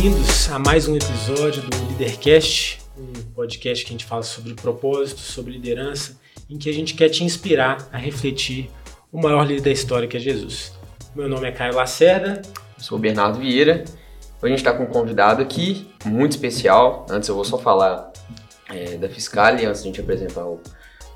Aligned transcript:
bem-vindos 0.00 0.48
a 0.52 0.60
mais 0.60 0.86
um 0.86 0.94
episódio 0.94 1.60
do 1.60 1.76
Leadercast, 1.88 2.78
um 2.96 3.32
podcast 3.34 3.84
que 3.84 3.90
a 3.90 3.94
gente 3.94 4.04
fala 4.04 4.22
sobre 4.22 4.54
propósito, 4.54 5.18
sobre 5.18 5.50
liderança, 5.50 6.16
em 6.48 6.56
que 6.56 6.70
a 6.70 6.72
gente 6.72 6.94
quer 6.94 7.08
te 7.08 7.24
inspirar 7.24 7.88
a 7.92 7.98
refletir 7.98 8.70
o 9.10 9.20
maior 9.20 9.44
líder 9.44 9.62
da 9.62 9.70
história 9.72 10.06
que 10.06 10.16
é 10.16 10.20
Jesus. 10.20 10.72
Meu 11.16 11.28
nome 11.28 11.48
é 11.48 11.50
Caio 11.50 11.74
Lacerda. 11.74 12.40
Eu 12.76 12.84
sou 12.84 12.96
o 12.96 13.00
Bernardo 13.00 13.40
Vieira. 13.40 13.82
Hoje 14.40 14.44
a 14.44 14.48
gente 14.48 14.58
está 14.58 14.72
com 14.72 14.84
um 14.84 14.86
convidado 14.86 15.42
aqui 15.42 15.90
muito 16.04 16.30
especial. 16.30 17.04
Antes 17.10 17.28
eu 17.28 17.34
vou 17.34 17.44
só 17.44 17.58
falar 17.58 18.12
é, 18.68 18.96
da 18.98 19.08
Fiscale, 19.08 19.66
antes 19.66 19.82
de 19.82 19.88
a 19.88 19.90
gente 19.90 20.00
apresentar 20.00 20.46
o 20.46 20.60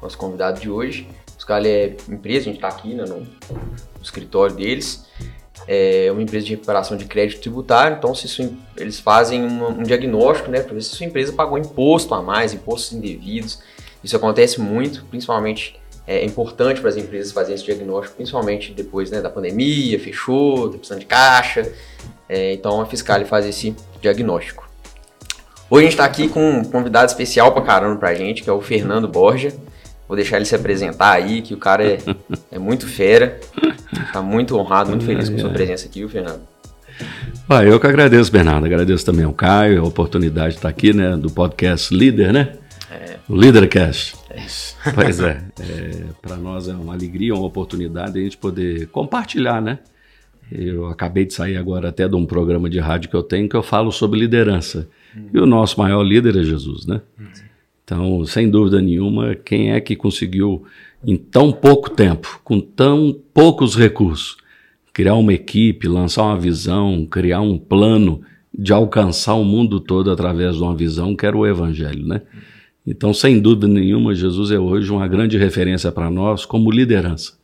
nosso 0.03 0.19
convidado 0.19 0.61
de 0.61 0.69
hoje. 0.69 1.07
Fiscale 1.37 1.69
é 1.69 1.97
empresa, 2.09 2.41
a 2.41 2.53
gente 2.53 2.57
está 2.57 2.67
aqui 2.67 2.95
né, 2.95 3.05
no, 3.05 3.21
no 3.21 4.03
escritório 4.03 4.57
deles 4.57 5.07
é 5.67 6.09
uma 6.11 6.23
empresa 6.23 6.47
de 6.47 6.53
recuperação 6.53 6.97
de 6.97 7.05
crédito 7.05 7.41
tributário, 7.41 7.97
então 7.97 8.15
se 8.15 8.29
sua, 8.29 8.51
eles 8.77 8.99
fazem 8.99 9.43
um, 9.43 9.69
um 9.69 9.83
diagnóstico 9.83 10.51
né, 10.51 10.61
para 10.61 10.75
ver 10.75 10.83
se 10.83 10.91
sua 10.91 11.07
empresa 11.07 11.33
pagou 11.33 11.59
imposto 11.59 12.15
a 12.15 12.23
mais, 12.23 12.53
impostos 12.53 12.93
indevidos. 12.93 13.61
Isso 14.03 14.17
acontece 14.17 14.61
muito, 14.61 15.05
principalmente 15.05 15.81
é 16.07 16.25
importante 16.25 16.81
para 16.81 16.91
as 16.91 16.97
empresas 16.97 17.33
fazerem 17.33 17.55
esse 17.55 17.65
diagnóstico, 17.65 18.17
principalmente 18.17 18.73
depois 18.73 19.11
né, 19.11 19.21
da 19.21 19.31
pandemia, 19.31 19.99
fechou, 20.01 20.69
tá 20.69 20.79
precisando 20.79 21.01
de 21.01 21.07
caixa. 21.07 21.73
É, 22.29 22.55
então 22.55 22.81
a 22.81 22.87
Fiscale 22.87 23.25
faz 23.25 23.47
esse 23.47 23.77
diagnóstico. 24.01 24.69
Hoje 25.71 25.87
a 25.87 25.89
gente 25.89 25.93
está 25.93 26.05
aqui 26.05 26.29
com 26.29 26.59
um 26.59 26.65
convidado 26.65 27.07
especial 27.07 27.53
para 27.53 27.63
caramba 27.63 27.97
para 27.97 28.11
a 28.11 28.15
gente, 28.15 28.43
que 28.43 28.51
é 28.51 28.53
o 28.53 28.61
Fernando 28.61 29.09
Borja. 29.09 29.53
Vou 30.13 30.17
deixar 30.19 30.37
ele 30.37 30.45
se 30.45 30.55
apresentar 30.55 31.13
aí, 31.13 31.41
que 31.41 31.55
o 31.55 31.57
cara 31.57 31.83
é, 31.83 31.99
é 32.53 32.59
muito 32.59 32.87
fera. 32.87 33.41
Tá 34.13 34.21
muito 34.21 34.59
honrado, 34.59 34.91
muito 34.91 35.07
feliz 35.07 35.31
com 35.31 35.37
a 35.37 35.39
sua 35.39 35.49
presença 35.49 35.87
aqui, 35.87 36.01
viu, 36.01 36.09
Fernando? 36.11 36.43
Ah, 37.49 37.65
eu 37.65 37.81
que 37.81 37.87
agradeço, 37.87 38.31
Bernardo. 38.31 38.67
Agradeço 38.67 39.07
também 39.07 39.25
ao 39.25 39.33
Caio, 39.33 39.81
a 39.81 39.89
oportunidade 39.89 40.51
de 40.51 40.57
estar 40.57 40.69
aqui, 40.69 40.93
né, 40.93 41.17
do 41.17 41.31
podcast 41.31 41.97
Líder, 41.97 42.31
né? 42.31 42.53
É. 42.91 43.17
O 43.27 43.35
Leadercast. 43.35 44.15
É 44.29 44.45
isso. 44.45 44.77
Pois 44.95 45.19
é, 45.19 45.45
é 45.59 46.05
para 46.21 46.37
nós 46.37 46.69
é 46.69 46.75
uma 46.75 46.93
alegria, 46.93 47.35
uma 47.35 47.47
oportunidade 47.47 48.19
a 48.19 48.23
gente 48.23 48.37
poder 48.37 48.89
compartilhar, 48.89 49.63
né? 49.63 49.79
Eu 50.51 50.89
acabei 50.89 51.25
de 51.25 51.33
sair 51.33 51.57
agora 51.57 51.89
até 51.89 52.07
de 52.07 52.15
um 52.15 52.27
programa 52.27 52.69
de 52.69 52.79
rádio 52.79 53.09
que 53.09 53.17
eu 53.17 53.23
tenho 53.23 53.49
que 53.49 53.57
eu 53.57 53.63
falo 53.63 53.91
sobre 53.91 54.21
liderança. 54.21 54.91
Hum. 55.17 55.31
E 55.33 55.39
o 55.39 55.47
nosso 55.47 55.81
maior 55.81 56.03
líder 56.03 56.37
é 56.37 56.43
Jesus, 56.43 56.85
né? 56.85 57.01
Hum. 57.19 57.52
Então, 57.85 58.25
sem 58.25 58.49
dúvida 58.49 58.81
nenhuma, 58.81 59.35
quem 59.35 59.73
é 59.73 59.81
que 59.81 59.97
conseguiu, 59.97 60.65
em 61.05 61.17
tão 61.17 61.53
pouco 61.53 61.91
tempo, 61.91 62.41
com 62.45 62.61
tão 62.61 63.17
poucos 63.35 63.77
recursos, 63.77 64.37
criar 64.93 65.15
uma 65.15 65.33
equipe, 65.33 65.89
lançar 65.89 66.23
uma 66.23 66.39
visão, 66.39 67.07
criar 67.07 67.41
um 67.41 67.59
plano 67.59 68.23
de 68.57 68.73
alcançar 68.73 69.35
o 69.35 69.45
mundo 69.45 69.81
todo 69.81 70.11
através 70.11 70.57
de 70.57 70.63
uma 70.63 70.75
visão 70.75 71.17
que 71.17 71.27
era 71.27 71.37
o 71.37 71.47
Evangelho, 71.47 72.07
né? 72.07 72.23
Então, 72.87 73.15
sem 73.15 73.41
dúvida 73.41 73.69
nenhuma, 73.69 74.15
Jesus 74.15 74.51
é 74.51 74.59
hoje 74.59 74.91
uma 74.91 75.07
grande 75.07 75.39
referência 75.39 75.91
para 75.93 76.11
nós 76.11 76.45
como 76.45 76.71
liderança. 76.71 77.35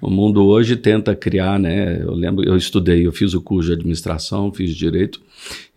O 0.00 0.10
mundo 0.10 0.44
hoje 0.44 0.76
tenta 0.76 1.14
criar, 1.16 1.58
né? 1.58 2.00
Eu 2.02 2.14
lembro, 2.14 2.46
eu 2.46 2.56
estudei, 2.56 3.06
eu 3.06 3.12
fiz 3.12 3.34
o 3.34 3.40
curso 3.40 3.68
de 3.68 3.74
administração, 3.74 4.52
fiz 4.52 4.74
direito, 4.76 5.20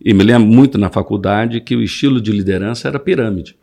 e 0.00 0.14
me 0.14 0.22
lembro 0.22 0.46
muito 0.48 0.78
na 0.78 0.88
faculdade 0.88 1.60
que 1.60 1.74
o 1.74 1.82
estilo 1.82 2.20
de 2.20 2.30
liderança 2.30 2.86
era 2.86 3.00
pirâmide. 3.00 3.56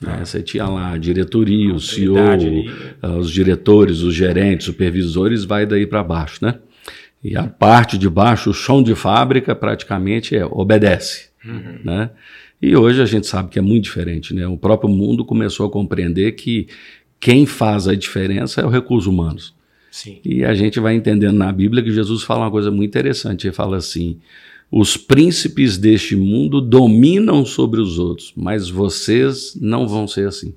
Né? 0.00 0.24
Você 0.24 0.42
tinha 0.42 0.66
lá 0.66 0.92
a 0.92 0.98
diretoria, 0.98 1.74
o 1.74 1.80
CEO, 1.80 2.16
uh, 2.16 3.18
os 3.18 3.30
diretores, 3.30 4.00
os 4.00 4.14
gerentes, 4.14 4.66
supervisores, 4.66 5.44
vai 5.44 5.66
daí 5.66 5.86
para 5.86 6.02
baixo, 6.02 6.38
né? 6.42 6.58
E 7.22 7.36
a 7.36 7.46
parte 7.46 7.98
de 7.98 8.08
baixo, 8.08 8.50
o 8.50 8.54
chão 8.54 8.82
de 8.82 8.94
fábrica, 8.94 9.54
praticamente 9.54 10.34
é, 10.34 10.44
obedece, 10.44 11.28
uhum. 11.44 11.80
né? 11.84 12.10
E 12.62 12.74
hoje 12.76 13.00
a 13.00 13.06
gente 13.06 13.26
sabe 13.26 13.50
que 13.50 13.58
é 13.58 13.62
muito 13.62 13.84
diferente, 13.84 14.34
né? 14.34 14.46
O 14.46 14.56
próprio 14.56 14.88
mundo 14.88 15.24
começou 15.24 15.66
a 15.66 15.70
compreender 15.70 16.32
que 16.32 16.66
quem 17.18 17.44
faz 17.44 17.86
a 17.86 17.94
diferença 17.94 18.62
é 18.62 18.64
o 18.64 18.70
recurso 18.70 19.10
humanos. 19.10 19.54
Sim. 19.90 20.20
E 20.24 20.44
a 20.44 20.54
gente 20.54 20.78
vai 20.78 20.94
entendendo 20.94 21.36
na 21.36 21.50
Bíblia 21.52 21.82
que 21.82 21.92
Jesus 21.92 22.22
fala 22.22 22.44
uma 22.44 22.50
coisa 22.50 22.70
muito 22.70 22.88
interessante. 22.88 23.46
Ele 23.46 23.54
fala 23.54 23.76
assim: 23.76 24.18
os 24.70 24.96
príncipes 24.96 25.76
deste 25.76 26.14
mundo 26.14 26.60
dominam 26.60 27.44
sobre 27.44 27.80
os 27.80 27.98
outros, 27.98 28.32
mas 28.36 28.68
vocês 28.68 29.56
não 29.60 29.88
vão 29.88 30.06
ser 30.06 30.28
assim. 30.28 30.54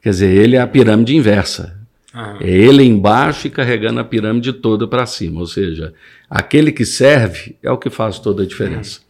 Quer 0.00 0.10
dizer, 0.10 0.34
ele 0.34 0.56
é 0.56 0.60
a 0.60 0.66
pirâmide 0.66 1.14
inversa. 1.14 1.76
Ah. 2.14 2.38
É 2.40 2.48
ele 2.48 2.82
embaixo 2.82 3.46
e 3.46 3.50
carregando 3.50 4.00
a 4.00 4.04
pirâmide 4.04 4.52
toda 4.54 4.86
para 4.88 5.04
cima. 5.04 5.40
Ou 5.40 5.46
seja, 5.46 5.92
aquele 6.30 6.72
que 6.72 6.86
serve 6.86 7.56
é 7.62 7.70
o 7.70 7.76
que 7.76 7.90
faz 7.90 8.18
toda 8.18 8.42
a 8.42 8.46
diferença. 8.46 9.00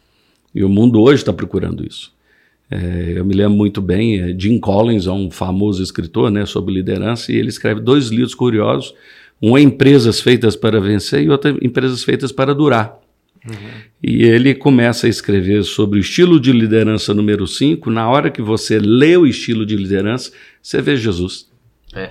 E 0.53 0.65
o 0.65 0.69
mundo 0.69 1.01
hoje 1.01 1.23
está 1.23 1.33
procurando 1.33 1.87
isso. 1.87 2.13
É, 2.69 3.13
eu 3.15 3.25
me 3.25 3.33
lembro 3.33 3.57
muito 3.57 3.81
bem, 3.81 4.21
é, 4.21 4.35
Jim 4.37 4.59
Collins 4.59 5.07
é 5.07 5.13
um 5.13 5.31
famoso 5.31 5.81
escritor 5.81 6.33
né, 6.33 6.45
sobre 6.47 6.75
liderança 6.75 7.31
e 7.31 7.37
ele 7.37 7.49
escreve 7.49 7.81
dois 7.81 8.09
livros 8.09 8.35
curiosos. 8.35 8.93
Um 9.41 9.57
é 9.57 9.61
Empresas 9.61 10.21
Feitas 10.21 10.57
para 10.57 10.81
Vencer 10.81 11.23
e 11.23 11.31
outro 11.31 11.51
é 11.51 11.65
Empresas 11.65 12.03
Feitas 12.03 12.33
para 12.33 12.55
Durar. 12.55 12.99
Uhum. 13.49 13.71
E 14.03 14.25
ele 14.25 14.55
começa 14.55 15.07
a 15.07 15.11
escrever 15.11 15.63
sobre 15.65 15.99
o 15.99 16.01
estilo 16.01 16.41
de 16.41 16.53
liderança 16.53 17.15
número 17.15 17.47
5. 17.47 17.91
Na 17.91 18.09
hora 18.09 18.31
que 18.31 18.43
você 18.43 18.79
lê 18.79 19.17
o 19.17 19.27
estilo 19.27 19.65
de 19.65 19.77
liderança, 19.77 20.33
você 20.63 20.83
vê 20.83 20.97
Jesus. 20.97 21.49
É. 21.95 22.11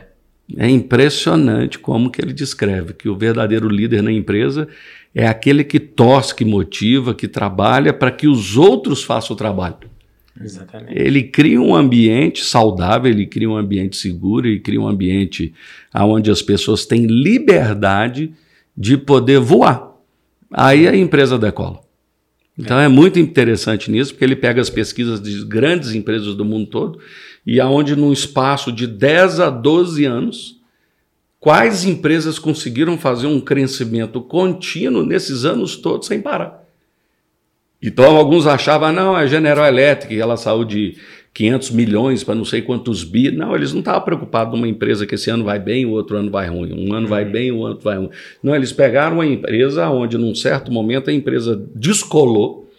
É 0.58 0.70
impressionante 0.70 1.80
como 1.80 2.12
que 2.12 2.22
ele 2.22 2.32
descreve 2.32 2.94
que 2.94 3.10
o 3.10 3.16
verdadeiro 3.16 3.68
líder 3.68 4.04
na 4.04 4.12
empresa 4.12 4.68
é 5.14 5.28
aquele 5.28 5.64
que 5.64 5.80
torce, 5.80 6.36
que 6.36 6.46
motiva, 6.46 7.16
que 7.16 7.28
trabalha 7.28 7.92
para 7.92 8.12
que 8.12 8.28
os 8.28 8.56
outros 8.56 9.04
façam 9.04 9.34
o 9.34 9.38
trabalho. 9.38 9.90
Exatamente. 10.40 10.94
Ele 10.94 11.24
cria 11.24 11.60
um 11.62 11.74
ambiente 11.74 12.44
saudável, 12.44 13.10
ele 13.10 13.26
cria 13.26 13.50
um 13.50 13.56
ambiente 13.56 13.96
seguro, 13.96 14.48
ele 14.48 14.60
cria 14.60 14.80
um 14.80 14.88
ambiente 14.88 15.54
onde 15.96 16.30
as 16.30 16.42
pessoas 16.42 16.86
têm 16.86 17.06
liberdade 17.06 18.34
de 18.78 18.98
poder 18.98 19.40
voar. 19.40 19.95
Aí 20.52 20.88
a 20.88 20.96
empresa 20.96 21.38
decola. 21.38 21.82
Então 22.58 22.80
é. 22.80 22.86
é 22.86 22.88
muito 22.88 23.20
interessante 23.20 23.92
nisso, 23.92 24.14
porque 24.14 24.24
ele 24.24 24.36
pega 24.36 24.62
as 24.62 24.70
pesquisas 24.70 25.22
de 25.22 25.46
grandes 25.46 25.94
empresas 25.94 26.36
do 26.36 26.46
mundo 26.46 26.70
todo 26.70 27.00
e 27.46 27.60
aonde 27.60 27.96
num 27.96 28.12
espaço 28.12 28.72
de 28.72 28.88
10 28.88 29.40
a 29.40 29.50
12 29.50 30.06
anos, 30.06 30.60
quais 31.40 31.86
empresas 31.86 32.40
conseguiram 32.40 32.98
fazer 32.98 33.28
um 33.28 33.40
crescimento 33.40 34.22
contínuo 34.22 35.06
nesses 35.06 35.46
anos 35.46 35.76
todos 35.76 36.08
sem 36.08 36.22
parar. 36.22 36.64
Então 37.82 38.16
alguns 38.16 38.48
achavam, 38.48 38.92
não, 38.92 39.16
a 39.16 39.28
General 39.28 39.68
Electric, 39.68 40.20
ela 40.20 40.38
saiu 40.38 40.64
de 40.64 40.98
500 41.36 41.72
milhões 41.72 42.24
para 42.24 42.34
não 42.34 42.46
sei 42.46 42.62
quantos 42.62 43.04
bi. 43.04 43.30
Não, 43.30 43.54
eles 43.54 43.74
não 43.74 43.80
estavam 43.80 44.02
preocupados 44.02 44.54
numa 44.54 44.70
empresa 44.70 45.06
que 45.06 45.16
esse 45.16 45.30
ano 45.30 45.44
vai 45.44 45.60
bem, 45.60 45.86
o 45.86 45.92
outro 45.92 46.16
ano 46.16 46.32
vai 46.32 46.48
ruim. 46.48 46.72
Um 46.72 46.94
ano 46.94 47.08
vai 47.08 47.26
uhum. 47.26 47.32
bem, 47.32 47.52
o 47.52 47.58
outro 47.58 47.84
vai 47.84 47.98
ruim. 47.98 48.10
Não, 48.42 48.56
eles 48.56 48.72
pegaram 48.72 49.18
uma 49.18 49.26
empresa 49.26 49.90
onde, 49.90 50.18
num 50.18 50.34
certo 50.34 50.72
momento, 50.72 51.10
a 51.10 51.14
empresa 51.14 51.62
descolou 51.76 52.72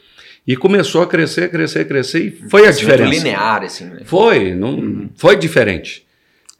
e 0.46 0.56
começou 0.56 1.02
a 1.02 1.06
crescer, 1.06 1.50
crescer, 1.50 1.86
crescer 1.86 2.24
e 2.24 2.30
foi 2.30 2.66
a 2.66 2.70
diferença. 2.70 3.10
linear, 3.10 3.62
assim. 3.62 3.84
Né? 3.84 4.00
Foi, 4.04 4.54
não, 4.54 4.70
uhum. 4.70 5.10
foi 5.14 5.36
diferente. 5.36 6.06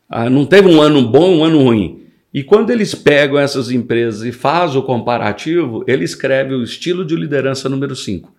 Ah, 0.07 0.29
não 0.29 0.45
teve 0.45 0.69
um 0.69 0.83
ano 0.83 1.01
bom, 1.01 1.39
um 1.39 1.45
ano 1.45 1.63
ruim. 1.63 2.03
E 2.33 2.43
quando 2.43 2.69
eles 2.69 2.95
pegam 2.95 3.39
essas 3.39 3.71
empresas 3.71 4.23
e 4.23 4.33
fazem 4.33 4.79
o 4.79 4.83
comparativo, 4.83 5.83
ele 5.89 6.05
escreve 6.05 6.53
o 6.53 6.63
estilo 6.63 7.07
de 7.07 7.17
liderança 7.17 7.71
número 7.71 7.97
5. 7.97 8.36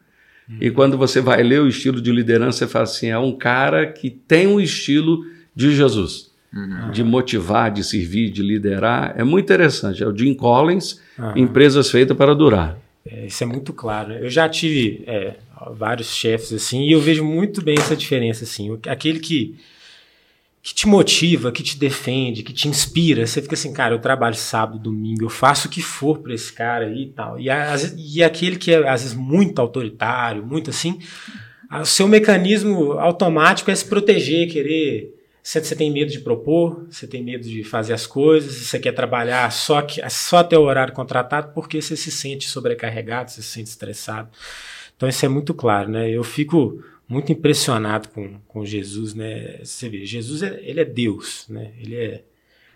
Uhum. 0.50 0.58
E 0.62 0.72
quando 0.72 0.98
você 0.98 1.22
vai 1.22 1.44
ler 1.44 1.62
o 1.62 1.68
estilo 1.68 2.02
de 2.02 2.12
liderança, 2.12 2.60
você 2.60 2.68
fala 2.68 2.84
assim: 2.84 3.08
é 3.08 3.18
um 3.18 3.36
cara 3.38 3.88
que 3.88 4.10
tem 4.10 4.48
um 4.48 4.60
estilo 4.60 5.26
de 5.56 5.76
Jesus. 5.76 6.32
Uhum. 6.54 6.92
De 6.92 7.04
motivar, 7.04 7.72
de 7.72 7.84
servir, 7.84 8.30
de 8.30 8.42
liderar. 8.42 9.14
É 9.18 9.24
muito 9.24 9.46
interessante. 9.46 10.02
É 10.02 10.08
o 10.08 10.16
Jim 10.16 10.34
Collins, 10.34 11.02
uhum. 11.20 11.38
Empresas 11.38 11.92
Feitas 11.92 12.16
para 12.16 12.34
Durar. 12.34 12.78
É, 13.06 13.26
isso 13.28 13.44
é 13.44 13.48
muito 13.48 13.74
claro. 13.74 14.14
Eu 14.14 14.30
já 14.30 14.48
tive 14.48 15.04
é, 15.06 15.36
vários 15.74 16.08
chefes 16.08 16.54
assim, 16.54 16.84
e 16.84 16.92
eu 16.92 17.02
vejo 17.02 17.24
muito 17.24 17.62
bem 17.62 17.76
essa 17.78 17.96
diferença. 17.96 18.44
Assim. 18.44 18.78
Aquele 18.88 19.20
que 19.20 19.56
que 20.62 20.74
te 20.74 20.88
motiva, 20.88 21.52
que 21.52 21.64
te 21.64 21.78
defende, 21.78 22.44
que 22.44 22.52
te 22.52 22.68
inspira. 22.68 23.26
Você 23.26 23.42
fica 23.42 23.56
assim, 23.56 23.72
cara, 23.72 23.96
eu 23.96 24.00
trabalho 24.00 24.36
sábado, 24.36 24.80
domingo, 24.80 25.24
eu 25.24 25.30
faço 25.30 25.68
o 25.68 25.72
que 25.72 25.82
for 25.82 26.20
para 26.20 26.34
esse 26.34 26.52
cara 26.52 26.86
aí 26.88 27.04
e 27.04 27.10
tal. 27.10 27.40
E, 27.40 27.48
e 27.98 28.24
aquele 28.24 28.58
que 28.58 28.72
é, 28.72 28.88
às 28.90 29.02
vezes, 29.02 29.16
muito 29.16 29.60
autoritário, 29.60 30.46
muito 30.46 30.70
assim, 30.70 31.00
o 31.72 31.86
seu 31.86 32.08
mecanismo 32.08 32.94
automático 32.94 33.70
é 33.70 33.76
se 33.76 33.86
proteger, 33.86 34.50
querer. 34.50 35.14
Você, 35.44 35.64
você 35.64 35.76
tem 35.76 35.92
medo 35.92 36.12
de 36.12 36.20
propor, 36.20 36.86
você 36.90 37.08
tem 37.08 37.24
medo 37.24 37.48
de 37.48 37.64
fazer 37.64 37.94
as 37.94 38.06
coisas, 38.06 38.54
você 38.54 38.78
quer 38.78 38.92
trabalhar 38.92 39.50
só, 39.52 39.82
que, 39.82 40.02
só 40.10 40.40
até 40.40 40.58
o 40.58 40.64
horário 40.64 40.94
contratado 40.94 41.54
porque 41.54 41.82
você 41.82 41.96
se 41.96 42.12
sente 42.12 42.50
sobrecarregado, 42.50 43.32
você 43.32 43.42
se 43.42 43.50
sente 43.50 43.70
estressado. 43.70 44.30
Então, 44.96 45.08
isso 45.08 45.26
é 45.26 45.30
muito 45.30 45.54
claro, 45.54 45.90
né? 45.90 46.10
Eu 46.10 46.24
fico 46.24 46.84
muito 47.08 47.32
impressionado 47.32 48.10
com, 48.10 48.40
com 48.48 48.66
Jesus, 48.66 49.14
né? 49.14 49.60
Você 49.64 49.88
vê, 49.88 50.06
Jesus 50.06 50.44
é, 50.44 50.60
ele 50.62 50.82
é 50.82 50.86
Deus, 50.86 51.46
né? 51.48 51.72
Ele 51.80 51.96
é, 51.96 52.24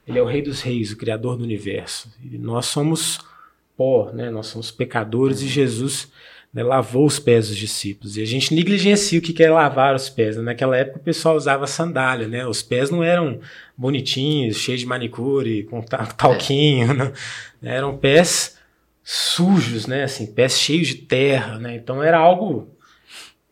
ele 0.07 0.17
é 0.17 0.21
o 0.21 0.25
Rei 0.25 0.41
dos 0.41 0.61
Reis, 0.61 0.91
o 0.91 0.97
Criador 0.97 1.37
do 1.37 1.43
Universo. 1.43 2.09
E 2.23 2.37
nós 2.37 2.67
somos 2.67 3.19
pó, 3.75 4.11
né? 4.13 4.29
Nós 4.29 4.47
somos 4.47 4.71
pecadores 4.71 5.41
e 5.41 5.47
Jesus 5.47 6.11
né, 6.53 6.63
lavou 6.63 7.05
os 7.05 7.19
pés 7.19 7.47
dos 7.47 7.57
discípulos. 7.57 8.17
E 8.17 8.21
a 8.21 8.25
gente 8.25 8.53
negligencia 8.53 9.19
o 9.19 9.21
que 9.21 9.41
é 9.43 9.49
lavar 9.49 9.95
os 9.95 10.09
pés. 10.09 10.37
Né? 10.37 10.43
Naquela 10.43 10.77
época 10.77 10.99
o 10.99 11.03
pessoal 11.03 11.35
usava 11.35 11.67
sandália, 11.67 12.27
né? 12.27 12.45
Os 12.45 12.61
pés 12.61 12.89
não 12.89 13.03
eram 13.03 13.39
bonitinhos, 13.77 14.57
cheios 14.57 14.81
de 14.81 14.85
manicure, 14.85 15.63
com 15.63 15.81
talquinho, 15.81 16.93
né? 16.93 17.11
eram 17.61 17.97
pés 17.97 18.57
sujos, 19.03 19.87
né? 19.87 20.03
Assim, 20.03 20.25
pés 20.25 20.57
cheios 20.57 20.87
de 20.87 20.95
terra, 20.95 21.57
né? 21.59 21.75
Então 21.75 22.03
era 22.03 22.17
algo 22.17 22.69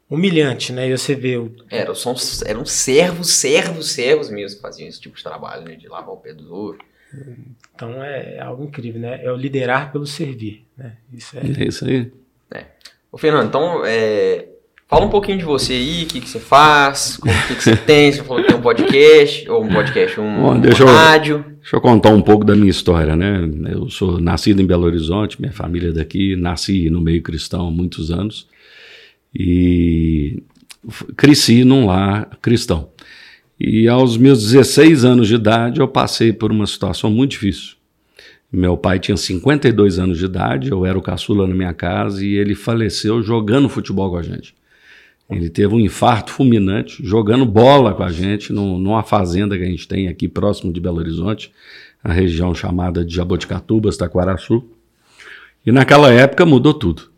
humilhante, 0.10 0.74
né? 0.74 0.90
E 0.90 0.98
você 0.98 1.14
vê 1.14 1.38
o... 1.38 1.52
Era, 1.70 1.94
são, 1.94 2.16
eram 2.46 2.66
servos, 2.66 3.32
servos, 3.34 3.92
servos 3.92 4.30
mesmo 4.30 4.58
que 4.58 4.62
faziam 4.62 4.90
esse 4.90 5.00
tipo 5.00 5.16
de 5.16 5.24
trabalho, 5.24 5.64
né? 5.64 5.76
De 5.76 5.88
lavar 5.88 6.14
o 6.14 6.18
pé 6.18 6.34
dos 6.34 6.50
outros. 6.50 6.88
Então 7.74 8.04
é 8.04 8.40
algo 8.40 8.64
incrível, 8.64 9.00
né? 9.00 9.24
É 9.24 9.32
o 9.32 9.36
liderar 9.36 9.92
pelo 9.92 10.06
servir, 10.06 10.66
né? 10.78 10.94
Isso 11.14 11.38
é, 11.38 11.42
é 11.42 11.68
isso 11.68 11.86
aí. 11.86 12.12
É. 12.52 12.66
Ô, 13.12 13.18
Fernando, 13.18 13.48
então, 13.48 13.84
é, 13.86 14.48
fala 14.88 15.06
um 15.06 15.10
pouquinho 15.10 15.38
de 15.38 15.46
você 15.46 15.74
aí, 15.74 16.04
o 16.04 16.08
que, 16.08 16.22
que 16.22 16.30
você 16.30 16.40
faz, 16.40 17.18
o 17.18 17.22
que, 17.48 17.56
que 17.56 17.64
você 17.64 17.76
tem, 17.78 18.12
você 18.12 18.24
falou 18.24 18.44
que 18.44 18.50
tem 18.50 18.58
um 18.58 18.62
podcast, 18.62 19.50
ou 19.50 19.64
um 19.64 19.70
podcast, 19.70 20.20
um, 20.20 20.42
Bom, 20.42 20.60
deixa 20.60 20.84
um 20.84 20.88
eu, 20.88 20.94
rádio. 20.94 21.46
Deixa 21.60 21.76
eu 21.76 21.82
contar 21.82 22.10
um 22.10 22.22
pouco 22.22 22.44
da 22.44 22.56
minha 22.56 22.70
história, 22.70 23.16
né? 23.16 23.40
Eu 23.72 23.90
sou 23.90 24.20
nascido 24.20 24.62
em 24.62 24.68
Belo 24.68 24.86
Horizonte, 24.86 25.40
minha 25.40 25.54
família 25.54 25.90
é 25.90 25.94
daqui, 25.94 26.36
nasci 26.36 26.90
no 26.90 27.02
meio 27.02 27.22
cristão 27.24 27.68
há 27.68 27.72
muitos 27.72 28.12
anos 28.12 28.48
e 29.34 30.42
cresci 31.16 31.64
num 31.64 31.86
lar 31.86 32.38
cristão. 32.42 32.90
E 33.60 33.88
aos 33.88 34.18
meus 34.18 34.52
16 34.52 35.04
anos 35.04 35.28
de 35.28 35.36
idade 35.36 35.80
eu 35.80 35.88
passei 35.88 36.32
por 36.32 36.52
uma 36.52 36.66
situação 36.66 37.12
muito 37.12 37.32
difícil. 37.32 37.76
Meu 38.52 38.76
pai 38.76 39.00
tinha 39.00 39.16
52 39.16 40.00
anos 40.00 40.18
de 40.18 40.26
idade, 40.26 40.72
eu 40.72 40.86
era 40.86 40.98
o 40.98 41.02
caçula 41.02 41.46
na 41.46 41.54
minha 41.54 41.74
casa 41.74 42.26
e 42.26 42.34
ele 42.36 42.56
faleceu 42.56 43.22
jogando 43.22 43.70
futebol 43.70 44.10
com 44.10 44.18
a 44.18 44.24
gente. 44.24 44.56
Ele 45.30 45.50
teve 45.50 45.76
um 45.76 45.80
infarto 45.80 46.32
fulminante 46.32 47.06
jogando 47.06 47.46
bola 47.46 47.94
com 47.94 48.02
a 48.02 48.12
gente 48.12 48.52
numa 48.52 49.04
fazenda 49.04 49.56
que 49.56 49.64
a 49.64 49.68
gente 49.68 49.88
tem 49.88 50.08
aqui 50.08 50.28
próximo 50.28 50.74
de 50.74 50.80
Belo 50.80 50.98
Horizonte, 50.98 51.52
a 52.04 52.12
região 52.12 52.56
chamada 52.56 53.06
de 53.06 53.14
Jaboticatubas, 53.14 53.96
Taquaraçu. 53.96 54.64
E 55.64 55.72
naquela 55.72 56.12
época 56.12 56.46
mudou 56.46 56.74
tudo. 56.74 57.09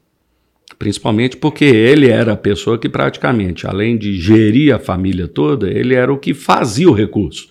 Principalmente 0.81 1.37
porque 1.37 1.63
ele 1.63 2.07
era 2.07 2.33
a 2.33 2.35
pessoa 2.35 2.75
que 2.75 2.89
praticamente, 2.89 3.67
além 3.67 3.95
de 3.95 4.19
gerir 4.19 4.73
a 4.73 4.79
família 4.79 5.27
toda, 5.27 5.69
ele 5.69 5.93
era 5.93 6.11
o 6.11 6.17
que 6.17 6.33
fazia 6.33 6.89
o 6.89 6.91
recurso. 6.91 7.47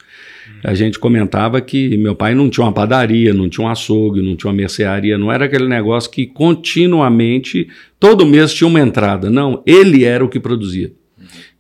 A 0.65 0.75
gente 0.75 0.99
comentava 0.99 1.61
que 1.61 1.97
meu 1.97 2.17
pai 2.17 2.35
não 2.35 2.51
tinha 2.51 2.67
uma 2.67 2.73
padaria, 2.73 3.33
não 3.33 3.49
tinha 3.49 3.65
um 3.65 3.71
açougue, 3.71 4.21
não 4.21 4.35
tinha 4.35 4.51
uma 4.51 4.57
mercearia, 4.57 5.17
não 5.17 5.31
era 5.31 5.45
aquele 5.45 5.69
negócio 5.69 6.11
que 6.11 6.27
continuamente, 6.27 7.69
todo 8.01 8.27
mês 8.27 8.53
tinha 8.53 8.67
uma 8.67 8.81
entrada. 8.81 9.31
Não, 9.31 9.63
ele 9.65 10.03
era 10.03 10.25
o 10.25 10.29
que 10.29 10.41
produzia. 10.41 10.91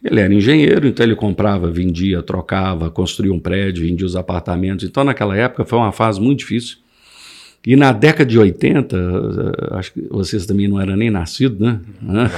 Ele 0.05 0.19
era 0.19 0.35
engenheiro, 0.35 0.89
então 0.89 1.07
ele 1.07 1.15
comprava, 1.15 1.71
vendia, 1.71 2.21
trocava, 2.21 2.91
construía 2.91 3.33
um 3.33 3.39
prédio, 3.39 3.87
vendia 3.87 4.05
os 4.05 4.17
apartamentos. 4.17 4.85
Então, 4.85 5.05
naquela 5.05 5.37
época, 5.37 5.65
foi 5.65 5.79
uma 5.79 5.93
fase 5.93 6.21
muito 6.21 6.41
difícil. 6.41 6.79
E 7.67 7.77
na 7.77 7.93
década 7.93 8.25
de 8.25 8.39
80, 8.39 8.97
eh, 8.97 9.75
acho 9.77 9.93
que 9.93 10.01
vocês 10.09 10.47
também 10.47 10.67
não 10.67 10.81
eram 10.81 10.97
nem 10.97 11.11
nascidos, 11.11 11.61
né? 11.61 11.79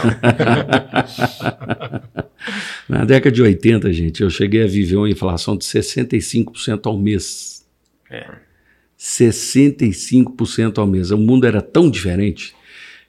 na 2.88 3.04
década 3.04 3.30
de 3.30 3.40
80, 3.40 3.92
gente, 3.92 4.22
eu 4.22 4.30
cheguei 4.30 4.64
a 4.64 4.66
viver 4.66 4.96
uma 4.96 5.08
inflação 5.08 5.56
de 5.56 5.64
65% 5.64 6.86
ao 6.86 6.98
mês. 6.98 7.64
É. 8.10 8.26
65% 8.98 10.78
ao 10.78 10.86
mês. 10.88 11.12
O 11.12 11.18
mundo 11.18 11.46
era 11.46 11.62
tão 11.62 11.88
diferente 11.88 12.52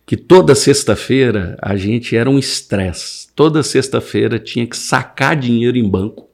que 0.05 0.15
toda 0.15 0.53
sexta-feira 0.53 1.57
a 1.59 1.75
gente 1.75 2.15
era 2.15 2.29
um 2.29 2.37
estresse. 2.37 3.27
Toda 3.35 3.63
sexta-feira 3.63 4.37
tinha 4.37 4.67
que 4.67 4.77
sacar 4.77 5.35
dinheiro 5.35 5.77
em 5.77 5.89
banco 5.89 6.29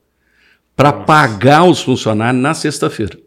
para 0.75 0.91
pagar 0.91 1.63
os 1.63 1.81
funcionários 1.81 2.41
na 2.41 2.53
sexta-feira. 2.53 3.17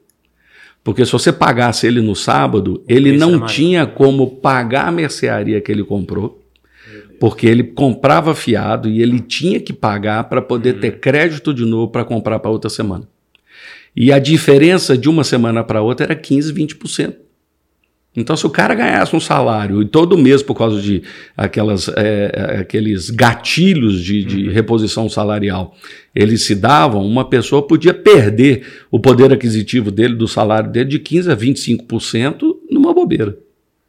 Porque 0.84 1.04
se 1.04 1.12
você 1.12 1.32
pagasse 1.32 1.86
ele 1.86 2.00
no 2.00 2.16
sábado, 2.16 2.82
ele 2.88 3.16
não 3.16 3.46
tinha 3.46 3.86
como 3.86 4.28
pagar 4.28 4.88
a 4.88 4.92
mercearia 4.92 5.60
que 5.60 5.70
ele 5.70 5.84
comprou, 5.84 6.42
porque 7.20 7.46
ele 7.46 7.62
comprava 7.62 8.34
fiado 8.34 8.88
e 8.88 9.00
ele 9.00 9.20
tinha 9.20 9.60
que 9.60 9.72
pagar 9.72 10.24
para 10.24 10.42
poder 10.42 10.74
uhum. 10.74 10.80
ter 10.80 10.98
crédito 10.98 11.54
de 11.54 11.64
novo 11.64 11.92
para 11.92 12.04
comprar 12.04 12.40
para 12.40 12.50
outra 12.50 12.68
semana. 12.68 13.08
E 13.94 14.10
a 14.10 14.18
diferença 14.18 14.98
de 14.98 15.08
uma 15.08 15.22
semana 15.22 15.62
para 15.62 15.82
outra 15.82 16.06
era 16.06 16.16
15, 16.16 16.52
20%. 16.52 17.14
Então, 18.14 18.36
se 18.36 18.46
o 18.46 18.50
cara 18.50 18.74
ganhasse 18.74 19.16
um 19.16 19.20
salário 19.20 19.80
e 19.80 19.86
todo 19.86 20.18
mês, 20.18 20.42
por 20.42 20.54
causa 20.54 20.80
de 20.80 21.02
aquelas, 21.34 21.88
é, 21.88 22.30
é, 22.34 22.58
aqueles 22.60 23.08
gatilhos 23.08 24.02
de, 24.02 24.22
de 24.22 24.48
uhum. 24.48 24.52
reposição 24.52 25.08
salarial, 25.08 25.74
eles 26.14 26.42
se 26.42 26.54
davam, 26.54 27.06
uma 27.06 27.24
pessoa 27.24 27.62
podia 27.62 27.94
perder 27.94 28.66
o 28.90 29.00
poder 29.00 29.32
aquisitivo 29.32 29.90
dele, 29.90 30.14
do 30.14 30.28
salário 30.28 30.70
dele, 30.70 30.90
de 30.90 30.98
15% 30.98 31.32
a 31.32 31.36
25% 31.36 32.54
numa 32.70 32.92
bobeira. 32.92 33.38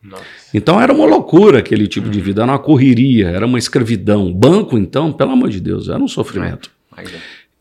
Nossa. 0.01 0.23
Então 0.53 0.79
era 0.79 0.93
uma 0.93 1.05
loucura 1.05 1.59
aquele 1.59 1.87
tipo 1.87 2.09
de 2.09 2.19
uhum. 2.19 2.23
vida, 2.23 2.43
era 2.43 2.51
uma 2.51 2.59
correria, 2.59 3.27
era 3.27 3.45
uma 3.45 3.59
escravidão. 3.59 4.31
Banco, 4.31 4.77
então, 4.77 5.11
pelo 5.11 5.31
amor 5.31 5.49
de 5.49 5.59
Deus, 5.59 5.89
era 5.89 5.99
um 5.99 6.07
sofrimento. 6.07 6.71
É. 6.95 7.03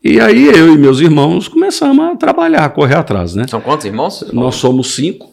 E 0.01 0.19
aí 0.19 0.47
eu 0.47 0.73
e 0.73 0.77
meus 0.77 0.99
irmãos 0.99 1.47
começamos 1.47 2.05
a 2.05 2.15
trabalhar, 2.15 2.65
a 2.65 2.69
correr 2.69 2.95
atrás, 2.95 3.35
né? 3.35 3.47
São 3.47 3.59
quantos 3.59 3.85
irmãos? 3.85 4.29
Nós 4.31 4.55
somos 4.55 4.95
cinco. 4.95 5.32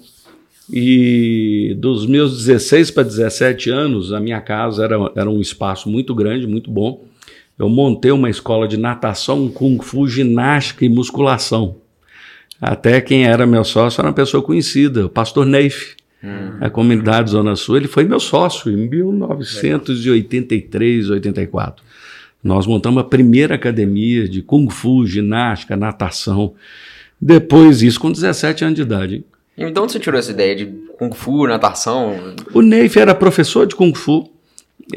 E 0.73 1.75
dos 1.79 2.07
meus 2.07 2.45
16 2.45 2.93
para 2.93 3.03
17 3.03 3.71
anos, 3.71 4.13
a 4.13 4.21
minha 4.21 4.41
casa 4.41 4.85
era, 4.85 4.95
era 5.17 5.29
um 5.29 5.41
espaço 5.41 5.91
muito 5.91 6.15
grande, 6.15 6.47
muito 6.47 6.71
bom. 6.71 7.03
Eu 7.59 7.69
montei 7.69 8.13
uma 8.13 8.31
escola 8.31 8.69
de 8.69 8.77
natação, 8.77 9.49
kung 9.49 9.83
fu, 9.83 10.07
ginástica 10.07 10.85
e 10.85 10.89
musculação. 10.89 11.75
Até 12.61 13.01
quem 13.01 13.27
era 13.27 13.45
meu 13.47 13.65
sócio 13.65 14.01
era 14.01 14.09
uma 14.09 14.15
pessoa 14.15 14.41
conhecida, 14.43 15.07
o 15.07 15.09
pastor 15.09 15.45
Neif, 15.45 15.97
hum. 16.23 16.59
a 16.61 16.71
comunidade 16.71 17.31
Zona 17.31 17.57
Sul. 17.57 17.79
Ele 17.79 17.89
foi 17.89 18.05
meu 18.05 18.21
sócio 18.21 18.71
em 18.71 18.89
1983, 18.89 21.11
84. 21.11 21.85
Nós 22.43 22.67
montamos 22.67 23.03
a 23.03 23.05
primeira 23.05 23.57
academia 23.57 24.27
de 24.29 24.41
kung 24.41 24.71
fu, 24.71 25.07
ginástica, 25.07 25.77
natação. 25.77 26.55
Depois 27.21 27.83
isso 27.83 28.01
com 28.01 28.11
17 28.11 28.65
anos 28.65 28.77
de 28.77 28.83
idade. 28.83 29.23
E 29.61 29.71
de 29.71 29.79
onde 29.79 29.93
você 29.93 30.01
tirou 30.01 30.19
essa 30.19 30.31
ideia 30.31 30.57
de 30.57 30.67
Kung 30.99 31.13
Fu, 31.13 31.47
natação? 31.47 32.17
O 32.55 32.63
Neif 32.63 32.99
era 32.99 33.15
professor 33.15 33.67
de 33.67 33.77
Kung 33.77 33.93
Fu. 33.95 34.27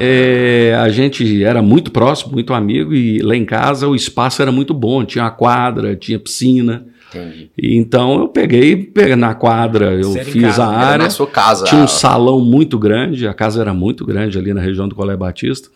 É, 0.00 0.74
a 0.80 0.88
gente 0.88 1.44
era 1.44 1.60
muito 1.60 1.90
próximo, 1.90 2.32
muito 2.32 2.54
amigo, 2.54 2.94
e 2.94 3.18
lá 3.18 3.36
em 3.36 3.44
casa 3.44 3.86
o 3.86 3.94
espaço 3.94 4.40
era 4.40 4.50
muito 4.50 4.72
bom. 4.72 5.04
Tinha 5.04 5.26
a 5.26 5.30
quadra, 5.30 5.94
tinha 5.94 6.18
piscina. 6.18 6.86
Entendi. 7.10 7.50
E 7.58 7.76
então 7.76 8.18
eu 8.18 8.28
peguei, 8.28 8.74
peguei 8.74 9.14
na 9.14 9.34
quadra, 9.34 9.92
eu 9.92 10.12
Sério 10.12 10.32
fiz 10.32 10.58
a 10.58 10.66
área. 10.66 11.04
Na 11.04 11.10
sua 11.10 11.26
casa. 11.26 11.66
Tinha 11.66 11.82
um 11.82 11.86
salão 11.86 12.40
muito 12.40 12.78
grande, 12.78 13.28
a 13.28 13.34
casa 13.34 13.60
era 13.60 13.74
muito 13.74 14.04
grande 14.06 14.38
ali 14.38 14.54
na 14.54 14.62
região 14.62 14.88
do 14.88 14.94
Colé 14.94 15.14
Batista. 15.14 15.68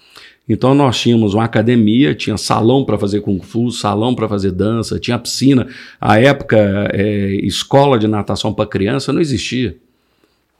Então 0.49 0.75
nós 0.75 0.99
tínhamos 0.99 1.35
uma 1.35 1.45
academia, 1.45 2.14
tinha 2.14 2.38
salão 2.38 2.85
para 2.85 2.97
fazer 2.97 3.21
kung 3.21 3.40
fu, 3.40 3.71
salão 3.71 4.14
para 4.14 4.28
fazer 4.28 4.50
dança, 4.50 4.99
tinha 4.99 5.19
piscina. 5.19 5.67
A 6.00 6.19
época, 6.19 6.57
é, 6.93 7.35
escola 7.43 7.99
de 7.99 8.09
natação 8.09 8.55
para 8.55 8.67
criança 8.67 9.12
não 9.12 9.21
existia. 9.21 9.76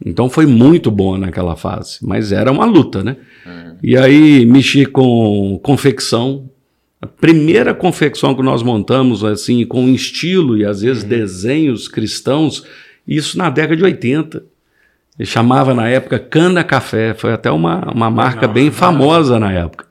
Então 0.04 0.28
foi 0.28 0.47
muito 0.47 0.90
bom 0.90 1.16
naquela 1.16 1.57
fase, 1.57 1.99
mas 2.02 2.30
era 2.30 2.52
uma 2.52 2.64
luta, 2.64 3.02
né? 3.02 3.16
Uhum. 3.45 3.76
E 3.83 3.97
aí 3.97 4.45
mexi 4.47 4.87
com 4.87 5.59
confecção. 5.62 6.49
A 7.00 7.07
primeira 7.07 7.75
confecção 7.75 8.35
que 8.35 8.42
nós 8.42 8.62
montamos, 8.62 9.25
assim, 9.25 9.64
com 9.64 9.88
estilo 9.88 10.57
e 10.57 10.64
às 10.64 10.83
vezes 10.83 11.02
uhum. 11.02 11.09
desenhos 11.09 11.88
cristãos, 11.88 12.64
isso 13.07 13.38
na 13.38 13.50
década 13.50 13.76
de 13.76 13.85
80. 13.85 14.45
Ele 15.18 15.26
chamava 15.28 15.75
na 15.75 15.88
época 15.88 16.18
Cana 16.18 16.62
Café, 16.62 17.12
foi 17.12 17.32
até 17.32 17.50
uma, 17.50 17.92
uma 17.92 18.08
marca 18.08 18.46
não, 18.46 18.54
bem 18.54 18.70
famosa 18.70 19.38
na 19.38 19.52
época. 19.52 19.88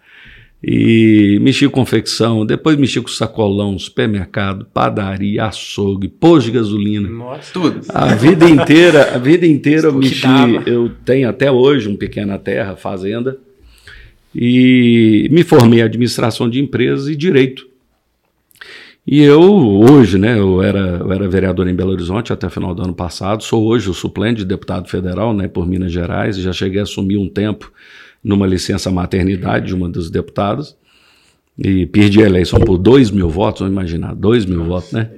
E 0.64 1.38
mexi 1.42 1.68
com 1.68 1.82
confecção, 1.82 2.46
depois 2.46 2.78
mexi 2.78 3.00
com 3.00 3.10
sacolão, 3.10 3.78
supermercado, 3.78 4.66
padaria, 4.74 5.44
açougue, 5.46 6.08
pôs 6.08 6.46
de 6.46 6.52
gasolina. 6.52 7.08
Nossa, 7.10 7.54
tudo. 7.54 7.82
A 7.90 8.16
vida 8.16 8.50
inteira, 8.50 9.16
a 9.16 9.18
vida 9.18 9.46
inteira 9.46 9.88
eu 9.90 9.94
mexi, 9.94 10.26
eu 10.66 10.92
tenho 11.06 11.30
até 11.30 11.52
hoje 11.52 11.90
um 11.90 11.96
pequena 11.96 12.40
terra, 12.40 12.76
fazenda, 12.76 13.38
e 14.34 15.28
me 15.30 15.44
formei 15.44 15.80
em 15.80 15.84
administração 15.84 16.50
de 16.50 16.60
empresas 16.60 17.08
e 17.08 17.16
direito. 17.16 17.67
E 19.10 19.22
eu, 19.22 19.42
hoje, 19.42 20.18
né, 20.18 20.38
eu 20.38 20.62
era, 20.62 20.98
eu 20.98 21.10
era 21.14 21.30
vereador 21.30 21.66
em 21.66 21.74
Belo 21.74 21.92
Horizonte 21.92 22.34
até 22.34 22.46
o 22.46 22.50
final 22.50 22.76
do 22.76 22.84
ano 22.84 22.94
passado, 22.94 23.42
sou 23.42 23.66
hoje 23.66 23.90
o 23.90 23.94
suplente 23.94 24.40
de 24.40 24.46
deputado 24.46 24.90
federal, 24.90 25.34
né, 25.34 25.48
por 25.48 25.66
Minas 25.66 25.94
Gerais, 25.94 26.36
já 26.36 26.52
cheguei 26.52 26.82
a 26.82 26.84
assumir 26.84 27.16
um 27.16 27.30
tempo 27.30 27.72
numa 28.22 28.46
licença 28.46 28.92
maternidade 28.92 29.68
de 29.68 29.74
uma 29.74 29.88
dos 29.88 30.10
deputados, 30.10 30.76
e 31.58 31.86
perdi 31.86 32.22
a 32.22 32.26
eleição 32.26 32.60
por 32.60 32.78
dois 32.78 33.10
mil 33.10 33.30
votos, 33.30 33.62
vamos 33.62 33.72
imaginar, 33.72 34.14
dois 34.14 34.46
mil 34.46 34.66
votos, 34.66 34.92
né? 34.92 35.10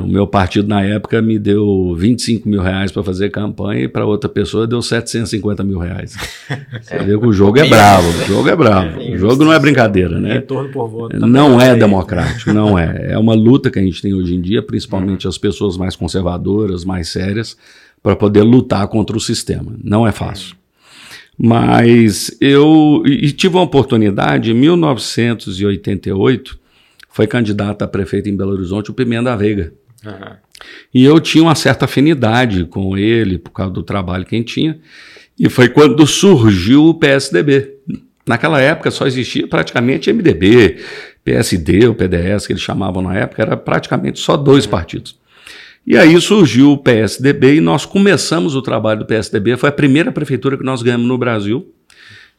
O 0.00 0.06
meu 0.06 0.26
partido, 0.26 0.68
na 0.68 0.82
época, 0.82 1.20
me 1.22 1.38
deu 1.38 1.94
25 1.96 2.48
mil 2.48 2.60
reais 2.60 2.92
para 2.92 3.02
fazer 3.02 3.30
campanha 3.30 3.84
e 3.84 3.88
para 3.88 4.06
outra 4.06 4.28
pessoa 4.28 4.66
deu 4.66 4.80
750 4.80 5.64
mil 5.64 5.78
reais. 5.78 6.14
Você 6.80 6.98
vê 6.98 7.18
que 7.18 7.26
o 7.26 7.32
jogo 7.32 7.58
é 7.58 7.68
bravo, 7.68 8.08
o 8.08 8.26
jogo 8.26 8.48
é 8.48 8.56
bravo. 8.56 9.00
O 9.00 9.18
jogo 9.18 9.44
não 9.44 9.52
é 9.52 9.58
brincadeira, 9.58 10.20
né? 10.20 10.34
Retorno 10.34 10.70
por 10.70 10.88
voto. 10.88 11.18
Não 11.18 11.60
é 11.60 11.74
democrático, 11.74 12.52
não 12.52 12.78
é. 12.78 12.92
É 13.12 13.18
uma 13.18 13.34
luta 13.34 13.70
que 13.70 13.78
a 13.78 13.82
gente 13.82 14.00
tem 14.00 14.14
hoje 14.14 14.34
em 14.34 14.40
dia, 14.40 14.62
principalmente 14.62 15.28
as 15.28 15.36
pessoas 15.36 15.76
mais 15.76 15.96
conservadoras, 15.96 16.84
mais 16.84 17.08
sérias, 17.08 17.56
para 18.02 18.16
poder 18.16 18.42
lutar 18.42 18.86
contra 18.88 19.16
o 19.16 19.20
sistema. 19.20 19.74
Não 19.82 20.06
é 20.06 20.12
fácil. 20.12 20.56
Mas 21.38 22.36
eu 22.40 23.02
e 23.06 23.32
tive 23.32 23.56
uma 23.56 23.64
oportunidade 23.64 24.50
em 24.50 24.54
1988 24.54 26.61
foi 27.12 27.26
candidato 27.26 27.82
a 27.82 27.88
prefeito 27.88 28.28
em 28.28 28.36
Belo 28.36 28.52
Horizonte, 28.52 28.90
o 28.90 28.94
Pimenta 28.94 29.36
Veiga. 29.36 29.72
Uhum. 30.04 30.36
E 30.92 31.04
eu 31.04 31.20
tinha 31.20 31.44
uma 31.44 31.54
certa 31.54 31.84
afinidade 31.84 32.64
com 32.64 32.96
ele, 32.96 33.38
por 33.38 33.50
causa 33.50 33.72
do 33.72 33.82
trabalho 33.82 34.24
que 34.24 34.34
ele 34.34 34.44
tinha. 34.44 34.78
E 35.38 35.48
foi 35.48 35.68
quando 35.68 36.06
surgiu 36.06 36.86
o 36.86 36.94
PSDB. 36.94 37.76
Naquela 38.26 38.60
época 38.60 38.90
só 38.90 39.06
existia 39.06 39.46
praticamente 39.46 40.12
MDB, 40.12 40.78
PSD, 41.24 41.88
o 41.88 41.94
PDS, 41.94 42.46
que 42.46 42.52
eles 42.52 42.62
chamavam 42.62 43.02
na 43.02 43.16
época, 43.16 43.42
era 43.42 43.56
praticamente 43.56 44.20
só 44.20 44.36
dois 44.36 44.66
partidos. 44.66 45.20
E 45.84 45.96
aí 45.96 46.20
surgiu 46.20 46.70
o 46.72 46.78
PSDB 46.78 47.56
e 47.56 47.60
nós 47.60 47.84
começamos 47.84 48.54
o 48.54 48.62
trabalho 48.62 49.00
do 49.00 49.06
PSDB. 49.06 49.56
Foi 49.56 49.68
a 49.68 49.72
primeira 49.72 50.12
prefeitura 50.12 50.56
que 50.56 50.64
nós 50.64 50.80
ganhamos 50.80 51.08
no 51.08 51.18
Brasil, 51.18 51.74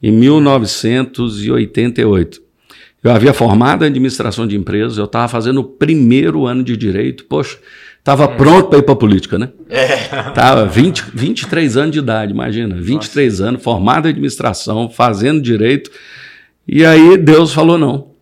em 0.01 0.12
1988. 0.12 2.42
Eu 3.03 3.12
havia 3.12 3.33
formado 3.33 3.83
em 3.83 3.88
administração 3.88 4.48
de 4.48 4.55
empresas, 4.55 4.98
eu 4.98 5.05
estava 5.05 5.27
fazendo 5.27 5.60
o 5.60 5.63
primeiro 5.63 6.45
ano 6.45 6.63
de 6.63 6.77
direito. 6.77 7.25
Poxa, 7.25 7.57
estava 8.00 8.25
hum. 8.25 8.38
pronto 8.38 8.69
para 8.69 8.79
ir 8.79 8.83
para 8.83 8.93
a 8.93 8.98
política, 8.98 9.38
né? 9.38 9.50
É. 9.69 10.31
Tava 10.31 10.65
20, 10.65 11.12
23 11.13 11.75
anos 11.75 11.91
de 11.91 12.00
idade, 12.00 12.31
imagina. 12.31 12.75
23 12.75 13.33
Nossa. 13.33 13.50
anos, 13.50 13.63
formado 13.63 14.07
em 14.07 14.12
administração, 14.12 14.89
fazendo 14.89 15.41
direito. 15.41 15.91
E 16.65 16.86
aí 16.86 17.17
Deus 17.17 17.53
falou 17.53 17.77
não. 17.77 18.13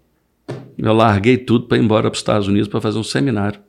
Eu 0.77 0.93
larguei 0.93 1.38
tudo 1.38 1.67
para 1.67 1.77
ir 1.77 1.83
embora 1.83 2.09
para 2.09 2.15
os 2.15 2.19
Estados 2.19 2.47
Unidos 2.47 2.67
para 2.67 2.81
fazer 2.81 2.97
um 2.97 3.03
seminário. 3.03 3.59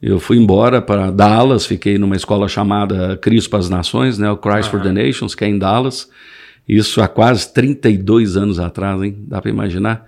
Eu 0.00 0.18
fui 0.18 0.38
embora 0.38 0.80
para 0.80 1.10
Dallas, 1.10 1.66
fiquei 1.66 1.98
numa 1.98 2.16
escola 2.16 2.48
chamada 2.48 3.18
Cristo 3.18 3.50
para 3.50 3.58
as 3.58 3.68
Nações, 3.68 4.18
né, 4.18 4.30
o 4.30 4.36
Christ 4.36 4.70
for 4.70 4.80
the 4.80 4.92
Nations, 4.92 5.34
que 5.34 5.44
é 5.44 5.48
em 5.48 5.58
Dallas. 5.58 6.08
Isso 6.68 7.00
há 7.00 7.08
quase 7.08 7.52
32 7.52 8.36
anos 8.36 8.58
atrás, 8.58 9.00
hein? 9.02 9.16
Dá 9.28 9.40
para 9.40 9.50
imaginar? 9.50 10.06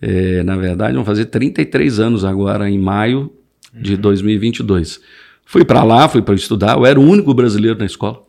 É, 0.00 0.42
na 0.44 0.56
verdade, 0.56 0.94
vão 0.94 1.04
fazer 1.04 1.26
33 1.26 1.98
anos 1.98 2.24
agora, 2.24 2.70
em 2.70 2.78
maio 2.78 3.32
de 3.74 3.96
2022. 3.96 4.96
Uhum. 4.96 5.02
Fui 5.44 5.64
para 5.64 5.82
lá, 5.82 6.08
fui 6.08 6.22
para 6.22 6.34
estudar. 6.34 6.76
Eu 6.76 6.86
era 6.86 7.00
o 7.00 7.02
único 7.02 7.34
brasileiro 7.34 7.78
na 7.78 7.86
escola. 7.86 8.22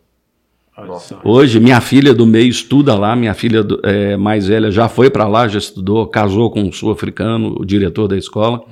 Hoje, 1.23 1.59
minha 1.59 1.81
filha 1.81 2.13
do 2.13 2.25
meio 2.25 2.49
estuda 2.49 2.95
lá. 2.95 3.15
Minha 3.15 3.33
filha 3.33 3.61
do, 3.61 3.79
é, 3.83 4.15
mais 4.15 4.47
velha 4.47 4.71
já 4.71 4.87
foi 4.87 5.09
para 5.09 5.27
lá, 5.27 5.47
já 5.47 5.59
estudou, 5.59 6.07
casou 6.07 6.49
com 6.49 6.61
um 6.61 6.71
sul-africano, 6.71 7.55
o 7.59 7.65
diretor 7.65 8.07
da 8.07 8.17
escola. 8.17 8.63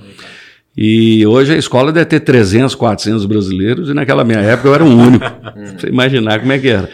E 0.76 1.26
hoje 1.26 1.54
a 1.54 1.58
escola 1.58 1.92
deve 1.92 2.06
ter 2.06 2.20
300, 2.20 2.76
400 2.76 3.26
brasileiros, 3.26 3.90
e 3.90 3.94
naquela 3.94 4.24
minha 4.24 4.40
época 4.40 4.70
eu 4.70 4.76
era 4.76 4.86
o 4.86 4.88
único. 4.88 5.26
Você 5.78 5.88
imaginar 5.88 6.40
como 6.40 6.52
é 6.52 6.60
que 6.60 6.70
era. 6.70 6.90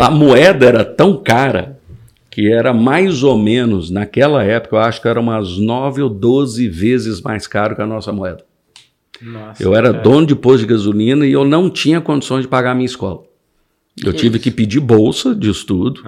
A 0.00 0.10
moeda 0.10 0.66
era 0.66 0.84
tão 0.84 1.16
cara 1.16 1.80
que 2.30 2.52
era 2.52 2.72
mais 2.72 3.22
ou 3.22 3.38
menos, 3.38 3.90
naquela 3.90 4.42
época, 4.42 4.76
eu 4.76 4.80
acho 4.80 5.00
que 5.00 5.06
era 5.06 5.20
umas 5.20 5.56
9 5.56 6.02
ou 6.02 6.08
12 6.08 6.68
vezes 6.68 7.20
mais 7.20 7.46
caro 7.46 7.76
que 7.76 7.82
a 7.82 7.86
nossa 7.86 8.12
moeda. 8.12 8.44
Nossa, 9.22 9.62
eu 9.62 9.74
era 9.74 9.88
é. 9.88 9.92
dono 9.92 10.26
de 10.26 10.34
posto 10.34 10.60
de 10.60 10.66
gasolina 10.66 11.24
e 11.26 11.32
eu 11.32 11.44
não 11.44 11.70
tinha 11.70 12.00
condições 12.00 12.42
de 12.42 12.48
pagar 12.48 12.72
a 12.72 12.74
minha 12.74 12.86
escola. 12.86 13.22
Eu 14.04 14.12
que 14.12 14.18
tive 14.18 14.36
isso? 14.36 14.42
que 14.42 14.50
pedir 14.50 14.80
bolsa 14.80 15.34
de 15.34 15.48
estudo. 15.48 16.02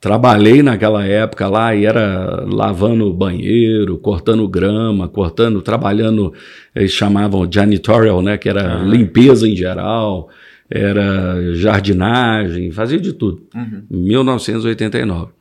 Trabalhei 0.00 0.62
naquela 0.62 1.04
época 1.04 1.48
lá 1.48 1.74
e 1.74 1.84
era 1.84 2.44
lavando 2.44 3.12
banheiro, 3.12 3.98
cortando 3.98 4.46
grama, 4.48 5.08
cortando, 5.08 5.60
trabalhando, 5.60 6.32
eles 6.74 6.92
chamavam 6.92 7.48
janitorial, 7.50 8.22
né, 8.22 8.36
que 8.36 8.48
era 8.48 8.82
limpeza 8.82 9.48
em 9.48 9.56
geral 9.56 10.28
era 10.70 11.54
jardinagem, 11.54 12.70
fazia 12.70 13.00
de 13.00 13.12
tudo. 13.12 13.42
Uhum. 13.54 13.82
1989. 13.90 15.32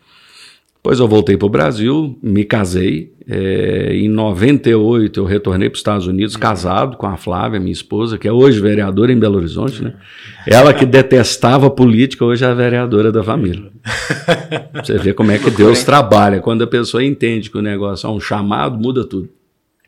Depois 0.88 1.00
eu 1.02 1.08
voltei 1.08 1.36
para 1.36 1.46
o 1.46 1.50
Brasil, 1.50 2.18
me 2.24 2.46
casei. 2.46 3.12
É, 3.30 3.94
em 3.94 4.08
98 4.08 5.20
eu 5.20 5.26
retornei 5.26 5.68
para 5.68 5.76
os 5.76 5.80
Estados 5.80 6.08
Unidos, 6.08 6.36
uhum. 6.36 6.40
casado 6.40 6.96
com 6.96 7.06
a 7.06 7.18
Flávia, 7.18 7.60
minha 7.60 7.74
esposa, 7.74 8.18
que 8.18 8.26
é 8.26 8.32
hoje 8.32 8.62
vereadora 8.62 9.12
em 9.12 9.20
Belo 9.20 9.36
Horizonte, 9.36 9.84
né? 9.84 9.96
Ela 10.48 10.74
que 10.74 10.86
detestava 10.86 11.70
política, 11.70 12.24
hoje 12.24 12.46
é 12.46 12.48
a 12.48 12.54
vereadora 12.54 13.12
da 13.12 13.22
família. 13.22 13.70
Você 14.82 14.98
vê 14.98 15.14
como 15.14 15.30
é 15.30 15.38
que 15.38 15.52
Deus 15.52 15.84
trabalha. 15.84 16.40
Quando 16.40 16.64
a 16.64 16.68
pessoa 16.68 17.04
entende 17.04 17.50
que 17.50 17.58
o 17.58 17.62
negócio 17.62 18.08
é 18.08 18.10
um 18.10 18.20
chamado, 18.20 18.78
muda 18.80 19.04
tudo. 19.04 19.28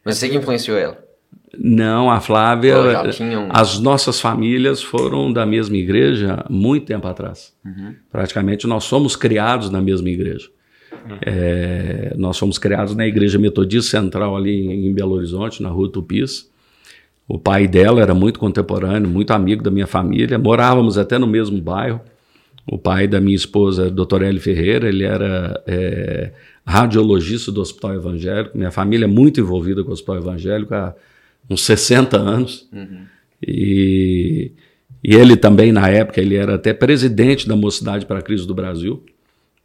Mas 0.04 0.18
você 0.18 0.28
que 0.28 0.36
influenciou 0.36 0.78
ela? 0.78 1.09
Não, 1.58 2.10
a 2.12 2.20
Flávia. 2.20 2.76
Tinham... 3.12 3.50
As 3.52 3.80
nossas 3.80 4.20
famílias 4.22 4.82
foram 4.82 5.32
da 5.32 5.46
mesma 5.46 5.78
igreja 5.78 6.46
muito 6.50 6.86
tempo 6.86 7.08
atrás. 7.08 7.54
Uhum. 7.66 7.96
Praticamente 8.12 8.68
nós 8.68 8.84
somos 8.84 9.16
criados 9.16 9.70
na 9.70 9.82
mesma 9.82 10.10
igreja. 10.10 10.50
Uhum. 10.92 11.18
É, 11.22 12.14
nós 12.18 12.38
fomos 12.38 12.58
criados 12.58 12.96
na 12.96 13.08
Igreja 13.08 13.38
Metodista 13.40 13.92
Central, 14.00 14.36
ali 14.36 14.88
em 14.88 14.94
Belo 14.94 15.16
Horizonte, 15.16 15.62
na 15.62 15.70
Rua 15.70 15.90
Tupis. 15.92 16.50
O 17.28 17.38
pai 17.38 17.68
dela 17.68 18.02
era 18.02 18.14
muito 18.14 18.40
contemporâneo, 18.40 19.10
muito 19.10 19.32
amigo 19.32 19.62
da 19.62 19.70
minha 19.70 19.88
família. 19.88 20.38
Morávamos 20.40 20.98
até 20.98 21.18
no 21.18 21.28
mesmo 21.28 21.62
bairro. 21.62 22.02
O 22.66 22.78
pai 22.78 23.08
da 23.08 23.20
minha 23.20 23.36
esposa, 23.36 23.90
Dr. 23.90 24.24
L. 24.24 24.40
Ferreira, 24.40 24.90
ele 24.90 25.04
era 25.04 25.62
é, 25.66 26.32
radiologista 26.66 27.52
do 27.52 27.62
Hospital 27.62 27.96
Evangélico. 27.96 28.58
Minha 28.58 28.72
família 28.72 29.06
é 29.06 29.08
muito 29.08 29.40
envolvida 29.40 29.84
com 29.84 29.90
o 29.90 29.94
Hospital 29.94 30.18
Evangélico 30.18 30.74
há 30.74 30.94
uns 31.50 31.62
60 31.62 32.18
anos. 32.18 32.68
Uhum. 32.72 33.04
E, 33.46 34.52
e 35.04 35.16
ele 35.16 35.36
também, 35.38 35.72
na 35.72 35.88
época, 35.90 36.20
ele 36.20 36.36
era 36.36 36.56
até 36.56 36.74
presidente 36.74 37.48
da 37.48 37.56
Mocidade 37.56 38.06
para 38.06 38.20
a 38.20 38.22
Crise 38.22 38.48
do 38.48 38.54
Brasil. 38.54 39.04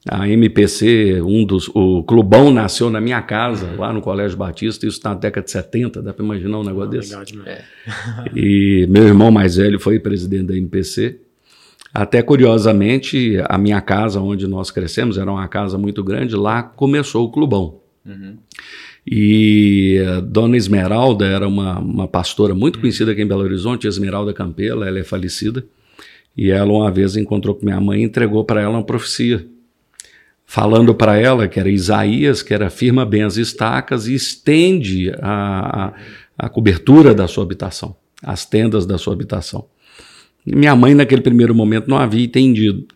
A 0.07 0.29
MPC, 0.29 1.23
um 1.23 1.47
dos. 1.47 1.69
O 1.75 2.03
Clubão 2.03 2.51
nasceu 2.51 2.91
na 2.91 3.01
minha 3.01 3.23
casa, 3.23 3.75
lá 3.79 3.91
no 3.91 4.03
Colégio 4.03 4.37
Batista, 4.37 4.87
isso 4.87 5.01
na 5.03 5.15
década 5.15 5.47
de 5.47 5.51
70, 5.51 6.03
dá 6.03 6.13
para 6.13 6.23
imaginar 6.23 6.59
um 6.59 6.63
negócio 6.63 6.91
desse? 6.91 7.15
É. 7.47 7.65
E 8.37 8.87
meu 8.87 9.05
irmão 9.05 9.31
mais 9.31 9.57
velho 9.57 9.81
foi 9.81 9.99
presidente 9.99 10.49
da 10.49 10.57
MPC. 10.57 11.21
Até 11.93 12.23
curiosamente, 12.23 13.39
a 13.49 13.57
minha 13.57 13.81
casa, 13.81 14.21
onde 14.21 14.47
nós 14.47 14.71
crescemos, 14.71 15.17
era 15.17 15.31
uma 15.31 15.49
casa 15.49 15.79
muito 15.79 16.05
grande, 16.05 16.37
lá 16.37 16.63
começou 16.63 17.25
o 17.25 17.31
Clubão. 17.31 17.81
Uhum. 18.05 18.37
E 19.07 20.03
a 20.09 20.21
Dona 20.21 20.57
Esmeralda 20.57 21.27
era 21.27 21.47
uma, 21.47 21.79
uma 21.79 22.09
pastora 22.09 22.55
muito 22.55 22.79
conhecida 22.81 23.13
aqui 23.13 23.23
em 23.23 23.27
Belo 23.27 23.43
Horizonte, 23.43 23.87
Esmeralda 23.87 24.33
Campela, 24.33 24.87
ela 24.87 24.99
é 24.99 25.05
falecida. 25.05 25.65
E 26.37 26.51
ela 26.51 26.73
uma 26.73 26.91
vez 26.91 27.17
encontrou 27.17 27.55
com 27.55 27.65
minha 27.65 27.81
mãe 27.81 28.01
e 28.01 28.05
entregou 28.05 28.45
para 28.45 28.63
ela 28.63 28.79
uma 28.79 28.83
profecia, 28.83 29.47
falando 30.47 30.95
para 30.95 31.17
ela 31.17 31.47
que 31.47 31.61
era 31.61 31.69
Isaías, 31.69 32.43
que 32.43 32.55
era 32.55 32.71
firma 32.71 33.05
bem 33.05 33.23
as 33.23 33.37
estacas 33.37 34.09
e 34.09 34.15
estende 34.15 35.13
a, 35.21 35.87
a, 35.87 36.47
a 36.47 36.49
cobertura 36.49 37.15
da 37.15 37.29
sua 37.29 37.45
habitação, 37.45 37.95
as 38.23 38.47
tendas 38.47 38.87
da 38.87 38.99
sua 38.99 39.13
habitação. 39.13 39.67
E 40.47 40.57
minha 40.57 40.75
mãe, 40.75 40.95
naquele 40.95 41.23
primeiro 41.23 41.55
momento, 41.55 41.89
não 41.89 41.97
havia 41.97 42.25
entendido. 42.25 42.87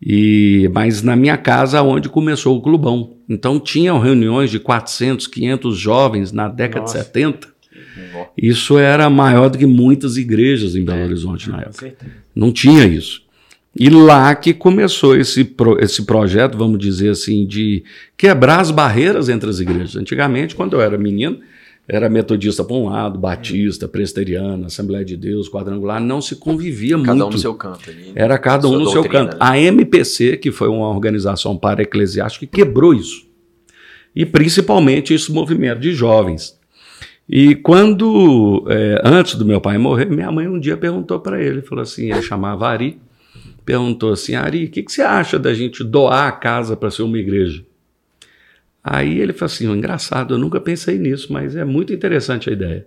E, 0.00 0.70
mas 0.72 1.02
na 1.02 1.16
minha 1.16 1.36
casa, 1.36 1.82
onde 1.82 2.08
começou 2.08 2.56
o 2.56 2.62
clubão. 2.62 3.16
Então 3.28 3.58
tinham 3.58 3.98
reuniões 3.98 4.50
de 4.50 4.58
400, 4.58 5.26
500 5.26 5.76
jovens 5.76 6.32
na 6.32 6.48
década 6.48 6.82
Nossa. 6.82 6.98
de 6.98 7.04
70. 7.04 7.48
Isso 8.36 8.78
era 8.78 9.10
maior 9.10 9.50
do 9.50 9.58
que 9.58 9.66
muitas 9.66 10.16
igrejas 10.16 10.76
em 10.76 10.84
Belo 10.84 11.00
é, 11.00 11.04
Horizonte 11.04 11.50
na 11.50 11.62
época. 11.62 11.94
Não 12.34 12.52
tinha 12.52 12.86
isso. 12.86 13.22
E 13.78 13.88
lá 13.90 14.34
que 14.34 14.54
começou 14.54 15.16
esse, 15.16 15.44
pro, 15.44 15.78
esse 15.82 16.04
projeto, 16.04 16.56
vamos 16.56 16.78
dizer 16.78 17.10
assim, 17.10 17.46
de 17.46 17.84
quebrar 18.16 18.60
as 18.60 18.70
barreiras 18.70 19.28
entre 19.28 19.48
as 19.48 19.60
igrejas. 19.60 19.96
Antigamente, 19.96 20.54
quando 20.54 20.74
eu 20.74 20.80
era 20.80 20.96
menino, 20.98 21.40
era 21.88 22.10
metodista 22.10 22.62
para 22.62 22.76
um 22.76 22.90
lado, 22.90 23.18
batista, 23.18 23.88
presbiteriana, 23.88 24.66
Assembleia 24.66 25.02
de 25.02 25.16
Deus, 25.16 25.48
quadrangular, 25.48 25.98
não 25.98 26.20
se 26.20 26.36
convivia 26.36 26.98
cada 26.98 26.98
muito. 26.98 27.18
Cada 27.18 27.24
um 27.24 27.30
no 27.30 27.38
seu 27.38 27.54
canto. 27.54 27.88
Ali, 27.88 28.12
era 28.14 28.38
cada 28.38 28.68
um 28.68 28.72
no 28.72 28.84
doutrina, 28.84 29.02
seu 29.02 29.10
canto. 29.10 29.32
Né? 29.32 29.38
A 29.40 29.58
MPC, 29.58 30.36
que 30.36 30.52
foi 30.52 30.68
uma 30.68 30.86
organização 30.90 31.56
para-eclesiástica, 31.56 32.46
que 32.46 32.58
quebrou 32.58 32.92
isso. 32.92 33.26
E 34.14 34.26
principalmente 34.26 35.14
esse 35.14 35.32
movimento 35.32 35.80
de 35.80 35.92
jovens. 35.92 36.58
E 37.26 37.54
quando, 37.54 38.66
é, 38.68 39.00
antes 39.02 39.36
do 39.36 39.46
meu 39.46 39.60
pai 39.60 39.78
morrer, 39.78 40.06
minha 40.06 40.30
mãe 40.30 40.46
um 40.46 40.60
dia 40.60 40.76
perguntou 40.76 41.20
para 41.20 41.42
ele, 41.42 41.62
falou 41.62 41.82
assim, 41.82 42.10
ele 42.10 42.22
chamava 42.22 42.68
Ari, 42.68 42.98
perguntou 43.64 44.12
assim, 44.12 44.34
Ari, 44.34 44.64
o 44.64 44.70
que, 44.70 44.82
que 44.82 44.92
você 44.92 45.02
acha 45.02 45.38
da 45.38 45.54
gente 45.54 45.82
doar 45.82 46.28
a 46.28 46.32
casa 46.32 46.76
para 46.76 46.90
ser 46.90 47.02
uma 47.02 47.18
igreja? 47.18 47.64
Aí 48.90 49.20
ele 49.20 49.34
falou 49.34 49.52
assim: 49.52 49.70
engraçado, 49.70 50.34
eu 50.34 50.38
nunca 50.38 50.58
pensei 50.58 50.98
nisso, 50.98 51.30
mas 51.30 51.54
é 51.54 51.64
muito 51.64 51.92
interessante 51.92 52.48
a 52.48 52.52
ideia. 52.52 52.86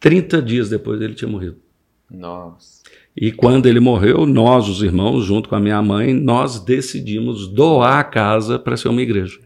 30 0.00 0.42
dias 0.42 0.68
depois 0.68 1.00
ele 1.00 1.14
tinha 1.14 1.30
morrido. 1.30 1.56
Nossa. 2.10 2.82
E 3.16 3.30
quando 3.30 3.66
ele 3.66 3.78
morreu, 3.78 4.26
nós, 4.26 4.68
os 4.68 4.82
irmãos, 4.82 5.24
junto 5.24 5.48
com 5.48 5.54
a 5.54 5.60
minha 5.60 5.80
mãe, 5.80 6.12
nós 6.12 6.58
decidimos 6.58 7.46
doar 7.46 8.00
a 8.00 8.04
casa 8.04 8.58
para 8.58 8.76
ser 8.76 8.88
uma 8.88 9.00
igreja. 9.00 9.38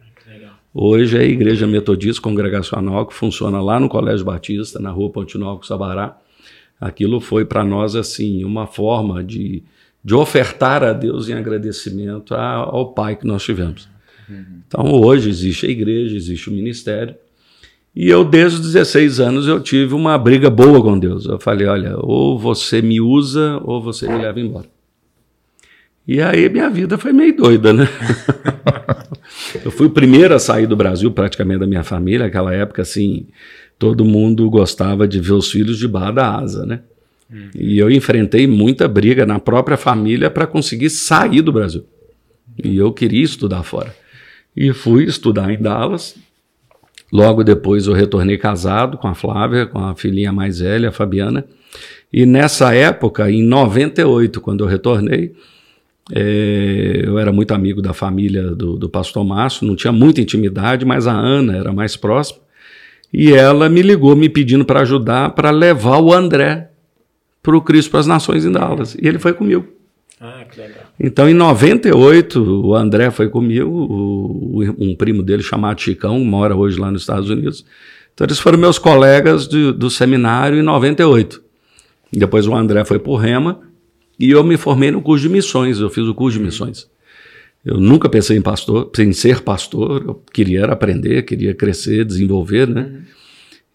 Hoje 0.72 1.18
é 1.18 1.20
a 1.20 1.24
Igreja 1.24 1.66
Metodista 1.66 2.22
Congregacional 2.22 3.04
que 3.04 3.12
funciona 3.12 3.60
lá 3.60 3.78
no 3.78 3.88
Colégio 3.88 4.24
Batista, 4.24 4.78
na 4.78 4.90
rua 4.90 5.10
Ponte 5.10 5.36
Nova, 5.36 5.64
Sabará. 5.64 6.16
Aquilo 6.80 7.20
foi 7.20 7.44
para 7.44 7.64
nós 7.64 7.96
assim 7.96 8.44
uma 8.44 8.66
forma 8.68 9.22
de, 9.22 9.64
de 10.02 10.14
ofertar 10.14 10.84
a 10.84 10.92
Deus 10.92 11.28
em 11.28 11.34
agradecimento 11.34 12.34
ao 12.34 12.92
Pai 12.94 13.16
que 13.16 13.26
nós 13.26 13.42
tivemos. 13.42 13.89
Uhum. 14.30 14.60
Então 14.66 14.92
hoje 14.92 15.28
existe 15.28 15.66
a 15.66 15.68
igreja, 15.68 16.16
existe 16.16 16.48
o 16.48 16.52
ministério. 16.52 17.14
E 17.94 18.08
eu, 18.08 18.24
desde 18.24 18.60
os 18.60 18.72
16 18.72 19.18
anos, 19.18 19.48
eu 19.48 19.60
tive 19.60 19.94
uma 19.94 20.16
briga 20.16 20.48
boa 20.48 20.80
com 20.80 20.98
Deus. 20.98 21.26
Eu 21.26 21.40
falei: 21.40 21.66
olha, 21.66 21.96
ou 21.98 22.38
você 22.38 22.80
me 22.80 23.00
usa, 23.00 23.60
ou 23.64 23.82
você 23.82 24.06
me 24.06 24.16
leva 24.16 24.38
embora. 24.38 24.66
E 26.06 26.20
aí 26.20 26.48
minha 26.48 26.70
vida 26.70 26.96
foi 26.96 27.12
meio 27.12 27.36
doida, 27.36 27.72
né? 27.72 27.88
eu 29.64 29.70
fui 29.70 29.86
o 29.86 29.90
primeiro 29.90 30.34
a 30.34 30.38
sair 30.38 30.66
do 30.66 30.76
Brasil, 30.76 31.10
praticamente 31.10 31.60
da 31.60 31.66
minha 31.66 31.84
família. 31.84 32.26
Naquela 32.26 32.54
época, 32.54 32.82
assim, 32.82 33.26
todo 33.78 34.04
mundo 34.04 34.48
gostava 34.48 35.06
de 35.06 35.20
ver 35.20 35.32
os 35.32 35.50
filhos 35.50 35.78
debaixo 35.78 36.14
da 36.14 36.36
asa, 36.36 36.66
né? 36.66 36.80
Hum. 37.32 37.50
E 37.54 37.78
eu 37.78 37.90
enfrentei 37.90 38.46
muita 38.46 38.88
briga 38.88 39.24
na 39.24 39.38
própria 39.38 39.76
família 39.76 40.30
para 40.30 40.46
conseguir 40.46 40.90
sair 40.90 41.42
do 41.42 41.52
Brasil. 41.52 41.84
E 42.62 42.76
eu 42.76 42.92
queria 42.92 43.22
estudar 43.22 43.62
fora. 43.62 43.94
E 44.56 44.72
fui 44.72 45.04
estudar 45.04 45.50
em 45.52 45.60
Dallas, 45.60 46.16
Logo 47.12 47.42
depois 47.42 47.86
eu 47.86 47.92
retornei 47.92 48.38
casado 48.38 48.96
com 48.96 49.08
a 49.08 49.14
Flávia, 49.14 49.66
com 49.66 49.78
a 49.78 49.94
filhinha 49.94 50.32
mais 50.32 50.60
velha, 50.60 50.90
a 50.90 50.92
Fabiana. 50.92 51.44
E 52.12 52.24
nessa 52.24 52.74
época, 52.74 53.30
em 53.30 53.42
98, 53.42 54.40
quando 54.40 54.62
eu 54.62 54.68
retornei, 54.68 55.34
é, 56.12 57.02
eu 57.04 57.18
era 57.18 57.32
muito 57.32 57.52
amigo 57.52 57.82
da 57.82 57.92
família 57.92 58.54
do, 58.54 58.76
do 58.76 58.88
pastor 58.88 59.24
Márcio, 59.24 59.66
não 59.66 59.76
tinha 59.76 59.92
muita 59.92 60.20
intimidade, 60.20 60.84
mas 60.84 61.06
a 61.06 61.12
Ana 61.12 61.56
era 61.56 61.72
mais 61.72 61.96
próxima. 61.96 62.40
E 63.12 63.32
ela 63.32 63.68
me 63.68 63.82
ligou 63.82 64.14
me 64.14 64.28
pedindo 64.28 64.64
para 64.64 64.80
ajudar 64.80 65.30
para 65.30 65.50
levar 65.50 65.98
o 65.98 66.12
André 66.12 66.70
para 67.42 67.56
o 67.56 67.62
Cristo 67.62 67.90
para 67.90 68.00
as 68.00 68.06
Nações 68.06 68.44
em 68.44 68.52
Dallas. 68.52 68.94
E 68.94 69.06
ele 69.06 69.18
foi 69.18 69.32
comigo. 69.32 69.66
Ah, 70.20 70.44
que 70.44 70.60
legal. 70.60 70.84
Então, 71.00 71.28
em 71.28 71.32
98, 71.32 72.66
o 72.66 72.74
André 72.74 73.10
foi 73.10 73.30
comigo, 73.30 73.70
o, 73.70 74.62
um 74.78 74.94
primo 74.94 75.22
dele 75.22 75.42
chamado 75.42 75.80
Chicão, 75.80 76.20
mora 76.20 76.54
hoje 76.54 76.78
lá 76.78 76.90
nos 76.90 77.02
Estados 77.02 77.30
Unidos. 77.30 77.64
Então, 78.12 78.26
eles 78.26 78.38
foram 78.38 78.58
meus 78.58 78.78
colegas 78.78 79.46
do, 79.46 79.72
do 79.72 79.88
seminário 79.88 80.58
em 80.58 80.62
98. 80.62 81.42
Depois 82.12 82.46
o 82.46 82.54
André 82.54 82.84
foi 82.84 82.98
para 82.98 83.12
o 83.12 83.16
Rema 83.16 83.60
e 84.18 84.30
eu 84.30 84.44
me 84.44 84.58
formei 84.58 84.90
no 84.90 85.00
curso 85.00 85.22
de 85.22 85.30
missões. 85.30 85.80
Eu 85.80 85.88
fiz 85.88 86.04
o 86.04 86.14
curso 86.14 86.38
de 86.38 86.44
missões. 86.44 86.86
Eu 87.64 87.78
nunca 87.80 88.08
pensei 88.08 88.36
em 88.36 88.42
pastor, 88.42 88.90
em 88.98 89.12
ser 89.14 89.40
pastor. 89.40 90.02
Eu 90.06 90.22
queria 90.32 90.66
aprender, 90.66 91.22
queria 91.22 91.54
crescer, 91.54 92.04
desenvolver, 92.04 92.68
né? 92.68 92.82
Uhum. 92.82 93.02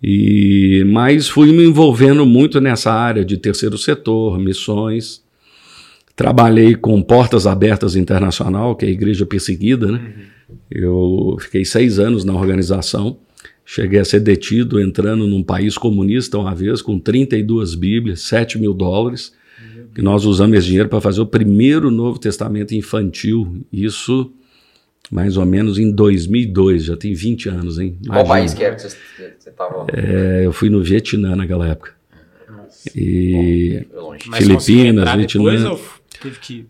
E 0.03 0.83
mas 0.85 1.27
fui 1.27 1.51
me 1.51 1.65
envolvendo 1.65 2.25
muito 2.25 2.61
nessa 2.61 2.91
área 2.91 3.25
de 3.25 3.37
terceiro 3.37 3.77
setor, 3.77 4.37
missões. 4.37 5.24
Trabalhei 6.15 6.75
com 6.75 7.01
Portas 7.01 7.45
Abertas 7.45 7.95
Internacional, 7.95 8.75
que 8.75 8.85
é 8.85 8.87
a 8.87 8.91
igreja 8.91 9.25
perseguida, 9.25 9.91
né? 9.91 9.99
Uhum. 9.99 10.57
Eu 10.71 11.37
fiquei 11.39 11.65
seis 11.65 11.99
anos 11.99 12.23
na 12.23 12.33
organização. 12.33 13.17
Cheguei 13.65 13.99
a 13.99 14.05
ser 14.05 14.19
detido 14.19 14.79
entrando 14.79 15.27
num 15.27 15.43
país 15.43 15.77
comunista 15.77 16.37
uma 16.37 16.53
vez, 16.53 16.81
com 16.81 16.99
32 16.99 17.75
Bíblias, 17.75 18.21
7 18.21 18.59
mil 18.59 18.73
dólares. 18.73 19.33
Que 19.93 20.01
nós 20.01 20.25
usamos 20.25 20.57
esse 20.57 20.67
dinheiro 20.67 20.89
para 20.89 20.99
fazer 20.99 21.21
o 21.21 21.25
primeiro 21.25 21.89
Novo 21.89 22.19
Testamento 22.19 22.75
infantil. 22.75 23.65
Isso 23.71 24.31
mais 25.11 25.37
ou 25.37 25.45
menos 25.45 25.77
em 25.77 25.91
2002, 25.91 26.85
já 26.85 26.97
tem 26.97 27.13
20 27.13 27.49
anos, 27.49 27.79
hein? 27.79 27.97
Imagina. 28.01 28.13
Qual 28.13 28.27
país 28.27 28.53
que 28.53 28.63
era 28.63 28.75
que 28.75 28.81
você 28.81 28.97
estava? 29.45 29.85
É, 29.93 30.45
eu 30.45 30.51
fui 30.51 30.69
no 30.69 30.83
Vietnã 30.83 31.35
naquela 31.35 31.67
época. 31.67 31.93
Nossa. 32.49 32.89
E 32.95 33.85
Bom, 33.93 34.15
Filipinas, 34.33 35.15
Vietnã. 35.15 35.77
Teve 36.25 36.39
que. 36.39 36.65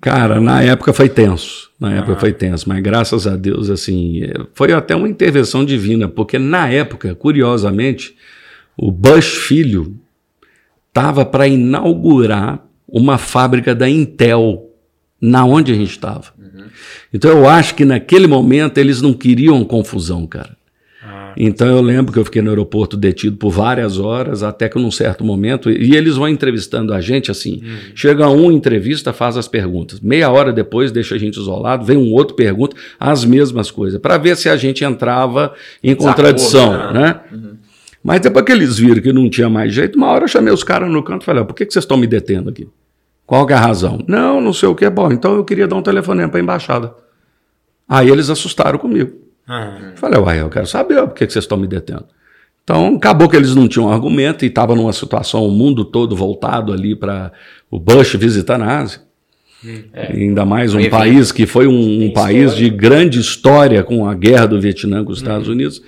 Cara, 0.00 0.40
na 0.40 0.62
época 0.62 0.92
foi 0.92 1.08
tenso. 1.08 1.70
Na 1.78 1.94
época 1.94 2.14
ah. 2.14 2.16
foi 2.16 2.32
tenso, 2.32 2.68
mas 2.68 2.82
graças 2.82 3.24
a 3.24 3.36
Deus, 3.36 3.70
assim, 3.70 4.20
foi 4.52 4.72
até 4.72 4.96
uma 4.96 5.08
intervenção 5.08 5.64
divina, 5.64 6.08
porque 6.08 6.40
na 6.40 6.68
época, 6.68 7.14
curiosamente, 7.14 8.16
o 8.76 8.90
Bush 8.90 9.36
filho 9.46 9.96
estava 10.88 11.24
para 11.24 11.46
inaugurar 11.46 12.66
uma 12.88 13.16
fábrica 13.16 13.76
da 13.76 13.88
Intel 13.88 14.68
na 15.20 15.44
onde 15.44 15.70
a 15.70 15.74
gente 15.76 15.90
estava. 15.90 16.32
Uhum. 16.36 16.64
Então 17.14 17.30
eu 17.30 17.48
acho 17.48 17.76
que 17.76 17.84
naquele 17.84 18.26
momento 18.26 18.78
eles 18.78 19.00
não 19.00 19.12
queriam 19.14 19.64
confusão, 19.64 20.26
cara. 20.26 20.55
Então 21.36 21.68
eu 21.68 21.82
lembro 21.82 22.12
que 22.12 22.18
eu 22.18 22.24
fiquei 22.24 22.40
no 22.40 22.50
aeroporto 22.50 22.96
detido 22.96 23.36
por 23.36 23.50
várias 23.50 23.98
horas, 23.98 24.42
até 24.42 24.68
que 24.68 24.78
num 24.78 24.90
certo 24.90 25.24
momento, 25.24 25.70
e 25.70 25.94
eles 25.94 26.16
vão 26.16 26.28
entrevistando 26.28 26.94
a 26.94 27.00
gente 27.00 27.30
assim. 27.30 27.62
Uhum. 27.62 27.76
Chega 27.94 28.28
um, 28.28 28.50
entrevista, 28.50 29.12
faz 29.12 29.36
as 29.36 29.46
perguntas. 29.46 30.00
Meia 30.00 30.30
hora 30.30 30.52
depois, 30.52 30.90
deixa 30.90 31.14
a 31.14 31.18
gente 31.18 31.38
isolado, 31.38 31.84
vem 31.84 31.96
um 31.96 32.12
outro, 32.12 32.34
pergunta 32.34 32.76
as 32.98 33.24
mesmas 33.24 33.70
coisas, 33.70 34.00
para 34.00 34.16
ver 34.16 34.36
se 34.36 34.48
a 34.48 34.56
gente 34.56 34.84
entrava 34.84 35.52
em 35.82 35.94
contradição, 35.94 36.92
né? 36.92 37.00
né? 37.00 37.20
Uhum. 37.32 37.56
Mas 38.02 38.20
depois 38.20 38.44
que 38.44 38.52
eles 38.52 38.78
viram 38.78 39.02
que 39.02 39.12
não 39.12 39.28
tinha 39.28 39.50
mais 39.50 39.74
jeito, 39.74 39.96
uma 39.96 40.06
hora 40.06 40.24
eu 40.24 40.28
chamei 40.28 40.52
os 40.52 40.62
caras 40.62 40.88
no 40.88 41.02
canto 41.02 41.22
e 41.22 41.24
falei: 41.24 41.44
por 41.44 41.54
que, 41.54 41.66
que 41.66 41.72
vocês 41.72 41.82
estão 41.82 41.96
me 41.96 42.06
detendo 42.06 42.50
aqui? 42.50 42.68
Qual 43.26 43.48
é 43.50 43.52
a 43.52 43.58
razão? 43.58 43.98
Não, 44.06 44.40
não 44.40 44.52
sei 44.52 44.68
o 44.68 44.74
que 44.74 44.84
é 44.84 44.90
bom. 44.90 45.10
Então 45.10 45.34
eu 45.34 45.44
queria 45.44 45.66
dar 45.66 45.74
um 45.74 45.82
telefonema 45.82 46.28
para 46.28 46.38
a 46.38 46.42
embaixada. 46.42 46.94
Aí 47.88 48.08
eles 48.08 48.30
assustaram 48.30 48.78
comigo. 48.78 49.25
Uhum. 49.48 49.92
Falei, 49.96 50.20
uai, 50.20 50.40
eu 50.40 50.50
quero 50.50 50.66
saber 50.66 51.02
por 51.02 51.14
que 51.14 51.28
vocês 51.28 51.44
estão 51.44 51.56
me 51.56 51.66
detendo. 51.66 52.06
Então, 52.64 52.96
acabou 52.96 53.28
que 53.28 53.36
eles 53.36 53.54
não 53.54 53.68
tinham 53.68 53.92
argumento 53.92 54.44
e 54.44 54.48
estava 54.48 54.74
numa 54.74 54.92
situação, 54.92 55.46
o 55.46 55.50
mundo 55.50 55.84
todo 55.84 56.16
voltado 56.16 56.72
ali 56.72 56.96
para 56.96 57.30
o 57.70 57.78
Bush 57.78 58.16
visitando 58.16 58.64
a 58.64 58.78
Ásia. 58.78 59.00
É. 59.92 60.12
Ainda 60.12 60.44
mais 60.44 60.74
um 60.74 60.90
país 60.90 61.32
que 61.32 61.46
foi 61.46 61.66
um, 61.66 62.04
um 62.04 62.12
país 62.12 62.54
de 62.54 62.68
grande 62.68 63.18
história 63.20 63.82
com 63.82 64.08
a 64.08 64.14
guerra 64.14 64.46
do 64.46 64.60
Vietnã 64.60 65.04
com 65.04 65.12
os 65.12 65.18
Estados 65.18 65.46
uhum. 65.48 65.54
Unidos. 65.54 65.82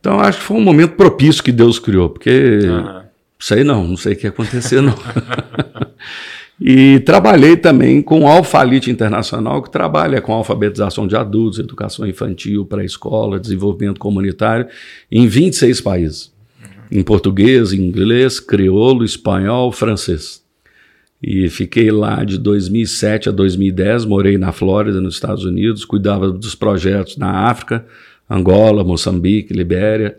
Então, 0.00 0.20
acho 0.20 0.38
que 0.38 0.44
foi 0.44 0.56
um 0.56 0.62
momento 0.62 0.94
propício 0.94 1.42
que 1.42 1.52
Deus 1.52 1.78
criou, 1.78 2.08
porque 2.08 2.60
uhum. 2.64 3.02
sei 3.38 3.62
não, 3.64 3.86
não 3.86 3.96
sei 3.96 4.14
o 4.14 4.16
que 4.16 4.26
ia 4.26 4.30
acontecer, 4.30 4.80
não. 4.80 4.94
E 6.64 7.00
trabalhei 7.00 7.56
também 7.56 8.00
com 8.00 8.28
Alfalite 8.28 8.88
Internacional, 8.88 9.60
que 9.60 9.70
trabalha 9.70 10.20
com 10.20 10.32
alfabetização 10.32 11.08
de 11.08 11.16
adultos, 11.16 11.58
educação 11.58 12.06
infantil, 12.06 12.64
pré-escola, 12.64 13.40
desenvolvimento 13.40 13.98
comunitário, 13.98 14.68
em 15.10 15.26
26 15.26 15.80
países. 15.80 16.32
Uhum. 16.62 17.00
Em 17.00 17.02
português, 17.02 17.72
inglês, 17.72 18.38
crioulo, 18.38 19.04
espanhol, 19.04 19.72
francês. 19.72 20.40
E 21.20 21.48
fiquei 21.48 21.90
lá 21.90 22.22
de 22.22 22.38
2007 22.38 23.28
a 23.28 23.32
2010, 23.32 24.04
morei 24.04 24.38
na 24.38 24.52
Flórida, 24.52 25.00
nos 25.00 25.14
Estados 25.14 25.44
Unidos, 25.44 25.84
cuidava 25.84 26.30
dos 26.30 26.54
projetos 26.54 27.16
na 27.16 27.48
África, 27.48 27.84
Angola, 28.30 28.84
Moçambique, 28.84 29.52
Libéria, 29.52 30.16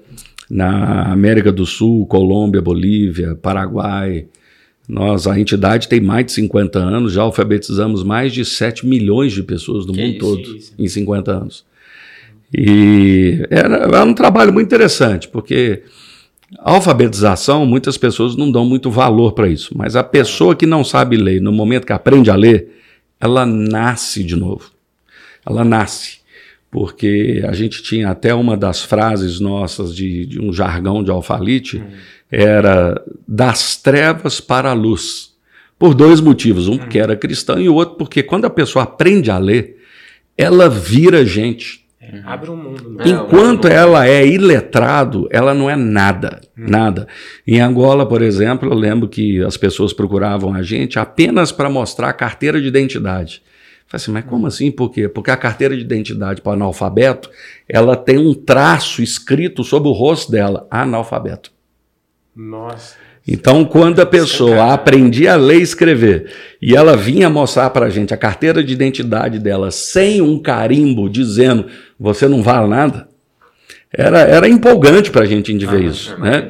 na 0.50 1.04
América 1.04 1.54
do 1.54 1.66
Sul, 1.66 2.06
Colômbia, 2.06 2.62
Bolívia, 2.62 3.34
Paraguai, 3.34 4.28
nós, 4.88 5.28
a 5.28 5.40
entidade 5.40 5.88
tem 5.88 6.02
mais 6.02 6.26
de 6.26 6.34
50 6.34 6.78
anos, 6.78 7.14
já 7.14 7.22
alfabetizamos 7.22 8.04
mais 8.04 8.34
de 8.34 8.44
7 8.44 8.86
milhões 8.86 9.32
de 9.32 9.42
pessoas 9.42 9.86
do 9.86 9.94
que 9.94 10.02
mundo 10.02 10.12
isso, 10.12 10.20
todo 10.20 10.58
isso. 10.58 10.74
em 10.78 10.88
50 10.88 11.32
anos. 11.32 11.66
E 12.54 13.48
era, 13.50 13.78
era, 13.78 14.04
um 14.04 14.14
trabalho 14.14 14.54
muito 14.54 14.68
interessante, 14.68 15.28
porque 15.28 15.84
a 16.60 16.74
alfabetização, 16.74 17.66
muitas 17.66 17.98
pessoas 17.98 18.36
não 18.36 18.52
dão 18.52 18.66
muito 18.66 18.92
valor 18.92 19.32
para 19.32 19.48
isso, 19.48 19.76
mas 19.76 19.96
a 19.96 20.04
pessoa 20.04 20.56
que 20.56 20.66
não 20.66 20.84
sabe 20.84 21.16
ler, 21.16 21.42
no 21.42 21.52
momento 21.52 21.88
que 21.88 21.94
aprende 21.94 22.30
a 22.30 22.36
ler, 22.36 22.70
ela 23.20 23.46
nasce 23.46 24.22
de 24.24 24.36
novo. 24.36 24.70
Ela 25.46 25.64
nasce. 25.64 26.22
Porque 26.70 27.44
a 27.48 27.54
gente 27.54 27.82
tinha 27.84 28.10
até 28.10 28.34
uma 28.34 28.58
das 28.58 28.84
frases 28.84 29.40
nossas 29.40 29.96
de, 29.96 30.26
de 30.26 30.42
um 30.42 30.52
jargão 30.52 31.04
de 31.04 31.12
alfalite. 31.12 31.78
Hum 31.78 31.84
era 32.34 33.00
das 33.28 33.78
trevas 33.78 34.42
para 34.42 34.72
a 34.72 34.74
luz. 34.74 35.34
Por 35.78 35.94
dois 35.94 36.20
motivos. 36.20 36.68
Um 36.68 36.78
porque 36.78 36.98
era 36.98 37.16
cristão 37.16 37.60
e 37.60 37.70
o 37.70 37.76
outro 37.76 37.96
porque 37.96 38.24
quando 38.24 38.46
a 38.46 38.50
pessoa 38.50 38.84
aprende 38.84 39.30
a 39.30 39.38
ler, 39.38 39.78
ela 40.36 40.68
vira 40.68 41.24
gente. 41.24 41.86
É, 42.02 42.22
abre 42.26 42.50
um 42.50 42.58
mundo. 42.58 42.90
Né? 42.90 43.04
Enquanto 43.06 43.68
ela 43.68 44.08
é 44.08 44.26
iletrado, 44.26 45.28
ela 45.32 45.54
não 45.54 45.70
é 45.70 45.76
nada, 45.76 46.42
hum. 46.58 46.66
nada. 46.68 47.08
Em 47.46 47.62
Angola, 47.62 48.06
por 48.06 48.22
exemplo, 48.22 48.70
eu 48.70 48.74
lembro 48.74 49.08
que 49.08 49.42
as 49.44 49.56
pessoas 49.56 49.94
procuravam 49.94 50.54
a 50.54 50.64
gente 50.64 50.98
apenas 50.98 51.52
para 51.52 51.70
mostrar 51.70 52.10
a 52.10 52.14
carteira 52.14 52.60
de 52.60 52.68
identidade. 52.68 53.44
Falei 53.86 54.02
assim, 54.02 54.12
mas 54.12 54.26
como 54.26 54.48
assim? 54.48 54.72
Por 54.72 54.90
quê? 54.90 55.08
Porque 55.08 55.30
a 55.30 55.38
carteira 55.38 55.76
de 55.76 55.82
identidade 55.82 56.42
para 56.42 56.54
analfabeto, 56.54 57.30
ela 57.70 57.96
tem 57.96 58.18
um 58.18 58.34
traço 58.34 59.04
escrito 59.04 59.64
sobre 59.64 59.88
o 59.88 59.92
rosto 59.92 60.32
dela, 60.32 60.68
analfabeto. 60.72 61.53
Nossa. 62.36 62.96
Então, 63.28 63.64
quando 63.64 64.02
a 64.02 64.06
pessoa 64.06 64.74
aprendia 64.74 65.34
a 65.34 65.38
ler 65.38 65.60
e 65.60 65.62
escrever 65.62 66.32
e 66.62 66.76
ela 66.76 66.98
vinha 66.98 67.30
mostrar 67.30 67.70
para 67.70 67.86
a 67.86 67.90
gente 67.90 68.14
a 68.14 68.18
carteira 68.18 68.64
de 68.64 68.74
identidade 68.74 69.40
dela 69.40 69.72
sem 69.72 70.22
um 70.22 70.40
carimbo 70.40 71.10
dizendo 71.10 71.68
você 71.98 72.28
não 72.28 72.42
vale 72.42 72.68
nada, 72.68 73.08
era, 73.96 74.22
era 74.22 74.50
empolgante 74.50 75.12
para 75.12 75.24
a 75.24 75.26
gente 75.26 75.54
ver 75.66 75.78
ah, 75.78 75.80
isso. 75.80 76.20
Né? 76.20 76.50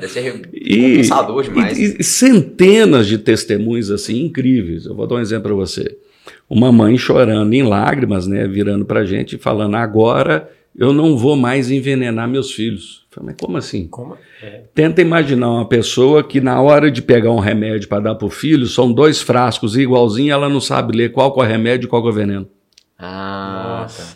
E, 0.53 1.01
e, 1.01 1.95
e, 1.99 2.03
centenas 2.03 3.05
de 3.05 3.17
testemunhos 3.17 3.91
assim 3.91 4.23
incríveis. 4.23 4.85
Eu 4.85 4.95
vou 4.95 5.05
dar 5.05 5.15
um 5.15 5.19
exemplo 5.19 5.43
para 5.43 5.53
você. 5.53 5.97
Uma 6.49 6.71
mãe 6.71 6.97
chorando 6.97 7.53
em 7.53 7.63
lágrimas, 7.63 8.27
né, 8.27 8.47
virando 8.47 8.85
para 8.85 9.01
a 9.01 9.05
gente 9.05 9.35
e 9.35 9.37
falando: 9.39 9.75
agora 9.75 10.49
eu 10.77 10.93
não 10.93 11.17
vou 11.17 11.35
mais 11.35 11.69
envenenar 11.69 12.29
meus 12.29 12.51
filhos. 12.51 13.02
Falei, 13.13 13.27
mas 13.27 13.35
como 13.39 13.57
assim? 13.57 13.87
Como? 13.87 14.17
É. 14.41 14.61
Tenta 14.73 15.01
imaginar 15.01 15.49
uma 15.49 15.67
pessoa 15.67 16.23
que 16.23 16.41
na 16.41 16.59
hora 16.61 16.89
de 16.89 17.01
pegar 17.01 17.31
um 17.31 17.39
remédio 17.39 17.87
para 17.87 17.99
dar 18.01 18.15
para 18.15 18.25
o 18.25 18.29
filho, 18.29 18.65
são 18.65 18.91
dois 18.91 19.21
frascos 19.21 19.77
igualzinhos, 19.77 20.31
ela 20.31 20.49
não 20.49 20.59
sabe 20.61 20.97
ler 20.97 21.11
qual 21.11 21.33
é 21.37 21.39
o 21.39 21.45
remédio 21.45 21.85
e 21.85 21.89
qual 21.89 22.05
é 22.05 22.09
o 22.09 22.13
veneno. 22.13 22.47
Ah, 22.97 23.79
Nossa, 23.81 24.15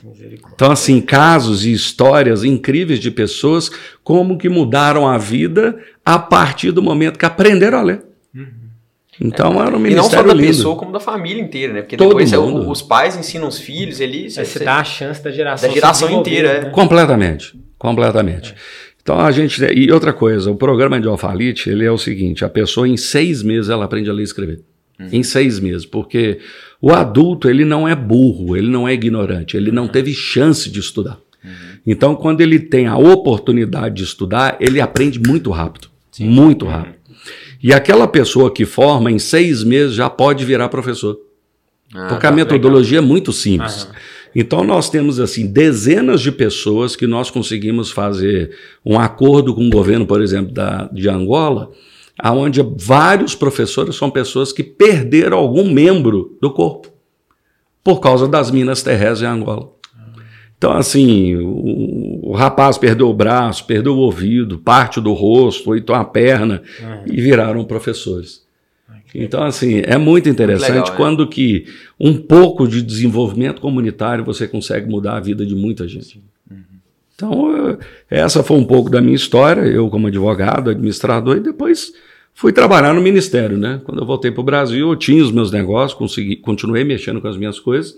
então 0.53 0.71
assim, 0.71 1.01
casos 1.01 1.65
e 1.65 1.73
histórias 1.73 2.43
incríveis 2.43 2.99
de 2.99 3.11
pessoas 3.11 3.69
como 4.03 4.37
que 4.37 4.47
mudaram 4.47 5.05
a 5.07 5.17
vida 5.17 5.77
a 6.05 6.17
partir 6.17 6.71
do 6.71 6.81
momento 6.81 7.19
que 7.19 7.25
aprenderam 7.25 7.79
a 7.79 7.81
ler. 7.81 8.05
Uhum. 8.33 8.47
Então 9.19 9.61
era 9.61 9.75
um 9.75 9.79
ministério 9.79 9.91
E 9.91 9.95
não 9.95 10.03
só 10.09 10.23
da 10.23 10.33
lindo. 10.33 10.47
pessoa, 10.47 10.75
como 10.77 10.91
da 10.91 10.99
família 10.99 11.41
inteira, 11.41 11.73
né? 11.73 11.81
Porque 11.81 11.97
Todo 11.97 12.09
depois 12.09 12.31
é 12.31 12.37
mundo. 12.37 12.69
os 12.69 12.81
pais 12.81 13.17
ensinam 13.17 13.47
os 13.47 13.59
filhos, 13.59 13.99
eles... 13.99 14.35
Você, 14.35 14.45
você 14.45 14.63
dá 14.63 14.77
a 14.77 14.83
chance 14.83 15.21
da 15.21 15.31
geração 15.31 15.67
Da 15.67 15.73
geração 15.75 16.09
inteira, 16.11 16.49
é. 16.49 16.65
Completamente, 16.69 17.59
completamente. 17.77 18.53
É. 18.53 18.86
Então 19.07 19.21
a 19.21 19.31
gente. 19.31 19.63
E 19.73 19.89
outra 19.89 20.11
coisa, 20.11 20.51
o 20.51 20.55
programa 20.57 20.99
de 20.99 21.07
Alphalite, 21.07 21.69
ele 21.69 21.85
é 21.85 21.89
o 21.89 21.97
seguinte: 21.97 22.43
a 22.43 22.49
pessoa 22.49 22.85
em 22.85 22.97
seis 22.97 23.41
meses 23.41 23.69
ela 23.69 23.85
aprende 23.85 24.09
a 24.09 24.13
ler 24.13 24.19
e 24.19 24.23
escrever. 24.25 24.59
Uhum. 24.99 25.07
Em 25.13 25.23
seis 25.23 25.61
meses, 25.61 25.85
porque 25.85 26.39
o 26.81 26.91
adulto 26.91 27.49
ele 27.49 27.63
não 27.63 27.87
é 27.87 27.95
burro, 27.95 28.57
ele 28.57 28.67
não 28.67 28.85
é 28.85 28.93
ignorante, 28.93 29.55
ele 29.55 29.71
não 29.71 29.83
uhum. 29.83 29.89
teve 29.89 30.13
chance 30.13 30.69
de 30.69 30.81
estudar. 30.81 31.17
Uhum. 31.41 31.51
Então, 31.85 32.15
quando 32.17 32.41
ele 32.41 32.59
tem 32.59 32.87
a 32.87 32.97
oportunidade 32.97 33.95
de 33.95 34.03
estudar, 34.03 34.57
ele 34.59 34.81
aprende 34.81 35.21
muito 35.25 35.51
rápido. 35.51 35.87
Sim. 36.11 36.27
Muito 36.27 36.65
uhum. 36.65 36.71
rápido. 36.71 36.95
E 37.63 37.71
aquela 37.71 38.09
pessoa 38.09 38.53
que 38.53 38.65
forma, 38.65 39.09
em 39.09 39.19
seis 39.19 39.63
meses, 39.63 39.95
já 39.95 40.09
pode 40.09 40.43
virar 40.43 40.67
professor. 40.67 41.17
Ah, 41.95 42.07
porque 42.07 42.23
tá 42.23 42.29
a 42.29 42.31
metodologia 42.35 42.99
legal. 42.99 43.05
é 43.05 43.07
muito 43.07 43.31
simples. 43.31 43.87
Então 44.39 44.63
nós 44.63 44.87
temos 44.87 45.19
assim 45.19 45.47
dezenas 45.47 46.21
de 46.21 46.31
pessoas 46.31 46.95
que 46.95 47.07
nós 47.07 47.31
conseguimos 47.31 47.89
fazer 47.89 48.55
um 48.85 48.99
acordo 48.99 49.51
com 49.55 49.65
o 49.65 49.69
governo, 49.71 50.05
por 50.05 50.21
exemplo, 50.21 50.53
da, 50.53 50.87
de 50.93 51.09
Angola, 51.09 51.71
aonde 52.19 52.61
vários 52.77 53.33
professores 53.33 53.95
são 53.95 54.11
pessoas 54.11 54.53
que 54.53 54.61
perderam 54.61 55.39
algum 55.39 55.67
membro 55.67 56.37
do 56.39 56.51
corpo 56.51 56.87
por 57.83 57.99
causa 57.99 58.27
das 58.27 58.51
minas 58.51 58.83
terrestres 58.83 59.23
em 59.23 59.25
Angola. 59.25 59.71
Então, 60.55 60.71
assim, 60.71 61.35
o, 61.35 62.29
o, 62.29 62.33
rapaz 62.33 62.77
perdeu 62.77 63.09
o 63.09 63.13
braço, 63.15 63.65
perdeu 63.65 63.95
o 63.95 63.99
ouvido, 63.99 64.59
parte 64.59 65.01
do 65.01 65.13
rosto, 65.13 65.71
ou 65.71 65.75
então 65.75 65.95
a 65.95 66.05
perna, 66.05 66.61
uhum. 66.79 67.03
e 67.07 67.19
viraram 67.19 67.63
professores. 67.65 68.46
Então, 69.19 69.41
assim, 69.41 69.81
é 69.83 69.97
muito 69.97 70.29
interessante 70.29 70.73
muito 70.73 70.91
legal, 70.91 70.93
é. 70.93 70.95
quando 70.95 71.23
é. 71.23 71.27
que 71.27 71.65
um 71.99 72.15
pouco 72.15 72.67
de 72.67 72.83
desenvolvimento 72.83 73.59
comunitário 73.59 74.23
você 74.23 74.47
consegue 74.47 74.87
mudar 74.87 75.17
a 75.17 75.19
vida 75.19 75.43
de 75.43 75.55
muita 75.55 75.87
gente. 75.87 76.21
Uhum. 76.49 76.57
Então, 77.15 77.77
essa 78.11 78.43
foi 78.43 78.57
um 78.57 78.63
pouco 78.63 78.91
da 78.91 79.01
minha 79.01 79.15
história, 79.15 79.61
eu 79.61 79.89
como 79.89 80.05
advogado, 80.05 80.69
administrador, 80.69 81.37
e 81.37 81.39
depois 81.39 81.91
fui 82.31 82.53
trabalhar 82.53 82.93
no 82.93 83.01
ministério, 83.01 83.57
né? 83.57 83.81
Quando 83.83 84.01
eu 84.01 84.05
voltei 84.05 84.29
para 84.29 84.41
o 84.41 84.43
Brasil, 84.43 84.89
eu 84.89 84.95
tinha 84.95 85.23
os 85.23 85.31
meus 85.31 85.51
negócios, 85.51 85.97
consegui, 85.97 86.35
continuei 86.35 86.83
mexendo 86.83 87.19
com 87.19 87.27
as 87.27 87.35
minhas 87.35 87.59
coisas, 87.59 87.97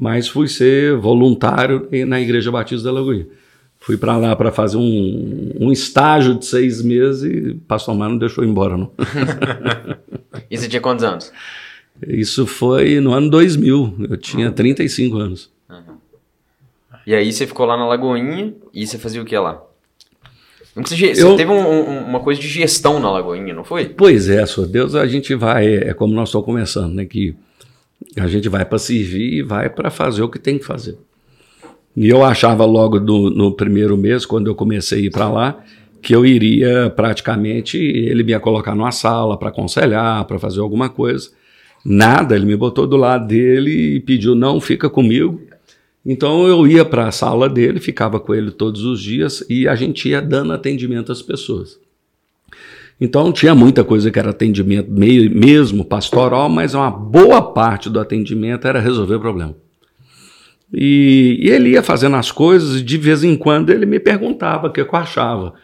mas 0.00 0.28
fui 0.28 0.48
ser 0.48 0.96
voluntário 0.96 1.86
na 2.06 2.18
Igreja 2.18 2.50
Batista 2.50 2.84
da 2.84 2.92
Lagoinha. 2.92 3.26
Fui 3.88 3.96
para 3.96 4.18
lá 4.18 4.36
para 4.36 4.52
fazer 4.52 4.76
um, 4.76 5.54
um, 5.58 5.72
estágio 5.72 6.34
de 6.34 6.44
seis 6.44 6.82
meses 6.82 7.22
e 7.22 7.52
o 7.52 7.56
pastor 7.60 7.94
Mar 7.94 8.10
não 8.10 8.18
deixou 8.18 8.44
embora, 8.44 8.76
não. 8.76 8.92
e 10.50 10.58
você 10.58 10.68
tinha 10.68 10.78
quantos 10.78 11.02
anos? 11.02 11.32
Isso 12.06 12.46
foi 12.46 13.00
no 13.00 13.14
ano 13.14 13.30
2000. 13.30 14.08
Eu 14.10 14.18
tinha 14.18 14.52
35 14.52 15.16
anos. 15.16 15.50
Uhum. 15.70 15.96
E 17.06 17.14
aí 17.14 17.32
você 17.32 17.46
ficou 17.46 17.64
lá 17.64 17.78
na 17.78 17.86
Lagoinha 17.86 18.52
e 18.74 18.86
você 18.86 18.98
fazia 18.98 19.22
o 19.22 19.24
que 19.24 19.38
lá? 19.38 19.62
Você, 20.76 21.14
você 21.14 21.22
eu... 21.22 21.34
teve 21.34 21.50
um, 21.50 21.58
um, 21.58 22.04
uma 22.08 22.20
coisa 22.20 22.38
de 22.38 22.46
gestão 22.46 23.00
na 23.00 23.10
Lagoinha, 23.10 23.54
não 23.54 23.64
foi? 23.64 23.88
Pois 23.88 24.28
é, 24.28 24.44
só 24.44 24.66
Deus, 24.66 24.94
a 24.94 25.06
gente 25.06 25.34
vai, 25.34 25.76
é 25.76 25.94
como 25.94 26.12
nós 26.12 26.28
estamos 26.28 26.44
começando, 26.44 26.92
né? 26.92 27.06
Que 27.06 27.34
a 28.18 28.26
gente 28.26 28.50
vai 28.50 28.66
para 28.66 28.78
servir 28.78 29.38
e 29.38 29.42
vai 29.42 29.70
para 29.70 29.90
fazer 29.90 30.22
o 30.22 30.28
que 30.28 30.38
tem 30.38 30.58
que 30.58 30.66
fazer. 30.66 30.98
E 31.96 32.08
eu 32.08 32.24
achava 32.24 32.64
logo 32.64 33.00
no, 33.00 33.30
no 33.30 33.52
primeiro 33.52 33.96
mês, 33.96 34.24
quando 34.24 34.46
eu 34.46 34.54
comecei 34.54 35.00
a 35.00 35.02
ir 35.06 35.10
para 35.10 35.28
lá, 35.28 35.64
que 36.00 36.14
eu 36.14 36.24
iria 36.24 36.90
praticamente, 36.94 37.76
ele 37.76 38.22
me 38.22 38.30
ia 38.30 38.40
colocar 38.40 38.74
numa 38.74 38.92
sala 38.92 39.36
para 39.36 39.48
aconselhar, 39.48 40.24
para 40.24 40.38
fazer 40.38 40.60
alguma 40.60 40.88
coisa. 40.88 41.30
Nada, 41.84 42.36
ele 42.36 42.46
me 42.46 42.56
botou 42.56 42.86
do 42.86 42.96
lado 42.96 43.26
dele 43.26 43.96
e 43.96 44.00
pediu: 44.00 44.34
não, 44.34 44.60
fica 44.60 44.88
comigo. 44.88 45.40
Então 46.04 46.46
eu 46.46 46.66
ia 46.66 46.84
para 46.84 47.08
a 47.08 47.12
sala 47.12 47.48
dele, 47.48 47.80
ficava 47.80 48.18
com 48.18 48.34
ele 48.34 48.50
todos 48.50 48.84
os 48.84 49.02
dias 49.02 49.44
e 49.48 49.68
a 49.68 49.74
gente 49.74 50.08
ia 50.08 50.22
dando 50.22 50.52
atendimento 50.52 51.12
às 51.12 51.20
pessoas. 51.20 51.78
Então 53.00 53.30
tinha 53.30 53.54
muita 53.54 53.84
coisa 53.84 54.10
que 54.10 54.18
era 54.18 54.30
atendimento 54.30 54.90
meio, 54.90 55.30
mesmo 55.30 55.84
pastoral, 55.84 56.48
mas 56.48 56.74
uma 56.74 56.90
boa 56.90 57.42
parte 57.42 57.90
do 57.90 58.00
atendimento 58.00 58.66
era 58.66 58.80
resolver 58.80 59.16
o 59.16 59.20
problema. 59.20 59.54
E, 60.72 61.38
e, 61.40 61.50
ele 61.50 61.70
ia 61.70 61.82
fazendo 61.82 62.16
as 62.16 62.30
coisas 62.30 62.80
e 62.80 62.82
de 62.82 62.98
vez 62.98 63.24
em 63.24 63.36
quando 63.36 63.70
ele 63.70 63.86
me 63.86 63.98
perguntava 63.98 64.68
o 64.68 64.72
que 64.72 64.80
eu 64.80 64.88
achava. 64.92 65.54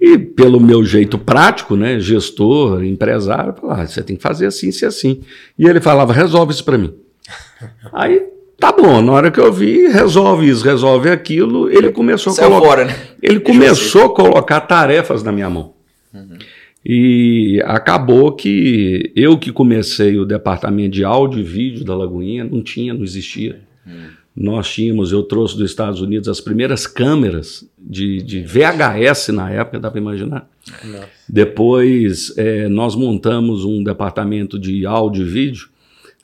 E 0.00 0.18
pelo 0.18 0.60
meu 0.60 0.84
jeito 0.84 1.18
prático, 1.18 1.76
né, 1.76 1.98
gestor, 1.98 2.84
empresário, 2.84 3.50
eu 3.50 3.60
falava, 3.60 3.82
ah, 3.82 3.86
você 3.86 4.02
tem 4.02 4.16
que 4.16 4.22
fazer 4.22 4.46
assim, 4.46 4.70
se 4.70 4.84
assim. 4.84 5.22
E 5.58 5.66
ele 5.66 5.80
falava, 5.80 6.12
resolve 6.12 6.52
isso 6.52 6.64
para 6.64 6.78
mim. 6.78 6.92
Aí, 7.92 8.22
tá 8.58 8.70
bom, 8.70 9.00
na 9.00 9.12
hora 9.12 9.30
que 9.30 9.40
eu 9.40 9.52
vi, 9.52 9.88
resolve 9.88 10.48
isso, 10.48 10.64
resolve 10.64 11.08
aquilo, 11.10 11.70
ele 11.70 11.90
começou 11.90 12.32
a 12.32 12.36
colocar, 12.36 12.66
fora, 12.66 12.84
né? 12.84 12.96
ele 13.22 13.40
começou 13.40 14.04
a 14.04 14.14
colocar 14.14 14.60
tarefas 14.60 15.22
na 15.22 15.32
minha 15.32 15.48
mão. 15.48 15.74
Uhum. 16.12 16.38
E 16.84 17.62
acabou 17.64 18.32
que 18.32 19.10
eu 19.16 19.38
que 19.38 19.50
comecei 19.50 20.18
o 20.18 20.26
departamento 20.26 20.90
de 20.90 21.02
áudio 21.02 21.40
e 21.40 21.42
vídeo 21.42 21.82
da 21.82 21.96
Lagoinha, 21.96 22.44
não 22.44 22.62
tinha, 22.62 22.92
não 22.92 23.02
existia. 23.02 23.62
Uhum 23.86 24.23
nós 24.36 24.68
tínhamos, 24.68 25.12
eu 25.12 25.22
trouxe 25.22 25.56
dos 25.56 25.70
Estados 25.70 26.00
Unidos 26.00 26.28
as 26.28 26.40
primeiras 26.40 26.86
câmeras 26.86 27.64
de, 27.78 28.20
de 28.20 28.40
VHS 28.42 29.28
na 29.28 29.50
época, 29.50 29.78
dá 29.78 29.90
para 29.90 30.00
imaginar. 30.00 30.50
Nossa. 30.84 31.08
Depois 31.28 32.36
é, 32.36 32.68
nós 32.68 32.96
montamos 32.96 33.64
um 33.64 33.84
departamento 33.84 34.58
de 34.58 34.84
áudio 34.84 35.24
e 35.24 35.28
vídeo, 35.28 35.68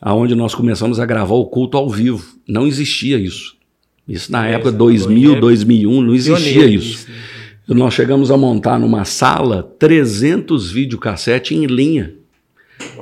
aonde 0.00 0.34
nós 0.34 0.54
começamos 0.54 0.98
a 0.98 1.06
gravar 1.06 1.34
o 1.34 1.46
culto 1.46 1.76
ao 1.76 1.88
vivo. 1.88 2.36
Não 2.48 2.66
existia 2.66 3.16
isso. 3.16 3.54
Isso 4.08 4.32
na 4.32 4.48
é, 4.48 4.54
época 4.54 4.72
2000, 4.72 5.40
2001, 5.40 6.02
não 6.02 6.14
existia 6.14 6.66
isso. 6.66 7.06
Né? 7.08 7.14
Nós 7.76 7.94
chegamos 7.94 8.32
a 8.32 8.36
montar 8.36 8.80
numa 8.80 9.04
sala 9.04 9.62
300 9.78 10.72
videocassetes 10.72 11.56
em 11.56 11.66
linha. 11.66 12.14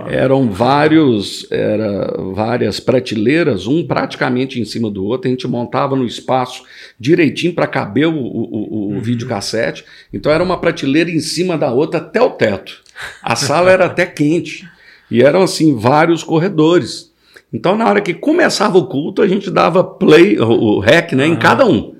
Eram 0.08 0.50
vários, 0.50 1.46
era, 1.50 2.14
várias 2.32 2.80
prateleiras, 2.80 3.66
um 3.66 3.86
praticamente 3.86 4.60
em 4.60 4.64
cima 4.64 4.90
do 4.90 5.04
outro. 5.04 5.28
A 5.28 5.30
gente 5.30 5.46
montava 5.46 5.96
no 5.96 6.04
espaço 6.04 6.62
direitinho 6.98 7.54
para 7.54 7.66
caber 7.66 8.06
o, 8.06 8.16
o, 8.16 8.54
o 8.54 8.88
uhum. 8.92 9.00
videocassete. 9.00 9.84
Então 10.12 10.32
era 10.32 10.42
uma 10.42 10.58
prateleira 10.58 11.10
em 11.10 11.20
cima 11.20 11.58
da 11.58 11.72
outra 11.72 11.98
até 12.00 12.20
o 12.20 12.30
teto. 12.30 12.82
A 13.22 13.36
sala 13.36 13.70
era 13.70 13.86
até 13.86 14.06
quente. 14.06 14.68
E 15.10 15.22
eram 15.22 15.42
assim 15.42 15.76
vários 15.76 16.22
corredores. 16.22 17.12
Então 17.52 17.76
na 17.76 17.88
hora 17.88 18.00
que 18.00 18.14
começava 18.14 18.78
o 18.78 18.86
culto, 18.86 19.22
a 19.22 19.28
gente 19.28 19.50
dava 19.50 19.82
play, 19.82 20.38
o, 20.38 20.78
rec, 20.78 21.12
né, 21.12 21.26
uhum. 21.26 21.32
em 21.32 21.36
cada 21.36 21.66
um. 21.66 21.97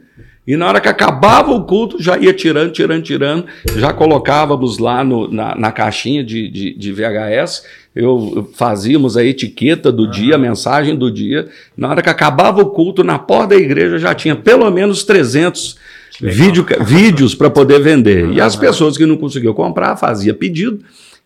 E 0.49 0.57
na 0.57 0.67
hora 0.67 0.81
que 0.81 0.89
acabava 0.89 1.53
o 1.53 1.65
culto, 1.65 2.03
já 2.03 2.17
ia 2.17 2.33
tirando, 2.33 2.73
tirando, 2.73 3.03
tirando, 3.03 3.45
já 3.77 3.93
colocávamos 3.93 4.79
lá 4.79 5.05
no, 5.05 5.31
na, 5.31 5.55
na, 5.55 5.71
caixinha 5.71 6.25
de, 6.25 6.49
de, 6.49 6.73
de, 6.73 6.91
VHS, 6.91 7.65
eu 7.95 8.49
fazíamos 8.55 9.19
a 9.19 9.23
etiqueta 9.23 9.93
do 9.93 10.11
dia, 10.11 10.37
a 10.37 10.39
mensagem 10.39 10.97
do 10.97 11.13
dia. 11.13 11.51
Na 11.77 11.91
hora 11.91 12.01
que 12.01 12.09
acabava 12.09 12.63
o 12.63 12.71
culto, 12.71 13.05
na 13.05 13.19
porta 13.19 13.49
da 13.49 13.57
igreja 13.57 13.99
já 13.99 14.15
tinha 14.15 14.35
pelo 14.35 14.71
menos 14.71 15.05
300 15.05 15.77
vídeo, 16.19 16.65
vídeos 16.81 17.35
para 17.35 17.51
poder 17.51 17.81
vender. 17.81 18.33
E 18.33 18.41
as 18.41 18.57
pessoas 18.57 18.97
que 18.97 19.05
não 19.05 19.19
conseguiam 19.19 19.53
comprar, 19.53 19.97
fazia 19.97 20.33
pedido. 20.33 20.79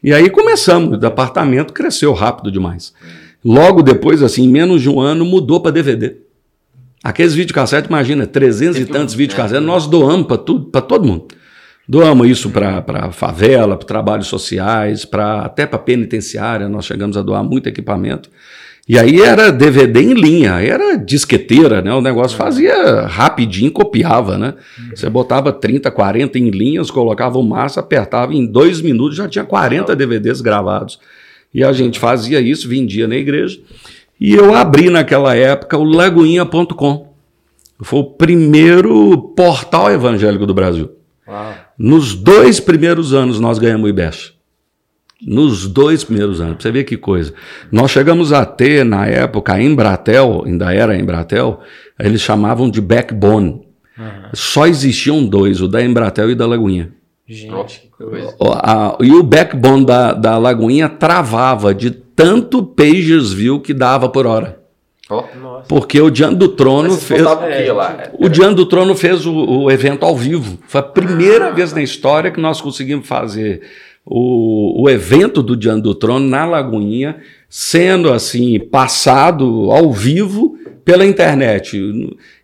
E 0.02 0.12
aí 0.12 0.28
começamos, 0.30 0.94
o 0.94 1.00
departamento 1.00 1.72
cresceu 1.72 2.12
rápido 2.12 2.50
demais. 2.50 2.92
Logo 3.44 3.82
depois, 3.82 4.20
assim, 4.20 4.46
em 4.46 4.48
menos 4.48 4.82
de 4.82 4.90
um 4.90 5.00
ano, 5.00 5.24
mudou 5.24 5.60
para 5.60 5.70
DVD. 5.70 6.16
Aqueles 7.02 7.34
videocassetes, 7.34 7.88
imagina, 7.88 8.26
300 8.26 8.78
e 8.80 8.84
tantos 8.84 9.14
videocassetes, 9.14 9.64
nós 9.64 9.86
doamos 9.86 10.26
para 10.26 10.80
todo 10.82 11.04
mundo. 11.04 11.26
Doamos 11.88 12.28
isso 12.28 12.48
para 12.50 13.10
favela, 13.10 13.76
para 13.76 13.86
trabalhos 13.86 14.28
sociais, 14.28 15.04
pra, 15.04 15.40
até 15.42 15.66
para 15.66 15.78
penitenciária. 15.78 16.68
Nós 16.68 16.84
chegamos 16.84 17.16
a 17.16 17.22
doar 17.22 17.42
muito 17.42 17.68
equipamento. 17.68 18.30
E 18.88 18.98
aí 18.98 19.20
era 19.20 19.52
DVD 19.52 20.00
em 20.00 20.12
linha, 20.12 20.60
era 20.60 20.96
disqueteira, 20.96 21.80
né? 21.80 21.94
O 21.94 22.00
negócio 22.00 22.36
fazia 22.36 23.02
rapidinho, 23.02 23.70
copiava, 23.70 24.36
né? 24.36 24.54
Você 24.94 25.08
botava 25.08 25.52
30, 25.52 25.90
40 25.90 26.38
em 26.38 26.50
linhas, 26.50 26.90
colocava 26.90 27.38
o 27.38 27.42
massa, 27.44 27.80
apertava, 27.80 28.34
em 28.34 28.44
dois 28.44 28.80
minutos 28.80 29.16
já 29.16 29.28
tinha 29.28 29.44
40 29.44 29.94
DVDs 29.94 30.40
gravados. 30.40 30.98
E 31.54 31.62
a 31.62 31.72
gente 31.72 31.98
fazia 31.98 32.40
isso, 32.40 32.68
vendia 32.68 33.06
na 33.06 33.16
igreja. 33.16 33.60
E 34.24 34.34
eu 34.34 34.54
abri 34.54 34.88
naquela 34.88 35.34
época 35.34 35.76
o 35.76 35.82
lagoinha.com. 35.82 37.12
Foi 37.82 37.98
o 37.98 38.04
primeiro 38.04 39.18
portal 39.36 39.90
evangélico 39.90 40.46
do 40.46 40.54
Brasil. 40.54 40.92
Uau. 41.26 41.52
Nos 41.76 42.14
dois 42.14 42.60
primeiros 42.60 43.12
anos 43.12 43.40
nós 43.40 43.58
ganhamos 43.58 43.86
o 43.86 43.88
IBES. 43.88 44.32
Nos 45.20 45.66
dois 45.66 46.04
primeiros 46.04 46.40
anos, 46.40 46.54
pra 46.54 46.62
você 46.62 46.70
ver 46.70 46.84
que 46.84 46.96
coisa. 46.96 47.34
Nós 47.72 47.90
chegamos 47.90 48.32
a 48.32 48.46
ter, 48.46 48.84
na 48.84 49.08
época, 49.08 49.54
a 49.54 49.60
Embratel, 49.60 50.44
ainda 50.46 50.72
era 50.72 50.92
a 50.92 50.96
Embratel, 50.96 51.58
eles 51.98 52.20
chamavam 52.20 52.70
de 52.70 52.80
backbone. 52.80 53.66
Uhum. 53.98 54.06
Só 54.34 54.68
existiam 54.68 55.26
dois, 55.26 55.60
o 55.60 55.66
da 55.66 55.82
Embratel 55.82 56.30
e 56.30 56.36
da 56.36 56.46
Lagoinha. 56.46 56.92
Gente, 57.26 57.90
que 57.98 58.04
coisa. 58.04 58.36
O, 58.38 58.52
a, 58.52 58.96
e 59.00 59.10
o 59.10 59.22
backbone 59.24 59.84
da, 59.84 60.12
da 60.12 60.38
Lagoinha 60.38 60.88
travava 60.88 61.74
de 61.74 62.01
tanto 62.14 62.62
pages 62.62 63.32
view 63.32 63.60
que 63.60 63.74
dava 63.74 64.08
por 64.08 64.26
hora. 64.26 64.60
Oh. 65.10 65.24
Porque 65.68 66.00
o 66.00 66.10
Diante 66.10 66.36
do 66.36 66.48
Trono 66.48 66.96
fez. 66.96 67.22
O, 67.22 68.26
o 68.26 68.28
Diante 68.28 68.54
do 68.54 68.66
Trono 68.66 68.94
fez 68.94 69.26
o, 69.26 69.34
o, 69.34 69.70
evento 69.70 70.04
ao 70.04 70.16
vivo. 70.16 70.58
Foi 70.66 70.80
a 70.80 70.84
primeira 70.84 71.48
ah. 71.48 71.50
vez 71.50 71.72
na 71.72 71.82
história 71.82 72.30
que 72.30 72.40
nós 72.40 72.60
conseguimos 72.60 73.06
fazer 73.06 73.60
o, 74.06 74.82
o 74.82 74.88
evento 74.88 75.42
do 75.42 75.56
Diante 75.56 75.82
do 75.82 75.94
Trono 75.94 76.26
na 76.28 76.46
Lagoinha, 76.46 77.16
sendo 77.48 78.12
assim, 78.12 78.58
passado 78.58 79.70
ao 79.70 79.92
vivo 79.92 80.56
pela 80.84 81.04
internet. 81.04 81.78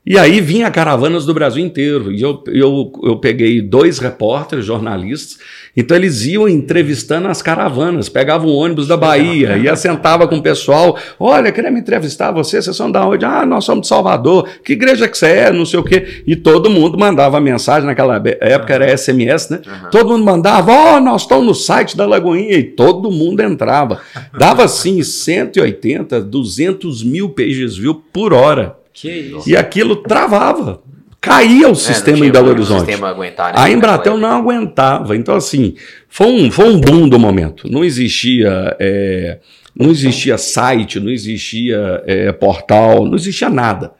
E 0.06 0.18
aí 0.18 0.40
vinha 0.40 0.70
caravanas 0.70 1.26
do 1.26 1.34
Brasil 1.34 1.64
inteiro. 1.64 2.12
E 2.12 2.22
eu, 2.22 2.42
eu, 2.48 2.92
eu 3.02 3.16
peguei 3.18 3.60
dois 3.60 3.98
repórteres, 3.98 4.64
jornalistas, 4.64 5.38
então 5.80 5.96
eles 5.96 6.24
iam 6.26 6.48
entrevistando 6.48 7.28
as 7.28 7.40
caravanas, 7.40 8.08
pegavam 8.08 8.50
o 8.50 8.56
ônibus 8.56 8.88
da 8.88 8.96
Bahia, 8.96 9.56
ia 9.56 9.76
sentava 9.76 10.26
com 10.26 10.38
o 10.38 10.42
pessoal, 10.42 10.98
olha, 11.20 11.52
queria 11.52 11.70
me 11.70 11.78
entrevistar 11.78 12.32
você, 12.32 12.60
vocês 12.60 12.74
são 12.74 12.90
da 12.90 13.06
onde? 13.06 13.24
Ah, 13.24 13.46
nós 13.46 13.64
somos 13.64 13.82
de 13.82 13.86
Salvador, 13.86 14.48
que 14.64 14.72
igreja 14.72 15.06
que 15.06 15.16
você 15.16 15.26
é, 15.26 15.52
não 15.52 15.64
sei 15.64 15.78
o 15.78 15.84
quê. 15.84 16.24
E 16.26 16.34
todo 16.34 16.68
mundo 16.68 16.98
mandava 16.98 17.40
mensagem, 17.40 17.86
naquela 17.86 18.20
época 18.40 18.74
era 18.74 18.98
SMS, 18.98 19.50
né? 19.50 19.60
Uhum. 19.64 19.90
Todo 19.90 20.08
mundo 20.10 20.24
mandava, 20.24 20.72
ó, 20.72 20.96
oh, 20.96 21.00
nós 21.00 21.22
estamos 21.22 21.46
no 21.46 21.54
site 21.54 21.96
da 21.96 22.04
Lagoinha, 22.04 22.56
e 22.56 22.64
todo 22.64 23.08
mundo 23.08 23.40
entrava. 23.40 24.00
Dava 24.36 24.64
assim 24.64 25.00
180, 25.00 26.20
200 26.22 27.04
mil 27.04 27.28
pages 27.28 27.76
view 27.76 27.94
por 28.12 28.32
hora. 28.32 28.76
Que 28.92 29.08
isso? 29.08 29.48
E 29.48 29.56
aquilo 29.56 29.94
travava 29.94 30.80
caía 31.20 31.68
o 31.68 31.72
é, 31.72 31.74
sistema 31.74 32.24
em 32.24 32.30
Belo 32.30 32.48
Horizonte. 32.48 32.92
Aguentar, 32.92 33.54
né, 33.54 33.60
a 33.60 33.70
Embratel 33.70 34.16
não 34.16 34.28
aguentava. 34.28 35.16
Então, 35.16 35.34
assim, 35.34 35.74
foi 36.08 36.26
um, 36.26 36.50
foi 36.50 36.68
um 36.68 36.80
boom 36.80 37.08
do 37.08 37.18
momento. 37.18 37.70
Não 37.70 37.84
existia, 37.84 38.76
é, 38.78 39.38
não 39.74 39.90
existia 39.90 40.38
site, 40.38 41.00
não 41.00 41.10
existia 41.10 42.02
é, 42.06 42.32
portal, 42.32 43.04
não 43.04 43.16
existia 43.16 43.48
nada. 43.48 43.92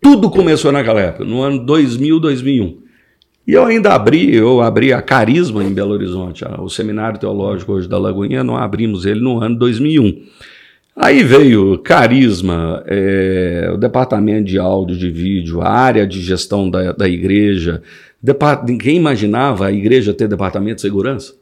Tudo 0.00 0.30
começou 0.30 0.70
naquela 0.70 1.00
época, 1.00 1.24
no 1.24 1.40
ano 1.40 1.64
2000, 1.64 2.20
2001. 2.20 2.84
E 3.46 3.52
eu 3.52 3.64
ainda 3.64 3.92
abri, 3.92 4.34
eu 4.34 4.62
abri 4.62 4.92
a 4.92 5.02
Carisma 5.02 5.62
em 5.62 5.72
Belo 5.72 5.92
Horizonte, 5.92 6.44
o 6.58 6.68
Seminário 6.68 7.18
Teológico 7.18 7.72
hoje 7.72 7.86
da 7.86 7.98
Lagoinha, 7.98 8.42
nós 8.42 8.62
abrimos 8.62 9.04
ele 9.04 9.20
no 9.20 9.42
ano 9.42 9.58
2001. 9.58 10.24
Aí 10.96 11.24
veio 11.24 11.78
Carisma, 11.78 12.82
é, 12.86 13.70
o 13.74 13.76
departamento 13.76 14.44
de 14.44 14.58
áudio, 14.58 14.96
de 14.96 15.10
vídeo, 15.10 15.60
a 15.60 15.68
área 15.68 16.06
de 16.06 16.20
gestão 16.20 16.70
da, 16.70 16.92
da 16.92 17.08
igreja. 17.08 17.82
Depart... 18.22 18.62
Ninguém 18.68 18.96
imaginava 18.96 19.66
a 19.66 19.72
igreja 19.72 20.14
ter 20.14 20.28
departamento 20.28 20.76
de 20.76 20.82
segurança. 20.82 21.34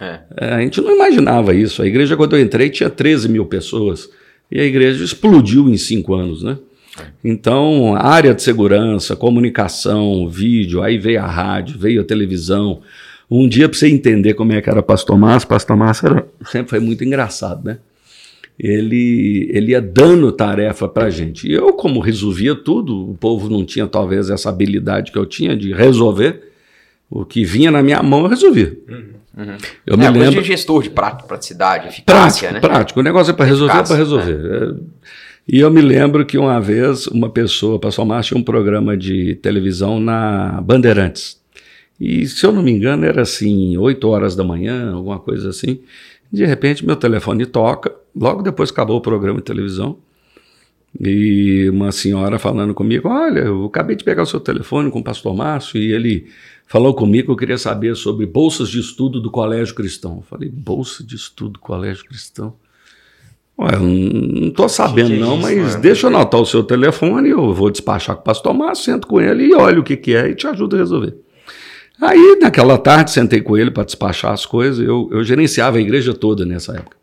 É. 0.00 0.20
É, 0.36 0.54
a 0.54 0.60
gente 0.60 0.80
não 0.80 0.94
imaginava 0.94 1.54
isso. 1.54 1.82
A 1.82 1.86
igreja, 1.86 2.16
quando 2.16 2.36
eu 2.36 2.42
entrei, 2.42 2.70
tinha 2.70 2.88
13 2.88 3.28
mil 3.28 3.44
pessoas. 3.44 4.08
E 4.50 4.58
a 4.58 4.64
igreja 4.64 5.04
explodiu 5.04 5.68
em 5.68 5.76
cinco 5.76 6.14
anos, 6.14 6.42
né? 6.42 6.56
Então, 7.22 7.94
área 7.94 8.34
de 8.34 8.42
segurança, 8.42 9.14
comunicação, 9.14 10.28
vídeo, 10.28 10.82
aí 10.82 10.98
veio 10.98 11.20
a 11.20 11.26
rádio, 11.26 11.78
veio 11.78 12.00
a 12.00 12.04
televisão. 12.04 12.80
Um 13.30 13.46
dia, 13.46 13.68
para 13.68 13.78
você 13.78 13.88
entender 13.88 14.34
como 14.34 14.52
é 14.52 14.62
que 14.62 14.70
era 14.70 14.82
Pastor 14.82 15.18
Márcio, 15.18 15.48
Pastor 15.48 15.76
Márcio 15.76 16.06
era, 16.06 16.26
sempre 16.50 16.70
foi 16.70 16.80
muito 16.80 17.04
engraçado, 17.04 17.64
né? 17.64 17.78
Ele, 18.58 19.48
ele 19.52 19.70
ia 19.70 19.80
dando 19.80 20.32
tarefa 20.32 20.88
para 20.88 21.04
a 21.04 21.10
gente. 21.10 21.48
E 21.48 21.52
eu, 21.52 21.72
como 21.74 22.00
resolvia 22.00 22.56
tudo, 22.56 23.10
o 23.10 23.14
povo 23.14 23.48
não 23.48 23.64
tinha 23.64 23.86
talvez 23.86 24.30
essa 24.30 24.48
habilidade 24.48 25.12
que 25.12 25.18
eu 25.18 25.24
tinha 25.24 25.56
de 25.56 25.72
resolver. 25.72 26.48
O 27.08 27.24
que 27.24 27.44
vinha 27.44 27.70
na 27.70 27.82
minha 27.82 28.02
mão 28.02 28.22
eu 28.22 28.28
resolvia. 28.28 28.76
Uhum. 28.88 29.56
Eu 29.86 29.94
é, 29.94 29.96
me 29.96 30.18
lembro. 30.18 30.42
de 30.42 30.48
gestor 30.48 30.82
de 30.82 30.90
praticidade, 30.90 31.88
eficácia, 31.88 32.48
prático, 32.48 32.54
né? 32.54 32.60
Prático. 32.60 33.00
O 33.00 33.02
negócio 33.02 33.30
é 33.30 33.34
para 33.34 33.46
resolver, 33.46 33.78
é 33.78 33.82
para 33.84 33.96
resolver. 33.96 34.40
É. 34.44 35.08
E 35.46 35.60
eu 35.60 35.70
me 35.70 35.80
lembro 35.80 36.26
que 36.26 36.36
uma 36.36 36.60
vez 36.60 37.06
uma 37.06 37.30
pessoa, 37.30 37.78
passou 37.78 38.04
mais 38.04 38.26
tinha 38.26 38.38
um 38.38 38.42
programa 38.42 38.96
de 38.96 39.36
televisão 39.36 40.00
na 40.00 40.60
Bandeirantes. 40.60 41.40
E 42.00 42.26
se 42.26 42.44
eu 42.44 42.52
não 42.52 42.62
me 42.62 42.70
engano, 42.70 43.06
era 43.06 43.22
assim, 43.22 43.76
8 43.78 44.08
horas 44.08 44.36
da 44.36 44.44
manhã, 44.44 44.92
alguma 44.92 45.18
coisa 45.18 45.48
assim. 45.48 45.80
De 46.30 46.44
repente, 46.44 46.84
meu 46.84 46.96
telefone 46.96 47.46
toca, 47.46 47.94
logo 48.14 48.42
depois 48.42 48.70
acabou 48.70 48.96
o 48.96 49.00
programa 49.00 49.38
de 49.38 49.44
televisão, 49.44 49.98
e 50.98 51.68
uma 51.70 51.92
senhora 51.92 52.38
falando 52.38 52.74
comigo: 52.74 53.08
Olha, 53.08 53.40
eu 53.40 53.66
acabei 53.66 53.94
de 53.94 54.04
pegar 54.04 54.22
o 54.22 54.26
seu 54.26 54.40
telefone 54.40 54.90
com 54.90 55.00
o 55.00 55.04
pastor 55.04 55.34
Márcio 55.34 55.80
e 55.80 55.92
ele 55.92 56.26
falou 56.66 56.94
comigo 56.94 57.26
que 57.26 57.32
eu 57.32 57.36
queria 57.36 57.58
saber 57.58 57.94
sobre 57.94 58.26
bolsas 58.26 58.68
de 58.68 58.80
estudo 58.80 59.20
do 59.20 59.30
Colégio 59.30 59.74
Cristão. 59.74 60.16
Eu 60.16 60.22
falei: 60.22 60.48
Bolsa 60.48 61.04
de 61.04 61.14
estudo 61.14 61.52
do 61.52 61.58
Colégio 61.58 62.04
Cristão? 62.06 62.54
Ué, 63.60 63.76
não 63.76 64.48
estou 64.48 64.68
sabendo, 64.68 65.10
que 65.10 65.16
que 65.16 65.22
é 65.22 65.26
não, 65.26 65.34
isso, 65.34 65.42
mas 65.42 65.74
deixa 65.76 66.06
eu 66.06 66.10
anotar 66.10 66.40
o 66.40 66.46
seu 66.46 66.62
telefone, 66.62 67.30
eu 67.30 67.52
vou 67.52 67.70
despachar 67.70 68.14
com 68.14 68.22
o 68.22 68.24
pastor 68.24 68.54
Márcio, 68.54 68.84
sento 68.84 69.06
com 69.06 69.20
ele 69.20 69.46
e 69.46 69.54
olho 69.54 69.80
o 69.80 69.84
que, 69.84 69.96
que 69.96 70.14
é 70.14 70.28
e 70.30 70.34
te 70.34 70.46
ajudo 70.46 70.76
a 70.76 70.78
resolver. 70.78 71.16
Aí, 72.00 72.38
naquela 72.40 72.78
tarde, 72.78 73.10
sentei 73.10 73.40
com 73.40 73.56
ele 73.56 73.70
para 73.70 73.84
despachar 73.84 74.32
as 74.32 74.46
coisas. 74.46 74.86
Eu, 74.86 75.08
eu 75.12 75.24
gerenciava 75.24 75.78
a 75.78 75.80
igreja 75.80 76.14
toda 76.14 76.44
nessa 76.44 76.76
época. 76.76 76.96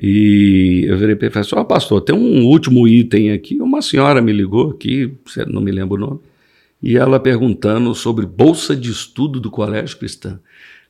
E 0.00 0.84
eu 0.88 0.98
virei 0.98 1.14
para 1.14 1.26
ele 1.26 1.30
e 1.30 1.34
falei 1.34 1.46
assim: 1.46 1.56
Ó, 1.56 1.60
oh, 1.60 1.64
pastor, 1.64 2.00
tem 2.00 2.14
um 2.14 2.44
último 2.44 2.86
item 2.86 3.32
aqui. 3.32 3.60
Uma 3.60 3.82
senhora 3.82 4.20
me 4.20 4.32
ligou 4.32 4.70
aqui, 4.70 5.12
não 5.46 5.60
me 5.60 5.70
lembro 5.70 5.96
o 5.96 6.06
nome, 6.06 6.20
e 6.82 6.96
ela 6.96 7.20
perguntando 7.20 7.94
sobre 7.94 8.26
bolsa 8.26 8.74
de 8.74 8.90
estudo 8.90 9.40
do 9.40 9.50
Colégio 9.50 9.96
Cristão. 9.96 10.38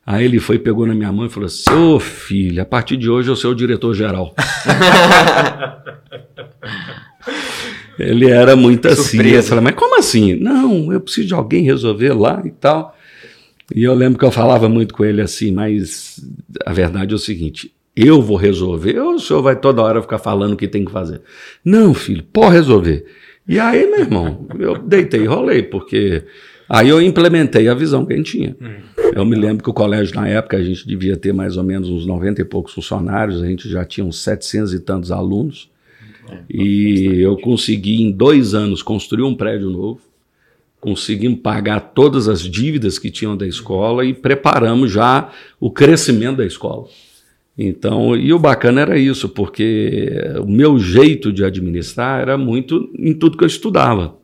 Aí 0.05 0.25
ele 0.25 0.39
foi, 0.39 0.59
pegou 0.59 0.85
na 0.85 0.93
minha 0.93 1.11
mão 1.11 1.25
e 1.25 1.29
falou 1.29 1.49
Ô 1.71 1.99
filho, 1.99 2.61
a 2.61 2.65
partir 2.65 2.95
de 2.95 3.09
hoje 3.09 3.29
eu 3.29 3.35
sou 3.35 3.51
o 3.51 3.55
diretor-geral. 3.55 4.35
ele 7.97 8.29
era 8.29 8.55
muito 8.55 8.87
assim. 8.87 9.19
Eu 9.19 9.41
falei, 9.41 9.63
mas 9.63 9.75
como 9.75 9.97
assim? 9.97 10.35
Não, 10.35 10.93
eu 10.93 11.01
preciso 11.01 11.27
de 11.27 11.33
alguém 11.33 11.63
resolver 11.63 12.13
lá 12.13 12.39
e 12.45 12.51
tal. 12.51 12.94
E 13.73 13.83
eu 13.83 13.93
lembro 13.93 14.19
que 14.19 14.25
eu 14.25 14.31
falava 14.31 14.69
muito 14.69 14.93
com 14.93 15.03
ele 15.03 15.21
assim, 15.21 15.51
mas 15.51 16.23
a 16.65 16.73
verdade 16.73 17.13
é 17.13 17.15
o 17.15 17.19
seguinte: 17.19 17.71
eu 17.95 18.21
vou 18.21 18.37
resolver 18.37 18.99
ou 18.99 19.15
o 19.15 19.19
senhor 19.19 19.41
vai 19.41 19.55
toda 19.55 19.81
hora 19.81 20.01
ficar 20.01 20.19
falando 20.19 20.53
o 20.53 20.57
que 20.57 20.67
tem 20.67 20.85
que 20.85 20.91
fazer? 20.91 21.21
Não, 21.63 21.93
filho, 21.93 22.23
pode 22.23 22.53
resolver. 22.53 23.05
E 23.47 23.59
aí, 23.59 23.89
meu 23.89 23.99
irmão, 23.99 24.47
eu 24.59 24.77
deitei 24.77 25.21
e 25.21 25.25
rolei, 25.25 25.63
porque 25.63 26.23
aí 26.67 26.89
eu 26.89 27.01
implementei 27.01 27.67
a 27.67 27.73
visão 27.73 28.05
que 28.05 28.13
a 28.13 28.17
gente 28.17 28.31
tinha. 28.31 28.55
Eu 29.15 29.23
me 29.23 29.35
lembro 29.35 29.63
que 29.63 29.69
o 29.69 29.73
colégio, 29.73 30.15
na 30.15 30.27
época, 30.27 30.57
a 30.57 30.63
gente 30.63 30.87
devia 30.87 31.15
ter 31.15 31.31
mais 31.31 31.55
ou 31.55 31.63
menos 31.63 31.87
uns 31.87 32.05
90 32.05 32.41
e 32.41 32.45
poucos 32.45 32.73
funcionários, 32.73 33.41
a 33.41 33.45
gente 33.45 33.69
já 33.69 33.85
tinha 33.85 34.05
uns 34.05 34.19
700 34.21 34.73
e 34.73 34.79
tantos 34.79 35.11
alunos. 35.11 35.69
E 36.49 37.19
eu 37.21 37.37
consegui, 37.37 38.01
em 38.01 38.11
dois 38.11 38.55
anos, 38.55 38.81
construir 38.81 39.23
um 39.23 39.35
prédio 39.35 39.69
novo 39.69 40.01
conseguimos 40.85 41.39
pagar 41.39 41.79
todas 41.79 42.29
as 42.29 42.41
dívidas 42.41 42.99
que 42.99 43.09
tinham 43.09 43.35
da 43.35 43.47
escola 43.47 44.05
e 44.05 44.13
preparamos 44.13 44.91
já 44.91 45.31
o 45.59 45.71
crescimento 45.71 46.37
da 46.37 46.45
escola. 46.45 46.85
Então, 47.57 48.15
e 48.15 48.31
o 48.31 48.37
bacana 48.37 48.81
era 48.81 48.99
isso, 48.99 49.27
porque 49.27 50.11
o 50.39 50.47
meu 50.47 50.77
jeito 50.77 51.33
de 51.33 51.43
administrar 51.43 52.21
era 52.21 52.37
muito 52.37 52.87
em 52.99 53.15
tudo 53.15 53.35
que 53.35 53.43
eu 53.43 53.47
estudava. 53.47 54.15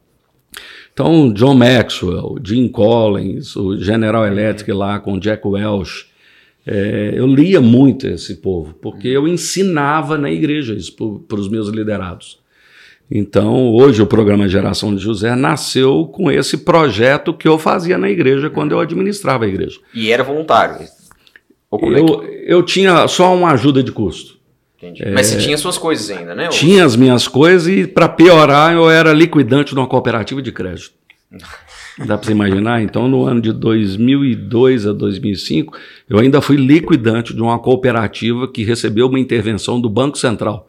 Então, 0.93 1.34
John 1.34 1.56
Maxwell, 1.56 2.36
Jim 2.43 2.67
Collins, 2.67 3.56
o 3.56 3.76
General 3.80 4.28
Electric 4.28 4.71
lá 4.71 5.00
com 5.00 5.17
Jack 5.17 5.47
Welch, 5.47 6.06
é, 6.63 7.13
eu 7.15 7.26
lia 7.26 7.60
muito 7.60 8.06
esse 8.06 8.36
povo, 8.36 8.76
porque 8.80 9.08
eu 9.08 9.28
ensinava 9.28 10.15
na 10.15 10.30
igreja 10.30 10.76
isso 10.76 10.95
para 11.28 11.39
os 11.39 11.50
meus 11.50 11.69
liderados. 11.69 12.40
Então, 13.13 13.69
hoje 13.74 14.02
o 14.02 14.08
programa 14.08 14.47
Geração 14.47 14.95
de 14.95 15.02
José 15.02 15.36
nasceu 15.36 16.06
com 16.06 16.32
esse 16.32 16.60
projeto 16.60 17.34
que 17.34 17.45
eu 17.45 17.60
fazia 17.60 17.97
na 17.97 18.10
igreja 18.10 18.50
quando 18.50 18.71
eu 18.71 18.80
administrava 18.80 19.43
a 19.43 19.47
igreja. 19.50 19.78
E 19.93 20.10
era 20.10 20.24
voluntário? 20.24 20.88
Eu, 21.74 22.24
eu 22.45 22.63
tinha 22.63 23.06
só 23.10 23.36
uma 23.36 23.52
ajuda 23.52 23.84
de 23.84 23.91
custo. 23.91 24.38
Entendi. 24.78 25.04
Mas 25.12 25.28
você 25.28 25.38
tinha 25.38 25.58
suas 25.58 25.78
coisas 25.78 26.10
ainda, 26.10 26.34
né? 26.34 26.47
Tinha 26.47 26.86
as 26.86 26.95
minhas 26.95 27.28
coisas 27.28 27.67
e, 27.67 27.86
para 27.86 28.08
piorar, 28.08 28.74
eu 28.74 28.89
era 28.89 29.12
liquidante 29.12 29.74
de 29.74 29.80
uma 29.80 29.88
cooperativa 29.88 30.41
de 30.41 30.52
crédito. 30.52 30.91
Dá 32.00 32.17
para 32.17 32.26
você 32.26 32.32
imaginar? 32.32 32.82
Então, 32.82 33.10
no 33.10 33.26
ano 33.26 33.41
de 33.41 33.52
2002 33.52 34.88
a 34.88 34.93
2005, 34.93 35.78
eu 36.10 36.17
ainda 36.17 36.41
fui 36.41 36.56
liquidante 36.56 37.34
de 37.34 37.41
uma 37.41 37.60
cooperativa 37.60 38.47
que 38.47 38.63
recebeu 38.63 39.08
uma 39.08 39.19
intervenção 39.19 39.80
do 39.80 39.89
Banco 39.89 40.17
Central. 40.17 40.67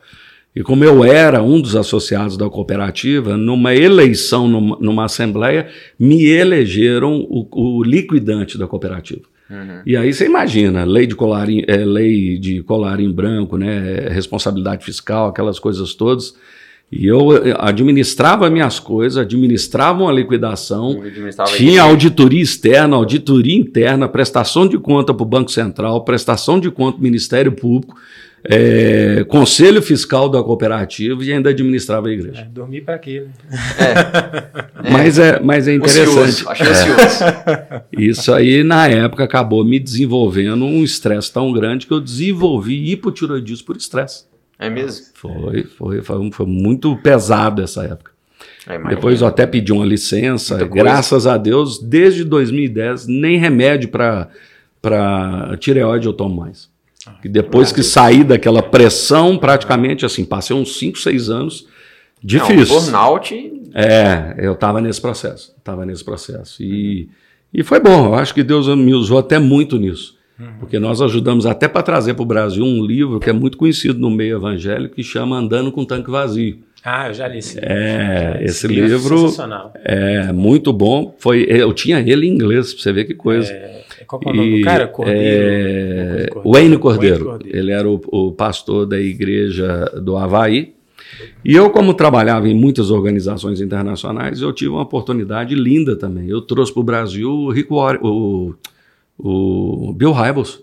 E 0.54 0.62
como 0.62 0.84
eu 0.84 1.02
era 1.02 1.42
um 1.42 1.60
dos 1.60 1.74
associados 1.74 2.36
da 2.36 2.48
cooperativa, 2.48 3.36
numa 3.36 3.74
eleição, 3.74 4.46
numa, 4.46 4.76
numa 4.78 5.04
assembleia, 5.06 5.68
me 5.98 6.26
elegeram 6.26 7.26
o, 7.28 7.78
o 7.78 7.82
liquidante 7.82 8.58
da 8.58 8.66
cooperativa. 8.66 9.22
Uhum. 9.50 9.82
E 9.84 9.96
aí 9.96 10.12
você 10.12 10.26
imagina, 10.26 10.84
lei 10.84 11.06
de 11.06 11.14
colarinho, 11.14 11.64
é, 11.66 11.76
lei 11.76 12.38
de 12.38 12.62
colarinho 12.62 13.12
branco, 13.12 13.56
né, 13.56 14.08
responsabilidade 14.10 14.84
fiscal, 14.84 15.28
aquelas 15.28 15.58
coisas 15.58 15.94
todas. 15.94 16.34
E 16.92 17.06
eu 17.06 17.30
administrava 17.58 18.50
minhas 18.50 18.78
coisas, 18.78 19.16
administrava 19.16 20.02
uma 20.02 20.12
liquidação, 20.12 21.02
tinha 21.56 21.80
auditoria 21.80 22.42
externa, 22.42 22.96
auditoria 22.96 23.56
interna, 23.56 24.06
prestação 24.06 24.68
de 24.68 24.78
conta 24.78 25.14
para 25.14 25.22
o 25.22 25.26
Banco 25.26 25.50
Central, 25.50 26.04
prestação 26.04 26.60
de 26.60 26.70
conta 26.70 26.92
para 26.92 27.00
o 27.00 27.02
Ministério 27.02 27.50
Público, 27.50 27.96
é, 28.44 29.24
conselho 29.26 29.80
fiscal 29.80 30.28
da 30.28 30.42
cooperativa 30.42 31.24
e 31.24 31.32
ainda 31.32 31.48
administrava 31.48 32.08
a 32.08 32.12
igreja. 32.12 32.42
É, 32.42 32.44
dormir 32.44 32.82
para 32.82 32.98
quê? 32.98 33.24
Né? 33.24 33.32
É. 34.84 34.90
Mas, 34.90 35.16
é, 35.16 35.40
mas 35.40 35.68
é 35.68 35.74
interessante. 35.74 36.44
Ocioso, 36.44 37.24
é. 37.24 37.82
Isso 37.96 38.32
aí, 38.34 38.64
na 38.64 38.88
época, 38.88 39.22
acabou 39.22 39.64
me 39.64 39.78
desenvolvendo 39.78 40.64
um 40.64 40.82
estresse 40.82 41.32
tão 41.32 41.52
grande 41.52 41.86
que 41.86 41.92
eu 41.92 42.00
desenvolvi 42.00 42.90
hipotiroidismo 42.90 43.64
por 43.64 43.76
estresse. 43.76 44.24
É 44.62 44.70
mesmo? 44.70 45.06
Foi, 45.14 45.64
foi, 45.64 46.02
foi, 46.02 46.30
foi 46.30 46.46
muito 46.46 46.96
pesado 46.98 47.60
essa 47.60 47.84
época. 47.84 48.12
É, 48.66 48.78
Depois 48.78 49.20
eu 49.20 49.26
até 49.26 49.44
pedi 49.44 49.72
uma 49.72 49.84
licença, 49.84 50.64
graças 50.64 51.26
a 51.26 51.36
Deus, 51.36 51.80
desde 51.82 52.22
2010, 52.22 53.08
nem 53.08 53.36
remédio 53.36 53.88
para 53.88 55.56
tireoide 55.58 56.06
eu 56.06 56.12
tomo 56.12 56.36
mais. 56.36 56.70
E 57.24 57.28
depois 57.28 57.72
que 57.72 57.82
saí 57.82 58.22
daquela 58.22 58.62
pressão, 58.62 59.36
praticamente 59.36 60.06
assim, 60.06 60.24
passei 60.24 60.54
uns 60.54 60.78
5, 60.78 60.98
6 60.98 61.28
anos 61.28 61.66
difícil. 62.22 62.76
Não, 62.76 62.82
burnout. 62.82 63.52
É, 63.74 64.36
eu 64.38 64.52
estava 64.52 64.80
nesse 64.80 65.00
processo. 65.00 65.52
Estava 65.58 65.84
nesse 65.84 66.04
processo. 66.04 66.62
E, 66.62 67.08
e 67.52 67.64
foi 67.64 67.80
bom, 67.80 68.06
eu 68.06 68.14
acho 68.14 68.32
que 68.32 68.44
Deus 68.44 68.68
me 68.76 68.94
usou 68.94 69.18
até 69.18 69.40
muito 69.40 69.76
nisso. 69.76 70.16
Uhum. 70.42 70.58
Porque 70.58 70.78
nós 70.78 71.00
ajudamos 71.00 71.46
até 71.46 71.68
para 71.68 71.82
trazer 71.82 72.14
para 72.14 72.22
o 72.22 72.26
Brasil 72.26 72.64
um 72.64 72.84
livro 72.84 73.20
que 73.20 73.30
é 73.30 73.32
muito 73.32 73.56
conhecido 73.56 73.98
no 74.00 74.10
meio 74.10 74.36
evangélico 74.36 74.96
que 74.96 75.02
chama 75.02 75.36
Andando 75.36 75.70
com 75.70 75.84
Tanque 75.84 76.10
Vazio. 76.10 76.58
Ah, 76.84 77.08
eu 77.08 77.14
já 77.14 77.28
li 77.28 77.38
esse 77.38 77.60
livro. 77.60 77.72
É, 77.72 78.38
esse, 78.42 78.66
esse 78.66 78.66
livro, 78.66 79.30
é 79.84 80.32
muito 80.32 80.72
bom. 80.72 81.14
Foi, 81.16 81.46
eu 81.48 81.72
tinha 81.72 82.00
ele 82.00 82.26
em 82.26 82.30
inglês, 82.30 82.74
para 82.74 82.82
você 82.82 82.92
ver 82.92 83.04
que 83.04 83.14
coisa. 83.14 83.52
É, 83.52 83.84
qual 84.04 84.20
é 84.26 84.30
o 84.30 84.32
nome 84.34 84.58
do 84.58 84.64
cara? 84.64 84.88
Cordeiro, 84.88 85.20
é, 85.20 86.26
Cordeiro. 86.26 86.42
Wayne 86.44 86.78
Cordeiro. 86.78 87.24
Wayne 87.24 87.38
Cordeiro. 87.38 87.56
Ele 87.56 87.70
era 87.70 87.88
o, 87.88 88.00
o, 88.08 88.32
pastor 88.32 88.84
da 88.84 88.98
igreja 88.98 89.84
do 90.02 90.16
Havaí. 90.16 90.74
E 91.44 91.54
eu, 91.54 91.70
como 91.70 91.94
trabalhava 91.94 92.48
em 92.48 92.54
muitas 92.54 92.90
organizações 92.90 93.60
internacionais, 93.60 94.40
eu 94.40 94.52
tive 94.52 94.70
uma 94.70 94.82
oportunidade 94.82 95.54
linda 95.54 95.94
também. 95.94 96.28
Eu 96.28 96.40
trouxe 96.40 96.72
para 96.72 96.80
o 96.80 96.84
Brasil 96.84 97.30
o 97.30 97.52
Rico 97.52 97.76
o 97.76 98.54
o 99.22 99.92
Bill 99.92 100.12
Hybels. 100.12 100.62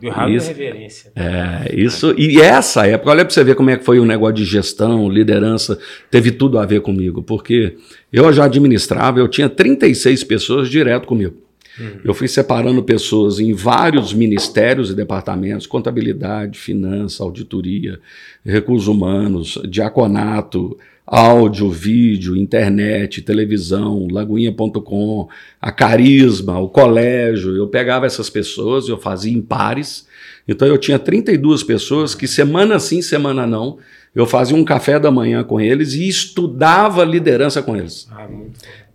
Bill 0.00 0.12
Hybels 0.12 0.44
é 0.44 0.48
reverência. 0.48 1.12
É, 1.14 1.74
isso. 1.74 2.14
E 2.16 2.40
essa 2.40 2.86
época, 2.86 3.10
olha 3.10 3.24
para 3.24 3.34
você 3.34 3.44
ver 3.44 3.54
como 3.54 3.70
é 3.70 3.76
que 3.76 3.84
foi 3.84 3.98
o 3.98 4.04
negócio 4.04 4.36
de 4.36 4.44
gestão, 4.44 5.08
liderança, 5.08 5.78
teve 6.10 6.30
tudo 6.30 6.58
a 6.58 6.64
ver 6.64 6.80
comigo, 6.80 7.22
porque 7.22 7.76
eu 8.12 8.32
já 8.32 8.44
administrava, 8.44 9.18
eu 9.18 9.28
tinha 9.28 9.48
36 9.48 10.24
pessoas 10.24 10.68
direto 10.68 11.06
comigo. 11.06 11.34
Uhum. 11.78 12.00
Eu 12.04 12.14
fui 12.14 12.26
separando 12.26 12.82
pessoas 12.82 13.38
em 13.38 13.52
vários 13.52 14.12
ministérios 14.12 14.90
e 14.90 14.94
departamentos, 14.94 15.66
contabilidade, 15.66 16.58
finança, 16.58 17.22
auditoria, 17.22 18.00
recursos 18.44 18.88
humanos, 18.88 19.60
diaconato, 19.68 20.76
áudio, 21.10 21.70
vídeo, 21.70 22.36
internet, 22.36 23.22
televisão, 23.22 24.06
lagoinha.com, 24.10 25.26
a 25.60 25.72
Carisma, 25.72 26.58
o 26.58 26.68
colégio. 26.68 27.56
Eu 27.56 27.66
pegava 27.66 28.04
essas 28.04 28.28
pessoas, 28.28 28.88
eu 28.88 28.98
fazia 28.98 29.32
em 29.32 29.40
pares. 29.40 30.06
Então 30.46 30.68
eu 30.68 30.76
tinha 30.76 30.98
32 30.98 31.62
pessoas 31.62 32.14
que 32.14 32.28
semana 32.28 32.78
sim, 32.78 33.00
semana 33.00 33.46
não, 33.46 33.78
eu 34.14 34.26
fazia 34.26 34.56
um 34.56 34.64
café 34.64 35.00
da 35.00 35.10
manhã 35.10 35.42
com 35.42 35.58
eles 35.58 35.94
e 35.94 36.06
estudava 36.06 37.04
liderança 37.04 37.62
com 37.62 37.74
eles. 37.74 38.06
Ah, 38.10 38.28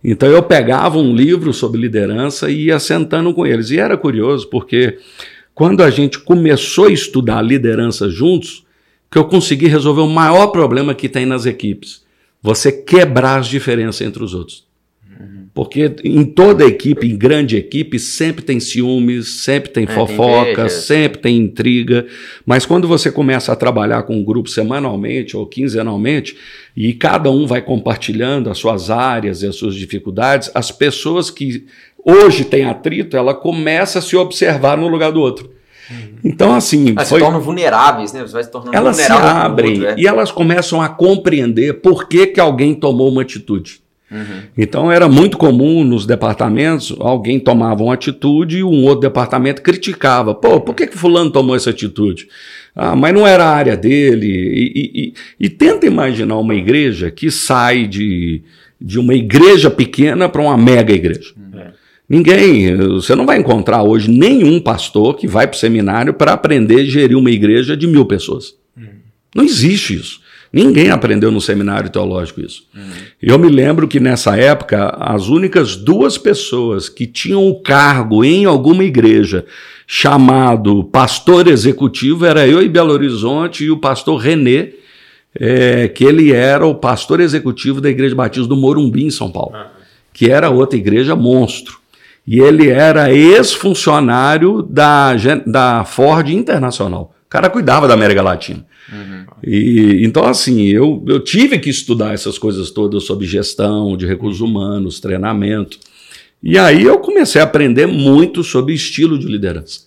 então 0.02 0.28
eu 0.28 0.42
pegava 0.42 0.98
um 0.98 1.14
livro 1.14 1.52
sobre 1.52 1.80
liderança 1.80 2.48
e 2.48 2.66
ia 2.66 2.78
sentando 2.78 3.34
com 3.34 3.44
eles. 3.44 3.70
E 3.70 3.78
era 3.78 3.96
curioso 3.96 4.48
porque 4.48 4.98
quando 5.52 5.82
a 5.82 5.90
gente 5.90 6.20
começou 6.20 6.86
a 6.86 6.92
estudar 6.92 7.42
liderança 7.42 8.08
juntos, 8.08 8.64
que 9.10 9.18
eu 9.18 9.24
consegui 9.24 9.66
resolver 9.66 10.02
o 10.02 10.08
maior 10.08 10.48
problema 10.48 10.94
que 10.94 11.08
tem 11.08 11.26
nas 11.26 11.44
equipes 11.46 12.03
você 12.44 12.70
quebrar 12.70 13.40
as 13.40 13.46
diferenças 13.46 14.02
entre 14.02 14.22
os 14.22 14.34
outros. 14.34 14.66
Porque 15.54 15.94
em 16.04 16.24
toda 16.24 16.66
equipe, 16.66 17.06
em 17.06 17.16
grande 17.16 17.56
equipe, 17.56 17.98
sempre 17.98 18.44
tem 18.44 18.60
ciúmes, 18.60 19.28
sempre 19.28 19.70
tem 19.70 19.84
é, 19.84 19.86
fofoca, 19.86 20.62
tem 20.62 20.68
sempre 20.68 21.20
tem 21.22 21.38
intriga. 21.38 22.06
Mas 22.44 22.66
quando 22.66 22.86
você 22.86 23.10
começa 23.10 23.50
a 23.50 23.56
trabalhar 23.56 24.02
com 24.02 24.16
um 24.16 24.24
grupo 24.24 24.50
semanalmente 24.50 25.36
ou 25.36 25.46
quinzenalmente, 25.46 26.36
e 26.76 26.92
cada 26.92 27.30
um 27.30 27.46
vai 27.46 27.62
compartilhando 27.62 28.50
as 28.50 28.58
suas 28.58 28.90
áreas 28.90 29.42
e 29.42 29.46
as 29.46 29.56
suas 29.56 29.74
dificuldades, 29.74 30.50
as 30.54 30.70
pessoas 30.70 31.30
que 31.30 31.64
hoje 32.04 32.44
têm 32.44 32.66
atrito, 32.66 33.16
ela 33.16 33.32
começa 33.32 34.00
a 34.00 34.02
se 34.02 34.16
observar 34.16 34.76
no 34.76 34.88
lugar 34.88 35.12
do 35.12 35.20
outro. 35.20 35.53
Uhum. 35.90 36.14
Então, 36.24 36.54
assim. 36.54 36.92
Mas 36.92 37.08
foi... 37.08 37.18
se 37.18 37.24
tornam 37.24 37.40
vulneráveis, 37.40 38.12
né? 38.12 38.22
Você 38.22 38.32
vai 38.32 38.44
se 38.44 38.50
tornando 38.50 38.76
elas 38.76 38.96
se 38.96 39.12
abrem 39.12 39.84
é. 39.84 39.94
e 39.98 40.06
elas 40.06 40.30
começam 40.30 40.80
a 40.80 40.88
compreender 40.88 41.74
por 41.74 42.08
que, 42.08 42.26
que 42.28 42.40
alguém 42.40 42.74
tomou 42.74 43.10
uma 43.10 43.22
atitude. 43.22 43.84
Uhum. 44.10 44.42
Então 44.56 44.92
era 44.92 45.08
muito 45.08 45.36
comum 45.36 45.82
nos 45.82 46.06
departamentos 46.06 46.94
alguém 47.00 47.40
tomava 47.40 47.82
uma 47.82 47.94
atitude 47.94 48.58
e 48.58 48.64
um 48.64 48.84
outro 48.84 49.00
departamento 49.00 49.62
criticava. 49.62 50.34
Pô, 50.34 50.60
por 50.60 50.74
que, 50.74 50.86
que 50.86 50.96
fulano 50.96 51.30
tomou 51.30 51.56
essa 51.56 51.70
atitude? 51.70 52.28
Ah, 52.76 52.94
mas 52.94 53.14
não 53.14 53.26
era 53.26 53.44
a 53.44 53.54
área 53.54 53.76
dele. 53.76 54.26
E, 54.26 54.72
e, 54.74 55.04
e, 55.40 55.46
e 55.46 55.48
tenta 55.48 55.86
imaginar 55.86 56.36
uma 56.36 56.54
igreja 56.54 57.10
que 57.10 57.30
sai 57.30 57.86
de, 57.86 58.42
de 58.80 58.98
uma 58.98 59.14
igreja 59.14 59.70
pequena 59.70 60.28
para 60.28 60.42
uma 60.42 60.56
mega 60.56 60.92
igreja. 60.92 61.32
Uhum. 61.36 61.43
Ninguém, 62.08 62.76
você 62.76 63.14
não 63.14 63.24
vai 63.24 63.38
encontrar 63.38 63.82
hoje 63.82 64.10
nenhum 64.10 64.60
pastor 64.60 65.16
que 65.16 65.26
vai 65.26 65.46
para 65.46 65.56
o 65.56 65.58
seminário 65.58 66.12
para 66.12 66.34
aprender 66.34 66.80
a 66.80 66.84
gerir 66.84 67.16
uma 67.16 67.30
igreja 67.30 67.76
de 67.76 67.86
mil 67.86 68.04
pessoas. 68.04 68.54
Uhum. 68.76 68.88
Não 69.34 69.44
existe 69.44 69.94
isso. 69.94 70.20
Ninguém 70.52 70.90
aprendeu 70.90 71.32
no 71.32 71.40
seminário 71.40 71.90
teológico 71.90 72.40
isso. 72.40 72.62
Uhum. 72.72 72.82
Eu 73.20 73.38
me 73.40 73.48
lembro 73.48 73.88
que 73.88 73.98
nessa 73.98 74.36
época, 74.36 74.90
as 75.00 75.26
únicas 75.26 75.74
duas 75.74 76.16
pessoas 76.16 76.88
que 76.88 77.06
tinham 77.06 77.48
o 77.48 77.60
cargo 77.60 78.22
em 78.22 78.44
alguma 78.44 78.84
igreja 78.84 79.44
chamado 79.86 80.84
pastor 80.84 81.48
executivo 81.48 82.24
era 82.24 82.46
eu 82.46 82.62
em 82.62 82.68
Belo 82.68 82.92
Horizonte 82.92 83.64
e 83.64 83.70
o 83.70 83.78
pastor 83.78 84.18
René, 84.20 84.70
é, 85.34 85.88
que 85.88 86.04
ele 86.04 86.32
era 86.32 86.64
o 86.64 86.74
pastor 86.74 87.18
executivo 87.18 87.80
da 87.80 87.90
Igreja 87.90 88.14
Batista 88.14 88.46
do 88.46 88.56
Morumbi, 88.56 89.04
em 89.04 89.10
São 89.10 89.32
Paulo, 89.32 89.56
uhum. 89.56 89.64
que 90.12 90.30
era 90.30 90.50
outra 90.50 90.78
igreja 90.78 91.16
monstro. 91.16 91.82
E 92.26 92.40
ele 92.40 92.68
era 92.68 93.12
ex-funcionário 93.12 94.62
da, 94.62 95.12
da 95.46 95.84
Ford 95.84 96.28
Internacional. 96.28 97.14
O 97.26 97.28
cara 97.28 97.50
cuidava 97.50 97.86
da 97.86 97.94
América 97.94 98.22
Latina. 98.22 98.64
Uhum. 98.90 99.24
E, 99.42 100.04
então, 100.04 100.24
assim, 100.24 100.66
eu, 100.66 101.04
eu 101.06 101.20
tive 101.20 101.58
que 101.58 101.68
estudar 101.68 102.14
essas 102.14 102.38
coisas 102.38 102.70
todas 102.70 103.04
sobre 103.04 103.26
gestão 103.26 103.96
de 103.96 104.06
recursos 104.06 104.40
humanos, 104.40 105.00
treinamento. 105.00 105.78
E 106.42 106.58
aí 106.58 106.82
eu 106.82 106.98
comecei 106.98 107.40
a 107.40 107.44
aprender 107.44 107.86
muito 107.86 108.42
sobre 108.42 108.74
estilo 108.74 109.18
de 109.18 109.26
liderança. 109.26 109.80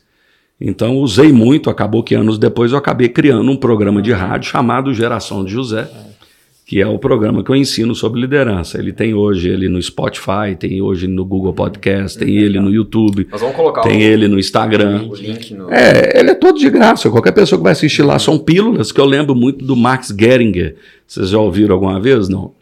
Então, 0.60 0.98
usei 0.98 1.32
muito, 1.32 1.70
acabou 1.70 2.04
que 2.04 2.16
anos 2.16 2.40
depois 2.40 2.72
eu 2.72 2.78
acabei 2.80 3.10
criando 3.10 3.52
um 3.52 3.56
programa 3.56 4.02
de 4.02 4.12
rádio 4.12 4.50
chamado 4.50 4.94
Geração 4.94 5.46
de 5.46 5.52
José, 5.52 5.88
que 6.68 6.82
é 6.82 6.86
o 6.86 7.00
programa 7.00 7.42
que 7.46 7.50
eu 7.50 7.56
ensino 7.56 7.96
sobre 7.96 8.20
liderança. 8.20 8.78
Ele 8.78 8.92
tem 8.92 9.14
hoje 9.14 9.48
ele 9.48 9.70
no 9.70 9.82
Spotify, 9.82 10.54
tem 10.60 10.82
hoje 10.82 11.08
no 11.08 11.24
Google 11.24 11.54
Podcast, 11.54 12.20
tem 12.20 12.36
ele 12.36 12.60
no 12.60 12.70
YouTube, 12.70 13.26
Nós 13.32 13.40
vamos 13.40 13.56
colocar 13.56 13.84
tem 13.84 14.00
o, 14.00 14.02
ele 14.02 14.28
no 14.28 14.38
Instagram. 14.38 15.08
o 15.10 15.16
link 15.16 15.54
no. 15.54 15.72
É, 15.72 16.20
ele 16.20 16.32
é 16.32 16.36
todo 16.36 16.60
de 16.60 16.70
graça. 16.70 17.10
Qualquer 17.10 17.32
pessoa 17.32 17.58
que 17.58 17.64
vai 17.64 17.72
assistir 17.72 18.04
lá 18.04 18.20
são 18.20 18.38
pílulas 18.38 18.92
que 18.92 19.00
eu 19.00 19.06
lembro 19.06 19.34
muito 19.34 19.64
do 19.64 19.78
Max 19.78 20.14
Geringer. 20.20 20.76
Vocês 21.08 21.30
já 21.30 21.38
ouviram 21.38 21.74
alguma 21.74 22.02
vez? 22.02 22.28
Não. 22.28 22.54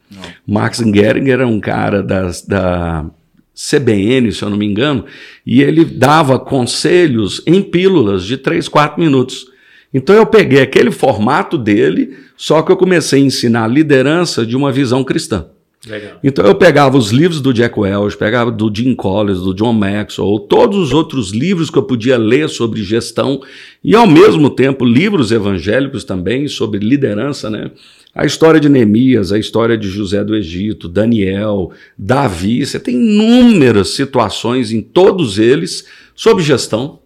Max 0.45 0.78
Geringer 0.78 1.34
era 1.34 1.47
um 1.47 1.60
cara 1.60 2.03
das, 2.03 2.45
da 2.45 3.08
CBN, 3.56 4.32
se 4.32 4.43
eu 4.43 4.51
não 4.51 4.58
me 4.58 4.68
engano, 4.68 5.03
e 5.43 5.64
ele 5.64 5.84
dava 5.84 6.38
conselhos 6.38 7.41
em 7.47 7.60
pílulas 7.60 8.24
de 8.24 8.38
3, 8.38 8.68
4 8.68 9.01
minutos. 9.01 9.47
Então 9.91 10.16
eu 10.16 10.28
peguei 10.28 10.62
aquele 10.62 10.91
formato 10.91 11.58
dele, 11.58 12.16
só 12.38 12.61
que 12.61 12.71
eu 12.71 12.77
comecei 12.77 13.21
a 13.21 13.25
ensinar 13.25 13.67
liderança 13.67 14.45
de 14.45 14.55
uma 14.55 14.71
visão 14.71 15.03
cristã. 15.03 15.47
Legal. 15.88 16.19
Então 16.23 16.45
eu 16.45 16.55
pegava 16.55 16.97
os 16.97 17.11
livros 17.11 17.39
do 17.39 17.53
Jack 17.53 17.79
Welch, 17.79 18.17
pegava 18.17 18.51
do 18.51 18.71
Jim 18.73 18.95
Collins, 18.95 19.41
do 19.41 19.53
John 19.53 19.73
Maxwell, 19.73 20.39
todos 20.39 20.77
os 20.77 20.93
outros 20.93 21.31
livros 21.31 21.69
que 21.69 21.77
eu 21.77 21.83
podia 21.83 22.17
ler 22.17 22.49
sobre 22.49 22.83
gestão 22.83 23.39
e 23.83 23.95
ao 23.95 24.07
mesmo 24.07 24.49
tempo 24.49 24.83
livros 24.83 25.31
evangélicos 25.31 26.03
também 26.03 26.47
sobre 26.47 26.79
liderança, 26.79 27.49
né? 27.49 27.69
A 28.15 28.25
história 28.25 28.59
de 28.59 28.69
Neemias, 28.69 29.31
a 29.31 29.38
história 29.38 29.77
de 29.77 29.89
José 29.89 30.23
do 30.23 30.36
Egito, 30.36 30.88
Daniel, 30.88 31.71
Davi, 31.97 32.65
você 32.65 32.79
tem 32.79 32.95
inúmeras 32.95 33.89
situações 33.89 34.71
em 34.71 34.81
todos 34.81 35.38
eles 35.38 35.86
sobre 36.15 36.43
gestão. 36.43 36.99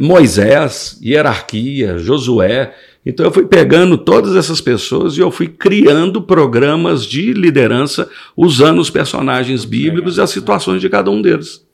Moisés, 0.00 0.98
hierarquia, 1.02 1.98
Josué. 1.98 2.72
Então 3.04 3.24
eu 3.24 3.32
fui 3.32 3.46
pegando 3.46 3.96
todas 3.96 4.36
essas 4.36 4.60
pessoas 4.60 5.16
e 5.16 5.20
eu 5.20 5.30
fui 5.30 5.48
criando 5.48 6.20
programas 6.20 7.06
de 7.06 7.32
liderança 7.32 8.08
usando 8.36 8.78
os 8.78 8.90
personagens 8.90 9.64
bíblicos 9.64 10.18
e 10.18 10.20
as 10.20 10.30
situações 10.30 10.80
de 10.80 10.88
cada 10.88 11.10
um 11.10 11.22
deles. 11.22 11.64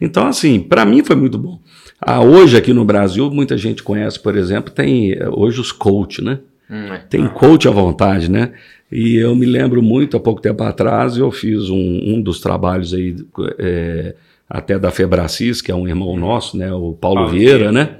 Então, 0.00 0.26
assim, 0.26 0.58
para 0.58 0.84
mim 0.84 1.04
foi 1.04 1.14
muito 1.14 1.38
bom. 1.38 1.60
Ah, 2.00 2.22
hoje 2.22 2.56
aqui 2.56 2.72
no 2.72 2.84
Brasil, 2.84 3.30
muita 3.30 3.56
gente 3.58 3.82
conhece, 3.82 4.18
por 4.18 4.34
exemplo, 4.36 4.72
tem 4.72 5.12
eh, 5.12 5.28
hoje 5.30 5.60
os 5.60 5.70
coach, 5.70 6.24
né? 6.24 6.38
Hum, 6.70 6.94
é. 6.94 6.98
Tem 6.98 7.28
coach 7.28 7.68
à 7.68 7.70
vontade, 7.70 8.30
né? 8.30 8.52
E 8.90 9.16
eu 9.16 9.36
me 9.36 9.44
lembro 9.44 9.82
muito, 9.82 10.16
há 10.16 10.20
pouco 10.20 10.40
tempo 10.40 10.62
atrás, 10.62 11.16
eu 11.16 11.30
fiz 11.30 11.68
um, 11.68 11.76
um 11.76 12.22
dos 12.22 12.40
trabalhos 12.40 12.94
aí, 12.94 13.14
é, 13.58 14.14
até 14.48 14.78
da 14.78 14.90
Febracis, 14.90 15.60
que 15.60 15.70
é 15.70 15.74
um 15.74 15.86
irmão 15.86 16.16
nosso, 16.16 16.56
né? 16.56 16.72
O 16.72 16.92
Paulo, 16.92 17.16
Paulo 17.16 17.28
Vieira, 17.28 17.58
Vieira. 17.58 17.72
né? 17.72 17.98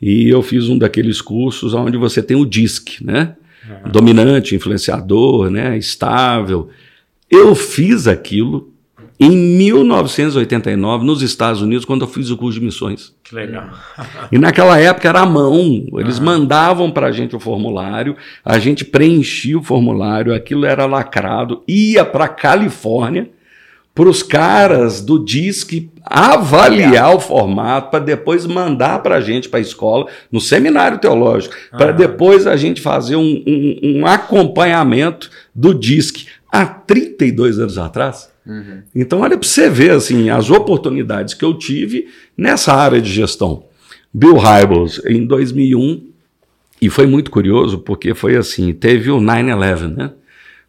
E 0.00 0.28
eu 0.28 0.42
fiz 0.42 0.68
um 0.68 0.76
daqueles 0.76 1.20
cursos 1.20 1.74
onde 1.74 1.96
você 1.96 2.22
tem 2.22 2.36
o 2.36 2.44
DISC, 2.44 3.02
né? 3.02 3.34
Dominante, 3.90 4.54
influenciador, 4.54 5.50
né? 5.50 5.76
Estável. 5.76 6.68
Eu 7.30 7.54
fiz 7.54 8.06
aquilo 8.06 8.72
em 9.18 9.30
1989, 9.30 11.04
nos 11.04 11.22
Estados 11.22 11.62
Unidos, 11.62 11.84
quando 11.84 12.02
eu 12.02 12.08
fiz 12.08 12.30
o 12.30 12.36
curso 12.36 12.60
de 12.60 12.64
missões. 12.64 13.14
Que 13.24 13.34
legal. 13.34 13.70
E 14.30 14.38
naquela 14.38 14.78
época 14.78 15.08
era 15.08 15.20
à 15.20 15.26
mão, 15.26 15.86
eles 15.98 16.18
mandavam 16.18 16.90
para 16.90 17.06
a 17.06 17.12
gente 17.12 17.34
o 17.34 17.40
formulário, 17.40 18.16
a 18.44 18.58
gente 18.58 18.84
preenchia 18.84 19.58
o 19.58 19.62
formulário, 19.62 20.34
aquilo 20.34 20.66
era 20.66 20.84
lacrado, 20.84 21.62
ia 21.66 22.04
para 22.04 22.28
Califórnia, 22.28 23.30
para 23.96 24.08
os 24.08 24.22
caras 24.22 25.00
do 25.00 25.18
DISC 25.18 25.88
avaliar 26.04 27.16
o 27.16 27.18
formato, 27.20 27.90
para 27.90 27.98
depois 28.04 28.44
mandar 28.46 29.02
para 29.02 29.16
a 29.16 29.20
gente 29.20 29.48
para 29.48 29.58
a 29.58 29.62
escola, 29.62 30.06
no 30.30 30.40
seminário 30.40 30.98
teológico, 30.98 31.54
para 31.70 31.90
depois 31.92 32.46
a 32.46 32.56
gente 32.56 32.80
fazer 32.80 33.16
um, 33.16 33.42
um- 33.46 33.80
um 34.00 34.06
acompanhamento 34.06 35.30
do 35.54 35.72
DISC. 35.74 36.26
Há 36.52 36.64
32 36.66 37.58
anos 37.58 37.78
atrás. 37.78 38.30
Então, 38.94 39.20
olha 39.20 39.36
para 39.36 39.48
você 39.48 39.68
ver 39.68 39.90
assim, 39.92 40.30
as 40.30 40.50
oportunidades 40.50 41.34
que 41.34 41.44
eu 41.44 41.54
tive 41.54 42.06
nessa 42.36 42.72
área 42.74 43.00
de 43.00 43.10
gestão. 43.10 43.64
Bill 44.14 44.36
Hybels, 44.36 45.02
em 45.06 45.26
2001, 45.26 46.02
e 46.80 46.88
foi 46.88 47.06
muito 47.06 47.30
curioso, 47.30 47.78
porque 47.78 48.14
foi 48.14 48.36
assim: 48.36 48.72
teve 48.72 49.10
o 49.10 49.18
9-11, 49.18 49.88
né? 49.96 50.10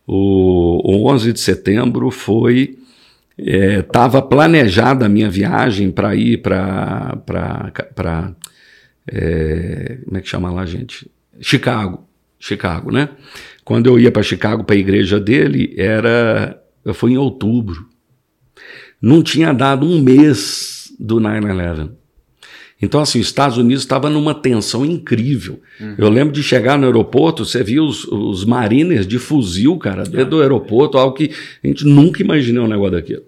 O, 0.07 0.81
o 0.83 1.07
11 1.11 1.33
de 1.33 1.39
setembro 1.39 2.09
foi. 2.09 2.77
Estava 3.37 4.21
planejada 4.21 5.05
a 5.05 5.09
minha 5.09 5.29
viagem 5.29 5.91
para 5.91 6.15
ir 6.15 6.41
para. 6.41 7.21
como 10.05 10.17
é 10.17 10.21
que 10.21 10.27
chama 10.27 10.51
lá, 10.51 10.65
gente? 10.65 11.09
Chicago. 11.39 12.07
Chicago, 12.39 12.91
né? 12.91 13.09
Quando 13.63 13.87
eu 13.87 13.99
ia 13.99 14.11
para 14.11 14.23
Chicago 14.23 14.63
para 14.63 14.75
a 14.75 14.79
igreja 14.79 15.19
dele, 15.19 15.73
era. 15.77 16.61
Foi 16.93 17.11
em 17.11 17.17
outubro. 17.17 17.87
Não 19.01 19.21
tinha 19.21 19.53
dado 19.53 19.85
um 19.85 20.01
mês 20.01 20.91
do 20.99 21.19
9-11. 21.19 21.91
Então, 22.81 23.01
assim, 23.01 23.19
os 23.19 23.27
Estados 23.27 23.57
Unidos 23.57 23.83
estava 23.83 24.09
numa 24.09 24.35
tensão 24.35 24.85
incrível. 24.85 25.59
Eu 25.97 26.09
lembro 26.09 26.31
de 26.31 26.43
chegar 26.43 26.77
no 26.77 26.85
aeroporto, 26.85 27.43
você 27.43 27.63
via 27.63 27.83
os, 27.83 28.05
os 28.05 28.45
mariners 28.45 29.07
de 29.07 29.17
fuzil, 29.17 29.77
cara, 29.77 30.03
dentro 30.03 30.31
do 30.31 30.41
aeroporto, 30.41 30.97
algo 30.97 31.15
que 31.15 31.31
a 31.63 31.67
gente 31.67 31.85
nunca 31.85 32.21
imaginou 32.21 32.65
um 32.65 32.69
negócio 32.69 32.91
daquilo. 32.91 33.23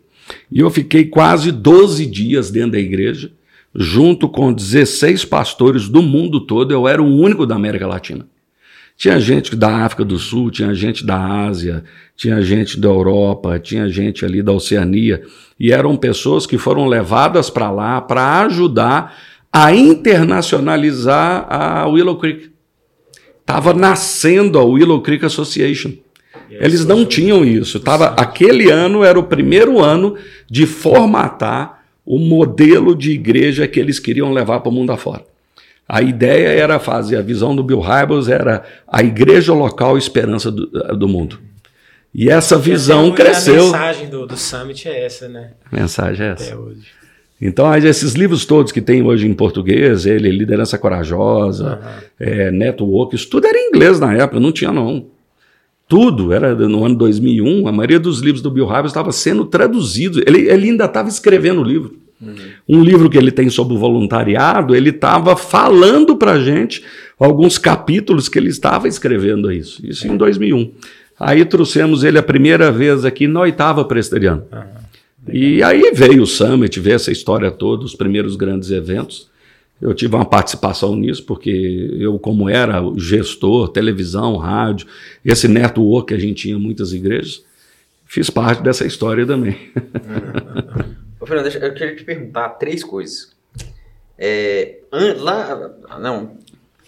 E 0.51 0.59
eu 0.59 0.69
fiquei 0.69 1.05
quase 1.05 1.51
12 1.51 2.05
dias 2.05 2.51
dentro 2.51 2.73
da 2.73 2.79
igreja, 2.79 3.31
junto 3.73 4.29
com 4.29 4.53
16 4.53 5.25
pastores 5.25 5.89
do 5.89 6.01
mundo 6.01 6.41
todo, 6.41 6.71
eu 6.71 6.87
era 6.87 7.01
o 7.01 7.07
único 7.07 7.45
da 7.45 7.55
América 7.55 7.87
Latina. 7.87 8.27
Tinha 8.95 9.19
gente 9.19 9.55
da 9.55 9.85
África 9.85 10.03
do 10.03 10.19
Sul, 10.19 10.51
tinha 10.51 10.73
gente 10.73 11.05
da 11.05 11.45
Ásia, 11.45 11.85
tinha 12.17 12.41
gente 12.41 12.77
da 12.77 12.89
Europa, 12.89 13.57
tinha 13.57 13.87
gente 13.87 14.25
ali 14.25 14.43
da 14.43 14.51
Oceania, 14.51 15.23
e 15.57 15.71
eram 15.71 15.95
pessoas 15.95 16.45
que 16.45 16.57
foram 16.57 16.85
levadas 16.85 17.49
para 17.49 17.71
lá 17.71 18.01
para 18.01 18.41
ajudar 18.41 19.17
a 19.51 19.73
internacionalizar 19.73 21.45
a 21.49 21.87
Willow 21.87 22.17
Creek. 22.17 22.51
Estava 23.41 23.73
nascendo 23.73 24.59
a 24.59 24.63
Willow 24.63 25.01
Creek 25.01 25.25
Association. 25.25 25.91
Eles 26.49 26.85
não 26.85 27.05
tinham 27.05 27.43
isso. 27.43 27.79
Tava, 27.79 28.07
aquele 28.09 28.69
ano 28.69 29.03
era 29.03 29.19
o 29.19 29.23
primeiro 29.23 29.79
ano 29.79 30.15
de 30.49 30.65
formatar 30.65 31.83
o 32.05 32.17
modelo 32.19 32.95
de 32.95 33.11
igreja 33.11 33.67
que 33.67 33.79
eles 33.79 33.99
queriam 33.99 34.31
levar 34.31 34.59
para 34.59 34.69
o 34.69 34.71
mundo 34.73 34.91
afora. 34.91 35.23
A 35.87 36.01
ideia 36.01 36.49
era 36.49 36.79
fazer, 36.79 37.17
a 37.17 37.21
visão 37.21 37.55
do 37.55 37.63
Bill 37.63 37.79
Hybels 37.79 38.27
era 38.27 38.63
a 38.87 39.01
igreja 39.01 39.53
local 39.53 39.97
esperança 39.97 40.51
do, 40.51 40.67
do 40.95 41.07
mundo. 41.07 41.39
E 42.13 42.29
essa 42.29 42.57
visão 42.57 43.07
é 43.07 43.09
A 43.09 43.13
cresceu. 43.13 43.65
mensagem 43.65 44.09
do, 44.09 44.25
do 44.27 44.37
Summit 44.37 44.87
é 44.87 45.05
essa, 45.05 45.27
né? 45.27 45.51
A 45.71 45.75
mensagem 45.75 46.27
é 46.27 46.31
essa. 46.31 46.43
Até 46.45 46.55
hoje. 46.57 46.87
Então, 47.41 47.73
esses 47.75 48.13
livros 48.13 48.45
todos 48.45 48.71
que 48.71 48.81
tem 48.81 49.01
hoje 49.01 49.27
em 49.27 49.33
português, 49.33 50.05
ele, 50.05 50.29
Liderança 50.29 50.77
Corajosa, 50.77 51.79
é, 52.19 52.51
Network, 52.51 53.15
isso 53.15 53.29
tudo 53.29 53.47
era 53.47 53.57
em 53.57 53.69
inglês 53.69 53.99
na 53.99 54.13
época, 54.13 54.39
não 54.39 54.51
tinha 54.51 54.71
não. 54.71 55.05
Tudo, 55.87 56.33
era 56.33 56.53
no 56.53 56.85
ano 56.85 56.95
2001, 56.95 57.67
a 57.67 57.71
maioria 57.71 57.99
dos 57.99 58.19
livros 58.19 58.41
do 58.41 58.51
Bill 58.51 58.65
Hybels 58.65 58.91
estava 58.91 59.11
sendo 59.11 59.45
traduzido, 59.45 60.21
ele, 60.27 60.49
ele 60.49 60.69
ainda 60.69 60.85
estava 60.85 61.07
escrevendo 61.07 61.61
o 61.61 61.63
livro. 61.63 61.95
Um 62.67 62.83
livro 62.83 63.09
que 63.09 63.17
ele 63.17 63.31
tem 63.31 63.49
sobre 63.49 63.73
o 63.73 63.79
voluntariado, 63.79 64.75
ele 64.75 64.89
estava 64.89 65.37
falando 65.37 66.17
para 66.17 66.39
gente 66.39 66.83
alguns 67.17 67.57
capítulos 67.57 68.27
que 68.27 68.37
ele 68.37 68.49
estava 68.49 68.87
escrevendo 68.89 69.49
isso, 69.51 69.85
isso 69.85 70.05
em 70.05 70.17
2001. 70.17 70.71
Aí 71.17 71.45
trouxemos 71.45 72.03
ele 72.03 72.17
a 72.17 72.23
primeira 72.23 72.71
vez 72.71 73.05
aqui 73.05 73.27
na 73.27 73.41
oitava 73.41 73.85
presteriana. 73.85 74.45
E 75.33 75.61
aí 75.63 75.91
veio 75.93 76.23
o 76.23 76.27
Summit, 76.27 76.79
veio 76.79 76.95
essa 76.95 77.11
história 77.11 77.51
toda, 77.51 77.83
os 77.83 77.95
primeiros 77.95 78.35
grandes 78.35 78.71
eventos. 78.71 79.29
Eu 79.81 79.93
tive 79.93 80.15
uma 80.15 80.25
participação 80.25 80.95
nisso, 80.95 81.23
porque 81.23 81.95
eu, 81.97 82.19
como 82.19 82.49
era 82.49 82.81
gestor, 82.97 83.69
televisão, 83.69 84.35
rádio, 84.35 84.87
esse 85.23 85.47
network 85.47 86.07
que 86.07 86.13
a 86.13 86.19
gente 86.19 86.41
tinha 86.41 86.55
em 86.55 86.59
muitas 86.59 86.91
igrejas, 86.91 87.45
fiz 88.05 88.29
parte 88.29 88.61
dessa 88.61 88.85
história 88.85 89.25
também. 89.25 89.71
Ô, 91.19 91.25
Fernando, 91.25 91.47
eu 91.47 91.73
queria 91.73 91.95
te 91.95 92.03
perguntar 92.03 92.49
três 92.49 92.83
coisas. 92.83 93.33
É, 94.17 94.79
lá, 95.17 95.71
não, 95.99 96.37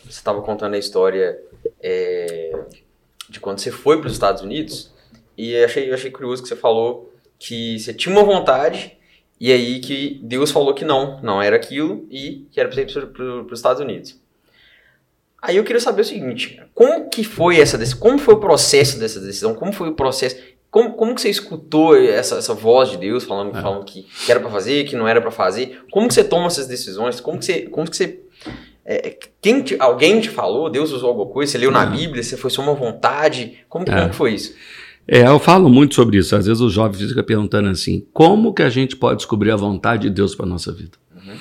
você 0.04 0.10
estava 0.10 0.42
contando 0.42 0.74
a 0.74 0.78
história 0.78 1.40
é, 1.82 2.52
de 3.30 3.40
quando 3.40 3.60
você 3.60 3.72
foi 3.72 4.00
para 4.00 4.08
os 4.08 4.14
Estados 4.14 4.42
Unidos 4.42 4.92
e 5.38 5.56
achei, 5.64 5.94
achei 5.94 6.12
curioso 6.12 6.44
que 6.44 6.50
você 6.50 6.56
falou 6.58 7.11
que 7.44 7.80
você 7.80 7.92
tinha 7.92 8.14
uma 8.14 8.24
vontade 8.24 8.94
e 9.40 9.52
aí 9.52 9.80
que 9.80 10.20
Deus 10.22 10.52
falou 10.52 10.76
que 10.76 10.86
não, 10.86 11.20
não 11.22 11.42
era 11.42 11.56
aquilo 11.56 12.06
e 12.12 12.46
que 12.52 12.60
era 12.60 12.70
para 12.70 12.76
você 12.76 13.00
ir 13.00 13.08
para 13.08 13.24
os 13.26 13.60
Estados 13.60 13.82
Unidos. 13.82 14.22
Aí 15.42 15.58
eu 15.58 15.64
queria 15.64 15.80
saber 15.80 16.04
o 16.04 16.06
seguinte, 16.06 16.62
como 16.76 17.10
que 17.10 17.24
foi 17.24 17.60
essa 17.60 17.80
decisão? 17.80 18.00
Como 18.00 18.20
foi 18.20 18.36
o 18.36 18.40
processo 18.40 19.00
dessa 19.00 19.20
decisão? 19.20 19.56
Como 19.56 19.74
foi 19.74 19.90
o 19.90 19.96
processo? 19.96 20.36
Como, 20.70 20.94
como 20.94 21.16
que 21.16 21.22
você 21.22 21.32
escutou 21.32 21.98
essa, 21.98 22.38
essa 22.38 22.54
voz 22.54 22.92
de 22.92 22.98
Deus 22.98 23.24
falando, 23.24 23.60
falando 23.60 23.84
que, 23.86 24.04
que 24.04 24.32
era 24.32 24.40
para 24.40 24.52
fazer, 24.52 24.86
que 24.86 24.96
não 24.96 25.08
era 25.08 25.20
para 25.20 25.32
fazer? 25.32 25.84
Como 25.92 26.08
que 26.08 26.14
você 26.14 26.24
toma 26.24 26.46
essas 26.46 26.68
decisões? 26.68 27.20
Como 27.20 27.40
que 27.40 27.46
você, 27.46 27.62
como 27.64 27.90
que 27.90 27.98
você 27.98 28.20
É, 28.86 29.18
quem 29.42 29.64
te, 29.64 29.76
alguém 29.80 30.22
te 30.22 30.30
falou? 30.30 30.70
Deus 30.70 30.92
usou 30.92 31.10
alguma 31.10 31.34
coisa? 31.34 31.52
Você 31.52 31.58
leu 31.58 31.72
na 31.72 31.88
Bíblia? 31.88 32.22
Você 32.22 32.38
foi 32.38 32.52
só 32.52 32.62
uma 32.62 32.76
vontade? 32.76 33.66
Como, 33.68 33.84
como 33.84 34.10
que 34.10 34.16
foi 34.16 34.34
isso? 34.36 34.54
É, 35.08 35.28
eu 35.28 35.40
falo 35.40 35.70
muito 35.70 35.96
sobre 35.96 36.18
isso. 36.18 36.36
Às 36.36 36.46
vezes 36.46 36.62
os 36.62 36.74
jovens 36.74 37.10
ficam 37.10 37.24
perguntando 37.24 37.70
assim: 37.70 38.06
como 38.14 38.54
que 38.54 38.64
a 38.64 38.70
gente 38.70 38.96
pode 38.96 39.18
descobrir 39.18 39.52
a 39.52 39.56
vontade 39.56 40.04
de 40.04 40.10
Deus 40.10 40.36
para 40.36 40.46
nossa 40.46 40.72
vida? 40.72 40.98
Uhum. 41.16 41.36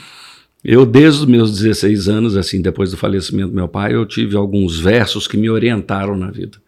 Eu, 0.62 0.84
desde 0.84 1.20
os 1.20 1.26
meus 1.26 1.56
16 1.56 2.08
anos, 2.08 2.36
assim, 2.36 2.60
depois 2.60 2.90
do 2.90 2.96
falecimento 2.96 3.48
do 3.48 3.54
meu 3.54 3.68
pai, 3.68 3.94
eu 3.94 4.04
tive 4.04 4.36
alguns 4.36 4.78
versos 4.78 5.26
que 5.26 5.36
me 5.36 5.48
orientaram 5.48 6.16
na 6.16 6.30
vida. 6.30 6.58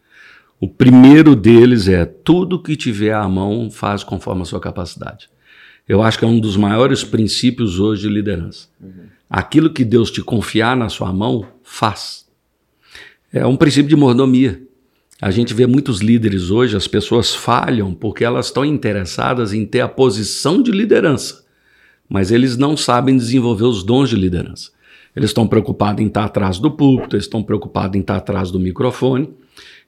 O 0.61 0.69
primeiro 0.69 1.35
deles 1.35 1.89
é: 1.89 2.05
tudo 2.05 2.63
que 2.63 2.77
tiver 2.77 3.13
à 3.13 3.29
mão, 3.29 3.71
faz 3.71 4.05
conforme 4.05 4.43
a 4.43 4.45
sua 4.47 4.61
capacidade. 4.61 5.29
Eu 5.89 6.01
acho 6.03 6.19
que 6.19 6.25
é 6.25 6.29
um 6.29 6.39
dos 6.39 6.57
maiores 6.57 7.03
princípios 7.03 7.81
hoje 7.81 8.03
de 8.03 8.09
liderança. 8.09 8.69
Uhum. 8.81 9.07
Aquilo 9.29 9.71
que 9.71 9.85
Deus 9.85 10.11
te 10.11 10.23
confiar 10.23 10.77
na 10.77 10.89
sua 10.89 11.13
mão, 11.13 11.47
faz. 11.63 12.27
É 13.33 13.47
um 13.47 13.57
princípio 13.57 13.89
de 13.89 13.97
mordomia. 13.97 14.63
A 15.23 15.31
gente 15.31 15.55
vê 15.55 15.69
muitos 15.69 16.01
líderes 16.01 16.51
hoje, 16.51 16.77
as 16.77 16.89
pessoas 16.89 17.33
falham 17.33 17.95
porque 17.95 18.25
elas 18.25 18.47
estão 18.47 18.65
interessadas 18.65 19.53
em 19.53 19.65
ter 19.65 19.79
a 19.79 19.87
posição 19.87 20.61
de 20.61 20.73
liderança, 20.73 21.45
mas 22.09 22.33
eles 22.33 22.57
não 22.57 22.77
sabem 22.77 23.17
desenvolver 23.17 23.63
os 23.63 23.85
dons 23.85 24.11
de 24.11 24.17
liderança. 24.17 24.73
Eles 25.15 25.31
estão 25.31 25.47
preocupados 25.47 26.03
em 26.03 26.09
estar 26.09 26.25
atrás 26.25 26.59
do 26.59 26.73
púlpito, 26.73 27.17
estão 27.17 27.41
preocupados 27.41 27.97
em 27.97 28.01
estar 28.01 28.17
atrás 28.17 28.51
do 28.51 28.59
microfone. 28.59 29.31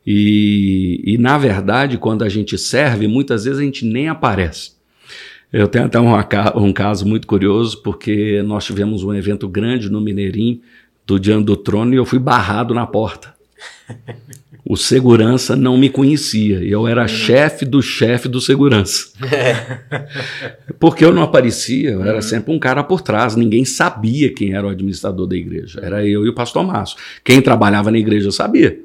E, 0.06 1.02
e, 1.04 1.18
na 1.18 1.36
verdade, 1.36 1.98
quando 1.98 2.22
a 2.22 2.28
gente 2.28 2.56
serve, 2.56 3.08
muitas 3.08 3.44
vezes 3.44 3.58
a 3.58 3.64
gente 3.64 3.84
nem 3.84 4.08
aparece. 4.08 4.74
Eu 5.52 5.66
tenho 5.66 5.86
até 5.86 5.98
um, 5.98 6.12
um 6.64 6.72
caso 6.72 7.04
muito 7.04 7.26
curioso, 7.26 7.82
porque 7.82 8.40
nós 8.42 8.64
tivemos 8.64 9.02
um 9.02 9.12
evento 9.12 9.48
grande 9.48 9.90
no 9.90 10.00
Mineirinho, 10.00 10.60
do 11.04 11.18
Diante 11.18 11.46
do 11.46 11.56
Trono, 11.56 11.92
e 11.92 11.96
eu 11.96 12.04
fui 12.04 12.20
barrado 12.20 12.72
na 12.72 12.86
porta. 12.86 13.34
o 14.66 14.76
segurança 14.76 15.54
não 15.54 15.76
me 15.76 15.90
conhecia. 15.90 16.64
E 16.64 16.70
eu 16.70 16.88
era 16.88 17.02
uhum. 17.02 17.08
chefe 17.08 17.66
do 17.66 17.82
chefe 17.82 18.28
do 18.28 18.40
segurança. 18.40 19.08
Porque 20.80 21.04
eu 21.04 21.12
não 21.12 21.22
aparecia, 21.22 21.90
eu 21.90 22.02
era 22.02 22.16
uhum. 22.16 22.22
sempre 22.22 22.54
um 22.54 22.58
cara 22.58 22.82
por 22.82 23.02
trás. 23.02 23.36
Ninguém 23.36 23.64
sabia 23.64 24.32
quem 24.32 24.54
era 24.54 24.66
o 24.66 24.70
administrador 24.70 25.26
da 25.26 25.36
igreja. 25.36 25.80
Era 25.82 26.06
eu 26.06 26.24
e 26.24 26.28
o 26.30 26.34
pastor 26.34 26.64
Márcio. 26.64 26.96
Quem 27.22 27.42
trabalhava 27.42 27.90
na 27.90 27.98
igreja 27.98 28.30
sabia. 28.30 28.80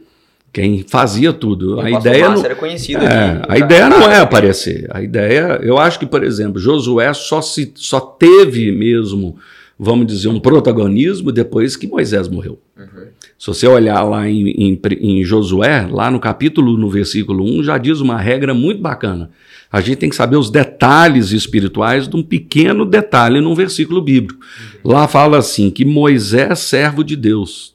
Quem 0.52 0.84
fazia 0.86 1.32
tudo. 1.32 1.78
O 1.78 1.80
a 1.80 1.90
ideia 1.90 2.28
não, 2.28 2.44
era 2.44 2.56
conhecido 2.56 3.04
é, 3.04 3.32
aqui, 3.34 3.46
a 3.48 3.58
ideia 3.58 3.90
não 3.90 4.12
é 4.12 4.20
aparecer. 4.20 4.88
A 4.90 5.02
ideia, 5.02 5.60
eu 5.62 5.78
acho 5.78 6.00
que, 6.00 6.06
por 6.06 6.24
exemplo, 6.24 6.60
Josué 6.60 7.14
só 7.14 7.42
se 7.42 7.72
só 7.76 8.00
teve 8.00 8.72
mesmo, 8.72 9.38
vamos 9.78 10.08
dizer, 10.08 10.28
um 10.28 10.40
protagonismo 10.40 11.32
depois 11.32 11.76
que 11.78 11.88
Moisés 11.88 12.28
morreu. 12.28 12.60
Uhum. 12.78 13.08
Se 13.40 13.48
você 13.48 13.66
olhar 13.66 14.04
lá 14.04 14.30
em, 14.30 14.50
em, 14.50 14.82
em, 15.00 15.24
Josué, 15.24 15.88
lá 15.90 16.12
no 16.12 16.20
capítulo, 16.20 16.76
no 16.78 16.90
versículo 16.90 17.46
1, 17.46 17.64
já 17.64 17.78
diz 17.78 18.02
uma 18.02 18.20
regra 18.20 18.54
muito 18.54 18.82
bacana. 18.82 19.32
A 19.72 19.80
gente 19.80 19.96
tem 19.96 20.10
que 20.10 20.16
saber 20.18 20.36
os 20.36 20.50
detalhes 20.50 21.32
espirituais 21.32 22.06
de 22.06 22.18
um 22.18 22.22
pequeno 22.22 22.86
detalhe 22.86 23.40
num 23.40 23.56
versículo 23.56 24.02
bíblico. 24.02 24.46
Lá 24.84 25.08
fala 25.08 25.38
assim: 25.38 25.72
que 25.72 25.86
Moisés 25.86 26.52
é 26.52 26.56
servo 26.56 27.02
de 27.02 27.16
Deus 27.16 27.74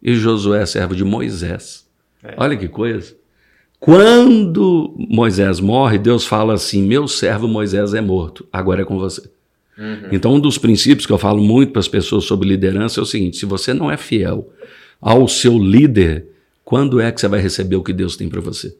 e 0.00 0.14
Josué 0.14 0.62
é 0.62 0.66
servo 0.66 0.94
de 0.94 1.04
Moisés. 1.04 1.84
É. 2.22 2.34
Olha 2.36 2.56
que 2.56 2.68
coisa. 2.68 3.16
Quando 3.80 4.94
Moisés 4.96 5.58
morre, 5.58 5.98
Deus 5.98 6.24
fala 6.24 6.54
assim: 6.54 6.84
Meu 6.84 7.08
servo 7.08 7.48
Moisés 7.48 7.94
é 7.94 8.00
morto, 8.00 8.46
agora 8.52 8.82
é 8.82 8.84
com 8.84 8.96
você. 8.96 9.28
Uhum. 9.76 10.08
Então, 10.12 10.34
um 10.34 10.40
dos 10.40 10.56
princípios 10.56 11.04
que 11.04 11.12
eu 11.12 11.18
falo 11.18 11.42
muito 11.42 11.72
para 11.72 11.80
as 11.80 11.88
pessoas 11.88 12.24
sobre 12.24 12.48
liderança 12.48 13.00
é 13.00 13.02
o 13.02 13.06
seguinte: 13.06 13.38
se 13.38 13.46
você 13.46 13.74
não 13.74 13.90
é 13.90 13.96
fiel 13.96 14.48
ao 15.00 15.26
seu 15.26 15.58
líder, 15.58 16.26
quando 16.64 17.00
é 17.00 17.10
que 17.10 17.20
você 17.20 17.28
vai 17.28 17.40
receber 17.40 17.76
o 17.76 17.82
que 17.82 17.92
Deus 17.92 18.16
tem 18.16 18.28
para 18.28 18.40
você? 18.40 18.76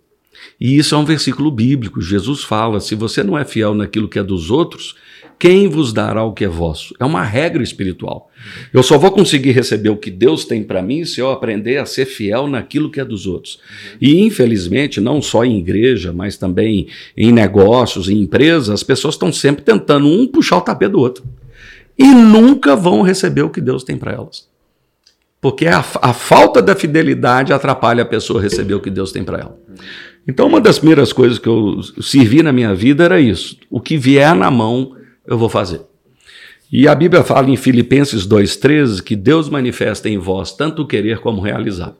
E 0.60 0.76
isso 0.76 0.94
é 0.94 0.98
um 0.98 1.04
versículo 1.04 1.50
bíblico. 1.50 2.00
Jesus 2.00 2.42
fala: 2.42 2.80
se 2.80 2.94
você 2.94 3.22
não 3.22 3.36
é 3.36 3.44
fiel 3.44 3.74
naquilo 3.74 4.08
que 4.08 4.18
é 4.18 4.22
dos 4.22 4.50
outros, 4.50 4.94
quem 5.40 5.68
vos 5.68 5.90
dará 5.90 6.22
o 6.22 6.34
que 6.34 6.44
é 6.44 6.48
vosso? 6.48 6.94
É 7.00 7.04
uma 7.04 7.24
regra 7.24 7.62
espiritual. 7.62 8.30
Eu 8.74 8.82
só 8.82 8.98
vou 8.98 9.10
conseguir 9.10 9.52
receber 9.52 9.88
o 9.88 9.96
que 9.96 10.10
Deus 10.10 10.44
tem 10.44 10.62
para 10.62 10.82
mim 10.82 11.02
se 11.06 11.18
eu 11.18 11.30
aprender 11.30 11.78
a 11.78 11.86
ser 11.86 12.04
fiel 12.04 12.46
naquilo 12.46 12.90
que 12.90 13.00
é 13.00 13.04
dos 13.04 13.26
outros. 13.26 13.58
E 13.98 14.20
infelizmente, 14.20 15.00
não 15.00 15.22
só 15.22 15.42
em 15.42 15.58
igreja, 15.58 16.12
mas 16.12 16.36
também 16.36 16.88
em 17.16 17.32
negócios, 17.32 18.10
em 18.10 18.20
empresas, 18.20 18.68
as 18.68 18.82
pessoas 18.82 19.14
estão 19.14 19.32
sempre 19.32 19.64
tentando 19.64 20.06
um 20.06 20.26
puxar 20.26 20.58
o 20.58 20.60
tapete 20.60 20.92
do 20.92 21.00
outro. 21.00 21.24
E 21.98 22.04
nunca 22.04 22.76
vão 22.76 23.00
receber 23.00 23.42
o 23.42 23.50
que 23.50 23.62
Deus 23.62 23.82
tem 23.82 23.96
para 23.96 24.12
elas. 24.12 24.49
Porque 25.40 25.66
a, 25.66 25.78
a, 26.02 26.12
falta 26.12 26.60
da 26.60 26.76
fidelidade 26.76 27.52
atrapalha 27.52 28.02
a 28.02 28.06
pessoa 28.06 28.42
receber 28.42 28.74
o 28.74 28.80
que 28.80 28.90
Deus 28.90 29.10
tem 29.10 29.24
para 29.24 29.38
ela. 29.38 29.58
Então, 30.28 30.46
uma 30.46 30.60
das 30.60 30.78
primeiras 30.78 31.12
coisas 31.12 31.38
que 31.38 31.48
eu 31.48 31.80
servi 32.02 32.42
na 32.42 32.52
minha 32.52 32.74
vida 32.74 33.04
era 33.04 33.20
isso: 33.20 33.56
o 33.70 33.80
que 33.80 33.96
vier 33.96 34.34
na 34.34 34.50
mão, 34.50 34.94
eu 35.26 35.38
vou 35.38 35.48
fazer. 35.48 35.80
E 36.70 36.86
a 36.86 36.94
Bíblia 36.94 37.24
fala 37.24 37.50
em 37.50 37.56
Filipenses 37.56 38.26
2,13 38.28 39.02
que 39.02 39.16
Deus 39.16 39.48
manifesta 39.48 40.08
em 40.08 40.18
vós 40.18 40.52
tanto 40.52 40.86
querer 40.86 41.18
como 41.18 41.40
realizar. 41.40 41.94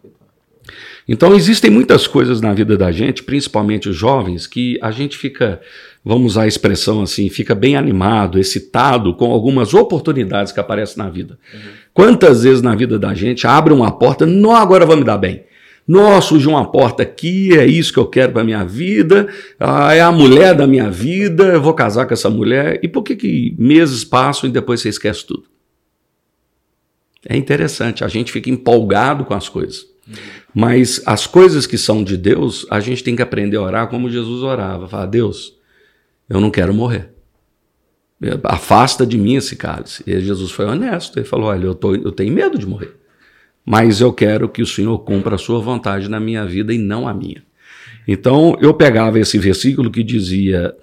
Então, 1.09 1.35
existem 1.35 1.71
muitas 1.71 2.07
coisas 2.07 2.41
na 2.41 2.55
vida 2.55 2.77
da 2.77 2.93
gente, 2.93 3.25
principalmente 3.25 3.89
os 3.89 3.97
jovens, 3.97 4.47
que 4.47 4.79
a 4.81 4.93
gente 4.93 5.19
fica, 5.19 5.61
vamos 6.05 6.33
usar 6.33 6.43
a 6.43 6.47
expressão 6.47 7.03
assim, 7.03 7.29
fica 7.29 7.53
bem 7.53 7.75
animado, 7.75 8.39
excitado 8.39 9.13
com 9.15 9.33
algumas 9.33 9.75
oportunidades 9.75 10.53
que 10.53 10.61
aparecem 10.61 10.99
na 10.99 11.11
vida. 11.11 11.37
Uhum. 11.53 11.61
Quantas 11.93 12.45
vezes 12.45 12.63
na 12.63 12.75
vida 12.75 12.99
da 12.99 13.15
gente 13.15 13.47
abre 13.47 13.73
uma 13.73 13.91
porta, 13.91 14.25
não, 14.25 14.55
agora 14.55 14.87
vou 14.87 14.97
me 14.97 15.05
dar 15.05 15.19
bem. 15.19 15.45
Nossa, 15.87 16.29
surgiu 16.29 16.51
uma 16.51 16.71
porta 16.71 17.03
aqui, 17.03 17.57
é 17.59 17.67
isso 17.67 17.93
que 17.93 17.99
eu 17.99 18.07
quero 18.07 18.33
para 18.33 18.45
minha 18.45 18.65
vida, 18.65 19.29
ah, 19.59 19.93
é 19.93 20.01
a 20.01 20.13
mulher 20.13 20.55
da 20.55 20.67
minha 20.67 20.89
vida, 20.89 21.45
eu 21.45 21.61
vou 21.61 21.75
casar 21.75 22.07
com 22.07 22.15
essa 22.15 22.31
mulher. 22.31 22.79
E 22.83 22.87
por 22.87 23.03
que, 23.03 23.17
que 23.17 23.57
meses 23.59 24.05
passam 24.05 24.49
e 24.49 24.53
depois 24.53 24.81
você 24.81 24.89
esquece 24.89 25.27
tudo? 25.27 25.45
É 27.29 27.37
interessante, 27.37 28.05
a 28.05 28.09
gente 28.09 28.31
fica 28.31 28.49
empolgado 28.49 29.25
com 29.25 29.35
as 29.35 29.49
coisas. 29.49 29.85
Mas 30.55 31.03
as 31.07 31.27
coisas 31.27 31.67
que 31.67 31.79
são 31.79 32.03
de 32.03 32.17
Deus, 32.17 32.67
a 32.71 32.81
gente 32.81 33.05
tem 33.05 33.15
que 33.15 33.23
aprender 33.23 33.57
a 33.57 33.63
orar 33.63 33.89
como 33.89 34.11
Jesus 34.11 34.43
orava. 34.43 34.89
Falar, 34.89 35.07
Deus, 35.07 35.57
eu 36.29 36.41
não 36.41 36.51
quero 36.51 36.73
morrer. 36.73 37.11
Afasta 38.45 39.07
de 39.07 39.17
mim 39.17 39.37
esse 39.37 39.57
cálice. 39.57 40.03
E 40.07 40.21
Jesus 40.21 40.51
foi 40.51 40.67
honesto. 40.67 41.19
Ele 41.19 41.27
falou: 41.27 41.47
Olha, 41.47 41.65
eu, 41.65 41.75
tô, 41.75 41.95
eu 41.95 42.13
tenho 42.13 42.33
medo 42.33 42.59
de 42.59 42.67
morrer. 42.67 42.95
Mas 43.65 44.01
eu 44.01 44.13
quero 44.13 44.49
que 44.49 44.63
o 44.63 44.67
Senhor 44.67 44.99
cumpra 45.01 45.37
a 45.37 45.39
sua 45.39 45.61
vontade 45.61 46.09
na 46.09 46.19
minha 46.19 46.45
vida 46.45 46.73
e 46.73 46.79
não 46.79 47.07
a 47.07 47.15
minha. 47.15 47.43
Então 48.07 48.57
eu 48.61 48.75
pegava 48.75 49.19
esse 49.19 49.39
versículo 49.39 49.91
que 49.91 50.03
dizia 50.03 50.75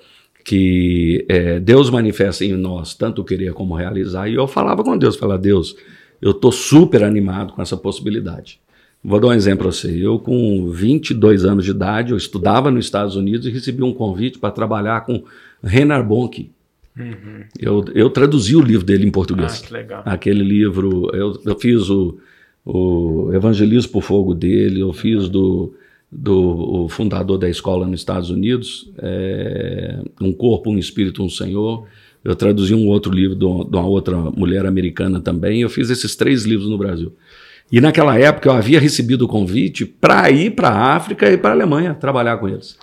que 0.44 1.26
é, 1.28 1.60
Deus 1.60 1.90
manifesta 1.90 2.46
em 2.46 2.54
nós 2.54 2.94
tanto 2.94 3.24
querer 3.24 3.54
como 3.54 3.76
realizar, 3.76 4.30
e 4.30 4.36
eu 4.36 4.48
falava 4.48 4.82
com 4.82 4.98
Deus, 4.98 5.18
falava, 5.18 5.42
Deus, 5.42 5.76
eu 6.22 6.32
estou 6.32 6.54
super 6.54 7.04
animado 7.04 7.52
com 7.52 7.62
essa 7.62 7.76
possibilidade. 7.76 8.62
Vou 9.04 9.20
dar 9.20 9.28
um 9.28 9.34
exemplo 9.34 9.64
para 9.64 9.72
você. 9.72 9.92
Eu, 9.92 10.20
com 10.20 10.70
22 10.70 11.46
anos 11.46 11.66
de 11.66 11.72
idade, 11.72 12.12
eu 12.12 12.18
estudava 12.18 12.72
nos 12.72 12.86
Estados 12.86 13.16
Unidos 13.16 13.46
e 13.46 13.52
recebi 13.52 13.84
um 13.84 13.94
convite 13.94 14.40
para 14.40 14.50
trabalhar 14.50 15.02
com 15.02 15.24
Renar 15.62 16.06
Bonk. 16.06 16.50
Uhum. 16.98 17.44
Eu, 17.60 17.86
eu 17.94 18.10
traduzi 18.10 18.56
o 18.56 18.62
livro 18.62 18.86
dele 18.86 19.06
em 19.06 19.12
português. 19.12 19.62
Ah, 19.62 19.68
que 19.68 19.74
legal. 19.74 20.04
Aquele 20.06 20.44
livro, 20.44 21.10
eu, 21.14 21.40
eu 21.46 21.60
fiz 21.60 21.90
o, 21.90 22.18
o 22.66 23.32
Evangelismo 23.34 23.92
por 23.92 24.02
Fogo 24.02 24.34
dele, 24.34 24.80
eu 24.80 24.92
fiz 24.92 25.30
do, 25.30 25.74
do 26.12 26.88
fundador 26.90 27.38
da 27.38 27.50
escola 27.50 27.86
nos 27.86 28.00
Estados 28.00 28.30
Unidos, 28.30 28.92
é, 28.98 30.00
Um 30.20 30.34
Corpo, 30.34 30.70
Um 30.70 30.78
Espírito, 30.78 31.24
Um 31.24 31.30
Senhor. 31.30 31.86
Eu 32.24 32.36
traduzi 32.36 32.74
um 32.74 32.88
outro 32.88 33.14
livro 33.14 33.36
de 33.36 33.46
uma 33.46 33.86
outra 33.86 34.18
mulher 34.18 34.66
americana 34.66 35.22
também. 35.22 35.62
Eu 35.62 35.70
fiz 35.70 35.90
esses 35.90 36.16
três 36.16 36.44
livros 36.44 36.70
no 36.70 36.78
Brasil. 36.78 37.14
E 37.72 37.82
naquela 37.82 38.18
época 38.18 38.48
eu 38.48 38.54
havia 38.54 38.80
recebido 38.80 39.26
o 39.26 39.28
convite 39.28 39.86
para 39.86 40.30
ir 40.32 40.52
para 40.52 40.70
a 40.70 40.96
África 40.96 41.30
e 41.30 41.38
para 41.38 41.50
a 41.50 41.54
Alemanha 41.54 41.94
trabalhar 41.94 42.38
com 42.38 42.48
eles. 42.48 42.78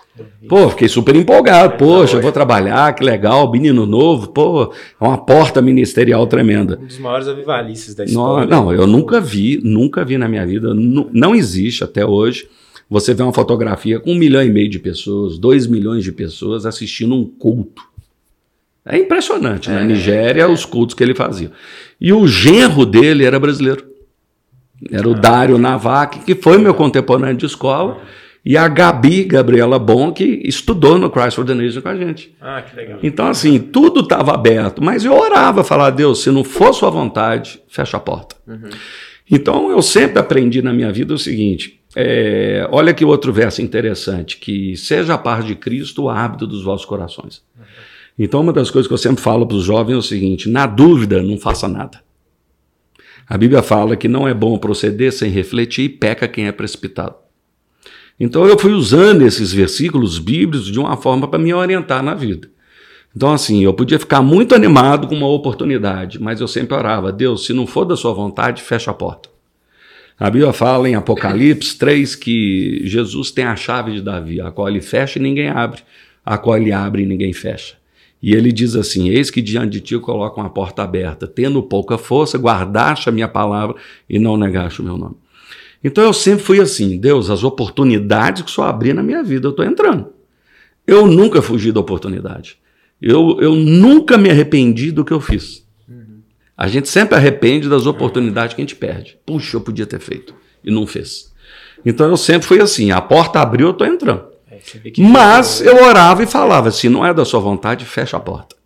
Pô, 0.49 0.69
fiquei 0.69 0.89
super 0.89 1.17
empolgado. 1.17 1.77
Poxa, 1.77 2.19
eu 2.19 2.23
vou 2.23 2.31
trabalhar, 2.31 2.95
que 2.95 3.03
legal, 3.03 3.51
menino 3.51 3.87
novo. 3.87 4.29
Pô, 4.29 4.73
é 5.01 5.05
uma 5.05 5.19
porta 5.19 5.63
ministerial 5.63 6.27
tremenda. 6.27 6.79
Um 6.81 6.87
dos 6.87 6.99
maiores 6.99 7.27
avivalistas 7.27 7.95
da 7.95 8.05
história. 8.05 8.47
Não, 8.47 8.67
não 8.67 8.73
eu 8.73 8.87
nunca 8.87 9.21
vi, 9.21 9.59
nunca 9.63 10.05
vi 10.05 10.19
na 10.19 10.29
minha 10.29 10.47
vida. 10.47 10.75
Não, 10.75 11.09
não 11.13 11.35
existe 11.35 11.83
até 11.83 12.05
hoje. 12.05 12.47
Você 12.89 13.15
vê 13.15 13.23
uma 13.23 13.33
fotografia 13.33 13.99
com 13.99 14.13
um 14.13 14.15
milhão 14.15 14.43
e 14.43 14.51
meio 14.51 14.69
de 14.69 14.79
pessoas, 14.79 15.39
dois 15.39 15.67
milhões 15.67 16.05
de 16.05 16.13
pessoas 16.13 16.67
assistindo 16.67 17.15
um 17.15 17.25
culto. 17.25 17.83
É 18.85 18.99
impressionante. 18.99 19.71
É, 19.71 19.73
na 19.73 19.83
Nigéria, 19.83 20.43
é. 20.43 20.47
os 20.47 20.67
cultos 20.67 20.95
que 20.95 21.03
ele 21.03 21.15
fazia. 21.15 21.51
E 21.99 22.13
o 22.13 22.29
genro 22.29 22.85
dele 22.85 23.25
era 23.25 23.41
brasileiro. 23.41 23.94
Era 24.91 25.09
o 25.09 25.15
Dário 25.15 25.59
Navac, 25.59 26.21
que 26.21 26.35
foi 26.35 26.59
meu 26.59 26.75
contemporâneo 26.75 27.37
de 27.37 27.47
escola, 27.47 28.01
e 28.45 28.57
a 28.57 28.69
Gabi 28.69 29.25
Gabriela 29.25 29.79
Bom, 29.79 30.13
que 30.13 30.43
estudou 30.45 30.99
no 30.99 31.11
Christ 31.11 31.37
for 31.37 31.45
the 31.45 31.55
Nation 31.55 31.81
com 31.81 31.89
a 31.89 31.97
gente. 31.97 32.35
Ah, 32.41 32.63
que 32.63 32.77
legal. 32.77 32.99
Então, 33.03 33.27
assim, 33.27 33.59
tudo 33.59 34.01
estava 34.01 34.35
aberto, 34.35 34.83
mas 34.83 35.05
eu 35.05 35.15
orava, 35.15 35.65
falar, 35.65 35.91
Deus, 35.91 36.23
se 36.23 36.31
não 36.31 36.45
for 36.45 36.75
sua 36.75 36.91
vontade, 36.91 37.61
fecha 37.69 37.97
a 37.97 38.01
porta. 38.01 38.37
Uhum. 38.47 38.69
Então 39.31 39.71
eu 39.71 39.81
sempre 39.81 40.19
aprendi 40.19 40.61
na 40.61 40.73
minha 40.73 40.93
vida 40.93 41.15
o 41.15 41.19
seguinte: 41.19 41.81
é, 41.97 42.69
olha 42.71 42.93
que 42.93 43.05
outro 43.05 43.33
verso 43.33 43.63
interessante, 43.63 44.37
que 44.37 44.77
seja 44.77 45.15
a 45.15 45.19
paz 45.19 45.45
de 45.45 45.55
Cristo 45.55 46.05
o 46.05 46.11
hábito 46.11 46.47
dos 46.47 46.63
vossos 46.63 46.87
corações. 46.87 47.43
Então 48.19 48.41
uma 48.41 48.53
das 48.53 48.71
coisas 48.71 48.87
que 48.87 48.95
eu 48.95 48.99
sempre 48.99 49.23
falo 49.23 49.47
para 49.47 49.57
os 49.57 49.65
jovens 49.65 49.95
é 49.95 49.99
o 49.99 50.03
seguinte: 50.03 50.49
na 50.49 50.67
dúvida, 50.67 51.23
não 51.23 51.39
faça 51.39 51.67
nada. 51.67 52.04
A 53.29 53.39
Bíblia 53.39 53.63
fala 53.63 53.97
que 53.97 54.09
não 54.09 54.29
é 54.29 54.35
bom 54.35 54.59
proceder 54.59 55.13
sem 55.13 55.31
refletir 55.31 55.85
e 55.85 55.89
peca 55.89 56.29
quem 56.29 56.47
é 56.47 56.53
precipitado. 56.53 57.17
Então 58.19 58.47
eu 58.47 58.59
fui 58.59 58.73
usando 58.73 59.23
esses 59.23 59.53
versículos 59.53 60.19
bíblicos 60.19 60.71
de 60.71 60.79
uma 60.79 60.97
forma 60.97 61.27
para 61.27 61.39
me 61.39 61.53
orientar 61.53 62.03
na 62.03 62.15
vida. 62.15 62.49
Então, 63.17 63.33
assim, 63.33 63.63
eu 63.63 63.73
podia 63.73 63.99
ficar 63.99 64.23
muito 64.23 64.55
animado 64.55 65.07
com 65.07 65.15
uma 65.15 65.29
oportunidade, 65.29 66.21
mas 66.21 66.41
eu 66.41 66.49
sempre 66.49 66.75
orava: 66.75 67.13
Deus, 67.13 67.47
se 67.47 67.53
não 67.53 67.67
for 67.67 67.85
da 67.85 67.97
sua 67.97 68.13
vontade, 68.13 68.61
fecha 68.61 68.91
a 68.91 68.95
porta. 68.95 69.29
A 70.19 70.31
Bíblia 70.31 70.53
fala 70.53 70.89
em 70.89 70.95
Apocalipse 70.95 71.77
3 71.79 72.15
que 72.17 72.83
Jesus 72.85 73.31
tem 73.31 73.45
a 73.45 73.57
chave 73.57 73.93
de 73.93 74.03
Davi, 74.03 74.41
a 74.41 74.51
qual 74.51 74.69
ele 74.69 74.81
fecha 74.81 75.19
e 75.19 75.23
ninguém 75.23 75.49
abre, 75.49 75.83
a 76.25 76.37
qual 76.37 76.57
ele 76.57 76.73
abre 76.73 77.03
e 77.03 77.07
ninguém 77.07 77.33
fecha. 77.33 77.77
E 78.25 78.35
ele 78.35 78.51
diz 78.51 78.75
assim: 78.75 79.11
Eis 79.11 79.31
que 79.31 79.43
diante 79.43 79.73
de 79.73 79.81
ti 79.83 79.93
eu 79.93 80.01
coloco 80.01 80.41
uma 80.41 80.49
porta 80.49 80.83
aberta, 80.83 81.27
tendo 81.27 81.63
pouca 81.63 81.99
força, 81.99 82.39
guardaste 82.39 83.07
a 83.07 83.13
minha 83.13 83.29
palavra 83.29 83.77
e 84.09 84.19
não 84.19 84.35
negaste 84.35 84.81
o 84.81 84.83
meu 84.83 84.97
nome. 84.97 85.17
Então 85.85 86.03
eu 86.03 86.13
sempre 86.15 86.43
fui 86.43 86.59
assim: 86.59 86.99
Deus, 86.99 87.29
as 87.29 87.45
oportunidades 87.45 88.41
que 88.41 88.51
só 88.51 88.65
abrir 88.65 88.95
na 88.95 89.03
minha 89.03 89.23
vida, 89.23 89.49
eu 89.49 89.51
estou 89.51 89.63
entrando. 89.63 90.07
Eu 90.87 91.07
nunca 91.07 91.43
fugi 91.43 91.71
da 91.71 91.81
oportunidade. 91.81 92.57
Eu, 93.01 93.37
eu 93.43 93.55
nunca 93.55 94.17
me 94.17 94.31
arrependi 94.31 94.91
do 94.91 95.05
que 95.05 95.13
eu 95.13 95.21
fiz. 95.21 95.63
A 96.57 96.67
gente 96.67 96.89
sempre 96.89 97.17
arrepende 97.17 97.69
das 97.69 97.85
oportunidades 97.85 98.55
que 98.55 98.63
a 98.63 98.65
gente 98.65 98.77
perde. 98.77 99.19
Puxa, 99.27 99.59
eu 99.59 99.61
podia 99.61 99.85
ter 99.85 100.01
feito 100.01 100.35
e 100.65 100.71
não 100.71 100.87
fez. 100.87 101.31
Então 101.85 102.09
eu 102.09 102.17
sempre 102.17 102.49
fui 102.49 102.59
assim: 102.59 102.91
a 102.91 103.03
porta 103.03 103.41
abriu, 103.41 103.67
eu 103.67 103.73
estou 103.73 103.87
entrando. 103.87 104.34
É, 104.75 105.03
Mas 105.03 105.61
eu 105.61 105.85
orava 105.85 106.23
e 106.23 106.27
falava: 106.27 106.71
se 106.71 106.89
não 106.89 107.05
é 107.05 107.13
da 107.13 107.25
sua 107.25 107.41
vontade, 107.41 107.85
fecha 107.85 108.17
a 108.17 108.21
porta. 108.21 108.57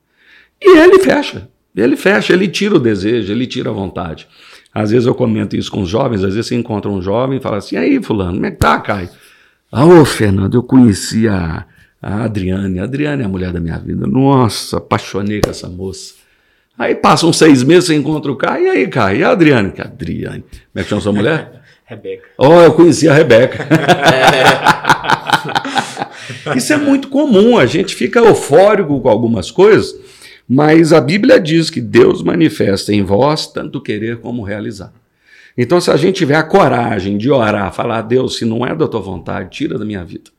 E 0.60 0.78
ele 0.78 0.98
fecha. 0.98 1.48
Ele 1.76 1.96
fecha, 1.96 2.32
ele 2.32 2.48
tira 2.48 2.74
o 2.76 2.80
desejo, 2.80 3.32
ele 3.32 3.46
tira 3.46 3.70
a 3.70 3.72
vontade. 3.72 4.26
Às 4.74 4.90
vezes 4.90 5.06
eu 5.06 5.14
comento 5.14 5.56
isso 5.56 5.70
com 5.70 5.82
os 5.82 5.88
jovens, 5.88 6.24
às 6.24 6.34
vezes 6.34 6.48
você 6.48 6.54
encontra 6.54 6.90
um 6.90 7.00
jovem 7.00 7.38
e 7.38 7.40
fala 7.40 7.58
assim: 7.58 7.76
aí, 7.76 8.02
Fulano, 8.02 8.34
como 8.34 8.46
é 8.46 8.50
que 8.50 8.56
tá, 8.58 8.78
Caio? 8.80 9.08
Ah, 9.70 9.84
ô, 9.84 10.04
Fernando, 10.04 10.54
eu 10.54 10.62
conheci 10.62 11.28
a, 11.28 11.64
a 12.00 12.24
Adriane. 12.24 12.78
A 12.80 12.84
Adriane 12.84 13.22
é 13.22 13.26
a 13.26 13.28
mulher 13.28 13.52
da 13.52 13.60
minha 13.60 13.78
vida. 13.78 14.06
Nossa, 14.06 14.78
apaixonei 14.78 15.40
com 15.40 15.50
essa 15.50 15.68
moça. 15.68 16.14
Aí 16.78 16.94
passam 16.94 17.32
seis 17.32 17.62
meses, 17.62 17.86
você 17.86 17.94
encontra 17.96 18.30
o 18.30 18.36
Caio. 18.36 18.66
E 18.66 18.68
aí, 18.68 18.88
Caio? 18.88 19.18
E 19.18 19.24
a 19.24 19.30
Adriane? 19.30 19.72
Que 19.72 19.82
Adriane. 19.82 20.42
Como 20.42 20.52
é 20.76 20.82
que 20.82 20.88
chama 20.88 21.00
sua 21.00 21.12
mulher? 21.12 21.60
Rebeca. 21.84 22.28
Oh, 22.36 22.60
eu 22.60 22.72
conheci 22.74 23.08
a 23.08 23.14
Rebeca. 23.14 23.66
Isso 26.56 26.72
é 26.72 26.76
muito 26.76 27.08
comum. 27.08 27.58
A 27.58 27.66
gente 27.66 27.94
fica 27.94 28.20
eufórico 28.20 29.00
com 29.00 29.08
algumas 29.08 29.50
coisas, 29.50 29.94
mas 30.48 30.92
a 30.92 31.00
Bíblia 31.00 31.38
diz 31.40 31.70
que 31.70 31.80
Deus 31.80 32.22
manifesta 32.22 32.92
em 32.92 33.02
vós 33.02 33.46
tanto 33.46 33.80
querer 33.80 34.18
como 34.18 34.42
realizar. 34.42 34.92
Então, 35.56 35.80
se 35.80 35.90
a 35.90 35.96
gente 35.96 36.16
tiver 36.16 36.36
a 36.36 36.42
coragem 36.42 37.18
de 37.18 37.30
orar, 37.30 37.72
falar, 37.72 38.02
Deus, 38.02 38.36
se 38.36 38.44
não 38.44 38.64
é 38.64 38.74
da 38.74 38.86
tua 38.86 39.00
vontade, 39.00 39.50
tira 39.50 39.76
da 39.76 39.84
minha 39.84 40.04
vida. 40.04 40.30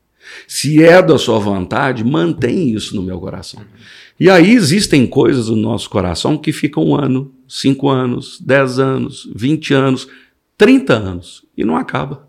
Se 0.47 0.81
é 0.81 1.01
da 1.01 1.17
sua 1.17 1.39
vontade, 1.39 2.03
mantém 2.03 2.69
isso 2.69 2.95
no 2.95 3.01
meu 3.01 3.19
coração. 3.19 3.61
E 4.19 4.29
aí 4.29 4.53
existem 4.53 5.07
coisas 5.07 5.49
no 5.49 5.55
nosso 5.55 5.89
coração 5.89 6.37
que 6.37 6.51
ficam 6.51 6.85
um 6.85 6.95
ano, 6.95 7.33
cinco 7.47 7.89
anos, 7.89 8.39
dez 8.39 8.77
anos, 8.79 9.29
vinte 9.35 9.73
anos, 9.73 10.07
trinta 10.57 10.93
anos 10.93 11.43
e 11.57 11.63
não 11.63 11.75
acaba. 11.75 12.28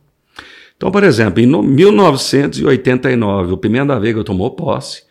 Então, 0.81 0.91
por 0.91 1.05
exemplo, 1.05 1.43
em 1.43 1.47
1989, 1.47 3.53
o 3.53 3.59
Pimenta 3.59 4.01
Veiga 4.01 4.25
tomou 4.25 4.53
posse. 4.53 5.03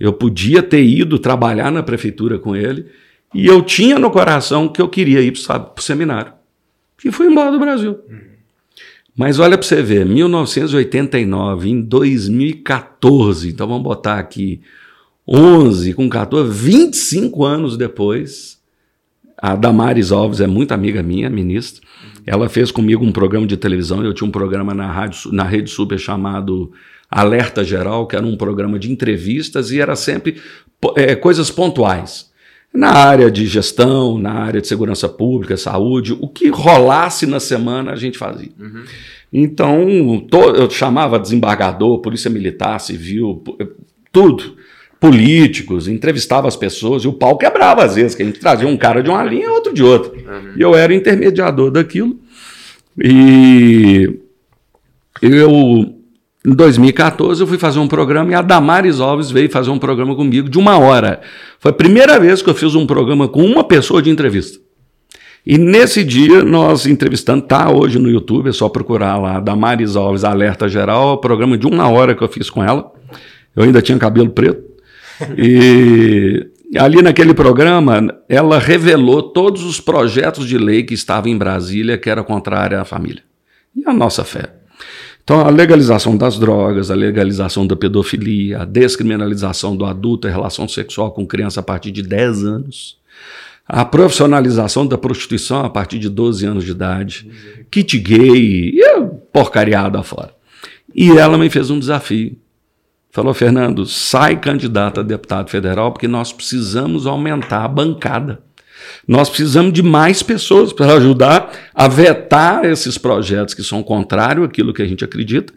Eu 0.00 0.14
podia 0.14 0.62
ter 0.62 0.82
ido 0.82 1.18
trabalhar 1.18 1.70
na 1.70 1.82
prefeitura 1.82 2.38
com 2.38 2.56
ele 2.56 2.86
e 3.34 3.46
eu 3.46 3.60
tinha 3.60 3.98
no 3.98 4.10
coração 4.10 4.70
que 4.70 4.80
eu 4.80 4.88
queria 4.88 5.20
ir 5.20 5.32
para 5.32 5.70
o 5.76 5.82
seminário. 5.82 6.32
E 7.04 7.12
fui 7.12 7.26
embora 7.26 7.52
do 7.52 7.58
Brasil. 7.58 7.98
Uhum. 8.08 8.20
Mas 9.14 9.38
olha 9.38 9.58
para 9.58 9.66
você 9.66 9.82
ver, 9.82 10.06
1989, 10.06 11.68
em 11.68 11.82
2014, 11.82 13.50
então 13.50 13.68
vamos 13.68 13.82
botar 13.82 14.18
aqui 14.18 14.62
11 15.28 15.92
com 15.92 16.08
14, 16.08 16.50
25 16.50 17.44
anos 17.44 17.76
depois, 17.76 18.58
a 19.36 19.54
Damares 19.54 20.10
Alves 20.10 20.40
é 20.40 20.46
muito 20.46 20.72
amiga 20.72 21.02
minha, 21.02 21.28
ministra. 21.28 21.86
Ela 22.28 22.48
fez 22.48 22.70
comigo 22.70 23.04
um 23.04 23.10
programa 23.10 23.46
de 23.46 23.56
televisão. 23.56 24.04
Eu 24.04 24.12
tinha 24.12 24.28
um 24.28 24.30
programa 24.30 24.74
na, 24.74 24.90
rádio, 24.90 25.32
na 25.32 25.44
Rede 25.44 25.70
Super 25.70 25.98
chamado 25.98 26.70
Alerta 27.10 27.64
Geral, 27.64 28.06
que 28.06 28.16
era 28.16 28.26
um 28.26 28.36
programa 28.36 28.78
de 28.78 28.92
entrevistas 28.92 29.70
e 29.70 29.80
era 29.80 29.96
sempre 29.96 30.36
é, 30.94 31.14
coisas 31.14 31.50
pontuais. 31.50 32.28
Na 32.72 32.90
área 32.90 33.30
de 33.30 33.46
gestão, 33.46 34.18
na 34.18 34.32
área 34.32 34.60
de 34.60 34.68
segurança 34.68 35.08
pública, 35.08 35.56
saúde, 35.56 36.12
o 36.20 36.28
que 36.28 36.48
rolasse 36.48 37.26
na 37.26 37.40
semana 37.40 37.92
a 37.92 37.96
gente 37.96 38.18
fazia. 38.18 38.52
Uhum. 38.58 38.84
Então, 39.32 40.20
to, 40.30 40.50
eu 40.50 40.68
chamava 40.68 41.18
desembargador, 41.18 41.98
polícia 42.00 42.30
militar, 42.30 42.78
civil, 42.78 43.42
tudo. 44.12 44.54
Políticos, 45.00 45.86
entrevistava 45.86 46.48
as 46.48 46.56
pessoas 46.56 47.04
e 47.04 47.08
o 47.08 47.12
pau 47.12 47.38
quebrava 47.38 47.84
às 47.84 47.94
vezes, 47.94 48.14
que 48.14 48.22
a 48.22 48.26
gente 48.26 48.40
trazia 48.40 48.66
um 48.66 48.76
cara 48.76 49.02
de 49.02 49.08
uma 49.08 49.22
linha 49.22 49.46
e 49.46 49.48
outro 49.48 49.72
de 49.72 49.82
outra. 49.82 50.12
Uhum. 50.12 50.52
E 50.56 50.60
eu 50.60 50.74
era 50.74 50.92
intermediador 50.92 51.70
daquilo. 51.70 52.18
E 53.00 54.18
eu, 55.22 55.94
em 56.44 56.52
2014, 56.52 57.40
eu 57.40 57.46
fui 57.46 57.58
fazer 57.58 57.78
um 57.78 57.86
programa 57.86 58.32
e 58.32 58.34
a 58.34 58.42
Damares 58.42 58.98
Alves 58.98 59.30
veio 59.30 59.50
fazer 59.50 59.70
um 59.70 59.78
programa 59.78 60.16
comigo 60.16 60.48
de 60.48 60.58
uma 60.58 60.78
hora. 60.78 61.20
Foi 61.60 61.70
a 61.70 61.74
primeira 61.74 62.18
vez 62.18 62.42
que 62.42 62.50
eu 62.50 62.54
fiz 62.54 62.74
um 62.74 62.86
programa 62.86 63.28
com 63.28 63.44
uma 63.44 63.62
pessoa 63.62 64.02
de 64.02 64.10
entrevista. 64.10 64.58
E 65.46 65.56
nesse 65.56 66.04
dia 66.04 66.44
nós 66.44 66.86
entrevistando, 66.86 67.42
tá 67.42 67.70
hoje 67.70 67.98
no 67.98 68.10
YouTube, 68.10 68.48
é 68.48 68.52
só 68.52 68.68
procurar 68.68 69.16
lá, 69.16 69.40
Damares 69.40 69.96
Alves 69.96 70.24
Alerta 70.24 70.68
Geral, 70.68 71.18
programa 71.18 71.56
de 71.56 71.66
uma 71.66 71.88
hora 71.88 72.14
que 72.14 72.22
eu 72.22 72.28
fiz 72.28 72.50
com 72.50 72.62
ela. 72.62 72.92
Eu 73.56 73.62
ainda 73.62 73.80
tinha 73.80 73.96
cabelo 73.96 74.28
preto. 74.30 74.67
E 75.36 76.46
ali 76.76 77.02
naquele 77.02 77.34
programa, 77.34 78.14
ela 78.28 78.58
revelou 78.58 79.22
todos 79.22 79.64
os 79.64 79.80
projetos 79.80 80.46
de 80.46 80.58
lei 80.58 80.82
que 80.82 80.94
estavam 80.94 81.30
em 81.30 81.38
Brasília 81.38 81.96
que 81.98 82.10
era 82.10 82.22
contrária 82.22 82.80
à 82.80 82.84
família. 82.84 83.22
E 83.74 83.88
a 83.88 83.92
nossa 83.92 84.24
fé. 84.24 84.52
Então, 85.22 85.40
a 85.40 85.50
legalização 85.50 86.16
das 86.16 86.38
drogas, 86.38 86.90
a 86.90 86.94
legalização 86.94 87.66
da 87.66 87.76
pedofilia, 87.76 88.62
a 88.62 88.64
descriminalização 88.64 89.76
do 89.76 89.84
adulto 89.84 90.26
em 90.26 90.30
relação 90.30 90.66
sexual 90.66 91.10
com 91.10 91.26
criança 91.26 91.60
a 91.60 91.62
partir 91.62 91.90
de 91.90 92.02
10 92.02 92.44
anos, 92.44 92.96
a 93.66 93.84
profissionalização 93.84 94.86
da 94.86 94.96
prostituição 94.96 95.62
a 95.62 95.68
partir 95.68 95.98
de 95.98 96.08
12 96.08 96.46
anos 96.46 96.64
de 96.64 96.70
idade, 96.70 97.30
kit 97.70 97.98
gay, 97.98 98.70
e 98.74 98.82
porcariada 99.30 100.02
fora. 100.02 100.32
E 100.94 101.10
ela 101.10 101.36
me 101.36 101.50
fez 101.50 101.68
um 101.68 101.78
desafio. 101.78 102.34
Falou, 103.18 103.34
Fernando, 103.34 103.84
sai 103.84 104.38
candidato 104.38 105.00
a 105.00 105.02
deputado 105.02 105.50
federal 105.50 105.90
porque 105.90 106.06
nós 106.06 106.32
precisamos 106.32 107.04
aumentar 107.04 107.64
a 107.64 107.68
bancada. 107.68 108.38
Nós 109.08 109.28
precisamos 109.28 109.72
de 109.72 109.82
mais 109.82 110.22
pessoas 110.22 110.72
para 110.72 110.92
ajudar 110.92 111.50
a 111.74 111.88
vetar 111.88 112.64
esses 112.64 112.96
projetos 112.96 113.54
que 113.54 113.64
são 113.64 113.82
contrários 113.82 114.46
àquilo 114.46 114.72
que 114.72 114.82
a 114.82 114.86
gente 114.86 115.04
acredita 115.04 115.52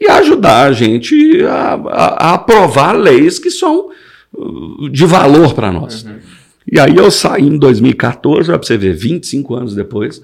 e 0.00 0.10
ajudar 0.10 0.66
a 0.66 0.72
gente 0.72 1.40
a, 1.44 1.74
a, 1.74 2.30
a 2.30 2.34
aprovar 2.34 2.96
leis 2.96 3.38
que 3.38 3.48
são 3.48 3.90
uh, 4.36 4.88
de 4.90 5.06
valor 5.06 5.54
para 5.54 5.70
nós. 5.70 6.02
Uhum. 6.02 6.18
E 6.66 6.80
aí 6.80 6.96
eu 6.96 7.12
saí 7.12 7.44
em 7.44 7.56
2014, 7.56 8.48
para 8.48 8.56
você 8.56 8.76
ver, 8.76 8.92
25 8.96 9.54
anos 9.54 9.72
depois, 9.72 10.20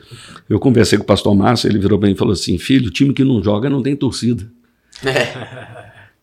eu 0.49 0.59
conversei 0.59 0.99
com 0.99 1.05
o 1.05 1.07
pastor 1.07 1.37
Márcio, 1.37 1.69
ele 1.69 1.79
virou 1.79 2.01
bem 2.01 2.15
e 2.15 2.17
falou 2.17 2.33
assim, 2.33 2.59
filho, 2.59 2.91
time 2.91 3.15
que 3.15 3.23
não 3.23 3.41
joga 3.41 3.71
não 3.71 3.81
tem 3.81 3.95
torcida. 3.95 4.51
É. 5.05 5.79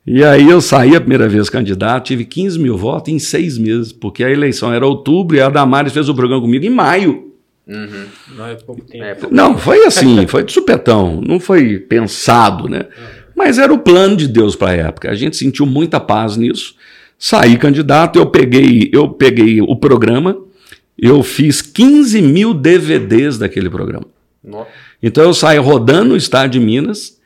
E 0.07 0.23
aí 0.23 0.49
eu 0.49 0.61
saí 0.61 0.95
a 0.95 1.01
primeira 1.01 1.27
vez 1.27 1.49
candidato, 1.49 2.05
tive 2.05 2.23
15 2.23 2.57
mil 2.57 2.77
votos 2.77 3.13
em 3.13 3.19
seis 3.19 3.57
meses, 3.57 3.91
porque 3.91 4.23
a 4.23 4.31
eleição 4.31 4.73
era 4.73 4.87
outubro 4.87 5.35
e 5.35 5.41
a 5.41 5.49
Damares 5.49 5.91
fez 5.91 6.07
o 6.07 6.15
programa 6.15 6.41
comigo 6.41 6.65
em 6.65 6.69
maio. 6.69 7.33
Uhum. 7.67 8.05
Não 8.37 8.47
é 8.47 8.55
pouco 8.55 8.81
tempo. 8.85 9.03
É 9.03 9.15
pouco 9.15 9.35
não, 9.35 9.57
foi 9.57 9.85
assim, 9.85 10.25
foi 10.27 10.45
de 10.45 10.53
supetão, 10.53 11.19
não 11.21 11.41
foi 11.41 11.77
pensado, 11.77 12.69
né? 12.69 12.85
Mas 13.35 13.57
era 13.57 13.73
o 13.73 13.79
plano 13.79 14.15
de 14.15 14.29
Deus 14.29 14.55
para 14.55 14.69
a 14.69 14.75
época. 14.75 15.11
A 15.11 15.13
gente 15.13 15.35
sentiu 15.35 15.65
muita 15.65 15.99
paz 15.99 16.37
nisso. 16.37 16.75
Saí 17.19 17.57
candidato, 17.57 18.17
eu 18.17 18.27
peguei, 18.27 18.89
eu 18.93 19.09
peguei 19.09 19.59
o 19.59 19.75
programa, 19.75 20.37
eu 20.97 21.21
fiz 21.21 21.61
15 21.61 22.21
mil 22.21 22.53
DVDs 22.53 23.37
daquele 23.37 23.69
programa. 23.69 24.05
Nossa. 24.41 24.69
Então 25.03 25.25
eu 25.25 25.33
saí 25.33 25.57
rodando 25.57 26.13
o 26.13 26.17
estado 26.17 26.51
de 26.51 26.61
Minas, 26.61 27.16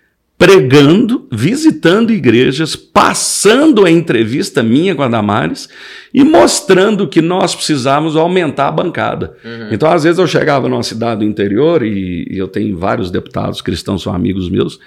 pregando, 0.42 1.28
visitando 1.32 2.12
igrejas, 2.12 2.76
passando 2.76 3.86
a 3.86 3.92
entrevista 3.92 4.64
minha 4.64 4.96
com 4.96 5.04
a 5.04 5.08
Damares 5.08 5.70
e 6.12 6.24
mostrando 6.24 7.08
que 7.08 7.22
nós 7.22 7.54
precisávamos 7.54 8.16
aumentar 8.16 8.70
a 8.70 8.72
bancada. 8.72 9.36
Uhum. 9.46 9.68
Então, 9.72 9.92
às 9.92 10.04
vezes, 10.04 10.18
eu 10.18 10.26
chegava 10.26 10.68
numa 10.68 10.82
cidade 10.82 11.20
do 11.20 11.26
interior 11.28 11.84
e, 11.84 12.28
e 12.28 12.40
eu 12.40 12.48
tenho 12.48 12.76
vários 12.76 13.12
deputados 13.12 13.62
cristãos, 13.62 14.02
são 14.02 14.16
amigos 14.16 14.50
meus, 14.50 14.80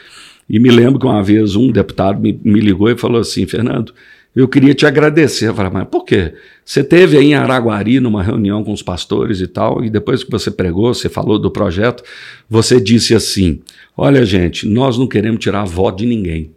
e 0.50 0.59
me 0.59 0.70
lembro 0.70 0.98
que 0.98 1.07
uma 1.07 1.22
vez 1.22 1.55
um 1.55 1.70
deputado 1.70 2.20
me, 2.20 2.36
me 2.42 2.59
ligou 2.59 2.90
e 2.90 2.98
falou 2.98 3.20
assim: 3.20 3.46
Fernando, 3.46 3.94
eu 4.41 4.49
queria 4.49 4.74
te 4.74 4.85
agradecer. 4.85 5.49
Eu 5.49 5.55
falei, 5.55 5.70
mas 5.72 5.89
por 5.89 6.05
quê? 6.05 6.35
Você 6.64 6.82
teve 6.82 7.16
aí 7.16 7.26
em 7.26 7.35
Araguari 7.35 8.01
numa 8.01 8.22
reunião 8.22 8.64
com 8.64 8.72
os 8.72 8.82
pastores 8.82 9.41
e 9.41 9.47
tal, 9.47 9.85
e 9.85 9.91
depois 9.91 10.24
que 10.24 10.30
você 10.30 10.51
pregou, 10.51 10.93
você 10.93 11.09
falou 11.09 11.39
do 11.39 11.51
projeto, 11.51 12.03
você 12.49 12.80
disse 12.80 13.14
assim: 13.14 13.62
Olha, 13.97 14.24
gente, 14.26 14.66
nós 14.66 14.99
não 14.99 15.07
queremos 15.07 15.41
tirar 15.41 15.64
voto 15.64 15.99
de 15.99 16.07
ninguém. 16.07 16.51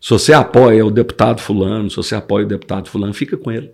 Se 0.00 0.10
você 0.10 0.32
apoia 0.32 0.86
o 0.86 0.90
deputado 0.90 1.40
Fulano, 1.40 1.90
se 1.90 1.96
você 1.96 2.14
apoia 2.14 2.46
o 2.46 2.48
deputado 2.48 2.88
Fulano, 2.88 3.12
fica 3.12 3.36
com 3.36 3.50
ele. 3.50 3.70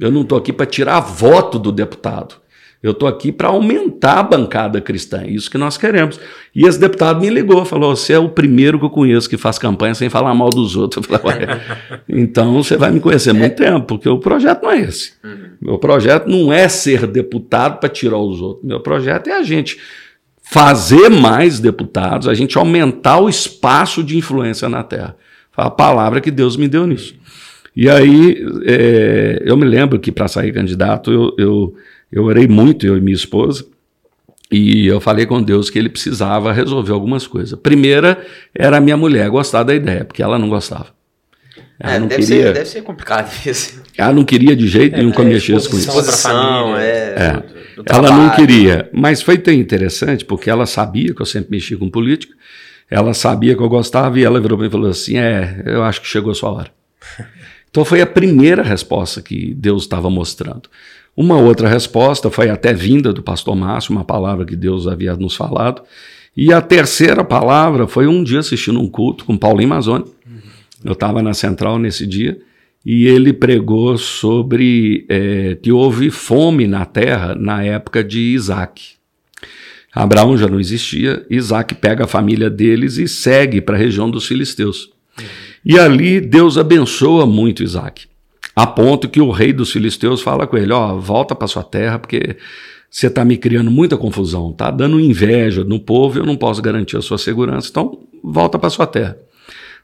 Eu 0.00 0.10
não 0.10 0.22
estou 0.22 0.38
aqui 0.38 0.52
para 0.52 0.66
tirar 0.66 1.00
voto 1.00 1.58
do 1.58 1.70
deputado. 1.70 2.36
Eu 2.80 2.92
estou 2.92 3.08
aqui 3.08 3.32
para 3.32 3.48
aumentar 3.48 4.20
a 4.20 4.22
bancada 4.22 4.80
cristã, 4.80 5.22
é 5.22 5.30
isso 5.30 5.50
que 5.50 5.58
nós 5.58 5.76
queremos. 5.76 6.20
E 6.54 6.64
esse 6.64 6.78
deputado 6.78 7.20
me 7.20 7.28
ligou, 7.28 7.64
falou: 7.64 7.94
Você 7.94 8.12
é 8.12 8.18
o 8.18 8.28
primeiro 8.28 8.78
que 8.78 8.84
eu 8.84 8.90
conheço 8.90 9.28
que 9.28 9.36
faz 9.36 9.58
campanha 9.58 9.94
sem 9.94 10.08
falar 10.08 10.32
mal 10.32 10.48
dos 10.48 10.76
outros. 10.76 11.04
Eu 11.08 11.18
falei: 11.18 11.48
Então 12.08 12.54
você 12.54 12.76
vai 12.76 12.92
me 12.92 13.00
conhecer 13.00 13.32
muito 13.32 13.56
tempo, 13.56 13.84
porque 13.84 14.08
o 14.08 14.18
projeto 14.18 14.62
não 14.62 14.70
é 14.70 14.80
esse. 14.80 15.14
Uhum. 15.24 15.38
Meu 15.60 15.78
projeto 15.78 16.28
não 16.28 16.52
é 16.52 16.68
ser 16.68 17.04
deputado 17.08 17.80
para 17.80 17.88
tirar 17.88 18.18
os 18.18 18.40
outros. 18.40 18.64
Meu 18.64 18.78
projeto 18.78 19.26
é 19.26 19.32
a 19.32 19.42
gente 19.42 19.76
fazer 20.40 21.08
mais 21.08 21.58
deputados, 21.58 22.28
a 22.28 22.34
gente 22.34 22.56
aumentar 22.56 23.18
o 23.18 23.28
espaço 23.28 24.04
de 24.04 24.16
influência 24.16 24.68
na 24.68 24.84
Terra. 24.84 25.16
Foi 25.50 25.64
a 25.64 25.70
palavra 25.70 26.20
que 26.20 26.30
Deus 26.30 26.56
me 26.56 26.68
deu 26.68 26.86
nisso. 26.86 27.14
E 27.74 27.88
aí, 27.88 28.44
é, 28.64 29.42
eu 29.44 29.56
me 29.56 29.64
lembro 29.64 29.98
que 29.98 30.10
para 30.10 30.26
sair 30.26 30.52
candidato, 30.52 31.12
eu, 31.12 31.34
eu 31.38 31.74
eu 32.10 32.24
orei 32.24 32.48
muito, 32.48 32.86
eu 32.86 32.96
e 32.96 33.00
minha 33.00 33.14
esposa, 33.14 33.64
e 34.50 34.86
eu 34.86 35.00
falei 35.00 35.26
com 35.26 35.42
Deus 35.42 35.68
que 35.68 35.78
ele 35.78 35.90
precisava 35.90 36.52
resolver 36.52 36.92
algumas 36.92 37.26
coisas. 37.26 37.58
Primeira 37.58 38.24
era 38.54 38.78
a 38.78 38.80
minha 38.80 38.96
mulher 38.96 39.28
gostar 39.28 39.62
da 39.62 39.74
ideia, 39.74 40.04
porque 40.04 40.22
ela 40.22 40.38
não 40.38 40.48
gostava. 40.48 40.96
Ela 41.78 41.94
é, 41.94 41.98
não 42.00 42.06
deve, 42.08 42.22
queria, 42.22 42.42
ser, 42.42 42.52
deve 42.54 42.66
ser 42.66 42.82
complicado 42.82 43.30
isso. 43.46 43.82
Ela 43.96 44.12
não 44.12 44.24
queria 44.24 44.56
de 44.56 44.66
jeito 44.66 44.96
nenhum 44.96 45.10
é, 45.10 45.12
que 45.12 45.20
eu 45.20 45.24
mexesse 45.24 45.68
com 45.68 45.76
isso. 45.76 45.88
Exposição, 45.88 46.76
é. 46.76 47.14
é. 47.14 47.32
Do, 47.76 47.82
do 47.82 47.92
ela 47.92 48.10
não 48.10 48.30
queria. 48.30 48.88
Mas 48.92 49.22
foi 49.22 49.38
tão 49.38 49.54
interessante, 49.54 50.24
porque 50.24 50.50
ela 50.50 50.66
sabia 50.66 51.14
que 51.14 51.22
eu 51.22 51.26
sempre 51.26 51.50
mexia 51.52 51.76
com 51.76 51.88
política, 51.88 52.34
ela 52.90 53.12
sabia 53.12 53.54
que 53.54 53.62
eu 53.62 53.68
gostava, 53.68 54.18
e 54.18 54.24
ela 54.24 54.40
virou 54.40 54.56
para 54.56 54.64
mim 54.64 54.68
e 54.68 54.72
falou 54.72 54.90
assim: 54.90 55.18
É, 55.18 55.62
eu 55.66 55.84
acho 55.84 56.00
que 56.00 56.08
chegou 56.08 56.32
a 56.32 56.34
sua 56.34 56.50
hora. 56.50 56.70
Então 57.70 57.84
foi 57.84 58.00
a 58.00 58.06
primeira 58.06 58.62
resposta 58.62 59.20
que 59.20 59.54
Deus 59.54 59.82
estava 59.82 60.08
mostrando. 60.08 60.68
Uma 61.16 61.38
outra 61.38 61.68
resposta 61.68 62.30
foi 62.30 62.48
até 62.48 62.72
vinda 62.72 63.12
do 63.12 63.22
pastor 63.22 63.56
Márcio, 63.56 63.92
uma 63.92 64.04
palavra 64.04 64.44
que 64.44 64.54
Deus 64.54 64.86
havia 64.86 65.16
nos 65.16 65.34
falado. 65.34 65.82
E 66.36 66.52
a 66.52 66.60
terceira 66.60 67.24
palavra 67.24 67.88
foi 67.88 68.06
um 68.06 68.22
dia 68.22 68.38
assistindo 68.38 68.80
um 68.80 68.88
culto 68.88 69.24
com 69.24 69.36
Paulinho 69.36 69.70
Mazzoni. 69.70 70.04
Eu 70.84 70.92
estava 70.92 71.20
na 71.20 71.34
central 71.34 71.78
nesse 71.78 72.06
dia 72.06 72.38
e 72.86 73.06
ele 73.06 73.32
pregou 73.32 73.98
sobre 73.98 75.04
é, 75.08 75.58
que 75.60 75.72
houve 75.72 76.10
fome 76.10 76.66
na 76.68 76.84
terra 76.84 77.34
na 77.34 77.64
época 77.64 78.04
de 78.04 78.20
Isaac. 78.20 78.92
Abraão 79.92 80.36
já 80.36 80.46
não 80.46 80.60
existia, 80.60 81.26
Isaac 81.28 81.74
pega 81.74 82.04
a 82.04 82.08
família 82.08 82.48
deles 82.48 82.98
e 82.98 83.08
segue 83.08 83.60
para 83.60 83.74
a 83.74 83.78
região 83.78 84.08
dos 84.08 84.26
filisteus. 84.26 84.90
E 85.68 85.78
ali 85.78 86.20
Deus 86.20 86.58
abençoa 86.58 87.26
muito 87.26 87.62
Isaac 87.62 88.08
a 88.58 88.66
ponto 88.66 89.08
que 89.08 89.20
o 89.20 89.30
rei 89.30 89.52
dos 89.52 89.70
filisteus 89.70 90.20
fala 90.20 90.44
com 90.44 90.56
ele: 90.56 90.72
Ó, 90.72 90.94
oh, 90.94 91.00
volta 91.00 91.32
para 91.32 91.46
sua 91.46 91.62
terra, 91.62 91.96
porque 91.96 92.36
você 92.90 93.06
está 93.06 93.24
me 93.24 93.36
criando 93.36 93.70
muita 93.70 93.96
confusão, 93.96 94.52
tá 94.52 94.68
dando 94.68 94.98
inveja 94.98 95.62
no 95.62 95.78
povo, 95.78 96.18
eu 96.18 96.26
não 96.26 96.36
posso 96.36 96.60
garantir 96.60 96.96
a 96.96 97.00
sua 97.00 97.18
segurança, 97.18 97.68
então 97.70 98.00
volta 98.20 98.58
para 98.58 98.68
sua 98.68 98.84
terra. 98.84 99.16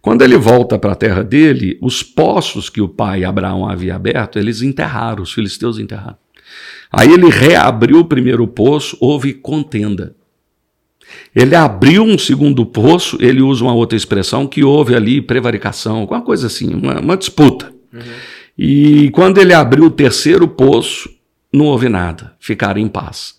Quando 0.02 0.22
ele 0.22 0.36
volta 0.36 0.76
para 0.76 0.90
a 0.90 0.96
terra 0.96 1.22
dele, 1.22 1.78
os 1.80 2.02
poços 2.02 2.68
que 2.68 2.80
o 2.80 2.88
pai 2.88 3.22
Abraão 3.22 3.68
havia 3.68 3.94
aberto, 3.94 4.40
eles 4.40 4.60
enterraram, 4.60 5.22
os 5.22 5.32
filisteus 5.32 5.78
enterraram. 5.78 6.18
Aí 6.90 7.12
ele 7.12 7.30
reabriu 7.30 8.00
o 8.00 8.04
primeiro 8.04 8.44
poço, 8.48 8.96
houve 9.00 9.32
contenda. 9.32 10.16
Ele 11.34 11.54
abriu 11.54 12.02
um 12.02 12.16
segundo 12.16 12.64
poço, 12.64 13.18
ele 13.20 13.42
usa 13.42 13.64
uma 13.64 13.74
outra 13.74 13.96
expressão, 13.96 14.46
que 14.46 14.62
houve 14.62 14.94
ali 14.94 15.20
prevaricação, 15.20 15.98
alguma 15.98 16.22
coisa 16.22 16.46
assim, 16.46 16.74
uma, 16.74 17.00
uma 17.00 17.16
disputa. 17.16 17.72
Uhum. 17.92 18.00
E 18.56 19.10
quando 19.10 19.38
ele 19.38 19.52
abriu 19.52 19.84
o 19.84 19.90
terceiro 19.90 20.46
poço, 20.46 21.10
não 21.52 21.66
houve 21.66 21.88
nada, 21.88 22.34
ficaram 22.38 22.80
em 22.80 22.88
paz. 22.88 23.34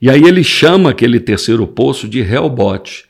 E 0.00 0.10
aí 0.10 0.22
ele 0.24 0.44
chama 0.44 0.90
aquele 0.90 1.20
terceiro 1.20 1.66
poço 1.66 2.08
de 2.08 2.20
Helbot, 2.20 3.04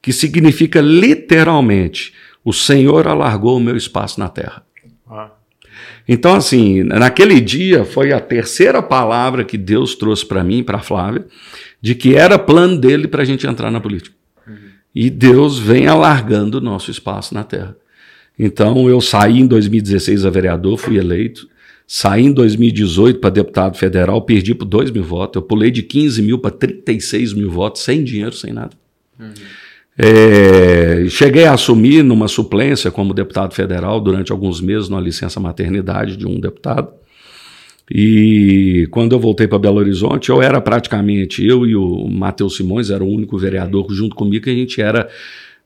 que 0.00 0.12
significa 0.12 0.80
literalmente: 0.80 2.12
o 2.44 2.52
Senhor 2.52 3.06
alargou 3.06 3.56
o 3.56 3.60
meu 3.60 3.76
espaço 3.76 4.18
na 4.18 4.28
terra. 4.28 4.62
Ah. 5.08 5.30
Então, 6.08 6.34
assim, 6.34 6.82
naquele 6.82 7.40
dia 7.40 7.84
foi 7.84 8.12
a 8.12 8.18
terceira 8.18 8.82
palavra 8.82 9.44
que 9.44 9.56
Deus 9.56 9.94
trouxe 9.94 10.26
para 10.26 10.42
mim, 10.42 10.62
para 10.62 10.80
Flávia, 10.80 11.24
de 11.80 11.94
que 11.94 12.14
era 12.14 12.38
plano 12.38 12.78
dele 12.78 13.08
para 13.08 13.22
a 13.22 13.24
gente 13.24 13.46
entrar 13.46 13.70
na 13.70 13.80
política. 13.80 14.14
Uhum. 14.46 14.54
E 14.94 15.08
Deus 15.08 15.58
vem 15.58 15.86
alargando 15.86 16.58
o 16.58 16.60
nosso 16.60 16.90
espaço 16.90 17.34
na 17.34 17.44
terra. 17.44 17.76
Então 18.38 18.88
eu 18.88 19.00
saí 19.00 19.40
em 19.40 19.46
2016 19.46 20.24
a 20.24 20.30
vereador, 20.30 20.78
fui 20.78 20.96
eleito. 20.96 21.48
Saí 21.86 22.24
em 22.24 22.32
2018 22.32 23.18
para 23.18 23.30
deputado 23.30 23.76
federal, 23.76 24.22
perdi 24.22 24.54
por 24.54 24.64
2 24.64 24.92
mil 24.92 25.02
votos. 25.02 25.40
Eu 25.40 25.42
pulei 25.42 25.72
de 25.72 25.82
15 25.82 26.22
mil 26.22 26.38
para 26.38 26.52
36 26.52 27.32
mil 27.32 27.50
votos, 27.50 27.82
sem 27.82 28.04
dinheiro, 28.04 28.32
sem 28.32 28.52
nada. 28.52 28.70
Uhum. 29.18 29.32
É, 29.98 31.06
cheguei 31.08 31.44
a 31.44 31.52
assumir 31.52 32.02
numa 32.02 32.28
suplência 32.28 32.90
como 32.90 33.12
deputado 33.12 33.54
federal 33.54 34.00
durante 34.00 34.30
alguns 34.32 34.60
meses, 34.60 34.88
numa 34.88 35.00
licença 35.00 35.40
maternidade 35.40 36.16
de 36.16 36.26
um 36.26 36.38
deputado. 36.38 36.92
E 37.90 38.86
quando 38.90 39.12
eu 39.12 39.20
voltei 39.20 39.48
para 39.48 39.58
Belo 39.58 39.78
Horizonte, 39.78 40.30
eu 40.30 40.40
era 40.40 40.60
praticamente, 40.60 41.44
eu 41.44 41.66
e 41.66 41.74
o 41.74 42.06
Matheus 42.08 42.56
Simões, 42.56 42.88
era 42.88 43.02
o 43.02 43.08
único 43.08 43.36
vereador 43.36 43.86
junto 43.90 44.14
comigo, 44.14 44.44
que 44.44 44.50
a 44.50 44.54
gente 44.54 44.80
era 44.80 45.08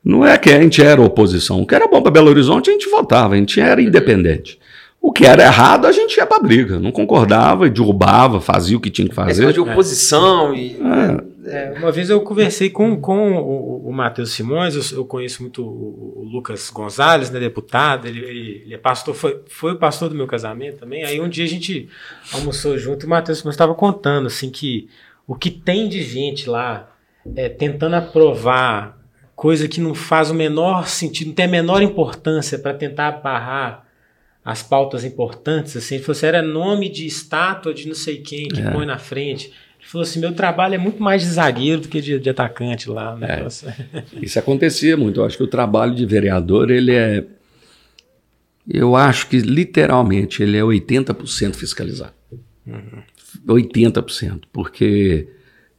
não 0.05 0.25
é 0.25 0.37
que 0.37 0.51
a 0.51 0.61
gente 0.61 0.83
era 0.83 1.01
oposição. 1.01 1.63
O 1.63 1.67
que 1.67 1.75
era 1.75 1.89
bom 1.89 2.03
para 2.03 2.11
Belo 2.11 2.29
Horizonte, 2.29 2.69
a 2.69 2.73
gente 2.75 2.91
votava, 2.91 3.35
a 3.35 3.37
gente 3.39 3.59
era 3.59 3.81
independente. 3.81 4.59
O 5.01 5.13
que 5.13 5.25
era 5.25 5.43
errado, 5.43 5.87
a 5.87 5.93
gente 5.93 6.17
ia 6.17 6.27
para 6.27 6.43
briga. 6.43 6.79
Não 6.79 6.93
concordava, 6.93 7.69
derrubava, 7.69 8.41
fazia 8.41 8.77
o 8.77 8.81
que 8.81 8.91
tinha 8.91 9.09
que 9.09 9.15
fazer. 9.15 9.53
de 9.53 9.61
oposição 9.61 10.55
e. 10.55 10.77
É. 10.77 11.34
É, 11.47 11.73
uma 11.77 11.93
vez 11.93 12.09
eu 12.11 12.21
conversei 12.23 12.71
com, 12.71 12.99
com 13.01 13.33
o, 13.33 13.89
o 13.89 13.93
Matheus 13.93 14.33
Simões, 14.33 14.75
eu, 14.75 14.99
eu, 14.99 15.05
conheço 15.05 15.43
muito 15.43 15.63
o, 15.63 16.21
o, 16.21 16.25
Lucas 16.25 16.71
Gonzalez, 16.71 17.31
né, 17.31 17.39
deputado, 17.39 18.07
ele, 18.07 18.21
ele, 18.21 18.63
ele, 18.65 18.75
é 18.75 18.79
pastor, 18.79 19.15
foi, 19.15 19.43
foi 19.47 19.73
o 19.73 19.79
pastor 19.79 20.09
do 20.09 20.15
meu 20.15 20.27
casamento 20.27 20.79
também. 20.79 21.05
Aí 21.05 21.21
um 21.21 21.29
dia 21.29 21.45
a 21.45 21.49
gente 21.49 21.89
almoçou 22.33 22.79
junto 22.79 23.05
e 23.05 23.07
o 23.07 23.11
Matheus 23.11 23.39
Simões 23.39 23.55
estava 23.55 23.75
contando 23.75 24.27
assim 24.27 24.51
que 24.51 24.89
o 25.27 25.35
que 25.35 25.51
tem 25.51 25.89
de 25.89 26.03
gente 26.03 26.49
lá 26.49 26.95
é, 27.37 27.49
tentando 27.49 27.97
aprovar 27.97 28.99
coisa 29.35 29.69
que 29.69 29.81
não 29.81 29.95
faz 29.95 30.31
o 30.31 30.35
menor 30.35 30.87
sentido, 30.89 31.29
não 31.29 31.35
tem 31.35 31.47
a 31.47 31.49
menor 31.49 31.83
importância 31.83 32.59
para 32.59 32.73
tentar 32.73 33.13
barrar 33.13 33.85
as 34.45 34.63
pautas 34.63 35.05
importantes, 35.05 35.75
assim, 35.77 35.95
ele 35.95 36.05
falou 36.05 36.17
assim, 36.17 36.27
era 36.27 36.43
nome 36.43 36.91
de 36.91 37.07
estátua 37.07 37.73
de 37.73 37.89
não 37.89 37.95
sei 37.95 38.19
quem 38.19 38.47
que 38.47 38.61
é. 38.61 38.71
põe 38.71 38.85
na 38.85 38.99
frente. 38.99 39.51
Falou 39.95 40.03
assim, 40.03 40.19
meu 40.19 40.33
trabalho 40.33 40.75
é 40.75 40.79
muito 40.79 41.01
mais 41.01 41.23
de 41.23 41.29
zagueiro 41.29 41.83
do 41.83 41.89
que 41.89 42.01
de, 42.01 42.19
de 42.19 42.29
atacante 42.29 42.91
lá. 42.91 43.15
Né? 43.15 43.29
É. 43.31 44.05
Isso 44.21 44.37
acontecia 44.41 44.97
muito. 44.97 45.21
Eu 45.21 45.25
acho 45.25 45.37
que 45.37 45.45
o 45.45 45.47
trabalho 45.47 45.95
de 45.95 46.05
vereador, 46.05 46.69
ele 46.69 46.93
é, 46.93 47.25
eu 48.69 48.97
acho 48.97 49.29
que 49.29 49.39
literalmente 49.39 50.43
ele 50.43 50.57
é 50.57 50.63
80% 50.63 51.55
fiscalizado. 51.55 52.13
Uhum. 52.67 53.03
80%, 53.47 54.43
porque 54.53 55.29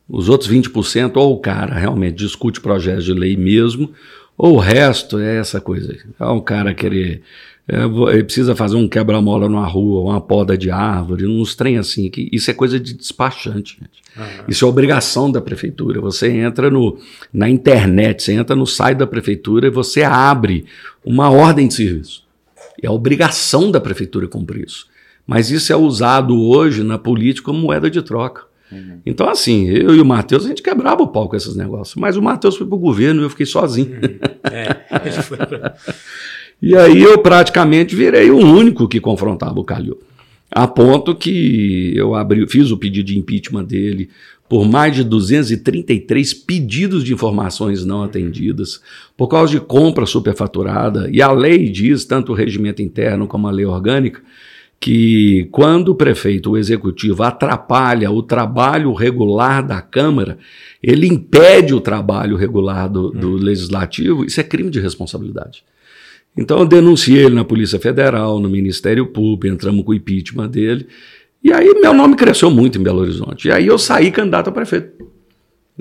os 0.08 0.30
outros 0.30 0.50
20%, 0.50 1.18
ou 1.18 1.34
o 1.34 1.40
cara 1.40 1.76
realmente 1.76 2.16
discute 2.16 2.62
projetos 2.62 3.04
de 3.04 3.12
lei 3.12 3.36
mesmo, 3.36 3.92
ou 4.38 4.56
o 4.56 4.60
resto 4.60 5.20
é 5.20 5.40
essa 5.40 5.60
coisa. 5.60 5.94
É 6.18 6.24
o 6.24 6.42
cara 6.42 6.74
querer. 6.74 7.22
É, 7.68 7.84
ele 7.84 8.24
precisa 8.24 8.56
fazer 8.56 8.76
um 8.76 8.88
quebra-mola 8.88 9.50
numa 9.50 9.66
rua, 9.66 10.12
uma 10.12 10.22
poda 10.22 10.56
de 10.56 10.70
árvore, 10.70 11.26
uns 11.26 11.56
trem 11.56 11.78
assim. 11.78 12.10
Que 12.10 12.30
isso 12.32 12.52
é 12.52 12.54
coisa 12.54 12.80
de 12.80 12.94
despachante, 12.94 13.80
gente. 13.80 14.06
Uhum. 14.16 14.46
Isso 14.48 14.66
é 14.66 14.68
obrigação 14.68 15.32
da 15.32 15.42
prefeitura. 15.42 16.00
Você 16.00 16.30
entra 16.30 16.70
no, 16.70 17.00
na 17.34 17.50
internet, 17.50 18.22
você 18.22 18.34
entra 18.34 18.56
no 18.56 18.68
site 18.68 19.00
da 19.00 19.08
prefeitura 19.08 19.68
e 19.68 19.72
você 19.72 20.04
abre 20.04 20.66
uma 21.04 21.30
ordem 21.30 21.68
de 21.68 21.74
serviço. 21.74 22.24
É 22.82 22.90
obrigação 22.90 23.72
da 23.72 23.82
prefeitura 23.82 24.28
cumprir 24.28 24.66
isso. 24.66 24.88
Mas 25.26 25.50
isso 25.50 25.74
é 25.74 25.76
usado 25.76 26.40
hoje 26.40 26.84
na 26.84 27.00
política 27.00 27.46
como 27.46 27.60
moeda 27.60 27.90
de 27.90 28.02
troca. 28.04 28.44
Uhum. 28.72 29.00
Então, 29.06 29.28
assim, 29.28 29.68
eu 29.68 29.96
e 29.96 30.02
o 30.02 30.06
Matheus, 30.06 30.46
a 30.46 30.50
gente 30.50 30.62
quebrava 30.62 31.02
o 31.02 31.08
pau 31.08 31.28
com 31.28 31.36
esses 31.36 31.56
negócios. 31.56 31.96
Mas 31.96 32.16
o 32.16 32.22
Matheus 32.22 32.58
foi 32.58 32.68
pro 32.68 32.78
governo 32.78 33.22
e 33.22 33.26
eu 33.26 33.30
fiquei 33.30 33.46
sozinho. 33.46 33.96
Uhum. 33.96 34.52
É, 34.52 35.08
ele 35.08 35.22
foi 35.24 35.38
pra... 35.38 35.76
E 36.62 36.76
aí 36.76 37.02
eu 37.02 37.18
praticamente 37.20 37.96
virei 37.96 38.32
o 38.32 38.38
único 38.38 38.88
que 38.88 39.00
confrontava 39.00 39.60
o 39.60 39.64
Calil. 39.64 40.00
A 40.52 40.68
ponto 40.68 41.16
que 41.16 41.94
eu 41.96 42.16
abri, 42.16 42.48
fiz 42.48 42.72
o 42.72 42.78
pedido 42.78 43.08
de 43.08 43.18
impeachment 43.18 43.66
dele 43.66 44.10
por 44.48 44.68
mais 44.68 44.96
de 44.96 45.04
233 45.04 46.34
pedidos 46.34 47.04
de 47.04 47.14
informações 47.14 47.84
não 47.84 48.04
atendidas, 48.04 48.82
por 49.18 49.28
causa 49.28 49.52
de 49.52 49.60
compra 49.60 50.06
superfaturada, 50.06 51.10
e 51.12 51.22
a 51.22 51.32
lei 51.32 51.70
diz, 51.70 52.06
tanto 52.06 52.32
o 52.32 52.36
regimento 52.36 52.82
interno 52.82 53.28
como 53.28 53.48
a 53.48 53.52
lei 53.52 53.66
orgânica, 53.66 54.22
que 54.80 55.48
quando 55.52 55.90
o 55.90 55.96
prefeito, 55.96 56.52
o 56.52 56.58
executivo, 56.58 57.24
atrapalha 57.24 58.12
o 58.12 58.22
trabalho 58.22 58.94
regular 58.94 59.66
da 59.66 59.82
Câmara, 59.82 60.38
ele 60.84 61.08
impede 61.08 61.74
o 61.74 61.82
trabalho 61.82 62.36
regular 62.36 62.88
do, 62.88 63.10
do 63.10 63.32
hum. 63.32 63.38
legislativo, 63.38 64.26
isso 64.26 64.40
é 64.40 64.44
crime 64.44 64.70
de 64.70 64.80
responsabilidade. 64.80 65.64
Então 66.38 66.60
eu 66.60 66.66
denunciei 66.66 67.26
ele 67.26 67.36
na 67.36 67.46
Polícia 67.46 67.80
Federal, 67.80 68.40
no 68.40 68.50
Ministério 68.50 69.08
Público, 69.08 69.54
entramos 69.54 69.86
com 69.86 69.92
o 69.92 69.96
impeachment 69.96 70.50
dele. 70.50 70.88
E 71.44 71.54
aí 71.54 71.74
meu 71.80 71.94
nome 71.94 72.16
cresceu 72.16 72.52
muito 72.52 72.78
em 72.78 72.84
Belo 72.84 73.00
Horizonte. 73.00 73.48
E 73.48 73.52
aí 73.52 73.68
eu 73.68 73.78
saí 73.78 74.12
candidato 74.12 74.50
a 74.50 74.52
prefeito. 74.52 75.06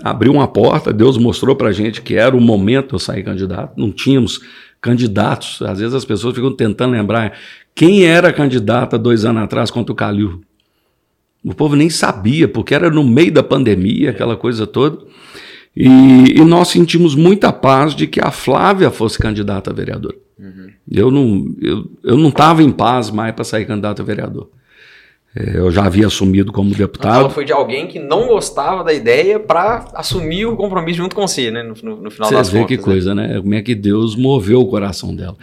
Abri 0.02 0.28
uma 0.28 0.46
porta, 0.48 0.92
Deus 0.92 1.16
mostrou 1.16 1.55
pra 1.55 1.72
gente 1.72 2.02
que 2.02 2.14
era 2.14 2.36
o 2.36 2.40
momento 2.40 2.88
de 2.88 2.94
eu 2.94 2.98
sair 2.98 3.22
candidato. 3.22 3.74
Não 3.76 3.90
tínhamos 3.90 4.40
candidatos. 4.80 5.62
Às 5.62 5.78
vezes 5.78 5.94
as 5.94 6.05
pessoas 6.05 6.34
ficam 6.34 6.52
tentando 6.52 6.92
lembrar 6.92 7.38
quem 7.74 8.05
era 8.05 8.32
candidato 8.32 8.98
dois 8.98 9.24
anos 9.24 9.42
atrás 9.42 9.70
contra 9.70 9.92
o 9.92 9.96
Calil. 9.96 10.40
O 11.44 11.55
povo 11.55 11.76
nem 11.76 11.90
sabia, 11.90 12.48
porque 12.48 12.74
era 12.74 12.90
no 12.90 13.05
meio 13.05 13.32
da 13.32 13.42
pandemia, 13.42 14.11
aquela 14.11 14.36
coisa 14.36 14.66
toda. 14.66 14.98
E, 15.76 16.38
e 16.38 16.44
nós 16.44 16.68
sentimos 16.68 17.14
muita 17.14 17.52
paz 17.52 17.94
de 17.94 18.06
que 18.06 18.20
a 18.20 18.30
Flávia 18.30 18.90
fosse 18.90 19.18
candidata 19.18 19.70
a 19.70 19.74
vereadora. 19.74 20.16
Uhum. 20.38 20.68
Eu 20.90 21.10
não 21.10 21.54
eu, 21.60 21.90
eu 22.02 22.16
não 22.16 22.28
estava 22.28 22.62
em 22.62 22.70
paz 22.70 23.10
mais 23.10 23.34
para 23.34 23.44
sair 23.44 23.64
candidato 23.64 24.02
a 24.02 24.04
vereador. 24.04 24.48
É, 25.36 25.58
eu 25.58 25.68
já 25.68 25.84
havia 25.84 26.06
assumido 26.06 26.52
como 26.52 26.72
deputado. 26.72 27.18
Ela 27.22 27.30
foi 27.30 27.44
de 27.44 27.52
alguém 27.52 27.88
que 27.88 27.98
não 27.98 28.28
gostava 28.28 28.84
da 28.84 28.92
ideia 28.92 29.40
para 29.40 29.84
assumir 29.94 30.46
o 30.46 30.56
compromisso 30.56 30.98
junto 30.98 31.16
com 31.16 31.26
você, 31.26 31.50
né? 31.50 31.60
No, 31.64 31.74
no, 31.82 32.02
no 32.02 32.10
final 32.10 32.28
você 32.28 32.34
das 32.36 32.50
vê 32.50 32.60
contas. 32.60 32.68
que 32.68 32.76
né? 32.76 32.82
coisa, 32.82 33.14
né? 33.16 33.40
Como 33.40 33.54
é 33.54 33.60
que 33.60 33.74
Deus 33.74 34.14
moveu 34.14 34.60
o 34.60 34.66
coração 34.68 35.14
dela. 35.14 35.36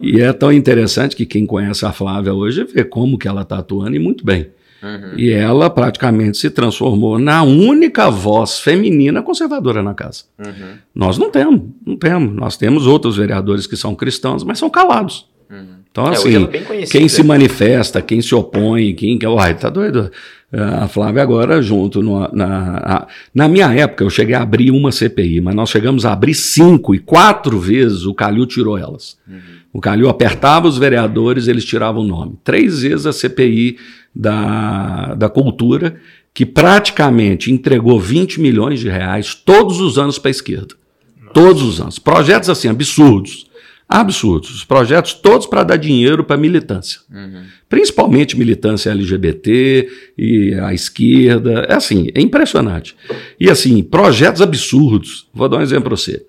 E 0.00 0.20
é 0.20 0.32
tão 0.32 0.52
interessante 0.52 1.16
que 1.16 1.26
quem 1.26 1.44
conhece 1.46 1.84
a 1.84 1.92
Flávia 1.92 2.32
hoje 2.32 2.62
vê 2.62 2.84
como 2.84 3.18
que 3.18 3.26
ela 3.26 3.42
está 3.42 3.58
atuando 3.58 3.96
e 3.96 3.98
muito 3.98 4.24
bem. 4.24 4.46
Uhum. 4.82 5.14
E 5.16 5.30
ela 5.30 5.68
praticamente 5.68 6.38
se 6.38 6.50
transformou 6.50 7.18
na 7.18 7.42
única 7.42 8.10
voz 8.10 8.60
feminina 8.60 9.22
conservadora 9.22 9.82
na 9.82 9.94
casa. 9.94 10.24
Uhum. 10.38 10.76
Nós 10.94 11.18
não 11.18 11.30
temos, 11.30 11.62
não 11.84 11.96
temos. 11.96 12.34
Nós 12.34 12.56
temos 12.56 12.86
outros 12.86 13.16
vereadores 13.16 13.66
que 13.66 13.76
são 13.76 13.94
cristãos, 13.94 14.44
mas 14.44 14.58
são 14.58 14.70
calados. 14.70 15.26
Uhum. 15.50 15.78
Então, 15.90 16.06
é, 16.06 16.10
assim, 16.10 16.44
é 16.44 16.86
quem 16.86 17.08
se 17.08 17.22
manifesta, 17.24 18.00
quem 18.00 18.22
se 18.22 18.34
opõe, 18.34 18.94
quem 18.94 19.18
quer. 19.18 19.28
Uai, 19.28 19.54
tá 19.54 19.68
doido? 19.68 20.10
A 20.50 20.88
Flávia 20.88 21.22
agora, 21.22 21.60
junto 21.60 22.02
no, 22.02 22.20
na, 22.32 23.06
na 23.34 23.48
minha 23.48 23.70
época, 23.74 24.02
eu 24.02 24.08
cheguei 24.08 24.34
a 24.34 24.40
abrir 24.40 24.70
uma 24.70 24.90
CPI, 24.90 25.42
mas 25.42 25.54
nós 25.54 25.68
chegamos 25.68 26.06
a 26.06 26.12
abrir 26.12 26.34
cinco 26.34 26.94
e 26.94 26.98
quatro 26.98 27.58
vezes 27.58 28.06
o 28.06 28.14
Calil 28.14 28.46
tirou 28.46 28.78
elas. 28.78 29.18
Uhum. 29.28 29.58
O 29.74 29.80
Calil 29.80 30.08
apertava 30.08 30.66
os 30.66 30.78
vereadores, 30.78 31.48
eles 31.48 31.66
tiravam 31.66 32.02
o 32.02 32.06
nome. 32.06 32.38
Três 32.42 32.80
vezes 32.80 33.04
a 33.04 33.12
CPI 33.12 33.76
da, 34.14 35.14
da 35.14 35.28
cultura, 35.28 36.00
que 36.34 36.46
praticamente 36.46 37.50
entregou 37.50 37.98
20 37.98 38.40
milhões 38.40 38.80
de 38.80 38.88
reais 38.88 39.34
todos 39.34 39.80
os 39.80 39.98
anos 39.98 40.18
para 40.18 40.28
a 40.28 40.30
esquerda. 40.30 40.74
Nossa. 41.20 41.32
Todos 41.34 41.62
os 41.62 41.80
anos. 41.80 41.98
Projetos 41.98 42.48
assim, 42.48 42.68
absurdos. 42.68 43.48
Absurdos. 43.88 44.50
Os 44.54 44.64
projetos 44.64 45.14
todos 45.14 45.46
para 45.46 45.64
dar 45.64 45.76
dinheiro 45.76 46.22
para 46.22 46.36
militância. 46.36 47.00
Uhum. 47.10 47.42
Principalmente 47.68 48.36
militância 48.36 48.90
LGBT 48.90 49.88
e 50.16 50.54
a 50.54 50.74
esquerda. 50.74 51.66
É 51.68 51.74
assim, 51.74 52.08
é 52.14 52.20
impressionante. 52.20 52.94
E 53.40 53.48
assim, 53.48 53.82
projetos 53.82 54.42
absurdos. 54.42 55.26
Vou 55.32 55.48
dar 55.48 55.56
um 55.56 55.62
exemplo 55.62 55.84
para 55.84 55.96
você. 55.96 56.24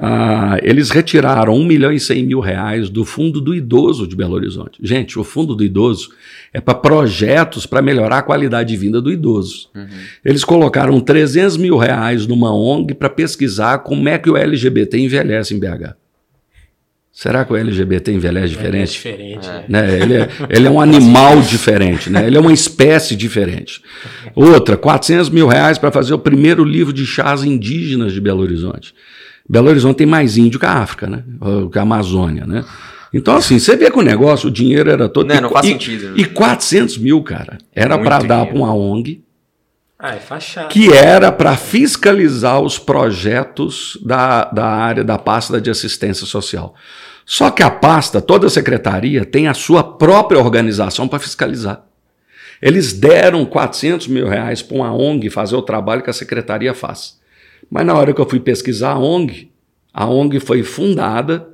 Ah, 0.00 0.58
eles 0.62 0.90
retiraram 0.90 1.54
1 1.54 1.64
milhão 1.64 1.92
e 1.92 1.98
100 1.98 2.24
mil 2.24 2.40
reais 2.40 2.88
do 2.88 3.04
Fundo 3.04 3.40
do 3.40 3.54
Idoso 3.54 4.06
de 4.06 4.14
Belo 4.14 4.34
Horizonte. 4.34 4.78
Gente, 4.80 5.18
o 5.18 5.24
Fundo 5.24 5.56
do 5.56 5.64
Idoso 5.64 6.10
é 6.52 6.60
para 6.60 6.74
projetos 6.74 7.66
para 7.66 7.82
melhorar 7.82 8.18
a 8.18 8.22
qualidade 8.22 8.68
de 8.68 8.76
vida 8.76 9.00
do 9.00 9.10
idoso. 9.10 9.68
Uhum. 9.74 9.86
Eles 10.24 10.44
colocaram 10.44 11.00
300 11.00 11.56
mil 11.56 11.76
reais 11.76 12.26
numa 12.26 12.54
ONG 12.54 12.94
para 12.94 13.10
pesquisar 13.10 13.78
como 13.78 14.08
é 14.08 14.18
que 14.18 14.30
o 14.30 14.36
LGBT 14.36 14.98
envelhece 14.98 15.54
em 15.54 15.58
BH. 15.58 15.94
Será 17.12 17.44
que 17.44 17.52
o 17.52 17.56
LGBT 17.56 18.12
envelhece 18.12 18.50
diferente? 18.50 18.78
É 18.78 18.84
diferente. 18.84 19.48
É. 19.48 19.64
Né? 19.68 20.00
Ele, 20.00 20.14
é, 20.14 20.28
ele 20.48 20.68
é 20.68 20.70
um 20.70 20.80
animal 20.80 21.40
diferente, 21.42 22.08
né? 22.08 22.24
ele 22.24 22.36
é 22.36 22.40
uma 22.40 22.52
espécie 22.52 23.16
diferente. 23.16 23.82
Outra, 24.36 24.76
400 24.76 25.28
mil 25.28 25.48
reais 25.48 25.78
para 25.78 25.90
fazer 25.90 26.14
o 26.14 26.18
primeiro 26.20 26.62
livro 26.62 26.92
de 26.92 27.04
chás 27.04 27.42
indígenas 27.42 28.12
de 28.12 28.20
Belo 28.20 28.40
Horizonte. 28.40 28.94
Belo 29.48 29.68
Horizonte 29.68 29.98
tem 29.98 30.06
mais 30.06 30.36
índio 30.36 30.60
que 30.60 30.66
a 30.66 30.72
África, 30.72 31.06
né? 31.06 31.24
Que 31.72 31.78
a 31.78 31.82
Amazônia, 31.82 32.46
né? 32.46 32.64
Então, 33.12 33.36
assim, 33.36 33.58
você 33.58 33.74
vê 33.76 33.90
que 33.90 33.98
o 33.98 34.02
negócio, 34.02 34.48
o 34.48 34.52
dinheiro 34.52 34.90
era 34.90 35.08
todo. 35.08 35.28
Não, 35.28 35.36
e, 35.36 35.40
não 35.40 35.50
faz 35.50 35.66
e, 35.66 35.70
sentido. 35.70 36.10
Né? 36.10 36.14
E 36.18 36.24
400 36.26 36.98
mil, 36.98 37.22
cara, 37.22 37.58
era 37.74 37.98
para 37.98 38.18
dar 38.18 38.46
para 38.46 38.54
uma 38.54 38.74
ONG. 38.74 39.24
Ah, 39.98 40.14
é 40.14 40.20
fachada. 40.20 40.68
Que 40.68 40.92
era 40.92 41.32
para 41.32 41.56
fiscalizar 41.56 42.60
os 42.60 42.78
projetos 42.78 43.98
da, 44.04 44.44
da 44.44 44.66
área 44.66 45.02
da 45.02 45.18
pasta 45.18 45.60
de 45.60 45.70
assistência 45.70 46.26
social. 46.26 46.74
Só 47.24 47.50
que 47.50 47.62
a 47.62 47.70
pasta, 47.70 48.20
toda 48.20 48.46
a 48.46 48.50
secretaria, 48.50 49.24
tem 49.24 49.48
a 49.48 49.54
sua 49.54 49.82
própria 49.82 50.38
organização 50.38 51.08
para 51.08 51.18
fiscalizar. 51.18 51.82
Eles 52.60 52.92
deram 52.92 53.44
400 53.44 54.06
mil 54.08 54.28
reais 54.28 54.62
para 54.62 54.76
uma 54.76 54.92
ONG 54.92 55.30
fazer 55.30 55.56
o 55.56 55.62
trabalho 55.62 56.02
que 56.02 56.10
a 56.10 56.14
secretaria 56.14 56.74
faz. 56.74 57.17
Mas 57.70 57.86
na 57.86 57.94
hora 57.94 58.12
que 58.12 58.20
eu 58.20 58.28
fui 58.28 58.40
pesquisar 58.40 58.92
a 58.92 58.98
ONG, 58.98 59.50
a 59.92 60.06
ONG 60.06 60.40
foi 60.40 60.62
fundada 60.62 61.48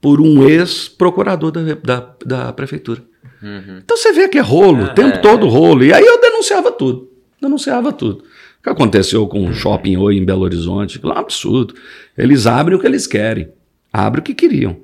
por 0.00 0.20
um 0.20 0.48
ex-procurador 0.48 1.52
da, 1.52 1.74
da, 1.74 2.14
da, 2.24 2.52
prefeitura. 2.52 3.02
Uhum. 3.42 3.78
Então 3.84 3.96
você 3.96 4.12
vê 4.12 4.28
que 4.28 4.38
é 4.38 4.40
rolo, 4.40 4.82
o 4.82 4.86
ah, 4.86 4.94
tempo 4.94 5.16
é, 5.16 5.18
todo 5.18 5.48
rolo. 5.48 5.84
E 5.84 5.92
aí 5.92 6.04
eu 6.04 6.20
denunciava 6.20 6.72
tudo. 6.72 7.08
Denunciava 7.40 7.92
tudo. 7.92 8.24
O 8.60 8.62
que 8.62 8.70
aconteceu 8.70 9.26
com 9.26 9.46
o 9.46 9.52
Shopping 9.52 9.96
Oi 9.96 10.16
em 10.16 10.24
Belo 10.24 10.42
Horizonte? 10.42 11.00
É 11.02 11.06
um 11.06 11.12
absurdo. 11.12 11.74
Eles 12.16 12.46
abrem 12.46 12.76
o 12.76 12.80
que 12.80 12.86
eles 12.86 13.06
querem. 13.06 13.48
Abrem 13.92 14.20
o 14.20 14.24
que 14.24 14.34
queriam. 14.34 14.78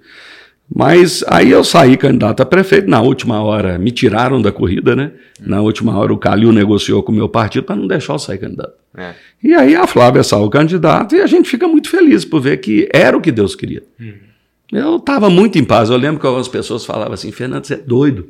Mas 0.75 1.25
aí 1.27 1.51
eu 1.51 1.65
saí 1.65 1.97
candidato 1.97 2.43
a 2.43 2.47
prefeito, 2.47 2.91
na 2.91 3.01
última 3.01 3.43
hora 3.43 3.79
me 3.79 3.91
tiraram 3.91 4.41
da 4.41 4.53
corrida, 4.53 4.95
né? 4.95 5.13
Na 5.41 5.63
última 5.63 5.97
hora 5.99 6.13
o 6.13 6.19
Calil 6.19 6.53
negociou 6.53 7.03
com 7.03 7.11
o 7.11 7.15
meu 7.15 7.29
partido 7.29 7.65
para 7.65 7.77
não 7.77 7.87
deixar 7.87 8.13
eu 8.13 8.19
sair 8.19 8.39
candidato. 8.39 8.75
É. 8.97 9.15
E 9.43 9.55
aí 9.55 9.75
a 9.75 9.87
Flávia 9.87 10.23
saiu 10.23 10.49
candidato 10.51 11.15
e 11.15 11.21
a 11.21 11.27
gente 11.27 11.49
fica 11.49 11.67
muito 11.67 11.89
feliz 11.89 12.25
por 12.25 12.41
ver 12.41 12.59
que 12.59 12.89
era 12.93 13.17
o 13.17 13.21
que 13.21 13.33
Deus 13.33 13.55
queria. 13.55 13.83
Uhum. 13.99 14.29
Eu 14.71 14.97
estava 14.97 15.31
muito 15.31 15.59
em 15.59 15.65
paz. 15.65 15.89
Eu 15.89 15.97
lembro 15.97 16.21
que 16.21 16.27
algumas 16.27 16.49
pessoas 16.49 16.85
falavam 16.85 17.15
assim: 17.15 17.33
Fernando, 17.33 17.65
você 17.65 17.75
é 17.75 17.79
doido. 17.79 18.29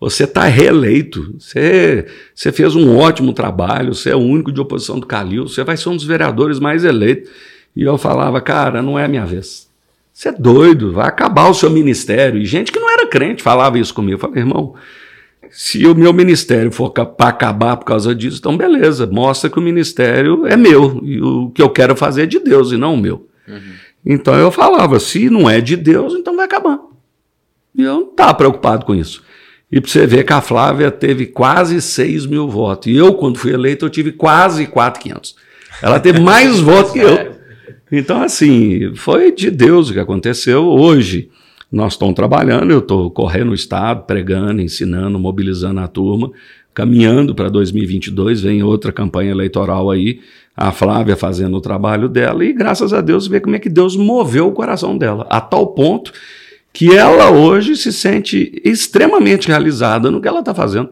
Você 0.00 0.24
está 0.24 0.44
reeleito. 0.44 1.34
Você, 1.38 2.06
você 2.34 2.50
fez 2.50 2.74
um 2.74 2.96
ótimo 2.96 3.32
trabalho. 3.32 3.94
Você 3.94 4.10
é 4.10 4.16
o 4.16 4.20
único 4.20 4.50
de 4.50 4.60
oposição 4.60 4.98
do 4.98 5.06
Calil. 5.06 5.46
Você 5.46 5.62
vai 5.62 5.76
ser 5.76 5.88
um 5.88 5.96
dos 5.96 6.04
vereadores 6.04 6.58
mais 6.58 6.84
eleitos. 6.84 7.30
E 7.76 7.82
eu 7.82 7.96
falava, 7.96 8.40
cara, 8.40 8.82
não 8.82 8.98
é 8.98 9.04
a 9.04 9.08
minha 9.08 9.24
vez. 9.24 9.68
Você 10.14 10.28
é 10.28 10.32
doido, 10.32 10.92
vai 10.92 11.08
acabar 11.08 11.48
o 11.48 11.54
seu 11.54 11.68
ministério. 11.68 12.40
E 12.40 12.46
gente 12.46 12.70
que 12.70 12.78
não 12.78 12.88
era 12.88 13.08
crente 13.08 13.42
falava 13.42 13.80
isso 13.80 13.92
comigo. 13.92 14.14
Eu 14.14 14.18
falei, 14.20 14.38
irmão, 14.38 14.76
se 15.50 15.84
o 15.86 15.94
meu 15.94 16.12
ministério 16.12 16.70
for 16.70 16.90
para 16.90 17.28
acabar 17.28 17.76
por 17.76 17.84
causa 17.84 18.14
disso, 18.14 18.38
então 18.38 18.56
beleza, 18.56 19.08
mostra 19.08 19.50
que 19.50 19.58
o 19.58 19.62
ministério 19.62 20.46
é 20.46 20.56
meu. 20.56 21.00
E 21.02 21.20
o 21.20 21.50
que 21.50 21.60
eu 21.60 21.68
quero 21.68 21.96
fazer 21.96 22.22
é 22.22 22.26
de 22.26 22.38
Deus 22.38 22.70
e 22.70 22.76
não 22.76 22.94
o 22.94 22.96
meu. 22.96 23.28
Uhum. 23.48 23.72
Então 24.06 24.34
eu 24.36 24.52
falava, 24.52 25.00
se 25.00 25.28
não 25.28 25.50
é 25.50 25.60
de 25.60 25.76
Deus, 25.76 26.14
então 26.14 26.36
vai 26.36 26.44
acabar. 26.44 26.78
E 27.74 27.82
eu 27.82 27.94
não 27.94 28.10
estava 28.10 28.34
preocupado 28.34 28.86
com 28.86 28.94
isso. 28.94 29.20
E 29.70 29.80
para 29.80 29.90
você 29.90 30.06
ver 30.06 30.22
que 30.22 30.32
a 30.32 30.40
Flávia 30.40 30.92
teve 30.92 31.26
quase 31.26 31.82
6 31.82 32.26
mil 32.26 32.48
votos. 32.48 32.86
E 32.86 32.94
eu, 32.94 33.14
quando 33.14 33.38
fui 33.38 33.52
eleito, 33.52 33.84
eu 33.84 33.90
tive 33.90 34.12
quase 34.12 34.68
4,500. 34.68 35.34
Ela 35.82 35.98
teve 35.98 36.20
mais 36.20 36.60
votos 36.60 36.92
que 36.92 37.00
eu. 37.00 37.33
Então, 37.96 38.20
assim, 38.22 38.92
foi 38.96 39.30
de 39.30 39.52
Deus 39.52 39.88
o 39.88 39.92
que 39.92 40.00
aconteceu. 40.00 40.64
Hoje, 40.64 41.30
nós 41.70 41.92
estamos 41.92 42.16
trabalhando, 42.16 42.72
eu 42.72 42.80
estou 42.80 43.08
correndo 43.08 43.52
o 43.52 43.54
Estado, 43.54 44.02
pregando, 44.02 44.60
ensinando, 44.60 45.16
mobilizando 45.16 45.78
a 45.78 45.86
turma, 45.86 46.32
caminhando 46.74 47.36
para 47.36 47.48
2022, 47.48 48.40
vem 48.40 48.64
outra 48.64 48.90
campanha 48.90 49.30
eleitoral 49.30 49.92
aí, 49.92 50.18
a 50.56 50.72
Flávia 50.72 51.14
fazendo 51.14 51.56
o 51.56 51.60
trabalho 51.60 52.08
dela, 52.08 52.44
e 52.44 52.52
graças 52.52 52.92
a 52.92 53.00
Deus, 53.00 53.28
ver 53.28 53.40
como 53.40 53.54
é 53.54 53.60
que 53.60 53.68
Deus 53.68 53.94
moveu 53.94 54.48
o 54.48 54.52
coração 54.52 54.98
dela, 54.98 55.24
a 55.30 55.40
tal 55.40 55.68
ponto 55.68 56.12
que 56.72 56.92
ela 56.92 57.30
hoje 57.30 57.76
se 57.76 57.92
sente 57.92 58.60
extremamente 58.64 59.46
realizada 59.46 60.10
no 60.10 60.20
que 60.20 60.26
ela 60.26 60.40
está 60.40 60.52
fazendo. 60.52 60.90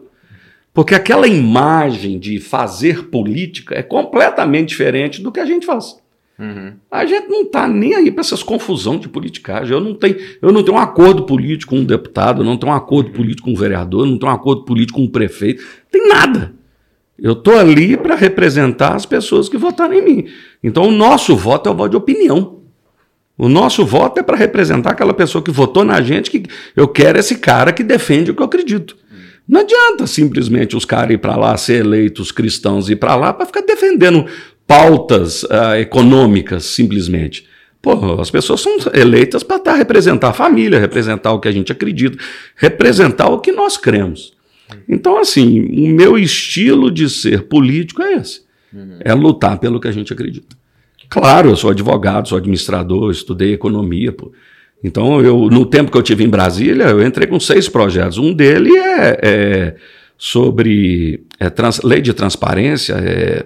Porque 0.73 0.95
aquela 0.95 1.27
imagem 1.27 2.17
de 2.17 2.39
fazer 2.39 3.09
política 3.09 3.75
é 3.75 3.83
completamente 3.83 4.69
diferente 4.69 5.21
do 5.21 5.33
que 5.33 5.41
a 5.41 5.45
gente 5.45 5.65
faz. 5.65 6.01
Uhum. 6.37 6.73
A 6.89 7.05
gente 7.05 7.27
não 7.27 7.43
está 7.43 7.67
nem 7.67 7.93
aí 7.93 8.11
para 8.11 8.21
essas 8.21 8.41
confusões 8.41 9.01
de 9.01 9.07
politicagem. 9.07 9.73
Eu 9.73 9.79
não 9.79 9.93
tenho, 9.93 10.17
eu 10.41 10.51
não 10.51 10.63
tenho 10.63 10.77
um 10.77 10.79
acordo 10.79 11.23
político 11.23 11.75
com 11.75 11.81
um 11.81 11.85
deputado, 11.85 12.43
não 12.43 12.57
tenho 12.57 12.71
um 12.71 12.75
acordo 12.75 13.11
político 13.11 13.47
com 13.47 13.53
um 13.53 13.59
vereador, 13.59 14.05
não 14.05 14.17
tenho 14.17 14.31
um 14.31 14.35
acordo 14.35 14.63
político 14.63 14.99
com 14.99 15.05
um 15.05 15.09
prefeito. 15.09 15.63
Tem 15.91 16.07
nada. 16.07 16.53
Eu 17.17 17.33
estou 17.33 17.57
ali 17.57 17.95
para 17.95 18.15
representar 18.15 18.95
as 18.95 19.05
pessoas 19.05 19.47
que 19.47 19.57
votaram 19.57 19.93
em 19.93 20.01
mim. 20.01 20.27
Então 20.63 20.87
o 20.87 20.91
nosso 20.91 21.35
voto 21.35 21.69
é 21.69 21.71
o 21.71 21.75
voto 21.75 21.91
de 21.91 21.97
opinião. 21.97 22.61
O 23.37 23.47
nosso 23.47 23.85
voto 23.85 24.19
é 24.19 24.23
para 24.23 24.37
representar 24.37 24.91
aquela 24.91 25.13
pessoa 25.13 25.43
que 25.43 25.51
votou 25.51 25.83
na 25.83 26.01
gente, 26.01 26.29
que 26.29 26.43
eu 26.75 26.87
quero 26.87 27.19
esse 27.19 27.37
cara 27.37 27.71
que 27.71 27.83
defende 27.83 28.31
o 28.31 28.35
que 28.35 28.41
eu 28.41 28.45
acredito. 28.45 28.95
Não 29.47 29.61
adianta 29.61 30.07
simplesmente 30.07 30.75
os 30.75 30.85
caras 30.85 31.11
ir 31.11 31.17
para 31.17 31.35
lá, 31.35 31.57
ser 31.57 31.81
eleitos 31.81 32.31
cristãos 32.31 32.89
ir 32.89 32.95
para 32.95 33.15
lá 33.15 33.33
para 33.33 33.45
ficar 33.45 33.61
defendendo 33.61 34.25
pautas 34.73 35.43
uh, 35.43 35.75
econômicas, 35.79 36.65
simplesmente. 36.65 37.45
Pô, 37.79 38.19
as 38.19 38.31
pessoas 38.31 38.59
são 38.61 38.75
eleitas 38.91 39.43
para 39.43 39.59
tá, 39.59 39.75
representar 39.75 40.29
a 40.29 40.33
família, 40.33 40.79
representar 40.79 41.31
o 41.31 41.39
que 41.39 41.47
a 41.47 41.51
gente 41.51 41.71
acredita, 41.71 42.17
representar 42.55 43.27
o 43.27 43.39
que 43.39 43.51
nós 43.51 43.77
cremos. 43.77 44.33
Então, 44.89 45.19
assim, 45.19 45.61
o 45.61 45.89
meu 45.89 46.17
estilo 46.17 46.89
de 46.89 47.07
ser 47.07 47.43
político 47.43 48.01
é 48.01 48.13
esse: 48.13 48.41
uhum. 48.73 48.97
é 49.01 49.13
lutar 49.13 49.59
pelo 49.59 49.79
que 49.79 49.87
a 49.87 49.91
gente 49.91 50.11
acredita. 50.11 50.55
Claro, 51.07 51.49
eu 51.49 51.55
sou 51.55 51.69
advogado, 51.69 52.29
sou 52.29 52.37
administrador, 52.39 53.11
estudei 53.11 53.53
economia, 53.53 54.11
pô. 54.11 54.31
Então, 54.83 55.21
eu, 55.21 55.49
no 55.51 55.67
tempo 55.67 55.91
que 55.91 55.97
eu 55.97 56.01
tive 56.01 56.23
em 56.23 56.29
Brasília, 56.29 56.85
eu 56.85 57.05
entrei 57.05 57.27
com 57.27 57.39
seis 57.39 57.69
projetos. 57.69 58.17
Um 58.17 58.33
deles 58.33 58.73
é, 58.73 59.19
é 59.21 59.75
sobre 60.17 61.23
é, 61.39 61.49
trans, 61.49 61.81
lei 61.83 62.01
de 62.01 62.11
transparência, 62.11 62.93
é, 62.93 63.45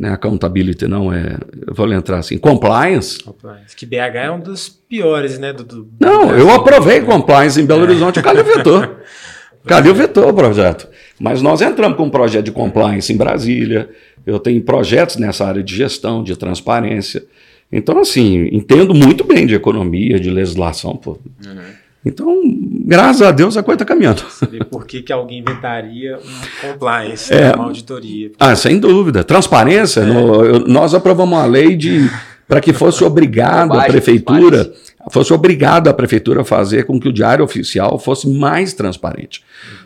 né, 0.00 0.08
accountability 0.08 0.88
não 0.88 1.12
é, 1.12 1.36
eu 1.66 1.74
vou 1.74 1.92
entrar 1.92 2.20
assim, 2.20 2.38
compliance. 2.38 3.22
compliance. 3.22 3.76
Que 3.76 3.84
BH 3.84 4.16
é 4.16 4.30
um 4.30 4.40
dos 4.40 4.66
piores, 4.66 5.38
né? 5.38 5.52
Do, 5.52 5.62
do 5.62 5.88
não, 6.00 6.28
do 6.28 6.34
eu 6.36 6.50
aprovei 6.50 7.02
compliance 7.02 7.60
em 7.60 7.66
Belo 7.66 7.82
Horizonte, 7.82 8.18
o 8.18 8.22
Calil 8.22 8.42
vetou. 8.42 8.96
Calil 9.66 9.94
vetou 9.94 10.30
o 10.30 10.32
projeto. 10.32 10.88
Mas 11.20 11.42
nós 11.42 11.60
entramos 11.60 11.98
com 11.98 12.04
um 12.04 12.10
projeto 12.10 12.46
de 12.46 12.50
compliance 12.50 13.12
em 13.12 13.16
Brasília, 13.18 13.90
eu 14.24 14.40
tenho 14.40 14.62
projetos 14.62 15.16
nessa 15.16 15.44
área 15.44 15.62
de 15.62 15.76
gestão, 15.76 16.24
de 16.24 16.34
transparência. 16.34 17.22
Então, 17.70 17.98
assim, 17.98 18.48
entendo 18.52 18.94
muito 18.94 19.22
bem 19.22 19.46
de 19.46 19.54
economia, 19.54 20.18
de 20.18 20.30
legislação, 20.30 20.96
pô. 20.96 21.18
Uhum. 21.44 21.60
Então, 22.04 22.40
graças 22.86 23.20
a 23.20 23.30
Deus, 23.30 23.56
a 23.56 23.62
coisa 23.62 23.76
está 23.76 23.84
caminhando. 23.84 24.22
Saber 24.30 24.64
por 24.64 24.86
que, 24.86 25.02
que 25.02 25.12
alguém 25.12 25.40
inventaria 25.40 26.16
um 26.16 26.68
compliance, 26.68 27.32
é, 27.32 27.54
uma 27.54 27.64
auditoria. 27.64 28.32
Ah, 28.38 28.56
sem 28.56 28.78
dúvida. 28.78 29.22
Transparência, 29.22 30.00
é. 30.00 30.04
no, 30.06 30.60
nós 30.60 30.94
aprovamos 30.94 31.36
uma 31.36 31.44
lei 31.44 31.76
de 31.76 32.10
para 32.48 32.60
que 32.60 32.72
fosse 32.72 33.04
obrigado 33.04 33.78
a 33.78 33.84
prefeitura, 33.84 34.72
fosse 35.12 35.32
obrigado 35.32 35.86
a 35.86 35.94
prefeitura 35.94 36.40
a 36.40 36.44
fazer 36.44 36.84
com 36.84 36.98
que 36.98 37.08
o 37.08 37.12
diário 37.12 37.44
oficial 37.44 37.96
fosse 37.96 38.28
mais 38.28 38.72
transparente. 38.72 39.44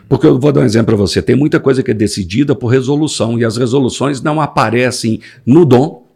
Porque 0.09 0.25
eu 0.25 0.39
vou 0.39 0.51
dar 0.51 0.61
um 0.61 0.63
exemplo 0.63 0.87
para 0.87 0.95
você, 0.95 1.21
tem 1.21 1.35
muita 1.35 1.59
coisa 1.59 1.83
que 1.83 1.91
é 1.91 1.93
decidida 1.93 2.55
por 2.55 2.67
resolução 2.69 3.37
e 3.37 3.45
as 3.45 3.55
resoluções 3.55 4.19
não 4.19 4.41
aparecem 4.41 5.19
no 5.45 5.63
dom, 5.63 6.07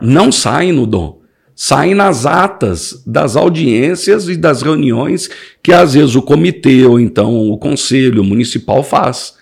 não 0.00 0.30
saem 0.30 0.72
no 0.72 0.86
dom 0.86 1.25
saem 1.56 1.94
nas 1.94 2.26
atas 2.26 3.02
das 3.06 3.34
audiências 3.34 4.28
e 4.28 4.36
das 4.36 4.60
reuniões 4.60 5.30
que 5.62 5.72
às 5.72 5.94
vezes 5.94 6.14
o 6.14 6.20
comitê 6.20 6.84
ou 6.84 7.00
então 7.00 7.50
o 7.50 7.56
conselho 7.56 8.22
municipal 8.22 8.82
faz. 8.82 9.34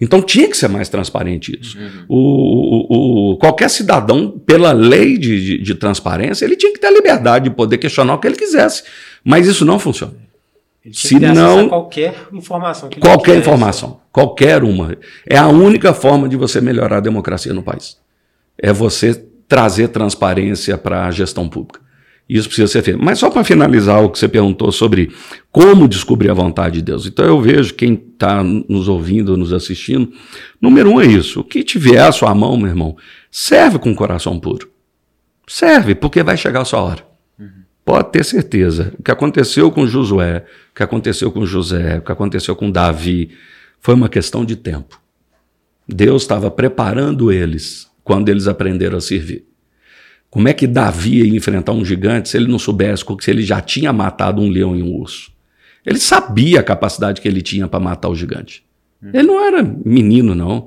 Então 0.00 0.20
tinha 0.20 0.48
que 0.48 0.56
ser 0.56 0.68
mais 0.68 0.88
transparente 0.88 1.56
isso. 1.60 1.78
Uhum. 1.78 2.04
O, 2.08 2.16
o, 2.16 3.32
o, 3.32 3.36
qualquer 3.36 3.70
cidadão, 3.70 4.30
pela 4.30 4.72
lei 4.72 5.16
de, 5.16 5.44
de, 5.44 5.58
de, 5.62 5.74
transparência, 5.74 6.44
ele 6.44 6.56
tinha 6.56 6.72
que 6.72 6.80
ter 6.80 6.88
a 6.88 6.90
liberdade 6.90 7.48
de 7.48 7.54
poder 7.54 7.78
questionar 7.78 8.14
o 8.14 8.18
que 8.18 8.26
ele 8.26 8.36
quisesse. 8.36 8.82
Mas 9.22 9.46
isso 9.46 9.64
não 9.64 9.78
funciona. 9.78 10.14
Ele 10.84 10.94
Se 10.94 11.20
não, 11.20 11.68
qualquer 11.68 12.14
informação. 12.32 12.88
Que 12.88 12.98
qualquer 12.98 13.36
informação. 13.36 14.00
Qualquer 14.10 14.64
uma. 14.64 14.96
É 15.28 15.36
a 15.36 15.46
única 15.46 15.92
forma 15.92 16.28
de 16.28 16.36
você 16.36 16.60
melhorar 16.60 16.96
a 16.96 17.00
democracia 17.00 17.52
no 17.52 17.62
país. 17.62 17.98
É 18.58 18.72
você 18.72 19.29
trazer 19.50 19.88
transparência 19.88 20.78
para 20.78 21.06
a 21.06 21.10
gestão 21.10 21.48
pública. 21.48 21.80
Isso 22.28 22.46
precisa 22.46 22.68
ser 22.68 22.82
feito. 22.84 23.02
Mas 23.02 23.18
só 23.18 23.28
para 23.28 23.42
finalizar 23.42 24.00
o 24.00 24.08
que 24.08 24.16
você 24.16 24.28
perguntou 24.28 24.70
sobre 24.70 25.12
como 25.50 25.88
descobrir 25.88 26.30
a 26.30 26.34
vontade 26.34 26.76
de 26.76 26.82
Deus. 26.82 27.04
Então 27.04 27.24
eu 27.26 27.40
vejo 27.40 27.74
quem 27.74 27.94
está 27.94 28.44
nos 28.44 28.86
ouvindo, 28.86 29.36
nos 29.36 29.52
assistindo. 29.52 30.12
Número 30.60 30.88
um 30.88 31.00
é 31.00 31.06
isso. 31.06 31.40
O 31.40 31.44
que 31.44 31.64
tiver 31.64 31.98
à 31.98 32.12
sua 32.12 32.32
mão, 32.32 32.56
meu 32.56 32.68
irmão, 32.68 32.96
serve 33.28 33.80
com 33.80 33.90
o 33.90 33.94
coração 33.96 34.38
puro. 34.38 34.70
Serve, 35.48 35.96
porque 35.96 36.22
vai 36.22 36.36
chegar 36.36 36.60
a 36.60 36.64
sua 36.64 36.80
hora. 36.80 37.04
Pode 37.84 38.12
ter 38.12 38.24
certeza. 38.24 38.94
O 39.00 39.02
que 39.02 39.10
aconteceu 39.10 39.68
com 39.72 39.84
Josué, 39.84 40.44
o 40.70 40.76
que 40.76 40.82
aconteceu 40.84 41.32
com 41.32 41.44
José, 41.44 41.98
o 41.98 42.02
que 42.02 42.12
aconteceu 42.12 42.54
com 42.54 42.70
Davi, 42.70 43.32
foi 43.80 43.96
uma 43.96 44.08
questão 44.08 44.44
de 44.44 44.54
tempo. 44.54 45.00
Deus 45.88 46.22
estava 46.22 46.48
preparando 46.52 47.32
eles 47.32 47.89
quando 48.10 48.28
eles 48.28 48.48
aprenderam 48.48 48.98
a 48.98 49.00
servir. 49.00 49.44
Como 50.28 50.48
é 50.48 50.52
que 50.52 50.66
Davi 50.66 51.22
ia 51.22 51.36
enfrentar 51.36 51.70
um 51.70 51.84
gigante 51.84 52.28
se 52.28 52.36
ele 52.36 52.48
não 52.48 52.58
soubesse 52.58 53.04
se 53.20 53.30
ele 53.30 53.42
já 53.42 53.60
tinha 53.60 53.92
matado 53.92 54.42
um 54.42 54.50
leão 54.50 54.74
e 54.74 54.82
um 54.82 54.92
urso? 54.92 55.30
Ele 55.86 56.00
sabia 56.00 56.58
a 56.58 56.62
capacidade 56.64 57.20
que 57.20 57.28
ele 57.28 57.40
tinha 57.40 57.68
para 57.68 57.78
matar 57.78 58.08
o 58.08 58.16
gigante. 58.16 58.64
Uhum. 59.00 59.10
Ele 59.14 59.22
não 59.28 59.46
era 59.46 59.62
menino, 59.62 60.34
não. 60.34 60.66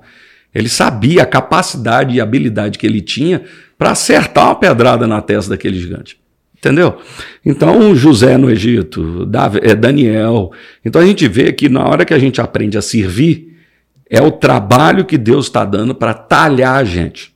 Ele 0.56 0.70
sabia 0.70 1.24
a 1.24 1.26
capacidade 1.26 2.16
e 2.16 2.22
habilidade 2.22 2.80
que 2.80 2.88
ele 2.88 3.02
tinha 3.02 3.44
para 3.78 3.92
acertar 3.92 4.46
uma 4.46 4.56
pedrada 4.56 5.06
na 5.06 5.22
testa 5.22 5.50
daquele 5.50 5.78
gigante. 5.78 6.18
Entendeu? 6.58 6.98
Então, 7.46 7.94
José 7.94 8.38
no 8.38 8.50
Egito, 8.50 9.30
é, 9.62 9.76
Daniel. 9.76 10.54
Então, 10.86 11.02
a 11.02 11.06
gente 11.06 11.28
vê 11.28 11.52
que 11.52 11.68
na 11.68 11.86
hora 11.86 12.06
que 12.06 12.14
a 12.14 12.20
gente 12.20 12.40
aprende 12.40 12.78
a 12.78 12.82
servir, 12.82 13.54
é 14.10 14.22
o 14.22 14.32
trabalho 14.32 15.04
que 15.04 15.18
Deus 15.18 15.48
está 15.48 15.66
dando 15.66 15.96
para 15.96 16.14
talhar 16.14 16.76
a 16.76 16.84
gente. 16.84 17.33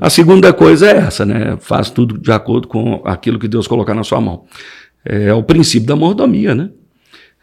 A 0.00 0.10
segunda 0.10 0.52
coisa 0.52 0.90
é 0.90 0.96
essa, 0.98 1.24
né? 1.24 1.56
Faz 1.60 1.90
tudo 1.90 2.18
de 2.18 2.30
acordo 2.30 2.68
com 2.68 3.02
aquilo 3.04 3.38
que 3.38 3.48
Deus 3.48 3.66
colocar 3.66 3.94
na 3.94 4.04
sua 4.04 4.20
mão. 4.20 4.44
É 5.04 5.32
o 5.32 5.42
princípio 5.42 5.88
da 5.88 5.96
mordomia, 5.96 6.54
né? 6.54 6.70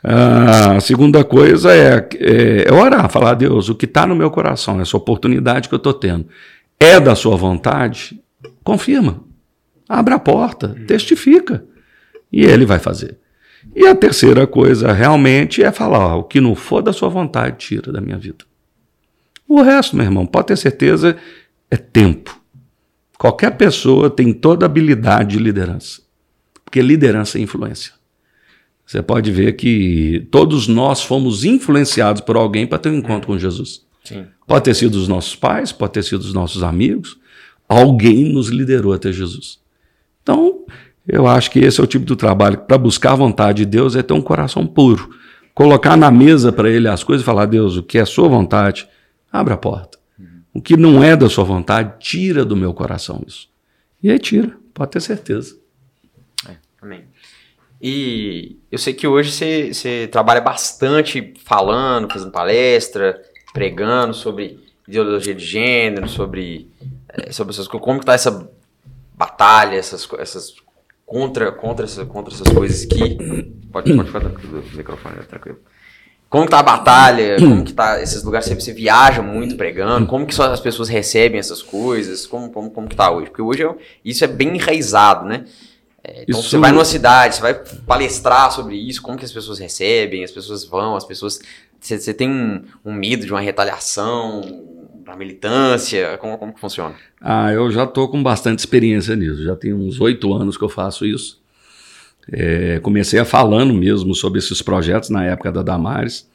A 0.03 0.79
segunda 0.79 1.23
coisa 1.23 1.73
é, 1.73 2.07
é, 2.19 2.67
é 2.67 2.71
orar, 2.73 3.09
falar 3.09 3.31
a 3.31 3.33
Deus, 3.33 3.69
o 3.69 3.75
que 3.75 3.85
está 3.85 4.05
no 4.05 4.15
meu 4.15 4.29
coração, 4.29 4.79
essa 4.79 4.95
oportunidade 4.95 5.67
que 5.67 5.73
eu 5.73 5.77
estou 5.77 5.93
tendo, 5.93 6.27
é 6.79 6.99
da 6.99 7.15
sua 7.15 7.35
vontade? 7.35 8.21
Confirma. 8.63 9.23
Abra 9.89 10.15
a 10.15 10.19
porta, 10.19 10.75
testifica. 10.85 11.65
E 12.31 12.43
ele 12.43 12.65
vai 12.65 12.77
fazer. 12.77 13.17
E 13.75 13.87
a 13.87 13.95
terceira 13.95 14.45
coisa 14.45 14.91
realmente 14.91 15.63
é 15.63 15.71
falar: 15.71 16.15
o 16.17 16.23
que 16.23 16.39
não 16.39 16.53
for 16.53 16.81
da 16.81 16.93
sua 16.93 17.09
vontade, 17.09 17.57
tira 17.57 17.91
da 17.91 18.01
minha 18.01 18.17
vida. 18.17 18.45
O 19.47 19.61
resto, 19.61 19.95
meu 19.95 20.05
irmão, 20.05 20.25
pode 20.25 20.47
ter 20.47 20.57
certeza, 20.57 21.15
é 21.69 21.77
tempo. 21.77 22.39
Qualquer 23.17 23.51
pessoa 23.51 24.09
tem 24.09 24.33
toda 24.33 24.65
a 24.65 24.67
habilidade 24.67 25.37
de 25.37 25.43
liderança, 25.43 26.01
porque 26.63 26.81
liderança 26.81 27.37
é 27.37 27.41
influência. 27.41 27.93
Você 28.85 29.01
pode 29.01 29.31
ver 29.31 29.53
que 29.53 30.27
todos 30.29 30.67
nós 30.67 31.01
fomos 31.01 31.43
influenciados 31.43 32.21
por 32.21 32.35
alguém 32.35 32.67
para 32.67 32.77
ter 32.77 32.89
um 32.89 32.97
encontro 32.97 33.27
com 33.27 33.37
Jesus. 33.37 33.83
Sim. 34.03 34.25
Pode 34.45 34.65
ter 34.65 34.75
sido 34.75 34.95
os 34.95 35.07
nossos 35.07 35.35
pais, 35.35 35.71
pode 35.71 35.93
ter 35.93 36.03
sido 36.03 36.21
os 36.21 36.33
nossos 36.33 36.61
amigos. 36.61 37.17
Alguém 37.67 38.31
nos 38.31 38.49
liderou 38.49 38.93
até 38.93 39.11
Jesus. 39.11 39.59
Então, 40.21 40.65
eu 41.07 41.25
acho 41.25 41.49
que 41.49 41.59
esse 41.59 41.81
é 41.81 41.83
o 41.83 41.87
tipo 41.87 42.05
do 42.05 42.15
trabalho 42.15 42.59
para 42.59 42.77
buscar 42.77 43.13
a 43.13 43.15
vontade 43.15 43.59
de 43.59 43.65
Deus 43.65 43.95
é 43.95 44.03
ter 44.03 44.13
um 44.13 44.21
coração 44.21 44.67
puro. 44.67 45.09
Colocar 45.53 45.97
na 45.97 46.11
mesa 46.11 46.51
para 46.51 46.69
ele 46.69 46.87
as 46.87 47.03
coisas 47.03 47.23
e 47.23 47.25
falar: 47.25 47.45
Deus, 47.45 47.77
o 47.77 47.83
que 47.83 47.97
é 47.97 48.05
sua 48.05 48.27
vontade, 48.27 48.87
abra 49.31 49.55
a 49.55 49.57
porta. 49.57 49.97
O 50.55 50.61
que 50.61 50.77
não 50.77 51.03
é 51.03 51.17
da 51.17 51.29
sua 51.29 51.43
vontade, 51.43 51.95
tira 51.99 52.45
do 52.45 52.55
meu 52.55 52.73
coração 52.73 53.21
isso. 53.27 53.49
E 54.01 54.09
aí 54.09 54.17
tira, 54.17 54.57
pode 54.73 54.91
ter 54.91 55.01
certeza. 55.01 55.59
É, 56.47 56.55
amém. 56.81 57.03
E 57.81 58.57
eu 58.71 58.77
sei 58.77 58.93
que 58.93 59.05
hoje 59.05 59.33
você, 59.33 59.73
você 59.73 60.07
trabalha 60.07 60.39
bastante 60.39 61.33
falando, 61.43 62.09
fazendo 62.09 62.31
palestra, 62.31 63.21
pregando 63.53 64.13
sobre 64.13 64.63
ideologia 64.87 65.35
de 65.35 65.45
gênero, 65.45 66.07
sobre, 66.07 66.71
é, 67.09 67.33
sobre 67.33 67.53
essas. 67.53 67.67
Como 67.67 67.99
está 67.99 68.13
essa 68.13 68.49
batalha, 69.13 69.75
essas, 69.75 70.07
essas 70.19 70.55
contra, 71.05 71.51
contra, 71.51 71.83
essa, 71.83 72.05
contra 72.05 72.33
essas 72.33 72.47
coisas 72.47 72.85
que. 72.85 73.17
Pode, 73.73 73.93
pode 73.93 74.07
ficar 74.07 74.21
tranquilo, 74.21 74.63
o 74.73 74.77
microfone 74.77 75.15
é 75.19 75.23
tranquilo. 75.23 75.59
Como 76.35 76.49
tá 76.49 76.59
a 76.59 76.63
batalha? 76.63 77.37
Como 77.39 77.63
que 77.63 77.71
tá 77.71 78.01
esses 78.01 78.21
lugares? 78.21 78.45
Você, 78.45 78.55
você 78.55 78.73
viaja 78.73 79.21
muito 79.21 79.55
pregando? 79.55 80.05
Como 80.05 80.25
que 80.25 80.41
as 80.41 80.59
pessoas 80.59 80.89
recebem 80.89 81.39
essas 81.39 81.61
coisas? 81.61 82.27
Como, 82.27 82.49
como, 82.49 82.69
como 82.71 82.89
que 82.89 82.95
tá 82.95 83.09
hoje? 83.09 83.27
Porque 83.29 83.41
hoje 83.41 83.63
é, 83.63 83.73
isso 84.03 84.21
é 84.21 84.27
bem 84.27 84.53
enraizado, 84.53 85.25
né? 85.25 85.45
É, 86.03 86.23
então 86.23 86.37
isso... 86.37 86.49
você 86.49 86.57
vai 86.57 86.73
numa 86.73 86.83
cidade, 86.83 87.35
você 87.35 87.41
vai 87.41 87.53
palestrar 87.87 88.51
sobre 88.51 88.75
isso, 88.75 89.01
como 89.01 89.17
que 89.17 89.23
as 89.23 89.31
pessoas 89.31 89.59
recebem, 89.59 90.25
as 90.25 90.31
pessoas 90.31 90.65
vão, 90.65 90.97
as 90.97 91.05
pessoas 91.05 91.39
Você, 91.79 91.97
você 91.97 92.13
tem 92.13 92.29
um, 92.29 92.63
um 92.83 92.91
medo 92.91 93.25
de 93.25 93.31
uma 93.31 93.39
retaliação 93.39 94.41
da 95.05 95.15
militância? 95.15 96.17
Como, 96.17 96.37
como 96.37 96.53
que 96.53 96.59
funciona? 96.59 96.95
Ah, 97.21 97.53
eu 97.53 97.71
já 97.71 97.85
estou 97.85 98.09
com 98.09 98.21
bastante 98.21 98.59
experiência 98.59 99.15
nisso. 99.15 99.41
Já 99.41 99.55
tem 99.55 99.73
uns 99.73 100.01
oito 100.01 100.33
anos 100.33 100.57
que 100.57 100.63
eu 100.65 100.69
faço 100.69 101.05
isso. 101.05 101.41
É, 102.31 102.79
comecei 102.79 103.19
a 103.19 103.25
falando 103.25 103.73
mesmo 103.73 104.15
sobre 104.15 104.39
esses 104.39 104.61
projetos 104.61 105.09
na 105.09 105.23
época 105.25 105.51
da 105.51 105.61
Damares. 105.61 106.27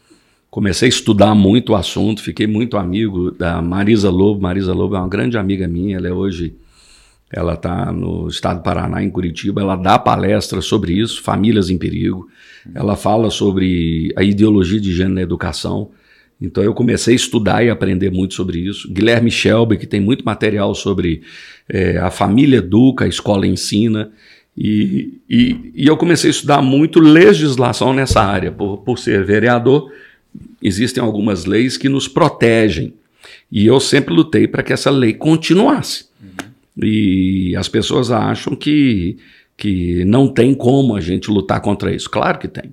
Comecei 0.50 0.86
a 0.86 0.88
estudar 0.88 1.34
muito 1.34 1.72
o 1.72 1.76
assunto, 1.76 2.22
fiquei 2.22 2.46
muito 2.46 2.76
amigo 2.76 3.30
da 3.30 3.62
Marisa 3.62 4.10
Lobo. 4.10 4.40
Marisa 4.40 4.72
Lobo 4.72 4.96
é 4.96 4.98
uma 4.98 5.08
grande 5.08 5.38
amiga 5.38 5.68
minha, 5.68 5.96
ela 5.96 6.08
é 6.08 6.12
hoje, 6.12 6.54
ela 7.30 7.54
está 7.54 7.92
no 7.92 8.26
estado 8.26 8.56
do 8.58 8.62
Paraná, 8.64 9.02
em 9.02 9.10
Curitiba, 9.10 9.60
ela 9.60 9.76
dá 9.76 9.96
palestras 9.96 10.64
sobre 10.64 10.92
isso, 10.92 11.22
famílias 11.22 11.70
em 11.70 11.78
perigo. 11.78 12.28
Ela 12.74 12.96
fala 12.96 13.30
sobre 13.30 14.12
a 14.16 14.24
ideologia 14.24 14.80
de 14.80 14.92
gênero 14.92 15.14
na 15.14 15.22
educação. 15.22 15.90
Então 16.40 16.64
eu 16.64 16.72
comecei 16.74 17.14
a 17.14 17.16
estudar 17.16 17.64
e 17.64 17.70
aprender 17.70 18.10
muito 18.10 18.34
sobre 18.34 18.58
isso. 18.58 18.90
Guilherme 18.92 19.30
Shelby, 19.30 19.76
que 19.76 19.86
tem 19.86 20.00
muito 20.00 20.24
material 20.24 20.74
sobre 20.74 21.22
é, 21.68 21.98
a 21.98 22.10
família 22.10 22.58
educa, 22.58 23.04
a 23.04 23.08
escola 23.08 23.46
ensina. 23.46 24.10
E, 24.56 25.20
e, 25.28 25.72
e, 25.74 25.86
eu 25.86 25.96
comecei 25.96 26.28
a 26.28 26.32
estudar 26.32 26.60
muito 26.60 27.00
legislação 27.00 27.92
nessa 27.92 28.20
área, 28.20 28.52
por, 28.52 28.78
por 28.78 28.98
ser 28.98 29.24
vereador 29.24 29.90
existem 30.62 31.02
algumas 31.02 31.44
leis 31.44 31.76
que 31.76 31.88
nos 31.88 32.06
protegem. 32.06 32.94
E 33.50 33.66
eu 33.66 33.80
sempre 33.80 34.14
lutei 34.14 34.46
para 34.46 34.62
que 34.62 34.72
essa 34.72 34.90
lei 34.90 35.14
continuasse. 35.14 36.06
Uhum. 36.22 36.84
E 36.84 37.54
as 37.56 37.68
pessoas 37.68 38.10
acham 38.10 38.54
que, 38.54 39.18
que 39.56 40.04
não 40.04 40.28
tem 40.28 40.54
como 40.54 40.94
a 40.94 41.00
gente 41.00 41.30
lutar 41.30 41.60
contra 41.60 41.92
isso. 41.92 42.08
Claro 42.08 42.38
que 42.38 42.48
tem. 42.48 42.72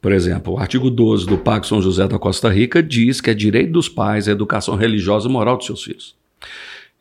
Por 0.00 0.12
exemplo, 0.12 0.54
o 0.54 0.58
artigo 0.58 0.90
12 0.90 1.26
do 1.26 1.38
Pacto 1.38 1.68
São 1.68 1.82
José 1.82 2.08
da 2.08 2.18
Costa 2.18 2.48
Rica 2.48 2.82
diz 2.82 3.20
que 3.20 3.30
é 3.30 3.34
direito 3.34 3.72
dos 3.72 3.88
pais 3.88 4.28
a 4.28 4.32
educação 4.32 4.74
religiosa 4.74 5.28
e 5.28 5.32
moral 5.32 5.56
dos 5.56 5.66
seus 5.66 5.82
filhos. 5.82 6.14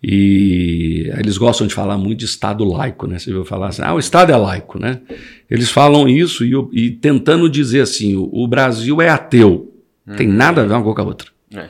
E 0.02 1.12
eles 1.18 1.38
gostam 1.38 1.68
de 1.68 1.74
falar 1.74 1.98
muito 1.98 2.20
de 2.20 2.26
Estado 2.26 2.64
laico, 2.64 3.06
né? 3.06 3.20
Você 3.20 3.32
viu 3.32 3.44
falar 3.44 3.68
assim, 3.68 3.82
ah, 3.84 3.94
o 3.94 4.00
Estado 4.00 4.32
é 4.32 4.38
laico, 4.38 4.80
né? 4.80 5.02
Eles 5.50 5.70
falam 5.70 6.08
isso 6.08 6.46
e, 6.46 6.54
e 6.72 6.92
tentando 6.92 7.50
dizer 7.50 7.82
assim, 7.82 8.16
o, 8.16 8.30
o 8.32 8.48
Brasil 8.48 9.02
é 9.02 9.10
ateu. 9.10 9.74
Tem 10.18 10.28
nada 10.28 10.62
a 10.62 10.66
ver 10.66 10.74
uma 10.74 10.82
coisa 10.82 10.96
com 10.96 11.02
a 11.02 11.06
outra. 11.06 11.30
É. 11.54 11.68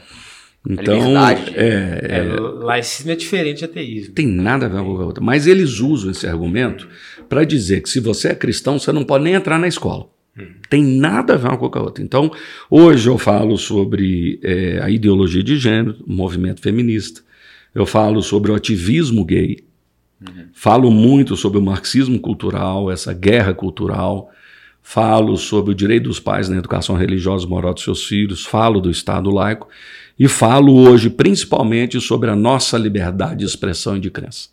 Então, 0.69 1.17
é, 1.27 1.33
é, 1.55 2.17
é, 2.19 2.23
laicismo 2.39 3.11
é 3.11 3.15
diferente 3.15 3.59
de 3.59 3.65
ateísmo. 3.65 4.13
Tem 4.13 4.27
nada 4.27 4.65
a 4.65 4.69
ver 4.69 4.75
uma 4.75 4.83
coisa 4.83 4.97
com 4.97 5.03
a 5.03 5.07
outra. 5.07 5.23
Mas 5.23 5.47
eles 5.47 5.79
usam 5.79 6.11
esse 6.11 6.27
argumento 6.27 6.87
para 7.27 7.43
dizer 7.43 7.81
que 7.81 7.89
se 7.89 7.99
você 7.99 8.29
é 8.29 8.35
cristão, 8.35 8.77
você 8.77 8.91
não 8.91 9.03
pode 9.03 9.23
nem 9.23 9.33
entrar 9.33 9.57
na 9.57 9.67
escola. 9.67 10.07
Hum. 10.37 10.47
Tem 10.69 10.83
nada 10.83 11.33
a 11.33 11.37
ver 11.37 11.47
uma 11.47 11.57
coisa 11.57 11.71
com 11.71 11.79
a 11.79 11.83
outra. 11.83 12.03
Então, 12.03 12.31
hoje 12.69 13.09
eu 13.09 13.17
falo 13.17 13.57
sobre 13.57 14.39
é, 14.43 14.79
a 14.81 14.89
ideologia 14.89 15.43
de 15.43 15.57
gênero, 15.57 15.95
o 16.05 16.11
movimento 16.11 16.61
feminista. 16.61 17.21
Eu 17.73 17.85
falo 17.85 18.21
sobre 18.21 18.51
o 18.51 18.55
ativismo 18.55 19.23
gay. 19.23 19.63
Uhum. 20.21 20.47
Falo 20.53 20.91
muito 20.91 21.35
sobre 21.35 21.59
o 21.59 21.61
marxismo 21.61 22.19
cultural, 22.19 22.91
essa 22.91 23.13
guerra 23.13 23.53
cultural 23.53 24.29
falo 24.89 25.37
sobre 25.37 25.71
o 25.71 25.75
direito 25.75 26.05
dos 26.05 26.19
pais 26.19 26.49
na 26.49 26.57
educação 26.57 26.95
religiosa 26.95 27.45
e 27.45 27.47
moral 27.47 27.75
dos 27.75 27.83
seus 27.83 28.05
filhos, 28.05 28.43
falo 28.43 28.81
do 28.81 28.89
Estado 28.89 29.29
laico 29.29 29.67
e 30.17 30.27
falo 30.27 30.75
hoje 30.75 31.11
principalmente 31.11 32.01
sobre 32.01 32.29
a 32.31 32.35
nossa 32.35 32.75
liberdade 32.75 33.37
de 33.37 33.45
expressão 33.45 33.97
e 33.97 33.99
de 33.99 34.09
crença, 34.09 34.49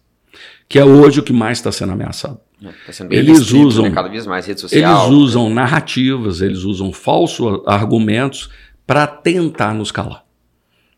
que 0.69 0.79
é 0.79 0.85
hoje 0.85 1.21
o 1.21 1.23
que 1.23 1.33
mais 1.33 1.57
está 1.57 1.73
sendo 1.73 1.93
ameaçado. 1.93 2.39
É, 2.63 2.69
tá 2.87 2.93
sendo 2.93 3.15
eles 3.15 3.39
restrito, 3.39 3.67
usam 3.67 3.85
né? 3.85 3.91
cada 3.93 4.09
vez 4.09 4.27
mais 4.27 4.47
rede 4.47 4.61
social. 4.61 5.07
Eles 5.07 5.19
usam 5.19 5.49
narrativas, 5.49 6.43
eles 6.43 6.65
usam 6.65 6.93
falsos 6.93 7.63
argumentos 7.67 8.51
para 8.87 9.07
tentar 9.07 9.73
nos 9.73 9.91
calar. 9.91 10.23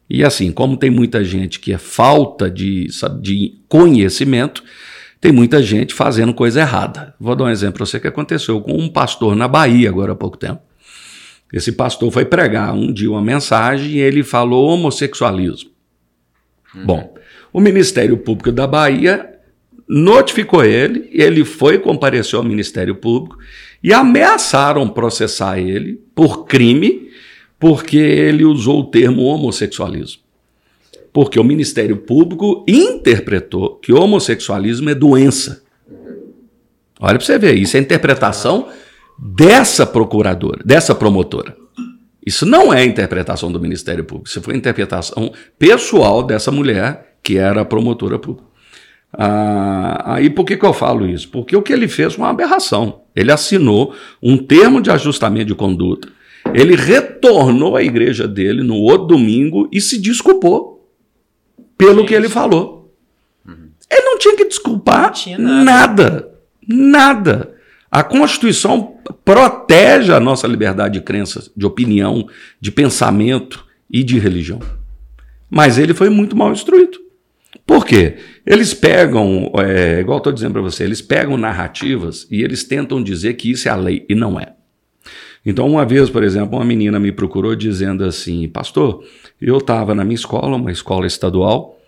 E 0.09 0.25
assim, 0.25 0.51
como 0.51 0.77
tem 0.77 0.91
muita 0.91 1.23
gente 1.23 1.61
que 1.61 1.73
é 1.73 1.79
falta 1.79 2.51
de, 2.51 2.91
sabe, 2.91 3.23
de 3.23 3.59
conhecimento, 3.69 4.63
tem 5.21 5.33
muita 5.33 5.63
gente 5.63 5.93
fazendo 5.93 6.33
coisa 6.33 6.61
errada. 6.61 7.15
Vou 7.21 7.35
dar 7.35 7.45
um 7.45 7.51
exemplo 7.51 7.79
para 7.79 7.87
você 7.87 8.01
que 8.01 8.07
aconteceu 8.07 8.61
com 8.61 8.73
um 8.73 8.89
pastor 8.89 9.37
na 9.37 9.49
Bahia 9.49 9.89
agora 9.89 10.13
há 10.13 10.17
pouco 10.17 10.37
tempo. 10.37 10.63
Esse 11.53 11.73
pastor 11.73 12.11
foi 12.11 12.25
pregar 12.25 12.75
um 12.75 12.93
dia 12.93 13.11
uma 13.11 13.23
mensagem 13.23 13.93
e 13.93 13.99
ele 13.99 14.23
falou 14.23 14.69
homossexualismo. 14.69 15.71
Uhum. 16.75 16.85
Bom, 16.85 17.15
o 17.53 17.61
Ministério 17.61 18.17
Público 18.17 18.53
da 18.53 18.67
Bahia 18.67 19.35
notificou 19.89 20.65
ele, 20.65 21.09
ele 21.13 21.45
foi 21.45 21.79
compareceu 21.79 22.39
ao 22.39 22.45
Ministério 22.45 22.95
Público 22.95 23.39
e 23.83 23.93
ameaçaram 23.93 24.89
processar 24.89 25.59
ele 25.59 26.01
por 26.15 26.45
crime 26.45 27.09
porque 27.59 27.97
ele 27.97 28.45
usou 28.45 28.81
o 28.81 28.85
termo 28.85 29.23
homossexualismo 29.25 30.29
porque 31.13 31.41
o 31.41 31.43
Ministério 31.43 31.97
Público 31.97 32.65
interpretou 32.69 33.77
que 33.77 33.93
homossexualismo 33.93 34.91
é 34.91 34.95
doença. 34.95 35.65
Olha 37.01 37.17
para 37.17 37.27
você 37.27 37.39
ver, 37.39 37.55
isso 37.55 37.77
é 37.77 37.81
interpretação 37.81 38.69
dessa 39.19 39.87
procuradora, 39.87 40.63
dessa 40.65 40.95
promotora. 40.95 41.57
Isso 42.25 42.45
não 42.45 42.73
é 42.73 42.85
interpretação 42.85 43.51
do 43.51 43.59
Ministério 43.59 44.05
Público, 44.05 44.29
isso 44.29 44.43
foi 44.43 44.55
interpretação 44.57 45.33
pessoal 45.59 46.23
dessa 46.23 46.53
mulher 46.53 47.17
que 47.23 47.39
era 47.39 47.63
a 47.63 47.65
promotora 47.65 48.19
pública. 48.19 48.47
Ah, 49.13 50.15
aí 50.15 50.29
por 50.29 50.45
que, 50.45 50.57
que 50.57 50.65
eu 50.65 50.73
falo 50.73 51.05
isso? 51.05 51.31
Porque 51.31 51.57
o 51.57 51.63
que 51.63 51.73
ele 51.73 51.89
fez 51.89 52.15
foi 52.15 52.25
uma 52.25 52.31
aberração. 52.31 53.01
Ele 53.17 53.33
assinou 53.33 53.95
um 54.23 54.37
termo 54.37 54.83
de 54.83 54.91
ajustamento 54.91 55.47
de 55.47 55.55
conduta, 55.55 56.09
ele 56.55 56.77
retornou 56.77 57.77
à 57.77 57.83
igreja 57.83 58.27
dele 58.27 58.63
no 58.63 58.77
outro 58.77 59.09
domingo 59.09 59.69
e 59.73 59.81
se 59.81 59.99
desculpou 59.99 60.89
pelo 61.77 62.05
que 62.05 62.15
ele 62.15 62.29
falou. 62.29 62.95
Uhum. 63.47 63.69
Ele 63.91 64.03
não 64.03 64.19
tinha 64.19 64.37
que 64.37 64.45
desculpar 64.45 65.13
nada. 65.39 65.65
nada. 65.65 66.29
Nada. 66.67 67.55
A 67.91 68.03
Constituição 68.03 68.99
protege 69.25 70.13
a 70.13 70.21
nossa 70.21 70.47
liberdade 70.47 70.99
de 70.99 71.05
crença, 71.05 71.51
de 71.57 71.65
opinião, 71.65 72.29
de 72.61 72.71
pensamento 72.71 73.65
e 73.91 74.03
de 74.03 74.19
religião. 74.19 74.61
Mas 75.49 75.79
ele 75.79 75.95
foi 75.95 76.11
muito 76.11 76.37
mal 76.37 76.53
instruído. 76.53 76.99
Por 77.65 77.87
quê? 77.87 78.17
Eles 78.47 78.75
pegam, 78.75 79.51
é, 79.57 80.01
igual 80.01 80.19
estou 80.19 80.33
dizendo 80.33 80.53
para 80.53 80.63
você, 80.63 80.85
eles 80.85 81.01
pegam 81.01 81.39
narrativas 81.39 82.27
e 82.31 82.43
eles 82.43 82.65
tentam 82.65 83.03
dizer 83.03 83.35
que 83.35 83.51
isso 83.51 83.69
é 83.69 83.71
a 83.71 83.77
lei, 83.77 84.05
e 84.09 84.15
não 84.15 84.39
é. 84.39 84.55
Então, 85.49 85.67
uma 85.67 85.83
vez, 85.83 86.11
por 86.11 86.23
exemplo, 86.23 86.59
uma 86.59 86.65
menina 86.65 87.01
me 87.01 87.11
procurou 87.11 87.57
dizendo 87.57 88.05
assim: 88.05 88.47
Pastor, 88.47 89.03
eu 89.41 89.57
estava 89.57 89.95
na 89.95 90.05
minha 90.05 90.15
escola, 90.15 90.55
uma 90.55 90.71
escola 90.71 91.07
estadual, 91.07 91.81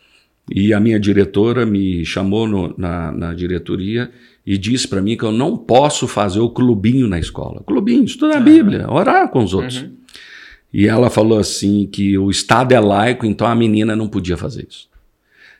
e 0.50 0.72
a 0.72 0.80
minha 0.80 0.98
diretora 0.98 1.66
me 1.66 2.02
chamou 2.02 2.48
no, 2.48 2.74
na, 2.78 3.12
na, 3.12 3.34
diretoria 3.34 4.10
e 4.46 4.56
disse 4.56 4.88
para 4.88 5.02
mim 5.02 5.14
que 5.14 5.24
eu 5.24 5.30
não 5.30 5.58
posso 5.58 6.08
fazer 6.08 6.40
o 6.40 6.48
clubinho 6.48 7.06
na 7.06 7.18
escola. 7.18 7.62
Clubinho, 7.66 8.02
estudar 8.02 8.38
a 8.38 8.40
Bíblia, 8.40 8.90
orar 8.90 9.28
com 9.28 9.44
os 9.44 9.52
outros. 9.52 9.82
Uhum. 9.82 9.92
E 10.72 10.88
ela 10.88 11.10
falou 11.10 11.38
assim 11.38 11.86
que 11.86 12.16
o 12.16 12.30
Estado 12.30 12.72
é 12.72 12.80
laico, 12.80 13.26
então 13.26 13.46
a 13.46 13.54
menina 13.54 13.94
não 13.94 14.08
podia 14.08 14.38
fazer 14.38 14.66
isso. 14.70 14.88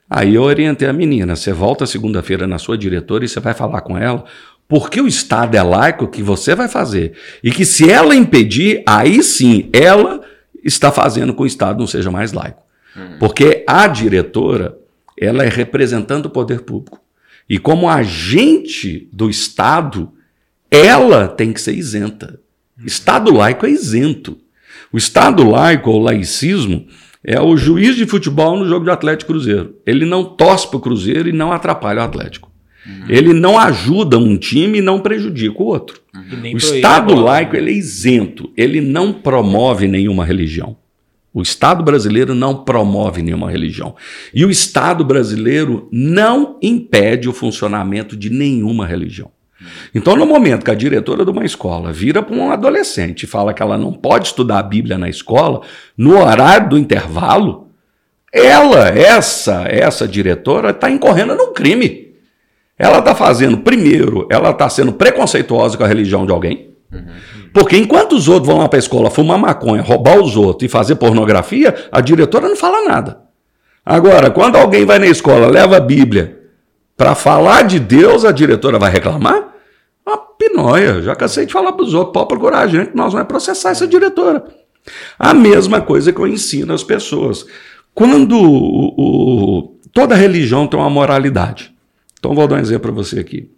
Aí 0.08 0.36
eu 0.36 0.42
orientei 0.42 0.88
a 0.88 0.92
menina: 0.94 1.36
você 1.36 1.52
volta 1.52 1.84
segunda-feira 1.84 2.46
na 2.46 2.56
sua 2.56 2.78
diretora 2.78 3.26
e 3.26 3.28
você 3.28 3.40
vai 3.40 3.52
falar 3.52 3.82
com 3.82 3.98
ela 3.98 4.24
porque 4.70 5.00
o 5.00 5.08
Estado 5.08 5.56
é 5.56 5.62
laico 5.64 6.06
que 6.06 6.22
você 6.22 6.54
vai 6.54 6.68
fazer. 6.68 7.14
E 7.42 7.50
que 7.50 7.64
se 7.64 7.90
ela 7.90 8.14
impedir, 8.14 8.84
aí 8.86 9.20
sim 9.20 9.68
ela 9.72 10.20
está 10.62 10.92
fazendo 10.92 11.34
com 11.34 11.38
que 11.38 11.42
o 11.42 11.46
Estado 11.46 11.80
não 11.80 11.88
seja 11.88 12.08
mais 12.08 12.32
laico. 12.32 12.62
Uhum. 12.94 13.18
Porque 13.18 13.64
a 13.66 13.88
diretora, 13.88 14.78
ela 15.18 15.44
é 15.44 15.48
representando 15.48 16.26
o 16.26 16.30
poder 16.30 16.60
público. 16.60 17.00
E 17.48 17.58
como 17.58 17.90
agente 17.90 19.08
do 19.12 19.28
Estado, 19.28 20.12
ela 20.70 21.26
tem 21.26 21.52
que 21.52 21.60
ser 21.60 21.74
isenta. 21.74 22.38
Uhum. 22.78 22.86
Estado 22.86 23.34
laico 23.34 23.66
é 23.66 23.70
isento. 23.70 24.38
O 24.92 24.96
Estado 24.96 25.50
laico, 25.50 25.90
ou 25.90 25.98
laicismo, 25.98 26.86
é 27.24 27.40
o 27.40 27.56
juiz 27.56 27.96
de 27.96 28.06
futebol 28.06 28.56
no 28.56 28.68
jogo 28.68 28.84
de 28.84 28.92
Atlético 28.92 29.32
Cruzeiro. 29.32 29.74
Ele 29.84 30.06
não 30.06 30.22
torce 30.22 30.68
para 30.68 30.76
o 30.76 30.80
Cruzeiro 30.80 31.28
e 31.28 31.32
não 31.32 31.50
atrapalha 31.50 32.02
o 32.02 32.04
Atlético. 32.04 32.49
Uhum. 32.86 33.04
Ele 33.08 33.32
não 33.32 33.58
ajuda 33.58 34.18
um 34.18 34.36
time 34.36 34.78
e 34.78 34.82
não 34.82 35.00
prejudica 35.00 35.62
o 35.62 35.66
outro. 35.66 36.00
Uhum. 36.14 36.54
O 36.54 36.56
Estado 36.56 37.14
laico 37.14 37.56
ele 37.56 37.70
é 37.70 37.74
isento, 37.74 38.50
ele 38.56 38.80
não 38.80 39.12
promove 39.12 39.86
nenhuma 39.86 40.24
religião. 40.24 40.76
O 41.32 41.42
Estado 41.42 41.84
brasileiro 41.84 42.34
não 42.34 42.64
promove 42.64 43.22
nenhuma 43.22 43.50
religião. 43.50 43.94
E 44.34 44.44
o 44.44 44.50
Estado 44.50 45.04
brasileiro 45.04 45.88
não 45.92 46.58
impede 46.60 47.28
o 47.28 47.32
funcionamento 47.32 48.16
de 48.16 48.30
nenhuma 48.30 48.84
religião. 48.84 49.30
Então, 49.94 50.16
no 50.16 50.26
momento 50.26 50.64
que 50.64 50.70
a 50.70 50.74
diretora 50.74 51.24
de 51.24 51.30
uma 51.30 51.44
escola 51.44 51.92
vira 51.92 52.22
para 52.22 52.34
um 52.34 52.50
adolescente 52.50 53.24
e 53.24 53.26
fala 53.26 53.52
que 53.52 53.62
ela 53.62 53.76
não 53.76 53.92
pode 53.92 54.28
estudar 54.28 54.58
a 54.58 54.62
Bíblia 54.62 54.96
na 54.96 55.08
escola, 55.08 55.60
no 55.96 56.18
horário 56.18 56.70
do 56.70 56.78
intervalo, 56.78 57.68
ela, 58.32 58.88
essa, 58.88 59.64
essa 59.68 60.08
diretora, 60.08 60.70
está 60.70 60.90
incorrendo 60.90 61.34
num 61.34 61.52
crime. 61.52 62.09
Ela 62.80 63.00
está 63.00 63.14
fazendo, 63.14 63.58
primeiro, 63.58 64.26
ela 64.30 64.52
está 64.52 64.66
sendo 64.70 64.90
preconceituosa 64.90 65.76
com 65.76 65.84
a 65.84 65.86
religião 65.86 66.24
de 66.24 66.32
alguém. 66.32 66.70
Porque 67.52 67.76
enquanto 67.76 68.14
os 68.14 68.26
outros 68.26 68.46
vão 68.46 68.56
lá 68.56 68.70
para 68.70 68.78
a 68.78 68.80
escola 68.80 69.10
fumar 69.10 69.38
maconha, 69.38 69.82
roubar 69.82 70.18
os 70.18 70.34
outros 70.34 70.66
e 70.66 70.72
fazer 70.72 70.94
pornografia, 70.94 71.74
a 71.92 72.00
diretora 72.00 72.48
não 72.48 72.56
fala 72.56 72.88
nada. 72.88 73.20
Agora, 73.84 74.30
quando 74.30 74.56
alguém 74.56 74.86
vai 74.86 74.98
na 74.98 75.06
escola, 75.06 75.46
leva 75.46 75.76
a 75.76 75.80
Bíblia 75.80 76.40
para 76.96 77.14
falar 77.14 77.64
de 77.64 77.78
Deus, 77.78 78.24
a 78.24 78.32
diretora 78.32 78.78
vai 78.78 78.90
reclamar? 78.90 79.48
Uma 80.06 80.16
pinóia. 80.16 81.02
Já 81.02 81.14
cansei 81.14 81.44
de 81.44 81.52
falar 81.52 81.72
para 81.72 81.84
os 81.84 81.92
outros, 81.92 82.14
pode 82.14 82.28
procurar 82.28 82.60
a 82.60 82.66
gente, 82.66 82.92
nós 82.94 83.12
vamos 83.12 83.28
processar 83.28 83.72
essa 83.72 83.86
diretora. 83.86 84.42
A 85.18 85.34
mesma 85.34 85.82
coisa 85.82 86.14
que 86.14 86.18
eu 86.18 86.26
ensino 86.26 86.72
às 86.72 86.82
pessoas. 86.82 87.44
Quando 87.94 88.38
o, 88.38 88.94
o, 88.96 89.76
toda 89.92 90.14
religião 90.14 90.66
tem 90.66 90.80
uma 90.80 90.88
moralidade. 90.88 91.78
Então, 92.20 92.34
vou 92.34 92.46
dar 92.46 92.56
um 92.56 92.60
exemplo 92.60 92.82
para 92.82 92.92
você 92.92 93.18
aqui. 93.18 93.50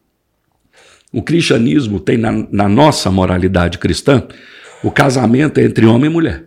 O 1.12 1.22
cristianismo 1.22 2.00
tem 2.00 2.16
na, 2.16 2.32
na 2.50 2.68
nossa 2.68 3.10
moralidade 3.10 3.76
cristã 3.76 4.26
o 4.82 4.90
casamento 4.90 5.58
é 5.58 5.64
entre 5.64 5.86
homem 5.86 6.10
e 6.10 6.12
mulher. 6.12 6.44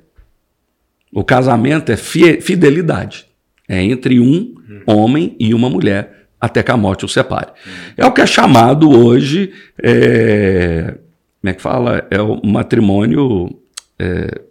O 1.11 1.23
casamento 1.23 1.91
é 1.91 1.95
fidelidade. 1.95 3.25
É 3.67 3.81
entre 3.81 4.19
um 4.19 4.55
homem 4.85 5.35
e 5.39 5.53
uma 5.53 5.69
mulher 5.69 6.27
até 6.39 6.61
que 6.61 6.71
a 6.71 6.77
morte 6.77 7.05
os 7.05 7.13
separe. 7.13 7.51
É 7.95 8.05
o 8.05 8.11
que 8.11 8.21
é 8.21 8.25
chamado 8.25 8.91
hoje, 8.91 9.53
é, 9.81 10.95
como 11.41 11.51
é 11.51 11.53
que 11.53 11.61
fala? 11.61 12.05
É 12.11 12.21
o 12.21 12.45
matrimônio. 12.45 13.49
É, 13.97 14.41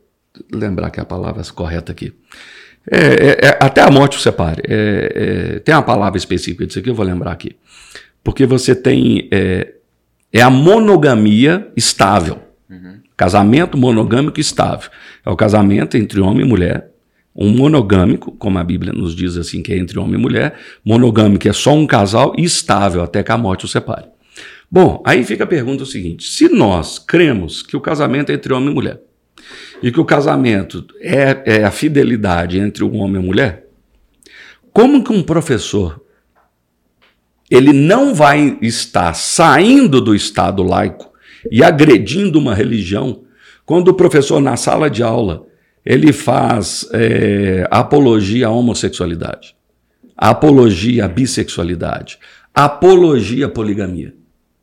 lembrar 0.51 0.91
que 0.91 0.99
é 0.99 1.03
a 1.03 1.07
palavra 1.07 1.43
correta 1.53 1.93
aqui. 1.93 2.13
É, 2.91 2.99
é, 2.99 3.47
é, 3.49 3.59
até 3.61 3.81
a 3.81 3.91
morte 3.91 4.17
os 4.17 4.23
separe. 4.23 4.63
É, 4.69 5.61
tem 5.65 5.75
uma 5.75 5.83
palavra 5.83 6.19
específica 6.19 6.67
disso 6.67 6.79
aqui, 6.79 6.91
eu 6.91 6.95
vou 6.95 7.05
lembrar 7.05 7.33
aqui. 7.33 7.57
Porque 8.23 8.47
você 8.47 8.75
tem 8.75 9.29
é 10.33 10.43
a 10.43 10.51
monogamia 10.51 11.71
estável. 11.77 12.41
Uhum. 12.69 12.99
Casamento 13.17 13.79
monogâmico 13.79 14.41
estável. 14.41 14.91
É 15.25 15.31
o 15.31 15.37
casamento 15.37 15.97
entre 15.97 16.21
homem 16.21 16.45
e 16.45 16.49
mulher. 16.49 16.91
Um 17.37 17.51
monogâmico, 17.51 18.33
como 18.33 18.59
a 18.59 18.65
Bíblia 18.65 18.93
nos 18.93 19.15
diz 19.15 19.37
assim, 19.37 19.63
que 19.63 19.73
é 19.73 19.79
entre 19.79 19.99
homem 19.99 20.15
e 20.15 20.23
mulher. 20.23 20.55
Monogâmico 20.85 21.49
é 21.49 21.53
só 21.53 21.73
um 21.73 21.87
casal 21.87 22.35
estável 22.37 23.03
até 23.03 23.23
que 23.23 23.31
a 23.31 23.39
morte 23.39 23.65
o 23.65 23.69
separe. 23.69 24.07
Bom, 24.71 25.01
aí 25.07 25.23
fica 25.23 25.45
a 25.45 25.47
pergunta 25.47 25.85
o 25.85 25.87
seguinte: 25.87 26.27
se 26.27 26.49
nós 26.49 26.99
cremos 26.99 27.63
que 27.63 27.77
o 27.77 27.81
casamento 27.81 28.31
é 28.31 28.35
entre 28.35 28.53
homem 28.53 28.71
e 28.71 28.75
mulher, 28.75 29.01
e 29.85 29.93
que 29.93 30.01
o 30.01 30.05
casamento 30.07 30.87
é, 30.99 31.59
é 31.59 31.65
a 31.65 31.71
fidelidade 31.71 32.59
entre 32.59 32.83
um 32.83 32.97
homem 32.97 33.23
e 33.23 33.27
mulher, 33.27 33.67
como 34.73 35.05
que 35.05 35.13
um 35.13 35.23
professor 35.23 36.03
ele 37.51 37.71
não 37.71 38.15
vai 38.15 38.57
estar 38.63 39.13
saindo 39.13 40.01
do 40.01 40.15
Estado 40.15 40.63
laico 40.63 41.13
e 41.53 41.63
agredindo 41.63 42.39
uma 42.39 42.55
religião 42.55 43.25
quando 43.67 43.89
o 43.89 43.95
professor, 43.95 44.41
na 44.41 44.57
sala 44.57 44.89
de 44.89 45.03
aula, 45.03 45.47
ele 45.85 46.15
faz 46.15 46.89
é, 46.95 47.69
apologia 47.71 48.47
à 48.47 48.51
homossexualidade, 48.51 49.55
apologia 50.17 51.05
à 51.05 51.09
bissexualidade, 51.09 52.19
apologia 52.55 53.45
à 53.45 53.49
poligamia. 53.51 54.15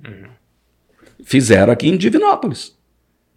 Uhum. 0.04 0.30
Fizeram 1.24 1.72
aqui 1.72 1.88
em 1.88 1.96
Divinópolis. 1.96 2.81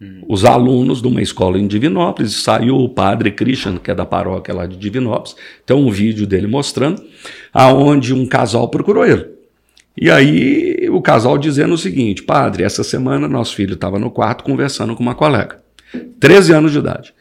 Uhum. 0.05 0.25
Os 0.27 0.45
alunos 0.45 1.01
de 1.01 1.07
uma 1.07 1.21
escola 1.21 1.59
em 1.59 1.67
Divinópolis, 1.67 2.43
saiu 2.43 2.77
o 2.77 2.89
padre 2.89 3.31
Christian, 3.31 3.77
que 3.77 3.91
é 3.91 3.95
da 3.95 4.05
paróquia 4.05 4.53
lá 4.53 4.65
de 4.65 4.77
Divinópolis, 4.77 5.35
tem 5.65 5.75
um 5.75 5.89
vídeo 5.89 6.27
dele 6.27 6.47
mostrando, 6.47 7.01
aonde 7.53 8.13
um 8.13 8.25
casal 8.25 8.67
procurou 8.69 9.05
ele. 9.05 9.35
E 9.97 10.11
aí 10.11 10.89
o 10.89 11.01
casal 11.01 11.37
dizendo 11.37 11.73
o 11.73 11.77
seguinte: 11.77 12.23
Padre, 12.23 12.63
essa 12.63 12.83
semana 12.83 13.27
nosso 13.27 13.55
filho 13.55 13.75
estava 13.75 13.97
no 13.97 14.11
quarto 14.11 14.43
conversando 14.43 14.95
com 14.95 15.01
uma 15.01 15.15
colega, 15.15 15.57
13 16.19 16.53
anos 16.53 16.71
de 16.71 16.79
idade. 16.79 17.13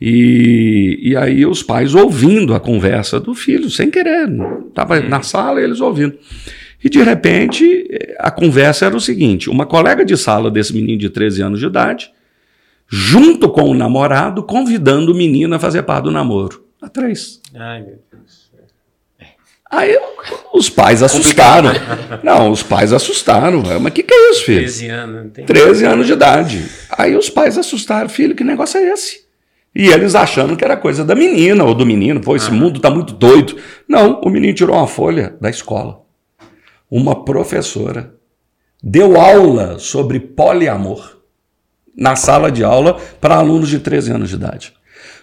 E, 0.00 0.98
e 1.02 1.16
aí 1.16 1.44
os 1.44 1.62
pais 1.62 1.94
ouvindo 1.94 2.54
a 2.54 2.60
conversa 2.60 3.20
do 3.20 3.34
filho, 3.34 3.68
sem 3.70 3.90
querer, 3.90 4.28
estava 4.68 5.00
na 5.00 5.22
sala 5.22 5.60
eles 5.60 5.80
ouvindo. 5.80 6.16
E 6.82 6.88
de 6.88 7.02
repente 7.02 7.86
a 8.18 8.30
conversa 8.30 8.86
era 8.86 8.96
o 8.96 9.00
seguinte: 9.00 9.48
uma 9.48 9.66
colega 9.66 10.04
de 10.04 10.16
sala 10.16 10.50
desse 10.50 10.74
menino 10.74 10.98
de 10.98 11.10
13 11.10 11.42
anos 11.42 11.60
de 11.60 11.66
idade, 11.66 12.10
junto 12.90 13.48
com 13.48 13.70
o 13.70 13.74
namorado, 13.74 14.42
convidando 14.42 15.12
o 15.12 15.14
menino 15.14 15.54
a 15.54 15.60
fazer 15.60 15.84
parte 15.84 16.04
do 16.04 16.10
namoro. 16.10 16.64
A 16.82 16.88
três. 16.88 17.40
Ai, 17.54 17.82
meu 17.82 17.98
Deus. 18.10 18.50
Aí 19.70 19.96
os 20.52 20.68
pais 20.68 21.00
assustaram. 21.00 21.70
Não, 22.24 22.50
os 22.50 22.60
pais 22.60 22.92
assustaram. 22.92 23.62
Mas 23.80 23.92
o 23.92 23.94
que, 23.94 24.02
que 24.02 24.12
é 24.12 24.30
isso, 24.32 24.44
filho? 24.44 24.58
13 24.58 24.88
anos. 24.88 25.32
13 25.46 25.84
anos 25.84 26.06
de 26.08 26.12
idade. 26.12 26.66
Aí 26.90 27.14
os 27.14 27.30
pais 27.30 27.56
assustaram. 27.56 28.08
Filho, 28.08 28.34
que 28.34 28.42
negócio 28.42 28.78
é 28.78 28.90
esse? 28.90 29.20
E 29.72 29.86
eles 29.86 30.16
achando 30.16 30.56
que 30.56 30.64
era 30.64 30.76
coisa 30.76 31.04
da 31.04 31.14
menina 31.14 31.62
ou 31.62 31.72
do 31.72 31.86
menino. 31.86 32.20
Pô, 32.20 32.34
esse 32.34 32.50
mundo 32.50 32.80
tá 32.80 32.90
muito 32.90 33.14
doido. 33.14 33.54
Não, 33.88 34.20
o 34.22 34.28
menino 34.28 34.52
tirou 34.52 34.74
uma 34.74 34.88
folha 34.88 35.36
da 35.40 35.48
escola. 35.48 36.00
Uma 36.90 37.24
professora 37.24 38.12
deu 38.82 39.20
aula 39.20 39.78
sobre 39.78 40.18
poliamor 40.18 41.19
na 41.96 42.16
sala 42.16 42.50
de 42.50 42.64
aula 42.64 42.98
para 43.20 43.36
alunos 43.36 43.68
de 43.68 43.78
13 43.78 44.12
anos 44.12 44.28
de 44.30 44.34
idade. 44.36 44.72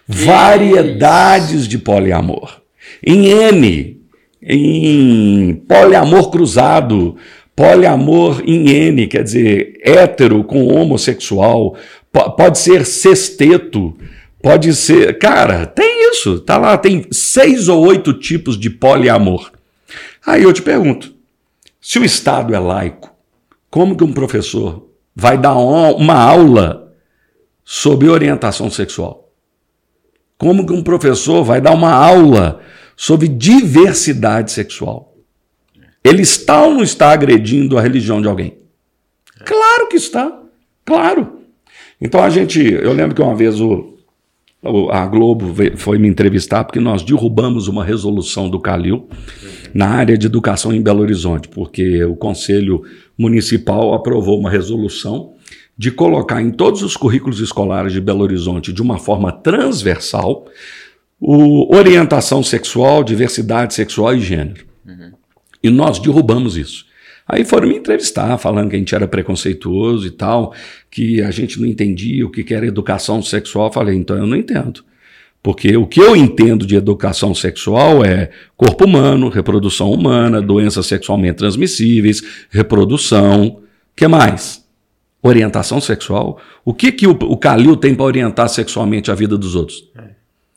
Variedades 0.07 1.67
de 1.67 1.77
poliamor. 1.77 2.61
Em 3.03 3.27
N 3.27 3.97
em 4.41 5.55
poliamor 5.67 6.29
cruzado, 6.29 7.17
poliamor 7.55 8.41
em 8.45 8.69
N, 8.69 9.07
quer 9.07 9.23
dizer, 9.23 9.73
hétero 9.83 10.43
com 10.43 10.67
homossexual, 10.67 11.75
pode 12.11 12.57
ser 12.57 12.85
sexteto, 12.85 13.95
pode 14.41 14.73
ser. 14.73 15.17
Cara, 15.17 15.65
tem 15.65 16.09
isso, 16.11 16.39
tá 16.39 16.57
lá, 16.57 16.77
tem 16.77 17.05
seis 17.11 17.67
ou 17.67 17.85
oito 17.85 18.13
tipos 18.13 18.57
de 18.57 18.69
poliamor. 18.69 19.51
Aí 20.25 20.43
eu 20.43 20.53
te 20.53 20.61
pergunto: 20.61 21.13
se 21.81 21.99
o 21.99 22.05
Estado 22.05 22.55
é 22.55 22.59
laico, 22.59 23.13
como 23.69 23.97
que 23.97 24.03
um 24.03 24.13
professor 24.13 24.86
vai 25.17 25.37
dar 25.37 25.55
uma 25.55 26.13
aula 26.13 26.93
sobre 27.65 28.07
orientação 28.07 28.69
sexual? 28.69 29.33
Como 30.37 30.65
que 30.65 30.73
um 30.73 30.83
professor 30.83 31.43
vai 31.43 31.59
dar 31.59 31.73
uma 31.73 31.91
aula 31.91 32.61
sobre 32.97 33.27
diversidade 33.27 34.51
sexual. 34.51 35.15
Ele 36.03 36.23
está 36.23 36.63
ou 36.63 36.73
não 36.73 36.83
está 36.83 37.11
agredindo 37.11 37.77
a 37.77 37.81
religião 37.81 38.19
de 38.19 38.27
alguém? 38.27 38.57
Claro 39.45 39.87
que 39.87 39.97
está. 39.97 40.41
Claro. 40.83 41.43
Então 42.01 42.23
a 42.23 42.29
gente. 42.29 42.59
Eu 42.59 42.93
lembro 42.93 43.15
que 43.15 43.21
uma 43.21 43.35
vez 43.35 43.61
o, 43.61 43.96
a 44.91 45.05
Globo 45.05 45.53
foi 45.75 45.97
me 45.97 46.07
entrevistar 46.07 46.63
porque 46.63 46.79
nós 46.79 47.03
derrubamos 47.03 47.67
uma 47.67 47.85
resolução 47.85 48.49
do 48.49 48.59
Calil 48.59 49.07
na 49.73 49.87
área 49.87 50.17
de 50.17 50.25
educação 50.25 50.73
em 50.73 50.81
Belo 50.81 51.01
Horizonte, 51.01 51.47
porque 51.47 52.03
o 52.03 52.15
Conselho 52.15 52.81
Municipal 53.17 53.93
aprovou 53.93 54.39
uma 54.39 54.49
resolução 54.49 55.33
de 55.77 55.91
colocar 55.91 56.41
em 56.41 56.49
todos 56.49 56.81
os 56.81 56.97
currículos 56.97 57.39
escolares 57.39 57.93
de 57.93 58.01
Belo 58.01 58.23
Horizonte, 58.23 58.73
de 58.73 58.81
uma 58.81 58.97
forma 58.97 59.31
transversal, 59.31 60.47
o 61.19 61.75
orientação 61.75 62.41
sexual, 62.41 63.03
diversidade 63.03 63.75
sexual 63.75 64.15
e 64.15 64.19
gênero. 64.19 64.65
Uhum. 64.85 65.11
E 65.61 65.69
nós 65.69 65.99
derrubamos 65.99 66.57
isso. 66.57 66.86
Aí 67.27 67.43
foram 67.43 67.67
me 67.67 67.75
entrevistar, 67.75 68.37
falando 68.37 68.69
que 68.69 68.75
a 68.75 68.79
gente 68.79 68.95
era 68.95 69.07
preconceituoso 69.07 70.07
e 70.07 70.11
tal, 70.11 70.53
que 70.89 71.21
a 71.21 71.29
gente 71.29 71.59
não 71.59 71.67
entendia 71.67 72.25
o 72.25 72.29
que 72.29 72.53
era 72.53 72.65
educação 72.65 73.21
sexual. 73.21 73.67
Eu 73.67 73.73
falei, 73.73 73.95
então 73.95 74.15
eu 74.15 74.25
não 74.25 74.37
entendo. 74.37 74.83
Porque 75.43 75.75
o 75.77 75.85
que 75.85 75.99
eu 75.99 76.15
entendo 76.15 76.65
de 76.65 76.75
educação 76.75 77.33
sexual 77.35 78.03
é 78.03 78.29
corpo 78.55 78.85
humano, 78.85 79.29
reprodução 79.29 79.91
humana, 79.91 80.41
doenças 80.41 80.85
sexualmente 80.87 81.37
transmissíveis, 81.37 82.21
reprodução. 82.49 83.61
que 83.95 84.07
mais? 84.07 84.65
Orientação 85.21 85.81
sexual. 85.81 86.39
O 86.63 86.73
que, 86.73 86.91
que 86.91 87.07
o, 87.07 87.11
o 87.11 87.37
Calil 87.37 87.75
tem 87.75 87.93
para 87.93 88.05
orientar 88.05 88.49
sexualmente 88.49 89.11
a 89.11 89.15
vida 89.15 89.37
dos 89.37 89.55
outros? 89.55 89.89
É. 89.97 90.01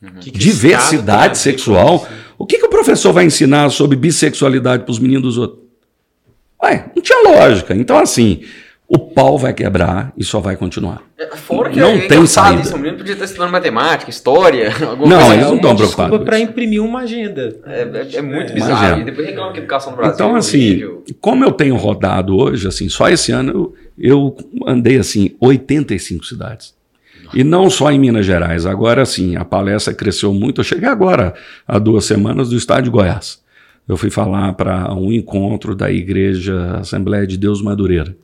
Uhum. 0.03 0.21
Que 0.21 0.31
que 0.31 0.39
Diversidade 0.39 1.37
sexual. 1.39 2.09
O 2.39 2.47
que, 2.47 2.59
que 2.59 2.67
o 2.67 2.71
professor 2.71 3.13
vai 3.13 3.25
ensinar 3.25 3.71
sobre 3.71 3.97
bissexualidade 3.97 4.85
para 4.85 4.93
os 4.93 4.99
meninos 4.99 5.23
dos 5.23 5.39
outros? 5.39 5.70
Ué, 6.63 6.87
não 6.95 7.03
tinha 7.03 7.23
lógica. 7.23 7.75
Então, 7.75 7.99
assim, 7.99 8.43
o 8.93 8.99
pau 8.99 9.39
vai 9.39 9.53
quebrar 9.53 10.13
e 10.17 10.25
só 10.25 10.41
vai 10.41 10.57
continuar. 10.57 11.01
É, 11.17 11.37
fora 11.37 11.71
que 11.71 11.79
não 11.79 11.91
é 11.91 12.09
tem 12.09 12.27
saída. 12.27 12.63
Isso, 12.63 12.75
o 12.75 12.79
menino 12.79 12.99
podia 12.99 13.13
estar 13.13 13.25
estudando 13.25 13.53
matemática, 13.53 14.11
história, 14.11 14.73
alguma 14.85 15.07
Não, 15.07 15.33
eles 15.33 15.47
não 15.47 15.57
estão 15.57 15.77
preocupados. 15.77 16.25
para 16.25 16.41
imprimir 16.41 16.83
uma 16.83 17.01
agenda. 17.01 17.57
É, 17.67 17.83
é, 17.83 18.17
é 18.17 18.23
muito 18.23 18.51
é. 18.51 18.55
bizarro. 18.55 19.01
E 19.01 19.05
depois 19.05 19.27
reclamam 19.29 19.53
que 19.53 19.61
a 19.61 19.63
educação 19.63 19.93
no 19.93 19.97
Brasil. 19.97 20.15
Então, 20.15 20.35
assim, 20.35 20.83
como 21.21 21.45
eu 21.45 21.53
tenho 21.53 21.77
rodado 21.77 22.37
hoje, 22.37 22.67
assim, 22.67 22.89
só 22.89 23.09
esse 23.09 23.31
ano 23.31 23.51
eu, 23.53 23.75
eu 23.97 24.37
andei 24.67 24.99
assim 24.99 25.37
85 25.41 26.27
cidades. 26.27 26.75
E 27.33 27.45
não 27.45 27.71
só 27.71 27.93
em 27.93 27.99
Minas 27.99 28.27
Gerais. 28.27 28.67
Agora 28.67 29.07
sim, 29.07 29.37
a 29.37 29.45
palestra 29.45 29.95
cresceu 29.95 30.35
muito. 30.35 30.63
Eu 30.63 30.65
cheguei 30.65 30.89
agora, 30.89 31.33
há 31.67 31.79
duas 31.79 32.05
semanas, 32.05 32.51
do 32.51 32.57
estado 32.57 32.83
de 32.83 32.91
Goiás. 32.91 33.41
Eu 33.89 33.97
fui 33.97 34.11
falar 34.11 34.53
para 34.55 34.95
um 34.95 35.13
encontro 35.13 35.75
da 35.75 35.91
Igreja 35.91 36.79
Assembleia 36.79 37.27
de 37.27 37.37
Deus 37.37 37.61
Madureira. 37.61 38.17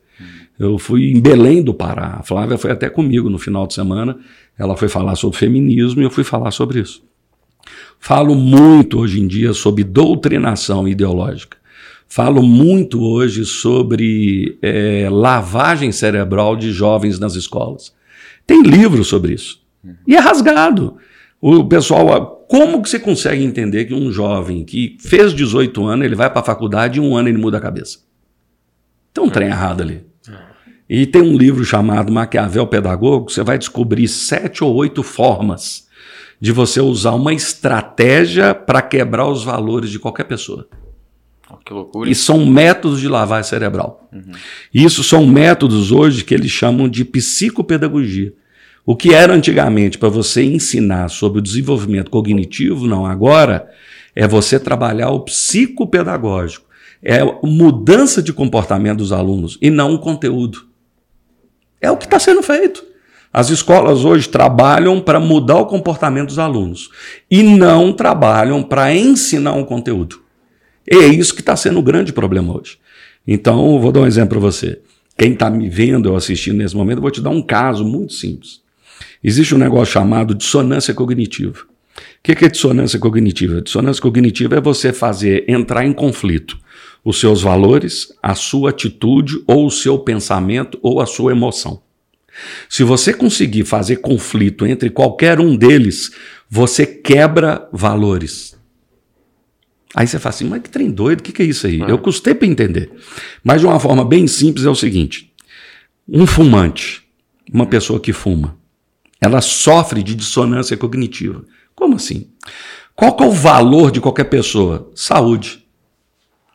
Eu 0.59 0.79
fui 0.79 1.11
em 1.11 1.19
Belém 1.19 1.61
do 1.61 1.73
Pará. 1.73 2.17
A 2.19 2.23
Flávia 2.23 2.57
foi 2.57 2.71
até 2.71 2.89
comigo 2.89 3.29
no 3.29 3.37
final 3.37 3.67
de 3.67 3.73
semana. 3.73 4.17
Ela 4.57 4.75
foi 4.75 4.87
falar 4.87 5.15
sobre 5.15 5.37
feminismo 5.37 6.01
e 6.01 6.05
eu 6.05 6.09
fui 6.09 6.23
falar 6.23 6.51
sobre 6.51 6.79
isso. 6.79 7.03
Falo 7.99 8.33
muito 8.33 8.99
hoje 8.99 9.19
em 9.19 9.27
dia 9.27 9.53
sobre 9.53 9.83
doutrinação 9.83 10.87
ideológica. 10.87 11.57
Falo 12.07 12.41
muito 12.41 13.03
hoje 13.03 13.45
sobre 13.45 14.57
é, 14.61 15.09
lavagem 15.11 15.91
cerebral 15.91 16.55
de 16.55 16.71
jovens 16.71 17.19
nas 17.19 17.35
escolas. 17.35 17.93
Tem 18.45 18.61
livro 18.63 19.03
sobre 19.03 19.33
isso. 19.33 19.59
E 20.07 20.15
é 20.15 20.19
rasgado. 20.19 20.95
O 21.41 21.65
pessoal, 21.65 22.36
como 22.47 22.81
que 22.81 22.89
você 22.89 22.99
consegue 22.99 23.43
entender 23.43 23.85
que 23.85 23.93
um 23.93 24.11
jovem 24.11 24.63
que 24.63 24.97
fez 24.99 25.33
18 25.33 25.85
anos, 25.85 26.05
ele 26.05 26.15
vai 26.15 26.29
para 26.29 26.39
a 26.39 26.45
faculdade 26.45 26.97
e 26.97 27.01
um 27.01 27.15
ano 27.15 27.29
ele 27.29 27.37
muda 27.37 27.57
a 27.57 27.61
cabeça? 27.61 27.99
Tem 29.13 29.23
um 29.23 29.29
trem 29.29 29.49
errado 29.49 29.81
ali. 29.81 30.05
E 30.89 31.05
tem 31.05 31.21
um 31.21 31.37
livro 31.37 31.65
chamado 31.65 32.11
Maquiavel 32.11 32.65
Pedagogo, 32.65 33.29
você 33.29 33.43
vai 33.43 33.57
descobrir 33.57 34.07
sete 34.07 34.63
ou 34.63 34.73
oito 34.73 35.03
formas 35.03 35.85
de 36.39 36.51
você 36.51 36.79
usar 36.79 37.11
uma 37.11 37.33
estratégia 37.33 38.55
para 38.55 38.81
quebrar 38.81 39.27
os 39.27 39.43
valores 39.43 39.89
de 39.89 39.99
qualquer 39.99 40.23
pessoa. 40.23 40.67
Que 41.65 41.73
loucura. 41.73 42.09
E 42.09 42.15
são 42.15 42.45
métodos 42.45 42.99
de 42.99 43.07
lavagem 43.07 43.49
cerebral. 43.49 44.07
Uhum. 44.13 44.31
Isso 44.73 45.03
são 45.03 45.25
métodos 45.25 45.91
hoje 45.91 46.23
que 46.23 46.33
eles 46.33 46.51
chamam 46.51 46.87
de 46.87 47.03
psicopedagogia. 47.03 48.33
O 48.89 48.95
que 48.95 49.13
era 49.13 49.33
antigamente 49.33 49.97
para 49.97 50.07
você 50.07 50.41
ensinar 50.45 51.09
sobre 51.09 51.39
o 51.39 51.41
desenvolvimento 51.41 52.09
cognitivo, 52.09 52.87
não, 52.87 53.05
agora 53.05 53.69
é 54.15 54.25
você 54.25 54.57
trabalhar 54.57 55.09
o 55.09 55.25
psicopedagógico. 55.25 56.65
É 57.03 57.19
mudança 57.43 58.23
de 58.23 58.31
comportamento 58.31 58.99
dos 58.99 59.11
alunos 59.11 59.57
e 59.61 59.69
não 59.69 59.93
o 59.93 59.99
conteúdo. 59.99 60.67
É 61.81 61.91
o 61.91 61.97
que 61.97 62.05
está 62.05 62.17
sendo 62.17 62.41
feito. 62.41 62.81
As 63.33 63.49
escolas 63.49 64.05
hoje 64.05 64.29
trabalham 64.29 65.01
para 65.01 65.19
mudar 65.19 65.57
o 65.57 65.65
comportamento 65.65 66.27
dos 66.27 66.39
alunos 66.39 66.89
e 67.29 67.43
não 67.43 67.91
trabalham 67.91 68.63
para 68.63 68.95
ensinar 68.95 69.51
um 69.51 69.65
conteúdo. 69.65 70.21
E 70.89 70.95
é 70.95 71.07
isso 71.07 71.35
que 71.35 71.41
está 71.41 71.57
sendo 71.57 71.79
o 71.79 71.83
grande 71.83 72.13
problema 72.13 72.57
hoje. 72.57 72.79
Então, 73.27 73.81
vou 73.81 73.91
dar 73.91 73.99
um 73.99 74.07
exemplo 74.07 74.39
para 74.39 74.49
você. 74.49 74.79
Quem 75.17 75.33
está 75.33 75.49
me 75.49 75.67
vendo 75.67 76.05
ou 76.09 76.15
assistindo 76.15 76.59
nesse 76.59 76.75
momento, 76.75 76.99
eu 76.99 77.01
vou 77.01 77.11
te 77.11 77.19
dar 77.19 77.31
um 77.31 77.41
caso 77.41 77.83
muito 77.83 78.13
simples. 78.13 78.65
Existe 79.23 79.55
um 79.55 79.57
negócio 79.57 79.93
chamado 79.93 80.35
dissonância 80.35 80.93
cognitiva. 80.93 81.59
O 81.59 82.21
que 82.21 82.45
é 82.45 82.49
dissonância 82.49 82.99
cognitiva? 82.99 83.61
Dissonância 83.61 84.01
cognitiva 84.01 84.55
é 84.55 84.61
você 84.61 84.93
fazer 84.93 85.45
entrar 85.47 85.85
em 85.85 85.93
conflito 85.93 86.57
os 87.07 87.21
seus 87.21 87.41
valores, 87.41 88.13
a 88.21 88.35
sua 88.35 88.71
atitude, 88.71 89.41
ou 89.47 89.67
o 89.67 89.71
seu 89.71 89.97
pensamento, 89.97 90.77
ou 90.81 90.99
a 90.99 91.05
sua 91.05 91.31
emoção. 91.31 91.81
Se 92.69 92.83
você 92.83 93.13
conseguir 93.13 93.63
fazer 93.63 93.97
conflito 93.97 94.65
entre 94.65 94.89
qualquer 94.89 95.39
um 95.39 95.55
deles, 95.55 96.11
você 96.49 96.85
quebra 96.85 97.65
valores. 97.71 98.57
Aí 99.95 100.05
você 100.05 100.19
fala 100.19 100.35
assim, 100.35 100.45
mas 100.45 100.61
que 100.61 100.69
trem 100.69 100.91
doido, 100.91 101.21
o 101.21 101.23
que, 101.23 101.31
que 101.31 101.41
é 101.41 101.45
isso 101.45 101.65
aí? 101.65 101.81
Ah. 101.81 101.85
Eu 101.87 101.97
custei 101.97 102.35
para 102.35 102.45
entender. 102.45 102.91
Mas 103.41 103.61
de 103.61 103.67
uma 103.67 103.79
forma 103.79 104.03
bem 104.03 104.27
simples 104.27 104.65
é 104.65 104.69
o 104.69 104.75
seguinte: 104.75 105.31
um 106.05 106.27
fumante, 106.27 107.03
uma 107.51 107.65
pessoa 107.65 108.01
que 108.01 108.11
fuma, 108.11 108.56
ela 109.19 109.41
sofre 109.41 110.03
de 110.03 110.15
dissonância 110.15 110.77
cognitiva. 110.77 111.43
Como 111.75 111.95
assim? 111.95 112.29
Qual 112.95 113.15
é 113.19 113.25
o 113.25 113.31
valor 113.31 113.91
de 113.91 114.01
qualquer 114.01 114.25
pessoa? 114.25 114.91
Saúde. 114.95 115.65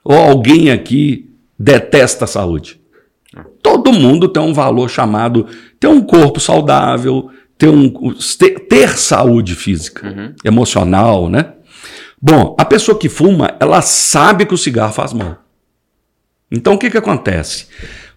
Ou 0.05 0.16
alguém 0.16 0.70
aqui 0.70 1.30
detesta 1.59 2.24
a 2.24 2.28
saúde? 2.28 2.80
Todo 3.62 3.93
mundo 3.93 4.28
tem 4.28 4.43
um 4.43 4.52
valor 4.52 4.90
chamado 4.90 5.47
ter 5.78 5.86
um 5.86 6.01
corpo 6.02 6.40
saudável, 6.40 7.30
ter, 7.56 7.68
um, 7.68 8.14
ter, 8.39 8.66
ter 8.66 8.98
saúde 8.98 9.55
física, 9.55 10.09
uhum. 10.09 10.34
emocional, 10.44 11.28
né? 11.28 11.52
Bom, 12.20 12.55
a 12.59 12.64
pessoa 12.64 12.98
que 12.98 13.09
fuma, 13.09 13.56
ela 13.59 13.80
sabe 13.80 14.44
que 14.44 14.55
o 14.55 14.59
cigarro 14.59 14.93
faz 14.93 15.12
mal. 15.12 15.39
Então 16.51 16.74
o 16.74 16.78
que, 16.78 16.90
que 16.90 16.98
acontece? 16.98 17.66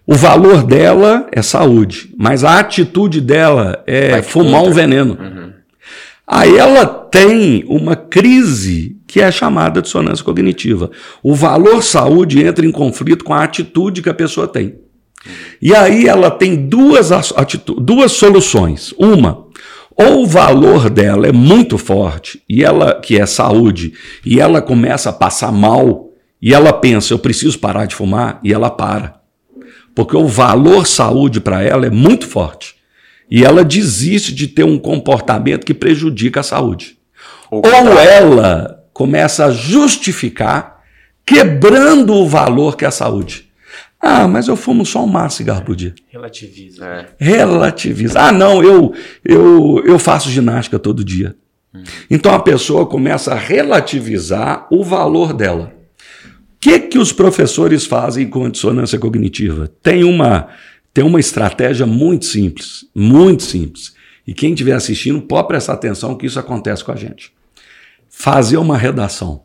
O 0.06 0.14
valor 0.14 0.62
dela 0.62 1.26
é 1.32 1.42
saúde, 1.42 2.14
mas 2.16 2.44
a 2.44 2.60
atitude 2.60 3.20
dela 3.20 3.82
é 3.86 4.10
Vai 4.10 4.22
fumar 4.22 4.60
contra. 4.60 4.70
um 4.70 4.72
veneno. 4.72 5.18
Uhum. 5.20 5.52
Aí 6.26 6.56
ela 6.56 6.86
tem 6.86 7.64
uma 7.68 7.96
crise 7.96 8.96
que 9.06 9.20
é 9.20 9.30
chamada 9.30 9.82
dissonância 9.82 10.24
cognitiva. 10.24 10.90
O 11.22 11.34
valor 11.34 11.82
saúde 11.82 12.44
entra 12.44 12.66
em 12.66 12.70
conflito 12.70 13.24
com 13.24 13.32
a 13.32 13.44
atitude 13.44 14.02
que 14.02 14.08
a 14.08 14.14
pessoa 14.14 14.46
tem. 14.46 14.76
E 15.60 15.74
aí 15.74 16.06
ela 16.06 16.30
tem 16.30 16.68
duas, 16.68 17.10
duas 17.78 18.12
soluções. 18.12 18.92
Uma, 18.98 19.46
ou 19.96 20.22
o 20.22 20.26
valor 20.26 20.90
dela 20.90 21.26
é 21.26 21.32
muito 21.32 21.78
forte, 21.78 22.42
e 22.48 22.62
ela 22.62 23.00
que 23.00 23.18
é 23.18 23.24
saúde, 23.24 23.94
e 24.24 24.40
ela 24.40 24.60
começa 24.60 25.10
a 25.10 25.12
passar 25.12 25.50
mal, 25.50 26.10
e 26.40 26.52
ela 26.52 26.72
pensa, 26.72 27.14
eu 27.14 27.18
preciso 27.18 27.58
parar 27.58 27.86
de 27.86 27.94
fumar, 27.94 28.38
e 28.44 28.52
ela 28.52 28.68
para. 28.68 29.20
Porque 29.96 30.14
o 30.14 30.28
valor 30.28 30.86
saúde 30.86 31.40
para 31.40 31.62
ela 31.62 31.86
é 31.86 31.90
muito 31.90 32.26
forte. 32.26 32.76
E 33.30 33.42
ela 33.42 33.64
desiste 33.64 34.34
de 34.34 34.46
ter 34.46 34.62
um 34.62 34.78
comportamento 34.78 35.64
que 35.64 35.72
prejudica 35.72 36.40
a 36.40 36.42
saúde. 36.42 36.98
Ou 37.50 37.62
ela 37.64 38.84
começa 38.92 39.46
a 39.46 39.50
justificar, 39.50 40.82
quebrando 41.24 42.12
o 42.12 42.28
valor 42.28 42.76
que 42.76 42.84
é 42.84 42.88
a 42.88 42.90
saúde. 42.90 43.50
Ah, 43.98 44.28
mas 44.28 44.48
eu 44.48 44.54
fumo 44.54 44.84
só 44.84 45.02
um 45.02 45.06
maço 45.06 45.38
cigarro 45.38 45.62
por 45.62 45.74
dia. 45.74 45.94
Relativiza. 46.08 46.84
É. 46.84 47.06
Relativiza. 47.18 48.20
Ah, 48.20 48.32
não, 48.32 48.62
eu, 48.62 48.92
eu, 49.24 49.82
eu 49.86 49.98
faço 49.98 50.28
ginástica 50.28 50.78
todo 50.78 51.02
dia. 51.02 51.34
Hum. 51.74 51.82
Então 52.10 52.34
a 52.34 52.38
pessoa 52.38 52.84
começa 52.84 53.32
a 53.32 53.38
relativizar 53.38 54.66
o 54.70 54.84
valor 54.84 55.32
dela 55.32 55.75
que, 56.66 56.80
que 56.80 56.98
os 56.98 57.12
professores 57.12 57.86
fazem 57.86 58.28
com 58.28 58.44
a 58.44 58.48
dissonância 58.48 58.98
cognitiva? 58.98 59.70
Tem 59.80 60.02
uma, 60.02 60.48
tem 60.92 61.04
uma 61.04 61.20
estratégia 61.20 61.86
muito 61.86 62.24
simples, 62.24 62.84
muito 62.92 63.44
simples. 63.44 63.94
E 64.26 64.34
quem 64.34 64.50
estiver 64.50 64.72
assistindo 64.72 65.22
pode 65.22 65.46
prestar 65.46 65.74
atenção 65.74 66.16
que 66.16 66.26
isso 66.26 66.40
acontece 66.40 66.82
com 66.82 66.90
a 66.90 66.96
gente. 66.96 67.32
Fazer 68.08 68.56
uma 68.56 68.76
redação. 68.76 69.44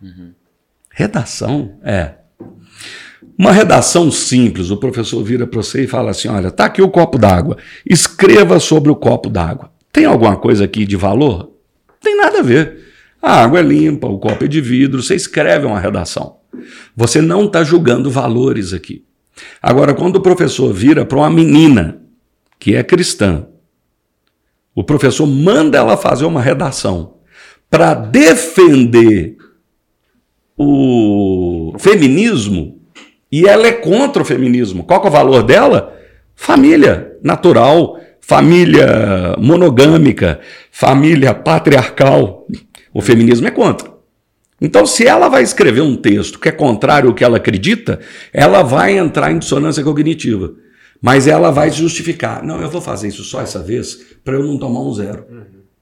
Uhum. 0.00 0.30
Redação? 0.88 1.78
É. 1.82 2.14
Uma 3.36 3.50
redação 3.50 4.08
simples, 4.12 4.70
o 4.70 4.76
professor 4.76 5.24
vira 5.24 5.48
para 5.48 5.60
você 5.60 5.82
e 5.82 5.88
fala 5.88 6.12
assim: 6.12 6.28
olha, 6.28 6.52
tá 6.52 6.66
aqui 6.66 6.80
o 6.80 6.88
copo 6.88 7.18
d'água, 7.18 7.56
escreva 7.84 8.60
sobre 8.60 8.90
o 8.90 8.96
copo 8.96 9.28
d'água. 9.28 9.72
Tem 9.92 10.04
alguma 10.04 10.36
coisa 10.36 10.64
aqui 10.64 10.86
de 10.86 10.94
valor? 10.94 11.50
Tem 12.00 12.16
nada 12.16 12.38
a 12.38 12.42
ver. 12.42 12.85
A 13.20 13.42
água 13.42 13.58
é 13.58 13.62
limpa, 13.62 14.06
o 14.06 14.18
copo 14.18 14.44
é 14.44 14.48
de 14.48 14.60
vidro, 14.60 15.02
você 15.02 15.14
escreve 15.14 15.66
uma 15.66 15.80
redação. 15.80 16.36
Você 16.94 17.20
não 17.20 17.46
está 17.46 17.64
julgando 17.64 18.10
valores 18.10 18.72
aqui. 18.72 19.04
Agora, 19.60 19.94
quando 19.94 20.16
o 20.16 20.22
professor 20.22 20.72
vira 20.72 21.04
para 21.04 21.18
uma 21.18 21.30
menina 21.30 22.00
que 22.58 22.74
é 22.74 22.82
cristã, 22.82 23.46
o 24.74 24.84
professor 24.84 25.26
manda 25.26 25.78
ela 25.78 25.96
fazer 25.96 26.24
uma 26.24 26.40
redação 26.40 27.16
para 27.70 27.94
defender 27.94 29.36
o 30.56 31.74
feminismo 31.78 32.80
e 33.30 33.46
ela 33.46 33.66
é 33.66 33.72
contra 33.72 34.22
o 34.22 34.24
feminismo. 34.24 34.84
Qual 34.84 35.02
é 35.04 35.08
o 35.08 35.10
valor 35.10 35.42
dela? 35.42 35.94
Família 36.34 37.16
natural, 37.22 37.98
família 38.20 39.36
monogâmica, 39.38 40.40
família 40.70 41.34
patriarcal. 41.34 42.46
O 42.96 43.02
feminismo 43.02 43.46
é 43.46 43.50
contra. 43.50 43.90
Então, 44.58 44.86
se 44.86 45.06
ela 45.06 45.28
vai 45.28 45.42
escrever 45.42 45.82
um 45.82 45.94
texto 45.94 46.38
que 46.38 46.48
é 46.48 46.52
contrário 46.52 47.10
ao 47.10 47.14
que 47.14 47.22
ela 47.22 47.36
acredita, 47.36 48.00
ela 48.32 48.62
vai 48.62 48.96
entrar 48.96 49.30
em 49.30 49.38
dissonância 49.38 49.84
cognitiva. 49.84 50.54
Mas 50.98 51.26
ela 51.26 51.50
vai 51.50 51.70
justificar. 51.70 52.42
Não, 52.42 52.58
eu 52.62 52.70
vou 52.70 52.80
fazer 52.80 53.08
isso 53.08 53.22
só 53.22 53.42
essa 53.42 53.62
vez 53.62 53.98
para 54.24 54.36
eu 54.36 54.42
não 54.42 54.56
tomar 54.56 54.80
um 54.80 54.94
zero. 54.94 55.26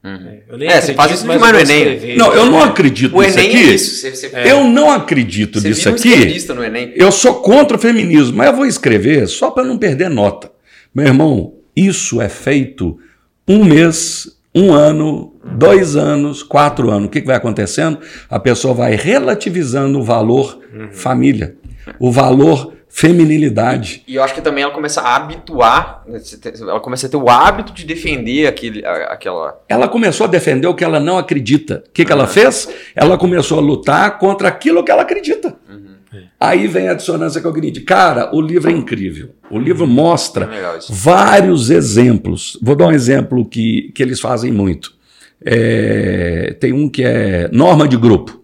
Uhum. 0.03 0.59
É, 0.59 0.81
você 0.81 0.93
faz 0.93 1.13
isso 1.13 1.21
demais 1.21 1.53
no 1.53 1.59
Enem. 1.59 2.17
Não, 2.17 2.33
eu 2.33 2.47
não 2.47 2.61
acredito 2.61 3.15
o 3.15 3.21
nisso 3.21 3.39
Enem 3.39 3.49
aqui. 3.49 3.57
É 3.57 3.73
isso. 3.73 4.01
Você, 4.01 4.11
você... 4.11 4.31
Eu 4.43 4.65
não 4.65 4.91
acredito 4.91 5.61
você 5.61 5.69
nisso 5.69 5.87
aqui. 5.87 6.53
No 6.53 6.63
Enem. 6.65 6.91
Eu 6.97 7.13
sou 7.13 7.35
contra 7.35 7.77
o 7.77 7.79
feminismo, 7.79 8.35
mas 8.35 8.47
eu 8.47 8.55
vou 8.57 8.65
escrever 8.65 9.25
só 9.29 9.51
para 9.51 9.63
não 9.63 9.77
perder 9.77 10.09
nota. 10.09 10.51
Meu 10.93 11.05
irmão, 11.05 11.53
isso 11.73 12.21
é 12.21 12.27
feito 12.27 12.99
um 13.47 13.63
mês 13.63 14.35
um 14.55 14.73
ano, 14.73 15.34
dois 15.53 15.95
anos, 15.95 16.41
quatro 16.41 16.89
anos. 16.89 17.07
O 17.07 17.09
que, 17.09 17.21
que 17.21 17.27
vai 17.27 17.35
acontecendo? 17.35 17.99
A 18.29 18.39
pessoa 18.39 18.73
vai 18.73 18.95
relativizando 18.95 19.99
o 19.99 20.03
valor 20.03 20.59
uhum. 20.73 20.89
família, 20.91 21.55
o 21.99 22.11
valor 22.11 22.73
feminilidade. 22.95 24.03
E 24.07 24.15
eu 24.15 24.23
acho 24.23 24.33
que 24.33 24.39
também 24.39 24.63
ela 24.63 24.71
começa 24.71 25.01
a 25.01 25.17
habituar, 25.17 26.01
né, 26.07 26.17
ela 26.61 26.79
começa 26.79 27.07
a 27.07 27.09
ter 27.09 27.17
o 27.17 27.29
hábito 27.29 27.73
de 27.73 27.85
defender 27.85 28.47
aquele, 28.47 28.85
aquela. 28.85 29.59
Ela 29.67 29.89
começou 29.89 30.25
a 30.25 30.29
defender 30.29 30.65
o 30.67 30.73
que 30.73 30.83
ela 30.83 30.97
não 30.97 31.17
acredita. 31.17 31.83
O 31.87 31.91
que, 31.91 32.05
que 32.05 32.11
ela 32.11 32.25
fez? 32.25 32.69
Ela 32.95 33.17
começou 33.17 33.57
a 33.57 33.61
lutar 33.61 34.17
contra 34.17 34.47
aquilo 34.47 34.81
que 34.81 34.89
ela 34.89 35.01
acredita. 35.01 35.57
Uhum. 35.69 35.95
Aí 36.39 36.67
vem 36.67 36.87
a 36.87 36.93
dissonância 36.93 37.41
cognitiva. 37.41 37.85
Cara, 37.85 38.33
o 38.33 38.39
livro 38.39 38.71
é 38.71 38.73
incrível. 38.73 39.31
O 39.49 39.57
O 39.57 39.59
livro 39.59 39.85
mostra 39.85 40.49
vários 40.89 41.69
exemplos. 41.69 42.57
Vou 42.61 42.77
dar 42.77 42.87
um 42.87 42.91
exemplo 42.91 43.43
que, 43.45 43.91
que 43.93 44.01
eles 44.01 44.21
fazem 44.21 44.53
muito. 44.53 44.95
É, 45.43 46.55
tem 46.59 46.73
um 46.73 46.89
que 46.89 47.03
é 47.03 47.49
norma 47.49 47.87
de 47.87 47.97
grupo. 47.97 48.43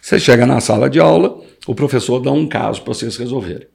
Você 0.00 0.18
chega 0.18 0.46
na 0.46 0.60
sala 0.60 0.88
de 0.88 0.98
aula, 0.98 1.40
o 1.66 1.74
professor 1.74 2.20
dá 2.20 2.30
um 2.32 2.46
caso 2.46 2.82
para 2.82 2.94
vocês 2.94 3.16
resolverem. 3.16 3.68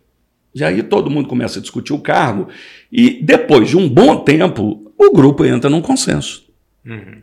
E 0.55 0.63
aí 0.63 0.83
todo 0.83 1.09
mundo 1.09 1.27
começa 1.27 1.59
a 1.59 1.61
discutir 1.61 1.93
o 1.93 1.99
cargo, 1.99 2.47
e 2.91 3.21
depois 3.23 3.69
de 3.69 3.77
um 3.77 3.89
bom 3.89 4.23
tempo, 4.23 4.91
o 4.97 5.11
grupo 5.11 5.45
entra 5.45 5.69
num 5.69 5.81
consenso. 5.81 6.43
Uhum. 6.85 7.21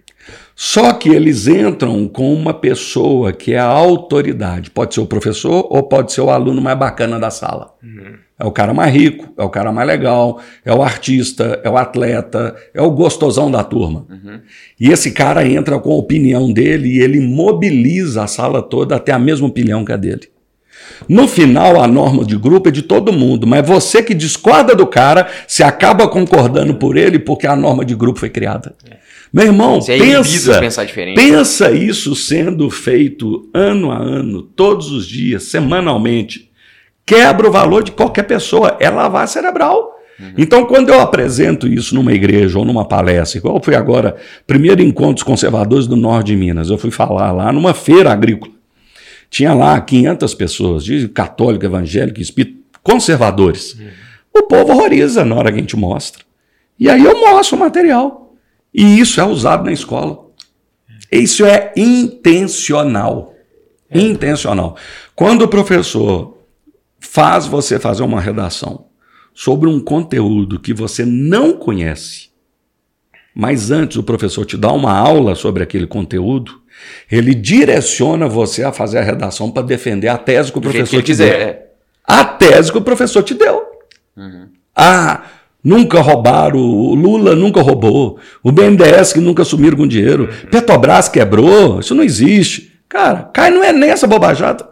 Só 0.62 0.93
que 0.93 1.09
eles 1.09 1.47
entram 1.47 2.07
com 2.07 2.35
uma 2.35 2.53
pessoa 2.53 3.32
que 3.32 3.55
é 3.55 3.59
a 3.59 3.65
autoridade. 3.65 4.70
Pode 4.70 4.93
ser 4.93 5.01
o 5.01 5.07
professor 5.07 5.66
ou 5.70 5.82
pode 5.85 6.12
ser 6.12 6.20
o 6.20 6.28
aluno 6.28 6.61
mais 6.61 6.78
bacana 6.78 7.19
da 7.19 7.31
sala. 7.31 7.73
Uhum. 7.82 8.12
É 8.39 8.45
o 8.45 8.53
cara 8.53 8.74
mais 8.74 8.93
rico, 8.93 9.32
é 9.39 9.43
o 9.43 9.49
cara 9.49 9.73
mais 9.73 9.89
legal, 9.89 10.39
é 10.62 10.70
o 10.70 10.82
artista, 10.82 11.59
é 11.65 11.70
o 11.70 11.78
atleta, 11.78 12.55
é 12.74 12.82
o 12.82 12.91
gostosão 12.91 13.51
da 13.51 13.65
turma. 13.65 14.05
Uhum. 14.11 14.39
E 14.78 14.91
esse 14.91 15.12
cara 15.12 15.49
entra 15.49 15.78
com 15.78 15.93
a 15.93 15.97
opinião 15.97 16.53
dele 16.53 16.91
e 16.91 17.01
ele 17.01 17.20
mobiliza 17.20 18.23
a 18.23 18.27
sala 18.27 18.61
toda 18.61 18.97
até 18.97 19.12
a 19.12 19.19
mesma 19.19 19.49
opinião 19.49 19.82
que 19.82 19.93
a 19.93 19.97
dele. 19.97 20.28
No 21.09 21.27
final, 21.27 21.81
a 21.81 21.87
norma 21.87 22.23
de 22.23 22.37
grupo 22.37 22.69
é 22.69 22.73
de 22.73 22.82
todo 22.82 23.15
mundo, 23.15 23.47
mas 23.47 23.66
você 23.66 24.03
que 24.03 24.12
discorda 24.12 24.74
do 24.74 24.87
cara, 24.87 25.27
se 25.49 25.62
acaba 25.62 26.07
concordando 26.07 26.74
por 26.74 26.99
ele 26.99 27.19
porque 27.19 27.47
a 27.47 27.57
norma 27.57 27.82
de 27.82 27.95
grupo 27.95 28.19
foi 28.20 28.28
criada. 28.28 28.74
É. 28.91 29.01
Meu 29.32 29.47
irmão, 29.47 29.78
é 29.86 29.98
pensa, 29.98 30.61
pensa 31.15 31.70
isso 31.70 32.16
sendo 32.16 32.69
feito 32.69 33.48
ano 33.55 33.93
a 33.93 33.97
ano, 33.97 34.43
todos 34.43 34.90
os 34.90 35.07
dias, 35.07 35.44
semanalmente. 35.44 36.51
Quebra 37.07 37.48
o 37.48 37.52
valor 37.52 37.85
de 37.85 37.93
qualquer 37.93 38.24
pessoa, 38.24 38.77
é 38.81 38.90
lavar 38.90 39.28
cerebral. 39.28 39.97
Uhum. 40.19 40.35
Então, 40.36 40.66
quando 40.66 40.90
eu 40.90 41.01
apresento 41.01 41.66
isso 41.66 41.94
numa 41.94 42.12
igreja 42.12 42.59
ou 42.59 42.65
numa 42.65 42.85
palestra, 42.85 43.39
igual 43.39 43.61
foi 43.62 43.74
agora, 43.74 44.16
primeiro 44.47 44.82
encontro 44.82 45.15
dos 45.15 45.23
conservadores 45.23 45.86
do 45.86 45.97
norte 45.97 46.28
de 46.28 46.36
Minas, 46.36 46.69
eu 46.69 46.77
fui 46.77 46.90
falar 46.90 47.32
lá 47.32 47.52
numa 47.52 47.73
feira 47.73 48.12
agrícola. 48.12 48.52
Tinha 49.31 49.55
lá 49.55 49.81
500 49.81 50.35
pessoas, 50.35 50.85
de 50.85 51.09
católico, 51.09 51.65
evangélico, 51.65 52.20
espírito, 52.20 52.59
conservadores. 52.82 53.74
Uhum. 53.74 53.86
O 54.35 54.43
povo 54.43 54.73
horroriza 54.73 55.24
na 55.24 55.36
hora 55.36 55.51
que 55.51 55.59
a 55.59 55.61
gente 55.61 55.77
mostra. 55.77 56.24
E 56.78 56.89
aí 56.89 57.05
eu 57.05 57.19
mostro 57.20 57.57
o 57.57 57.61
material. 57.61 58.30
E 58.73 59.01
isso 59.01 59.21
é 59.21 59.25
usado 59.25 59.65
na 59.65 59.73
escola. 59.73 60.27
Isso 61.11 61.45
é 61.45 61.73
intencional. 61.77 63.35
É. 63.91 63.99
Intencional. 64.01 64.77
Quando 65.15 65.43
o 65.43 65.49
professor 65.49 66.39
faz 67.01 67.47
você 67.47 67.79
fazer 67.79 68.03
uma 68.03 68.21
redação 68.21 68.87
sobre 69.35 69.69
um 69.69 69.81
conteúdo 69.81 70.61
que 70.61 70.73
você 70.73 71.05
não 71.05 71.55
conhece, 71.55 72.31
mas 73.35 73.71
antes 73.71 73.97
o 73.97 74.03
professor 74.03 74.45
te 74.45 74.57
dá 74.57 74.71
uma 74.73 74.93
aula 74.93 75.35
sobre 75.35 75.63
aquele 75.63 75.87
conteúdo, 75.87 76.61
ele 77.11 77.35
direciona 77.35 78.29
você 78.29 78.63
a 78.63 78.73
fazer 78.73 78.99
a 78.99 79.03
redação 79.03 79.51
para 79.51 79.63
defender 79.63 80.09
a 80.09 80.19
tese 80.19 80.53
que 80.53 80.59
o 80.59 80.63
professor 80.63 80.97
que 80.97 81.03
te 81.03 81.07
quiser. 81.07 81.39
deu. 81.39 81.47
É. 81.47 81.67
A 82.05 82.25
tese 82.25 82.73
que 82.73 82.79
o 82.79 82.83
professor 82.83 83.23
te 83.23 83.35
deu. 83.35 83.63
Uhum. 84.17 84.49
Ah, 84.75 85.25
nunca 85.62 86.01
roubaram, 86.01 86.59
o 86.59 86.95
Lula 86.95 87.35
nunca 87.35 87.61
roubou, 87.61 88.19
o 88.43 88.51
BNDES 88.51 89.12
que 89.12 89.20
nunca 89.20 89.45
sumiram 89.45 89.77
com 89.77 89.87
dinheiro. 89.87 90.28
Petrobras 90.51 91.09
quebrou, 91.09 91.81
isso 91.81 91.95
não 91.95 92.03
existe. 92.03 92.73
Cara, 92.89 93.31
cai 93.32 93.51
não 93.51 93.62
é 93.62 93.73
nessa 93.73 94.07
bobajada. 94.07 94.69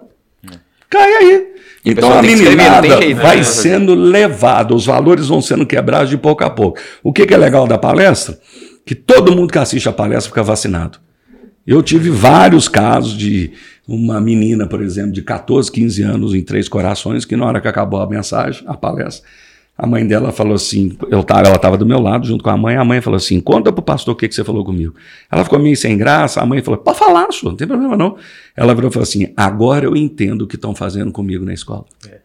Cai 0.90 1.12
aí. 1.14 1.58
E 1.84 1.90
então 1.92 2.12
a 2.12 2.22
meninada 2.22 2.88
vai 3.14 3.36
né? 3.38 3.42
sendo 3.44 3.94
levada, 3.94 4.74
os 4.74 4.86
valores 4.86 5.28
vão 5.28 5.40
sendo 5.40 5.64
quebrados 5.64 6.10
de 6.10 6.18
pouco 6.18 6.44
a 6.44 6.50
pouco. 6.50 6.78
O 7.02 7.12
que, 7.12 7.24
que 7.24 7.34
é 7.34 7.36
legal 7.36 7.66
da 7.66 7.78
palestra? 7.78 8.38
Que 8.84 8.94
todo 8.94 9.34
mundo 9.34 9.52
que 9.52 9.58
assiste 9.58 9.88
a 9.88 9.92
palestra 9.92 10.28
fica 10.28 10.42
vacinado. 10.42 10.98
Eu 11.66 11.82
tive 11.82 12.10
vários 12.10 12.66
casos 12.66 13.12
de 13.12 13.52
uma 13.86 14.20
menina, 14.20 14.66
por 14.66 14.82
exemplo, 14.82 15.12
de 15.12 15.22
14, 15.22 15.70
15 15.70 16.02
anos 16.02 16.34
em 16.34 16.42
Três 16.42 16.68
Corações, 16.68 17.24
que 17.24 17.36
na 17.36 17.46
hora 17.46 17.60
que 17.60 17.68
acabou 17.68 18.00
a 18.00 18.08
mensagem, 18.08 18.64
a 18.66 18.74
palestra, 18.74 19.28
a 19.78 19.86
mãe 19.86 20.04
dela 20.04 20.32
falou 20.32 20.54
assim, 20.54 20.98
eu 21.08 21.22
tava, 21.22 21.42
ela 21.46 21.54
estava 21.54 21.78
do 21.78 21.86
meu 21.86 22.00
lado 22.00 22.26
junto 22.26 22.42
com 22.42 22.50
a 22.50 22.56
mãe, 22.56 22.74
a 22.74 22.84
mãe 22.84 23.00
falou 23.00 23.16
assim, 23.16 23.40
conta 23.40 23.72
pro 23.72 23.80
pastor 23.80 24.12
o 24.12 24.16
que, 24.16 24.26
que 24.26 24.34
você 24.34 24.42
falou 24.42 24.64
comigo. 24.64 24.92
Ela 25.30 25.44
ficou 25.44 25.56
meio 25.56 25.76
sem 25.76 25.96
graça, 25.96 26.40
a 26.40 26.46
mãe 26.46 26.60
falou, 26.60 26.80
pode 26.80 26.98
falar, 26.98 27.30
senhor, 27.30 27.52
não 27.52 27.56
tem 27.56 27.68
problema 27.68 27.96
não. 27.96 28.16
Ela 28.56 28.74
virou 28.74 28.90
e 28.90 28.92
falou 28.92 29.04
assim, 29.04 29.32
agora 29.36 29.84
eu 29.84 29.96
entendo 29.96 30.42
o 30.42 30.46
que 30.48 30.56
estão 30.56 30.74
fazendo 30.74 31.12
comigo 31.12 31.44
na 31.44 31.54
escola. 31.54 31.84
É. 32.08 32.18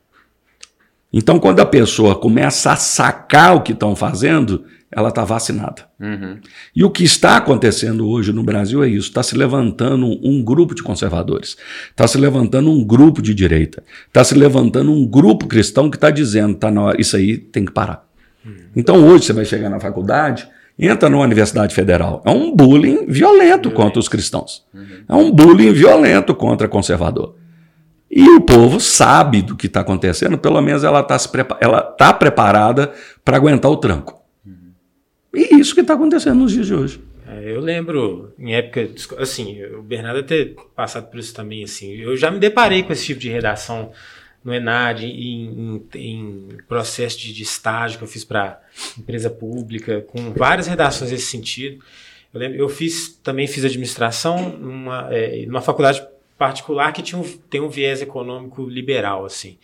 Então, 1.13 1.37
quando 1.37 1.59
a 1.59 1.65
pessoa 1.65 2.15
começa 2.15 2.71
a 2.71 2.75
sacar 2.75 3.55
o 3.55 3.61
que 3.61 3.71
estão 3.71 3.95
fazendo, 3.95 4.65
ela 4.95 5.09
está 5.09 5.23
vacinada. 5.23 5.83
Uhum. 5.99 6.37
E 6.75 6.83
o 6.83 6.89
que 6.89 7.03
está 7.03 7.37
acontecendo 7.37 8.07
hoje 8.07 8.31
no 8.31 8.43
Brasil 8.43 8.83
é 8.83 8.87
isso: 8.87 9.07
está 9.07 9.23
se 9.23 9.35
levantando 9.35 10.05
um 10.05 10.43
grupo 10.43 10.75
de 10.75 10.83
conservadores, 10.83 11.57
está 11.89 12.07
se 12.07 12.17
levantando 12.17 12.69
um 12.69 12.83
grupo 12.83 13.21
de 13.21 13.33
direita, 13.33 13.83
está 14.07 14.23
se 14.23 14.35
levantando 14.35 14.91
um 14.91 15.05
grupo 15.05 15.47
cristão 15.47 15.89
que 15.89 15.97
está 15.97 16.09
dizendo, 16.09 16.55
tá 16.55 16.69
na 16.69 16.81
hora, 16.83 17.01
isso 17.01 17.15
aí 17.15 17.37
tem 17.37 17.65
que 17.65 17.71
parar. 17.71 18.07
Uhum. 18.45 18.53
Então 18.75 19.05
hoje 19.07 19.25
você 19.25 19.33
vai 19.33 19.45
chegar 19.45 19.69
na 19.69 19.79
faculdade, 19.79 20.47
entra 20.77 21.09
numa 21.09 21.23
universidade 21.23 21.73
federal, 21.73 22.21
é 22.25 22.29
um 22.29 22.55
bullying 22.55 23.05
violento 23.07 23.71
contra 23.71 23.99
os 23.99 24.07
cristãos, 24.07 24.63
uhum. 24.73 24.85
é 25.09 25.15
um 25.15 25.31
bullying 25.31 25.73
violento 25.73 26.35
contra 26.35 26.67
conservador. 26.67 27.35
E 28.15 28.29
o 28.29 28.41
povo 28.41 28.79
sabe 28.79 29.41
do 29.41 29.55
que 29.55 29.65
está 29.65 29.79
acontecendo, 29.79 30.37
pelo 30.37 30.61
menos 30.61 30.83
ela 30.83 30.99
está 30.99 31.17
tá 31.97 32.13
preparada 32.13 32.91
para 33.25 33.37
aguentar 33.37 33.71
o 33.71 33.77
tranco. 33.77 34.22
E 35.33 35.59
isso 35.59 35.73
que 35.73 35.81
está 35.81 35.93
acontecendo 35.93 36.39
nos 36.39 36.51
dias 36.51 36.67
de 36.67 36.75
hoje. 36.75 37.01
É, 37.27 37.51
eu 37.51 37.59
lembro, 37.59 38.33
em 38.37 38.53
época, 38.53 38.89
assim, 39.17 39.63
o 39.65 39.81
Bernardo 39.81 40.23
ter 40.23 40.55
passado 40.75 41.09
por 41.09 41.19
isso 41.19 41.33
também, 41.33 41.63
assim, 41.63 41.93
eu 41.95 42.15
já 42.15 42.29
me 42.29 42.37
deparei 42.37 42.83
com 42.83 42.93
esse 42.93 43.05
tipo 43.05 43.19
de 43.19 43.29
redação 43.29 43.91
no 44.43 44.53
Enad, 44.53 45.03
em, 45.03 45.09
em, 45.15 45.87
em 45.95 46.47
processo 46.67 47.17
de, 47.17 47.33
de, 47.33 47.43
estágio 47.43 47.97
que 47.97 48.03
eu 48.03 48.07
fiz 48.07 48.25
para 48.25 48.61
empresa 48.97 49.29
pública, 49.29 50.01
com 50.01 50.33
várias 50.33 50.67
redações 50.67 51.11
nesse 51.11 51.27
sentido. 51.27 51.83
Eu, 52.33 52.39
lembro, 52.39 52.57
eu 52.57 52.69
fiz, 52.69 53.19
também 53.23 53.47
fiz 53.47 53.63
administração 53.63 54.49
numa, 54.49 55.07
é, 55.11 55.45
numa 55.45 55.61
faculdade 55.61 56.05
particular 56.37 56.91
que 56.91 57.01
tinha 57.01 57.19
um, 57.19 57.23
tem 57.49 57.61
um 57.61 57.69
viés 57.69 58.01
econômico 58.01 58.67
liberal, 58.67 59.25
assim. 59.25 59.57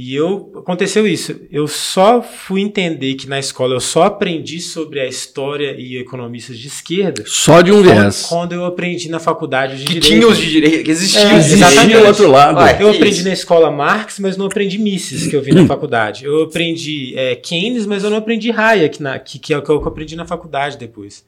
E 0.00 0.14
eu 0.14 0.52
aconteceu 0.54 1.08
isso. 1.08 1.34
Eu 1.50 1.66
só 1.66 2.22
fui 2.22 2.60
entender 2.60 3.14
que 3.14 3.28
na 3.28 3.36
escola 3.36 3.74
eu 3.74 3.80
só 3.80 4.04
aprendi 4.04 4.60
sobre 4.60 5.00
a 5.00 5.06
história 5.08 5.74
e 5.76 5.96
economistas 5.96 6.56
de 6.56 6.68
esquerda. 6.68 7.24
Só 7.26 7.62
de 7.62 7.72
um 7.72 7.82
viés. 7.82 8.26
Quando 8.28 8.52
eu 8.52 8.64
aprendi 8.64 9.08
na 9.08 9.18
faculdade 9.18 9.76
de 9.76 9.84
que 9.84 9.94
direito. 9.94 10.06
tinha 10.06 10.28
os 10.28 10.38
de 10.38 10.48
direito, 10.48 10.84
que 10.84 10.90
existiam. 10.92 11.28
É, 11.32 11.38
existia 11.38 12.00
o 12.00 12.06
outro 12.06 12.30
lado. 12.30 12.60
Ué, 12.60 12.78
eu 12.80 12.90
aprendi 12.90 13.16
isso? 13.16 13.24
na 13.24 13.32
escola 13.32 13.72
Marx, 13.72 14.20
mas 14.20 14.36
não 14.36 14.46
aprendi 14.46 14.78
Mises, 14.78 15.26
que 15.26 15.34
eu 15.34 15.42
vi 15.42 15.52
na 15.52 15.66
faculdade. 15.66 16.24
Eu 16.24 16.44
aprendi 16.44 17.14
é, 17.16 17.34
Keynes, 17.34 17.84
mas 17.84 18.04
eu 18.04 18.10
não 18.10 18.18
aprendi 18.18 18.52
Hayek, 18.52 19.02
na, 19.02 19.18
que, 19.18 19.40
que 19.40 19.52
é 19.52 19.58
o 19.58 19.62
que 19.62 19.68
eu 19.68 19.82
aprendi 19.82 20.14
na 20.14 20.24
faculdade 20.24 20.78
depois. 20.78 21.24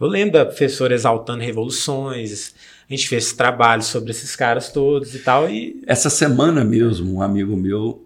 Eu 0.00 0.06
lembro 0.06 0.32
da 0.32 0.46
professora 0.46 0.94
exaltando 0.94 1.42
revoluções. 1.42 2.54
A 2.88 2.94
gente 2.94 3.06
fez 3.06 3.34
trabalho 3.34 3.82
sobre 3.82 4.12
esses 4.12 4.34
caras 4.34 4.72
todos 4.72 5.14
e 5.14 5.18
tal. 5.18 5.46
E... 5.50 5.82
Essa 5.86 6.08
semana 6.08 6.64
mesmo, 6.64 7.16
um 7.16 7.20
amigo 7.20 7.54
meu 7.54 8.02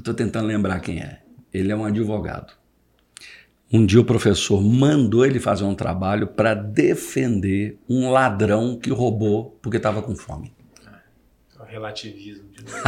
Estou 0.00 0.14
tentando 0.14 0.46
lembrar 0.46 0.80
quem 0.80 0.98
é. 0.98 1.18
Ele 1.52 1.70
é 1.70 1.76
um 1.76 1.84
advogado. 1.84 2.54
Um 3.70 3.84
dia 3.84 4.00
o 4.00 4.04
professor 4.04 4.58
mandou 4.62 5.26
ele 5.26 5.38
fazer 5.38 5.64
um 5.64 5.74
trabalho 5.74 6.26
para 6.26 6.54
defender 6.54 7.78
um 7.86 8.10
ladrão 8.10 8.78
que 8.78 8.90
roubou 8.90 9.58
porque 9.60 9.76
estava 9.76 10.00
com 10.00 10.16
fome. 10.16 10.54
É 11.58 11.62
o 11.62 11.66
relativismo 11.66 12.48
de 12.50 12.64
novo. 12.64 12.78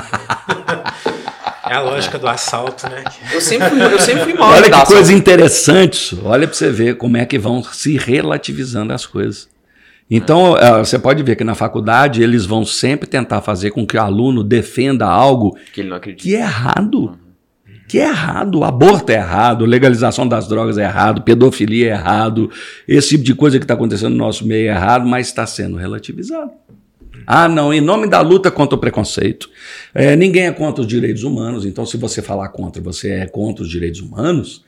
é 1.68 1.74
a 1.74 1.80
lógica 1.80 2.18
do 2.18 2.26
assalto, 2.26 2.88
né? 2.88 3.04
Eu 3.30 3.42
sempre 3.42 3.68
fui, 3.68 3.82
eu 3.82 3.98
sempre 3.98 4.24
fui 4.24 4.32
mal. 4.32 4.50
Olha 4.50 4.70
que 4.70 4.86
coisa 4.86 5.12
interessante 5.12 5.92
isso. 5.92 6.22
Olha 6.24 6.48
para 6.48 6.56
você 6.56 6.70
ver 6.70 6.96
como 6.96 7.18
é 7.18 7.26
que 7.26 7.38
vão 7.38 7.62
se 7.62 7.98
relativizando 7.98 8.94
as 8.94 9.04
coisas. 9.04 9.51
Então, 10.14 10.58
é. 10.58 10.78
você 10.78 10.98
pode 10.98 11.22
ver 11.22 11.36
que 11.36 11.42
na 11.42 11.54
faculdade 11.54 12.22
eles 12.22 12.44
vão 12.44 12.66
sempre 12.66 13.08
tentar 13.08 13.40
fazer 13.40 13.70
com 13.70 13.86
que 13.86 13.96
o 13.96 14.00
aluno 14.00 14.44
defenda 14.44 15.06
algo 15.06 15.56
que, 15.72 15.80
ele 15.80 15.88
não 15.88 15.96
acredita. 15.96 16.22
que 16.22 16.36
é 16.36 16.40
errado. 16.40 17.18
Que 17.88 17.98
é 17.98 18.08
errado. 18.08 18.62
Aborto 18.62 19.10
é 19.10 19.14
errado, 19.14 19.64
legalização 19.64 20.28
das 20.28 20.46
drogas 20.46 20.76
é 20.76 20.82
errado, 20.82 21.22
pedofilia 21.22 21.86
é 21.86 21.90
errado, 21.92 22.50
esse 22.86 23.08
tipo 23.10 23.24
de 23.24 23.34
coisa 23.34 23.58
que 23.58 23.64
está 23.64 23.72
acontecendo 23.72 24.10
no 24.10 24.18
nosso 24.18 24.46
meio 24.46 24.68
é 24.68 24.74
errado, 24.74 25.08
mas 25.08 25.28
está 25.28 25.46
sendo 25.46 25.78
relativizado. 25.78 26.50
Ah, 27.26 27.48
não, 27.48 27.72
em 27.72 27.80
nome 27.80 28.06
da 28.06 28.20
luta 28.20 28.50
contra 28.50 28.76
o 28.76 28.78
preconceito. 28.78 29.48
É, 29.94 30.14
ninguém 30.14 30.46
é 30.46 30.52
contra 30.52 30.82
os 30.82 30.86
direitos 30.86 31.24
humanos, 31.24 31.64
então 31.64 31.86
se 31.86 31.96
você 31.96 32.20
falar 32.20 32.50
contra, 32.50 32.82
você 32.82 33.12
é 33.12 33.26
contra 33.26 33.62
os 33.62 33.70
direitos 33.70 34.00
humanos, 34.00 34.62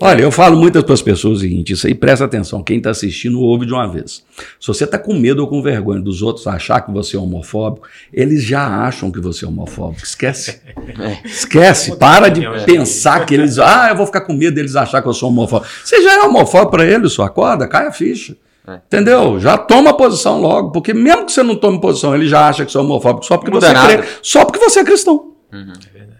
Olha, 0.00 0.22
eu 0.22 0.30
falo 0.32 0.56
muitas 0.56 0.82
para 0.82 0.94
as 0.94 1.02
pessoas 1.02 1.38
o 1.38 1.40
seguinte: 1.40 1.72
isso 1.72 1.86
aí 1.86 1.94
presta 1.94 2.24
atenção, 2.24 2.62
quem 2.62 2.78
está 2.78 2.90
assistindo 2.90 3.40
ouve 3.40 3.64
de 3.64 3.72
uma 3.72 3.86
vez. 3.86 4.24
Se 4.60 4.66
você 4.66 4.84
está 4.84 4.98
com 4.98 5.14
medo 5.14 5.40
ou 5.40 5.48
com 5.48 5.62
vergonha 5.62 6.00
dos 6.00 6.20
outros 6.20 6.46
achar 6.46 6.80
que 6.80 6.90
você 6.90 7.16
é 7.16 7.20
homofóbico, 7.20 7.86
eles 8.12 8.42
já 8.42 8.66
acham 8.84 9.10
que 9.10 9.20
você 9.20 9.44
é 9.44 9.48
homofóbico. 9.48 10.04
Esquece. 10.04 10.60
É. 10.98 11.26
Esquece. 11.26 11.96
Para 11.96 12.28
de 12.28 12.42
pensar 12.64 13.24
que 13.24 13.34
eles. 13.34 13.58
Ah, 13.58 13.88
eu 13.90 13.96
vou 13.96 14.06
ficar 14.06 14.22
com 14.22 14.32
medo 14.32 14.56
deles 14.56 14.74
achar 14.74 15.00
que 15.00 15.08
eu 15.08 15.14
sou 15.14 15.28
homofóbico. 15.28 15.70
Você 15.84 16.02
já 16.02 16.14
é 16.14 16.20
homofóbico 16.22 16.72
para 16.72 16.84
eles, 16.84 17.12
sua 17.12 17.28
corda, 17.28 17.68
cai 17.68 17.86
a 17.86 17.92
ficha. 17.92 18.36
É. 18.66 18.80
Entendeu? 18.86 19.38
Já 19.38 19.58
toma 19.58 19.94
posição 19.94 20.40
logo, 20.40 20.72
porque 20.72 20.94
mesmo 20.94 21.26
que 21.26 21.32
você 21.32 21.42
não 21.42 21.54
tome 21.54 21.80
posição, 21.80 22.14
ele 22.14 22.26
já 22.26 22.48
acha 22.48 22.64
que 22.64 22.72
você 22.72 22.78
é 22.78 22.80
homofóbico 22.80 23.26
só 23.26 23.36
porque, 23.36 23.52
você 23.52 23.66
é, 23.66 24.04
só 24.22 24.44
porque 24.44 24.58
você 24.58 24.80
é 24.80 24.84
cristão. 24.84 25.34
Uhum. 25.52 25.72
Verdade. 25.92 26.10
É. 26.10 26.13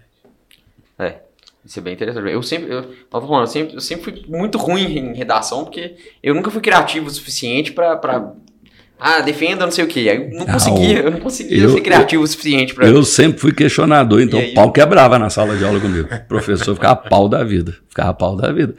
Isso 1.65 1.79
é 1.79 1.81
bem 1.81 1.93
interessante. 1.93 2.31
Eu 2.31 2.43
sempre, 2.43 2.71
eu, 2.71 2.85
falando, 3.09 3.41
eu 3.41 3.47
sempre, 3.47 3.75
eu 3.75 3.81
sempre 3.81 4.03
fui 4.03 4.23
muito 4.27 4.57
ruim 4.57 4.97
em 4.97 5.13
redação, 5.15 5.63
porque 5.63 5.95
eu 6.21 6.35
nunca 6.35 6.51
fui 6.51 6.61
criativo 6.61 7.07
o 7.07 7.09
suficiente 7.09 7.71
para 7.71 8.35
ah, 8.99 9.19
defenda 9.19 9.65
não 9.65 9.71
sei 9.71 9.83
o 9.83 9.87
quê. 9.87 9.99
Eu 9.99 10.39
não 10.39 10.45
conseguia, 10.45 10.99
eu 10.99 11.11
não 11.11 11.19
conseguia 11.19 11.57
eu, 11.57 11.69
ser 11.69 11.81
criativo 11.81 12.23
o 12.23 12.27
suficiente 12.27 12.73
para. 12.73 12.87
Eu 12.87 13.03
sempre 13.03 13.39
fui 13.39 13.51
questionador, 13.51 14.21
então 14.21 14.39
o 14.39 14.53
pau 14.53 14.71
quebrava 14.71 15.19
na 15.19 15.29
sala 15.29 15.57
de 15.57 15.65
aula 15.65 15.79
comigo. 15.79 16.07
O 16.07 16.27
professor 16.27 16.73
ficava 16.75 16.95
pau 16.95 17.27
da 17.27 17.43
vida. 17.43 17.75
Ficava 17.89 18.13
pau 18.13 18.35
da 18.35 18.51
vida. 18.51 18.73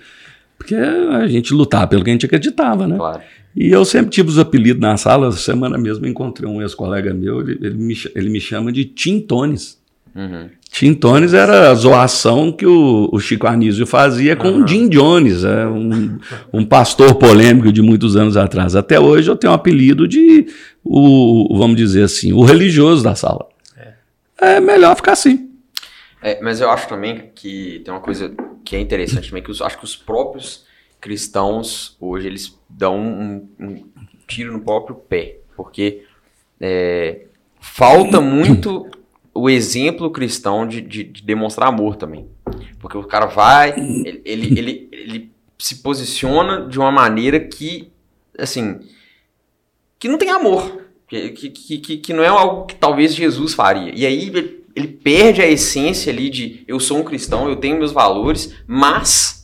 Porque 0.57 0.75
a 0.75 1.27
gente 1.27 1.53
lutava 1.53 1.87
pelo 1.87 2.03
que 2.03 2.11
a 2.11 2.13
gente 2.13 2.25
acreditava, 2.25 2.87
né? 2.87 2.97
Claro. 2.97 3.21
E 3.55 3.69
eu 3.69 3.85
sempre 3.85 4.11
tive 4.11 4.29
os 4.29 4.39
apelidos 4.39 4.81
na 4.81 4.97
sala. 4.97 5.29
Essa 5.29 5.39
semana 5.39 5.77
mesmo 5.77 6.07
encontrei 6.07 6.49
um 6.49 6.63
ex-colega 6.63 7.13
meu, 7.13 7.41
ele, 7.41 7.59
ele, 7.61 7.75
me, 7.75 7.95
ele 8.15 8.31
me 8.31 8.41
chama 8.41 8.73
de 8.73 8.85
Tintones. 8.85 9.79
Uhum. 10.15 10.49
Tintones 10.77 11.33
era 11.33 11.71
a 11.71 11.75
zoação 11.75 12.53
que 12.53 12.67
o, 12.67 13.09
o 13.11 13.19
Chico 13.19 13.47
Anísio 13.47 13.87
fazia 13.87 14.37
com 14.37 14.49
uhum. 14.49 14.63
o 14.63 14.69
Jim 14.69 14.91
Jones, 14.91 15.43
é 15.43 15.67
um, 15.67 16.19
um 16.53 16.67
pastor 16.67 17.15
polêmico 17.15 17.73
de 17.73 17.81
muitos 17.81 18.15
anos 18.15 18.37
atrás. 18.37 18.77
Até 18.77 19.01
hoje 19.01 19.31
eu 19.31 19.37
tenho 19.37 19.55
um 19.55 19.57
apelido 19.57 20.07
de, 20.07 20.47
o, 20.85 21.57
vamos 21.57 21.79
dizer 21.79 22.03
assim, 22.03 22.35
o 22.35 22.43
religioso 22.43 23.03
da 23.03 23.15
sala. 23.15 23.49
É, 24.39 24.57
é 24.57 24.61
melhor 24.61 24.95
ficar 24.95 25.13
assim. 25.13 25.49
É, 26.21 26.43
mas 26.43 26.61
eu 26.61 26.69
acho 26.69 26.87
também 26.87 27.31
que 27.35 27.81
tem 27.83 27.95
uma 27.95 28.01
coisa 28.01 28.35
que 28.63 28.77
é 28.77 28.79
interessante 28.79 29.31
também, 29.31 29.43
que 29.43 29.51
eu 29.51 29.65
acho 29.65 29.79
que 29.79 29.85
os 29.85 29.97
próprios 29.97 30.67
cristãos 31.01 31.97
hoje 31.99 32.27
eles 32.27 32.55
dão 32.69 32.99
um, 32.99 33.49
um 33.59 33.83
tiro 34.29 34.53
no 34.53 34.61
próprio 34.61 34.97
pé, 34.97 35.39
porque 35.57 36.03
é, 36.61 37.23
falta 37.63 38.21
muito 38.21 38.91
o 39.37 39.51
exemplo 39.51 40.11
cristão 40.11 40.67
de, 40.67 40.81
de, 40.81 41.05
de, 41.05 41.23
demonstrar 41.23 41.69
amor 41.69 41.97
também. 41.97 42.29
Porque 42.79 42.97
o 42.97 43.05
cara 43.05 43.27
vai, 43.27 43.71
ele, 43.79 44.23
ele, 44.25 44.59
ele, 44.59 44.89
ele, 44.93 45.33
se 45.59 45.77
posiciona 45.77 46.67
de 46.69 46.79
uma 46.79 46.91
maneira 46.91 47.41
que, 47.41 47.91
assim, 48.39 48.81
que 49.99 50.09
não 50.09 50.19
tem 50.19 50.31
amor. 50.31 50.85
Que, 51.09 51.31
que, 51.31 51.79
que, 51.79 51.97
que 51.99 52.13
não 52.13 52.25
é 52.25 52.29
algo 52.29 52.67
que 52.67 52.75
talvez 52.75 53.15
Jesus 53.15 53.55
faria. 53.55 53.93
E 53.95 54.05
aí 54.05 54.29
ele, 54.29 54.65
ele 54.75 54.89
perde 54.89 55.41
a 55.41 55.47
essência 55.47 56.13
ali 56.13 56.29
de 56.29 56.65
eu 56.67 56.81
sou 56.81 56.99
um 56.99 57.05
cristão, 57.05 57.49
eu 57.49 57.57
tenho 57.57 57.79
meus 57.79 57.93
valores, 57.93 58.55
mas 58.67 59.37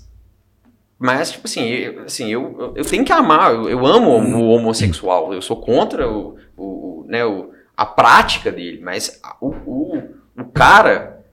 mas, 0.98 1.32
tipo 1.32 1.48
assim, 1.48 1.68
eu, 1.68 2.02
assim, 2.04 2.30
eu, 2.30 2.72
eu 2.76 2.84
tenho 2.84 3.04
que 3.04 3.10
amar, 3.10 3.52
eu, 3.52 3.68
eu 3.68 3.84
amo 3.84 4.08
o 4.38 4.50
homossexual, 4.50 5.34
eu 5.34 5.42
sou 5.42 5.56
contra 5.56 6.08
o, 6.08 6.36
o, 6.56 7.04
né, 7.08 7.24
o, 7.24 7.50
a 7.76 7.86
prática 7.86 8.50
dele, 8.50 8.80
mas 8.82 9.20
o, 9.40 9.48
o, 9.66 10.02
o 10.38 10.44
cara, 10.44 11.24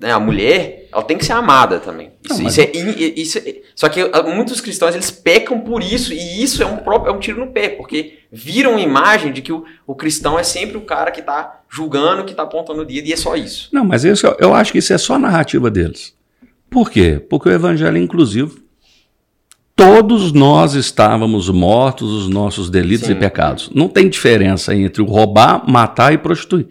né, 0.00 0.12
a 0.12 0.20
mulher, 0.20 0.88
ela 0.92 1.02
tem 1.02 1.18
que 1.18 1.24
ser 1.24 1.32
amada 1.32 1.78
também. 1.78 2.12
Isso, 2.24 2.42
Não, 2.42 2.48
isso, 2.48 2.60
é, 2.60 2.70
isso 2.74 3.38
é, 3.38 3.60
só 3.74 3.88
que 3.88 4.00
ah, 4.00 4.22
muitos 4.22 4.60
cristãos 4.60 4.94
eles 4.94 5.10
pecam 5.10 5.60
por 5.60 5.82
isso 5.82 6.12
e 6.12 6.42
isso 6.42 6.62
é 6.62 6.66
um 6.66 6.78
próprio 6.78 7.10
é 7.10 7.14
um 7.14 7.20
tiro 7.20 7.44
no 7.44 7.52
pé, 7.52 7.68
porque 7.68 8.20
viram 8.30 8.76
a 8.76 8.80
imagem 8.80 9.32
de 9.32 9.42
que 9.42 9.52
o, 9.52 9.64
o 9.86 9.94
cristão 9.94 10.38
é 10.38 10.42
sempre 10.42 10.76
o 10.76 10.82
cara 10.82 11.10
que 11.10 11.20
está 11.20 11.60
julgando, 11.68 12.24
que 12.24 12.32
está 12.32 12.42
apontando 12.42 12.82
o 12.82 12.84
dedo 12.84 13.08
e 13.08 13.12
é 13.12 13.16
só 13.16 13.36
isso. 13.36 13.68
Não, 13.72 13.84
mas 13.84 14.04
isso, 14.04 14.26
eu 14.38 14.54
acho 14.54 14.72
que 14.72 14.78
isso 14.78 14.92
é 14.92 14.98
só 14.98 15.18
narrativa 15.18 15.70
deles. 15.70 16.14
Por 16.68 16.90
quê? 16.90 17.24
Porque 17.28 17.48
o 17.48 17.52
evangelho 17.52 17.96
é 17.96 18.00
inclusivo. 18.00 18.60
Todos 19.80 20.30
nós 20.30 20.74
estávamos 20.74 21.48
mortos 21.48 22.12
os 22.12 22.28
nossos 22.28 22.68
delitos 22.68 23.06
Sim. 23.06 23.14
e 23.14 23.14
pecados. 23.14 23.70
Não 23.74 23.88
tem 23.88 24.10
diferença 24.10 24.74
entre 24.74 25.02
roubar, 25.02 25.64
matar 25.66 26.12
e 26.12 26.18
prostituir. 26.18 26.68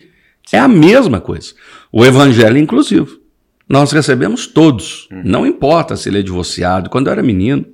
É 0.52 0.60
a 0.60 0.68
mesma 0.68 1.20
coisa. 1.20 1.56
O 1.92 2.06
evangelho 2.06 2.58
é 2.58 2.60
inclusivo. 2.60 3.20
Nós 3.68 3.92
recebemos 3.92 4.46
todos. 4.46 5.08
Uhum. 5.12 5.24
Não 5.26 5.48
importa 5.48 5.96
se 5.96 6.08
ele 6.08 6.20
é 6.20 6.22
divorciado. 6.22 6.88
Quando 6.88 7.08
eu 7.08 7.14
era 7.14 7.24
menino, 7.24 7.66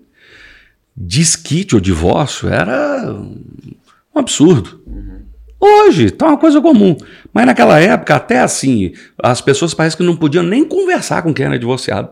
disquite 0.96 1.76
ou 1.76 1.82
divórcio 1.82 2.48
era 2.48 3.14
um 3.14 4.18
absurdo. 4.18 4.82
Uhum. 4.88 5.20
Hoje 5.60 6.06
está 6.06 6.28
uma 6.28 6.38
coisa 6.38 6.62
comum. 6.62 6.96
Mas 7.34 7.46
naquela 7.46 7.78
época, 7.78 8.16
até 8.16 8.40
assim, 8.40 8.94
as 9.22 9.42
pessoas 9.42 9.74
parecem 9.74 9.98
que 9.98 10.06
não 10.06 10.16
podiam 10.16 10.46
nem 10.46 10.64
conversar 10.64 11.24
com 11.24 11.34
quem 11.34 11.46
era 11.46 11.60
divorciado. 11.60 12.08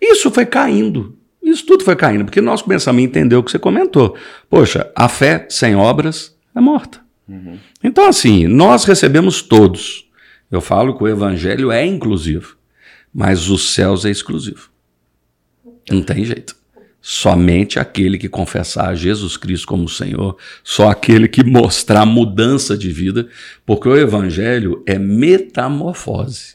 Isso 0.00 0.28
foi 0.28 0.44
caindo. 0.44 1.21
Isso 1.52 1.66
tudo 1.66 1.84
foi 1.84 1.94
caindo, 1.94 2.24
porque 2.24 2.40
nós 2.40 2.62
começamos 2.62 3.00
a 3.00 3.04
entender 3.04 3.36
o 3.36 3.42
que 3.42 3.50
você 3.50 3.58
comentou. 3.58 4.16
Poxa, 4.48 4.90
a 4.96 5.08
fé 5.08 5.46
sem 5.50 5.76
obras 5.76 6.34
é 6.54 6.60
morta. 6.60 7.00
Uhum. 7.28 7.58
Então, 7.84 8.08
assim, 8.08 8.46
nós 8.46 8.84
recebemos 8.84 9.42
todos. 9.42 10.08
Eu 10.50 10.60
falo 10.60 10.96
que 10.96 11.04
o 11.04 11.08
evangelho 11.08 11.70
é 11.70 11.84
inclusivo, 11.84 12.56
mas 13.12 13.48
os 13.48 13.74
céus 13.74 14.04
é 14.04 14.10
exclusivo. 14.10 14.70
Não 15.90 16.02
tem 16.02 16.24
jeito. 16.24 16.56
Somente 17.00 17.80
aquele 17.80 18.16
que 18.16 18.28
confessar 18.28 18.94
Jesus 18.94 19.36
Cristo 19.36 19.66
como 19.66 19.88
Senhor, 19.88 20.36
só 20.62 20.88
aquele 20.88 21.26
que 21.26 21.42
mostrar 21.42 22.06
mudança 22.06 22.76
de 22.76 22.92
vida, 22.92 23.28
porque 23.66 23.88
o 23.88 23.96
evangelho 23.96 24.82
é 24.86 24.98
metamorfose. 24.98 26.54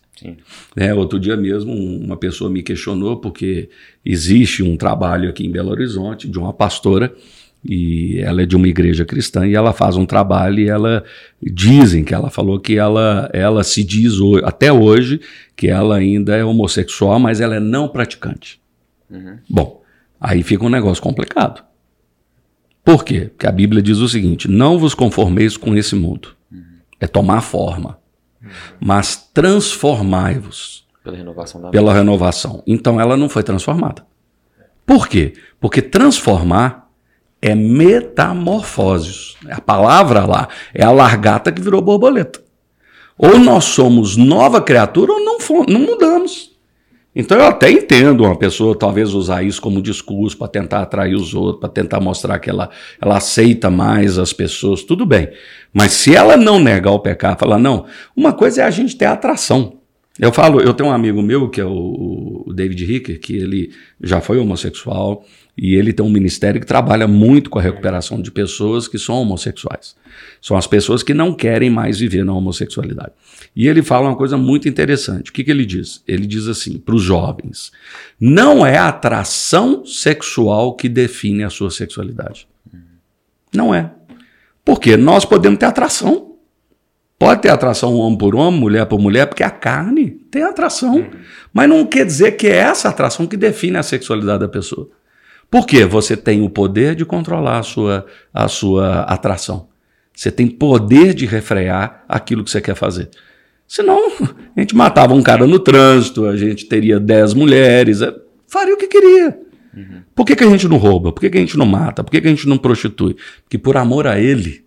Né, 0.75 0.93
outro 0.93 1.19
dia 1.19 1.37
mesmo, 1.37 1.73
uma 1.73 2.17
pessoa 2.17 2.49
me 2.49 2.63
questionou 2.63 3.17
porque 3.17 3.69
existe 4.03 4.63
um 4.63 4.75
trabalho 4.75 5.29
aqui 5.29 5.45
em 5.45 5.51
Belo 5.51 5.69
Horizonte 5.69 6.27
de 6.27 6.39
uma 6.39 6.53
pastora 6.53 7.13
e 7.63 8.19
ela 8.19 8.41
é 8.41 8.45
de 8.45 8.55
uma 8.55 8.67
igreja 8.67 9.03
cristã 9.03 9.45
e 9.45 9.55
ela 9.55 9.73
faz 9.73 9.95
um 9.95 10.05
trabalho 10.05 10.59
e 10.59 10.69
ela 10.69 11.03
dizem 11.41 12.03
que 12.03 12.13
ela 12.13 12.29
falou 12.29 12.59
que 12.59 12.77
ela 12.77 13.29
ela 13.33 13.63
se 13.63 13.83
diz 13.83 14.13
até 14.43 14.71
hoje 14.71 15.19
que 15.55 15.67
ela 15.67 15.97
ainda 15.97 16.35
é 16.35 16.45
homossexual, 16.45 17.19
mas 17.19 17.41
ela 17.41 17.55
é 17.55 17.59
não 17.59 17.87
praticante. 17.87 18.61
Uhum. 19.09 19.37
Bom, 19.49 19.81
aí 20.19 20.43
fica 20.43 20.65
um 20.65 20.69
negócio 20.69 21.01
complicado. 21.01 21.63
Por 22.83 23.03
quê? 23.03 23.29
Porque 23.31 23.47
a 23.47 23.51
Bíblia 23.51 23.81
diz 23.81 23.97
o 23.97 24.07
seguinte: 24.07 24.47
não 24.47 24.79
vos 24.79 24.93
conformeis 24.93 25.57
com 25.57 25.75
esse 25.75 25.95
mundo. 25.95 26.29
Uhum. 26.51 26.61
É 26.99 27.07
tomar 27.07 27.41
forma 27.41 27.97
mas 28.79 29.29
transformai-vos 29.33 30.85
pela 31.03 31.17
renovação. 31.17 31.71
Pela 31.71 31.93
renovação. 31.93 32.63
Então 32.67 32.99
ela 32.99 33.15
não 33.15 33.29
foi 33.29 33.43
transformada. 33.43 34.05
Por 34.85 35.07
quê? 35.07 35.33
Porque 35.59 35.81
transformar 35.81 36.89
é 37.41 37.55
metamorfose. 37.55 39.35
A 39.49 39.61
palavra 39.61 40.25
lá 40.25 40.47
é 40.73 40.83
a 40.83 40.91
largata 40.91 41.51
que 41.51 41.61
virou 41.61 41.81
borboleta. 41.81 42.41
Ou 43.17 43.39
nós 43.39 43.65
somos 43.65 44.15
nova 44.15 44.61
criatura 44.61 45.13
ou 45.13 45.19
não, 45.19 45.37
não 45.67 45.79
mudamos. 45.79 46.56
Então 47.19 47.35
eu 47.35 47.45
até 47.45 47.71
entendo 47.71 48.23
uma 48.23 48.37
pessoa 48.37 48.77
talvez 48.77 49.11
usar 49.11 49.41
isso 49.41 49.59
como 49.59 49.81
discurso 49.81 50.37
para 50.37 50.47
tentar 50.47 50.83
atrair 50.83 51.15
os 51.15 51.33
outros, 51.33 51.59
para 51.59 51.67
tentar 51.67 51.99
mostrar 51.99 52.37
que 52.37 52.47
ela, 52.47 52.69
ela 53.01 53.17
aceita 53.17 53.71
mais 53.71 54.19
as 54.19 54.31
pessoas, 54.31 54.83
tudo 54.83 55.03
bem. 55.03 55.27
Mas 55.73 55.93
se 55.93 56.15
ela 56.15 56.37
não 56.37 56.59
negar 56.59 56.91
o 56.91 56.99
pecado, 56.99 57.39
falar, 57.39 57.57
não, 57.57 57.85
uma 58.15 58.33
coisa 58.33 58.61
é 58.61 58.65
a 58.65 58.69
gente 58.69 58.95
ter 58.95 59.05
atração. 59.05 59.79
Eu 60.19 60.31
falo, 60.31 60.61
eu 60.61 60.75
tenho 60.75 60.89
um 60.89 60.93
amigo 60.93 61.19
meu, 61.23 61.49
que 61.49 61.59
é 61.59 61.65
o, 61.65 62.43
o 62.45 62.53
David 62.53 62.85
Ricker, 62.85 63.19
que 63.19 63.35
ele 63.35 63.71
já 63.99 64.21
foi 64.21 64.37
homossexual, 64.37 65.25
e 65.57 65.73
ele 65.73 65.91
tem 65.91 66.05
um 66.05 66.09
ministério 66.09 66.61
que 66.61 66.67
trabalha 66.67 67.07
muito 67.07 67.49
com 67.49 67.57
a 67.57 67.61
recuperação 67.61 68.21
de 68.21 68.29
pessoas 68.29 68.87
que 68.87 68.99
são 68.99 69.15
homossexuais. 69.15 69.95
São 70.39 70.55
as 70.55 70.67
pessoas 70.67 71.01
que 71.01 71.15
não 71.15 71.33
querem 71.33 71.69
mais 71.69 71.97
viver 71.97 72.23
na 72.23 72.33
homossexualidade. 72.33 73.11
E 73.55 73.67
ele 73.67 73.81
fala 73.81 74.09
uma 74.09 74.15
coisa 74.15 74.37
muito 74.37 74.69
interessante. 74.69 75.31
O 75.31 75.33
que, 75.33 75.43
que 75.43 75.49
ele 75.49 75.65
diz? 75.65 76.03
Ele 76.07 76.27
diz 76.27 76.47
assim 76.47 76.77
para 76.77 76.93
os 76.93 77.01
jovens: 77.01 77.71
não 78.19 78.63
é 78.63 78.77
a 78.77 78.89
atração 78.89 79.83
sexual 79.83 80.75
que 80.75 80.87
define 80.87 81.43
a 81.43 81.49
sua 81.49 81.71
sexualidade. 81.71 82.47
Não 83.51 83.73
é. 83.73 83.91
Porque 84.63 84.95
nós 84.95 85.25
podemos 85.25 85.57
ter 85.57 85.65
atração. 85.65 86.35
Pode 87.17 87.41
ter 87.41 87.49
atração 87.49 87.95
homem 87.95 88.17
por 88.17 88.35
homem, 88.35 88.59
mulher 88.59 88.85
por 88.85 88.99
mulher, 88.99 89.25
porque 89.25 89.41
a 89.41 89.49
carne 89.49 90.11
tem 90.29 90.43
atração. 90.43 91.07
Mas 91.51 91.67
não 91.67 91.83
quer 91.83 92.05
dizer 92.05 92.33
que 92.33 92.45
é 92.45 92.57
essa 92.57 92.89
atração 92.89 93.25
que 93.25 93.35
define 93.35 93.77
a 93.77 93.83
sexualidade 93.83 94.41
da 94.41 94.47
pessoa. 94.47 94.87
Porque 95.49 95.85
você 95.85 96.17
tem 96.17 96.41
o 96.41 96.49
poder 96.49 96.95
de 96.95 97.05
controlar 97.05 97.59
a 97.59 97.63
sua, 97.63 98.05
a 98.33 98.47
sua 98.47 99.01
atração. 99.01 99.67
Você 100.13 100.31
tem 100.31 100.47
poder 100.47 101.13
de 101.13 101.25
refrear 101.25 102.03
aquilo 102.07 102.43
que 102.43 102.49
você 102.49 102.59
quer 102.59 102.75
fazer. 102.75 103.09
Senão, 103.67 104.11
a 104.55 104.59
gente 104.59 104.75
matava 104.75 105.13
um 105.13 105.21
cara 105.21 105.45
no 105.45 105.59
trânsito, 105.59 106.25
a 106.25 106.35
gente 106.35 106.65
teria 106.65 106.99
dez 106.99 107.33
mulheres, 107.33 108.01
é, 108.01 108.13
faria 108.47 108.73
o 108.73 108.77
que 108.77 108.87
queria. 108.87 109.39
Uhum. 109.75 110.01
Por 110.15 110.25
que, 110.25 110.35
que 110.35 110.43
a 110.43 110.49
gente 110.49 110.67
não 110.67 110.77
rouba? 110.77 111.11
Por 111.11 111.21
que, 111.21 111.29
que 111.29 111.37
a 111.37 111.41
gente 111.41 111.57
não 111.57 111.65
mata? 111.65 112.03
Por 112.03 112.09
que, 112.09 112.21
que 112.21 112.27
a 112.27 112.31
gente 112.31 112.47
não 112.47 112.57
prostitui? 112.57 113.15
Porque 113.43 113.57
por 113.57 113.77
amor 113.77 114.07
a 114.07 114.19
Ele, 114.19 114.65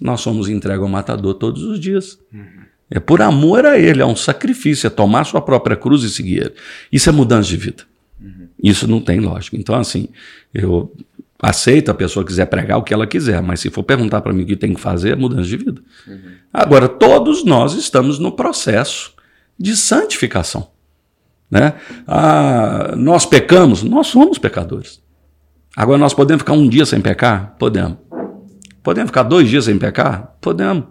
nós 0.00 0.20
somos 0.20 0.48
entregues 0.48 0.82
ao 0.82 0.88
matador 0.88 1.34
todos 1.34 1.62
os 1.64 1.80
dias. 1.80 2.18
Uhum. 2.32 2.62
É 2.90 3.00
por 3.00 3.22
amor 3.22 3.64
a 3.64 3.78
Ele, 3.78 4.02
é 4.02 4.06
um 4.06 4.14
sacrifício, 4.14 4.86
é 4.86 4.90
tomar 4.90 5.24
sua 5.24 5.40
própria 5.40 5.76
cruz 5.76 6.02
e 6.02 6.10
seguir 6.10 6.42
Ele. 6.42 6.52
Isso 6.92 7.08
é 7.08 7.12
mudança 7.12 7.48
de 7.48 7.56
vida. 7.56 7.84
Isso 8.62 8.86
não 8.86 9.00
tem 9.00 9.18
lógica. 9.18 9.56
Então, 9.56 9.74
assim, 9.74 10.08
eu 10.54 10.94
aceito 11.42 11.90
a 11.90 11.94
pessoa 11.94 12.24
quiser 12.24 12.46
pregar 12.46 12.78
o 12.78 12.82
que 12.84 12.94
ela 12.94 13.06
quiser, 13.06 13.42
mas 13.42 13.58
se 13.58 13.68
for 13.68 13.82
perguntar 13.82 14.20
para 14.20 14.32
mim 14.32 14.44
o 14.44 14.46
que 14.46 14.54
tem 14.54 14.72
que 14.72 14.80
fazer, 14.80 15.12
é 15.12 15.16
mudança 15.16 15.42
de 15.42 15.56
vida. 15.56 15.82
Uhum. 16.06 16.20
Agora, 16.52 16.88
todos 16.88 17.44
nós 17.44 17.74
estamos 17.74 18.20
no 18.20 18.30
processo 18.30 19.12
de 19.58 19.76
santificação. 19.76 20.70
Né? 21.50 21.74
Ah, 22.06 22.94
nós 22.96 23.26
pecamos, 23.26 23.82
nós 23.82 24.06
somos 24.06 24.38
pecadores. 24.38 25.02
Agora, 25.76 25.98
nós 25.98 26.14
podemos 26.14 26.42
ficar 26.42 26.52
um 26.52 26.68
dia 26.68 26.86
sem 26.86 27.00
pecar? 27.00 27.56
Podemos. 27.58 27.98
Podemos 28.82 29.10
ficar 29.10 29.24
dois 29.24 29.48
dias 29.48 29.64
sem 29.64 29.78
pecar? 29.78 30.36
Podemos. 30.40 30.84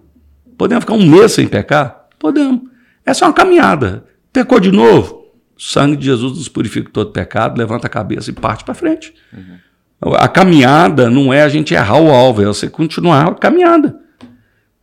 Podemos 0.58 0.84
ficar 0.84 0.94
um 0.94 1.06
mês 1.10 1.32
sem 1.32 1.48
pecar? 1.48 2.08
Podemos. 2.20 2.62
Essa 3.06 3.26
é 3.26 3.28
uma 3.28 3.34
caminhada. 3.34 4.06
Pecou 4.32 4.60
de 4.60 4.72
novo? 4.72 5.21
O 5.62 5.64
sangue 5.64 5.96
de 5.96 6.06
Jesus 6.06 6.36
nos 6.40 6.50
purifica 6.50 6.90
todo 6.92 7.12
pecado, 7.12 7.56
levanta 7.56 7.86
a 7.86 7.90
cabeça 7.90 8.32
e 8.32 8.34
parte 8.34 8.64
para 8.64 8.74
frente. 8.74 9.14
Uhum. 9.32 10.16
A 10.16 10.28
caminhada 10.28 11.08
não 11.08 11.32
é 11.32 11.44
a 11.44 11.50
gente 11.50 11.76
errar 11.76 12.00
o 12.02 12.10
alvo, 12.10 12.42
é 12.42 12.46
você 12.46 12.68
continuar 12.68 13.28
a 13.28 13.36
caminhada. 13.36 13.96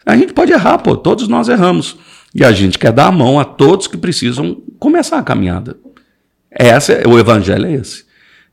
A 0.07 0.17
gente 0.17 0.33
pode 0.33 0.53
errar, 0.53 0.79
pô, 0.79 0.97
todos 0.97 1.27
nós 1.27 1.49
erramos. 1.49 1.99
E 2.33 2.45
a 2.45 2.53
gente 2.53 2.79
quer 2.79 2.93
dar 2.93 3.09
a 3.09 3.13
mão 3.13 3.41
a 3.41 3.45
todos 3.45 3.89
que 3.89 3.97
precisam 3.97 4.63
começar 4.79 5.19
a 5.19 5.23
caminhada. 5.25 5.77
Essa, 6.49 6.93
é, 6.93 7.09
o 7.09 7.19
evangelho 7.19 7.67
é 7.67 7.73
esse. 7.73 8.05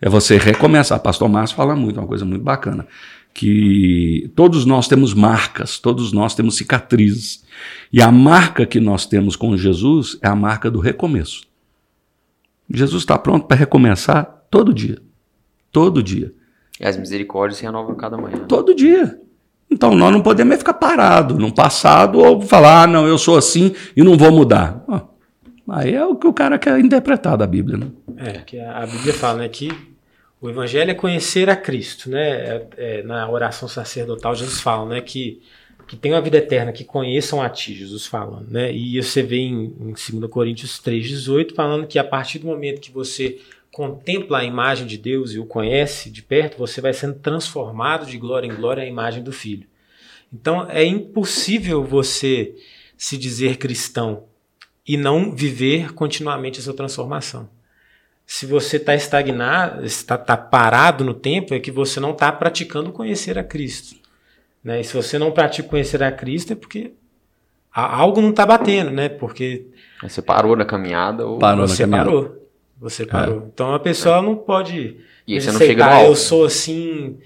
É 0.02 0.10
você 0.10 0.40
recomeçar. 0.40 0.98
Pastor 1.02 1.30
Márcio 1.30 1.56
fala 1.56 1.76
muito, 1.76 2.00
uma 2.00 2.08
coisa 2.08 2.26
muito 2.26 2.44
bacana, 2.44 2.88
que 3.36 4.32
todos 4.36 4.66
nós 4.66 4.88
temos 4.88 5.14
marcas, 5.14 5.78
todos 5.78 6.12
nós 6.12 6.34
temos 6.34 6.58
cicatrizes. 6.58 7.44
E 7.94 8.02
a 8.02 8.12
marca 8.12 8.66
que 8.66 8.80
nós 8.80 9.06
temos 9.06 9.36
com 9.36 9.56
Jesus 9.56 10.18
é 10.24 10.28
a 10.28 10.36
marca 10.36 10.72
do 10.72 10.80
recomeço. 10.80 11.54
Jesus 12.70 13.04
está 13.04 13.18
pronto 13.18 13.48
para 13.48 13.58
recomeçar 13.58 14.46
todo 14.50 14.74
dia. 14.74 15.00
Todo 15.72 16.02
dia. 16.02 16.34
E 16.80 16.86
as 16.86 16.98
misericórdias 16.98 17.58
se 17.58 17.66
renovam 17.66 17.96
cada 17.96 18.18
manhã. 18.18 18.40
Todo 18.48 18.74
dia. 18.74 19.20
Então 19.70 19.94
nós 19.96 20.12
não 20.12 20.22
podemos 20.22 20.58
ficar 20.58 20.76
parados 20.76 21.38
no 21.38 21.54
passado 21.54 22.20
ou 22.20 22.42
falar, 22.42 22.84
ah, 22.84 22.88
não, 22.88 23.08
eu 23.08 23.18
sou 23.18 23.38
assim 23.38 23.74
e 23.96 24.04
não 24.04 24.18
vou 24.18 24.32
mudar. 24.32 24.84
Ah, 24.88 25.04
aí 25.70 25.94
é 25.94 26.06
o 26.06 26.16
que 26.16 26.28
o 26.28 26.34
cara 26.34 26.58
quer 26.58 26.80
interpretar 26.80 27.38
da 27.38 27.48
Bíblia. 27.48 27.78
Né? 27.78 27.88
É, 28.18 28.32
que 28.40 28.60
a 28.60 28.86
Bíblia 28.86 29.14
fala 29.14 29.40
né, 29.40 29.50
que 29.50 29.70
o 30.40 30.50
Evangelho 30.50 30.92
é 30.92 30.94
conhecer 30.94 31.50
a 31.50 31.56
Cristo. 31.56 32.10
Né? 32.10 32.22
É, 32.22 32.68
é, 32.78 33.04
na 33.04 33.30
oração 33.30 33.68
sacerdotal, 33.68 34.36
Jesus 34.36 34.62
fala 34.62 34.88
né, 34.88 35.02
que, 35.02 35.42
que 35.88 35.96
tem 35.96 36.14
uma 36.14 36.22
vida 36.22 36.38
eterna, 36.38 36.72
que 36.72 36.84
conheçam 36.84 37.42
a 37.42 37.50
Ti, 37.50 37.74
Jesus 37.74 38.06
falando. 38.06 38.50
Né? 38.50 38.74
E 38.74 39.02
você 39.02 39.22
vê 39.22 39.38
em, 39.38 39.66
em 39.80 39.94
2 40.20 40.32
Coríntios 40.32 40.80
3,18 40.80 41.54
falando 41.54 41.88
que 41.88 42.00
a 42.00 42.04
partir 42.04 42.40
do 42.40 42.48
momento 42.48 42.82
que 42.82 42.92
você 42.92 43.40
contempla 43.72 44.40
a 44.40 44.44
imagem 44.44 44.88
de 44.88 44.98
Deus 44.98 45.34
e 45.34 45.40
o 45.40 45.46
conhece 45.46 46.10
de 46.10 46.22
perto, 46.22 46.58
você 46.58 46.80
vai 46.80 46.94
sendo 46.94 47.20
transformado 47.20 48.06
de 48.06 48.18
glória 48.18 48.48
em 48.48 48.56
glória 48.56 48.84
à 48.84 48.88
imagem 48.88 49.22
do 49.22 49.32
Filho. 49.32 49.68
Então 50.34 50.70
é 50.70 50.84
impossível 50.84 51.84
você 51.84 52.56
se 52.98 53.18
dizer 53.18 53.58
cristão 53.58 54.24
e 54.88 54.96
não 54.96 55.36
viver 55.36 55.94
continuamente 55.94 56.60
essa 56.60 56.74
transformação. 56.74 57.50
Se 58.26 58.46
você 58.46 58.78
está 58.78 58.96
estagnado, 58.96 59.86
está 59.86 60.18
tá 60.18 60.36
parado 60.36 61.04
no 61.04 61.14
tempo, 61.14 61.54
é 61.54 61.60
que 61.60 61.72
você 61.72 62.00
não 62.00 62.12
está 62.12 62.32
praticando 62.32 62.92
conhecer 62.92 63.38
a 63.38 63.44
Cristo. 63.44 63.96
Né? 64.66 64.82
E 64.82 64.84
se 64.84 64.96
você 64.96 65.20
não 65.20 65.32
pratica 65.32 65.70
conhecer 65.70 66.02
a 66.02 66.12
Cristo, 66.12 66.54
é 66.54 66.56
porque 66.56 66.94
algo 67.72 68.20
não 68.20 68.32
está 68.32 68.48
batendo, 68.48 68.90
né? 68.90 69.08
Porque 69.08 69.68
você 70.02 70.24
parou 70.24 70.56
na 70.56 70.66
caminhada 70.66 71.28
ou 71.28 71.38
parou 71.38 71.68
você 71.68 71.86
parou. 71.86 72.50
Você 72.80 73.04
é. 73.04 73.06
parou. 73.06 73.42
É. 73.42 73.44
Então 73.54 73.76
a 73.76 73.80
pessoa 73.80 74.18
é. 74.18 74.22
não 74.24 74.36
pode 74.36 74.98
e 75.28 75.40
você 75.40 75.52
não 75.52 75.60
chega 75.60 75.86
no 75.86 76.06
eu 76.08 76.16
sou 76.16 76.46
assim. 76.46 77.18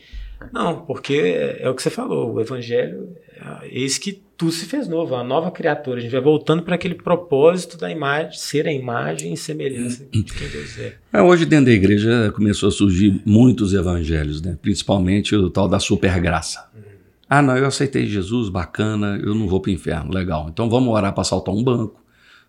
Não, 0.51 0.81
porque 0.81 1.13
é, 1.13 1.63
é 1.63 1.69
o 1.69 1.75
que 1.75 1.81
você 1.81 1.89
falou, 1.89 2.33
o 2.33 2.41
evangelho 2.41 3.09
é 3.35 3.69
eis 3.69 3.97
que 3.97 4.21
tu 4.37 4.51
se 4.51 4.65
fez 4.65 4.87
novo, 4.87 5.15
a 5.15 5.23
nova 5.23 5.49
criatura. 5.49 5.99
A 5.99 6.01
gente 6.01 6.11
vai 6.11 6.21
voltando 6.21 6.63
para 6.63 6.75
aquele 6.75 6.95
propósito 6.95 7.77
da 7.77 7.89
imagem, 7.89 8.33
ser 8.33 8.67
a 8.67 8.71
imagem 8.71 9.33
e 9.33 9.37
semelhança 9.37 10.05
de 10.11 10.23
quem 10.23 10.47
Deus 10.47 10.77
é. 10.77 10.95
é. 11.13 11.21
Hoje 11.21 11.45
dentro 11.45 11.65
da 11.65 11.71
igreja 11.71 12.31
começou 12.33 12.67
a 12.67 12.71
surgir 12.71 13.21
muitos 13.25 13.73
evangelhos, 13.73 14.41
né? 14.41 14.57
principalmente 14.61 15.35
o 15.35 15.49
tal 15.49 15.67
da 15.67 15.79
supergraça. 15.79 16.69
Uhum. 16.73 16.88
Ah, 17.29 17.41
não, 17.41 17.55
eu 17.55 17.67
aceitei 17.67 18.07
Jesus, 18.07 18.49
bacana, 18.49 19.19
eu 19.23 19.35
não 19.35 19.47
vou 19.47 19.61
para 19.61 19.69
o 19.69 19.73
inferno, 19.73 20.11
legal. 20.11 20.47
Então 20.49 20.69
vamos 20.69 20.93
orar 20.93 21.13
para 21.13 21.21
assaltar 21.21 21.53
um 21.53 21.63
banco, 21.63 22.03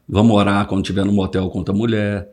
vamos 0.09 0.35
orar 0.35 0.67
quando 0.67 0.83
estiver 0.83 1.05
no 1.05 1.13
motel 1.13 1.51
contra 1.51 1.75
a 1.75 1.77
mulher, 1.77 2.31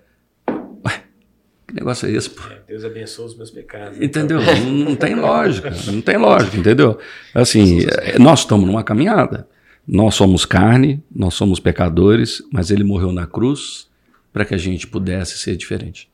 que 1.68 1.76
negócio 1.76 2.08
é 2.08 2.12
esse, 2.14 2.30
pô? 2.30 2.42
É, 2.50 2.62
Deus 2.66 2.86
abençoe 2.86 3.26
os 3.26 3.36
meus 3.36 3.52
pecados. 3.52 4.00
Entendeu? 4.02 4.40
Não, 4.42 4.72
não, 4.72 4.96
tem 4.96 5.16
lógica, 5.16 5.70
não 5.88 6.02
tem 6.02 6.16
lógica, 6.16 6.56
entendeu? 6.56 6.98
Assim, 7.34 7.82
é, 8.02 8.18
nós 8.18 8.40
estamos 8.40 8.66
numa 8.66 8.84
caminhada. 8.84 9.46
Nós 9.86 10.16
somos 10.16 10.46
carne, 10.46 11.04
nós 11.14 11.34
somos 11.34 11.60
pecadores, 11.60 12.42
mas 12.54 12.72
ele 12.72 12.86
morreu 12.86 13.12
na 13.12 13.28
cruz 13.28 13.90
para 14.32 14.46
que 14.46 14.56
a 14.56 14.58
gente 14.58 14.88
pudesse 14.88 15.38
ser 15.38 15.58
diferente. 15.58 16.10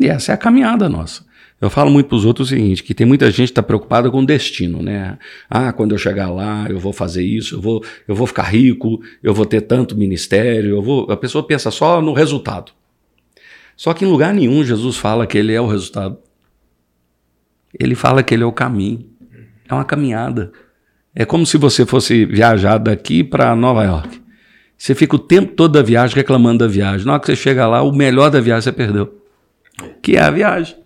E 0.00 0.08
essa 0.08 0.32
é 0.32 0.34
a 0.34 0.38
caminhada 0.38 0.88
nossa. 0.88 1.26
Eu 1.60 1.68
falo 1.68 1.90
muito 1.90 2.06
para 2.06 2.16
os 2.16 2.24
outros 2.24 2.48
o 2.48 2.50
seguinte, 2.50 2.84
que 2.84 2.94
tem 2.94 3.04
muita 3.04 3.26
gente 3.30 3.38
que 3.38 3.52
está 3.52 3.62
preocupada 3.62 4.08
com 4.10 4.20
o 4.20 4.26
destino, 4.26 4.80
né? 4.80 5.18
Ah, 5.50 5.72
quando 5.72 5.92
eu 5.92 5.98
chegar 5.98 6.30
lá, 6.30 6.66
eu 6.68 6.78
vou 6.78 6.92
fazer 6.92 7.24
isso, 7.24 7.56
eu 7.56 7.60
vou, 7.60 7.84
eu 8.06 8.14
vou 8.14 8.28
ficar 8.28 8.44
rico, 8.44 9.00
eu 9.22 9.34
vou 9.34 9.44
ter 9.44 9.62
tanto 9.62 9.96
ministério, 9.96 10.70
eu 10.70 10.82
vou. 10.82 11.10
A 11.10 11.16
pessoa 11.16 11.44
pensa 11.44 11.70
só 11.72 12.00
no 12.00 12.12
resultado. 12.12 12.70
Só 13.76 13.92
que 13.92 14.04
em 14.04 14.08
lugar 14.08 14.32
nenhum 14.32 14.62
Jesus 14.62 14.96
fala 14.96 15.26
que 15.26 15.36
ele 15.36 15.52
é 15.52 15.60
o 15.60 15.66
resultado. 15.66 16.18
Ele 17.78 17.96
fala 17.96 18.22
que 18.22 18.34
ele 18.34 18.44
é 18.44 18.46
o 18.46 18.52
caminho. 18.52 19.04
É 19.68 19.74
uma 19.74 19.84
caminhada. 19.84 20.52
É 21.14 21.24
como 21.24 21.44
se 21.44 21.56
você 21.56 21.84
fosse 21.84 22.24
viajar 22.24 22.78
daqui 22.78 23.24
para 23.24 23.54
Nova 23.56 23.82
York. 23.84 24.20
Você 24.76 24.94
fica 24.94 25.16
o 25.16 25.18
tempo 25.18 25.54
todo 25.54 25.72
da 25.72 25.82
viagem 25.82 26.14
reclamando 26.14 26.58
da 26.58 26.68
viagem. 26.68 27.04
Na 27.04 27.14
hora 27.14 27.20
que 27.20 27.26
você 27.26 27.36
chega 27.36 27.66
lá, 27.66 27.82
o 27.82 27.92
melhor 27.92 28.30
da 28.30 28.40
viagem 28.40 28.62
você 28.62 28.72
perdeu. 28.72 29.22
Que 30.00 30.16
é 30.16 30.20
a 30.20 30.30
viagem. 30.30 30.76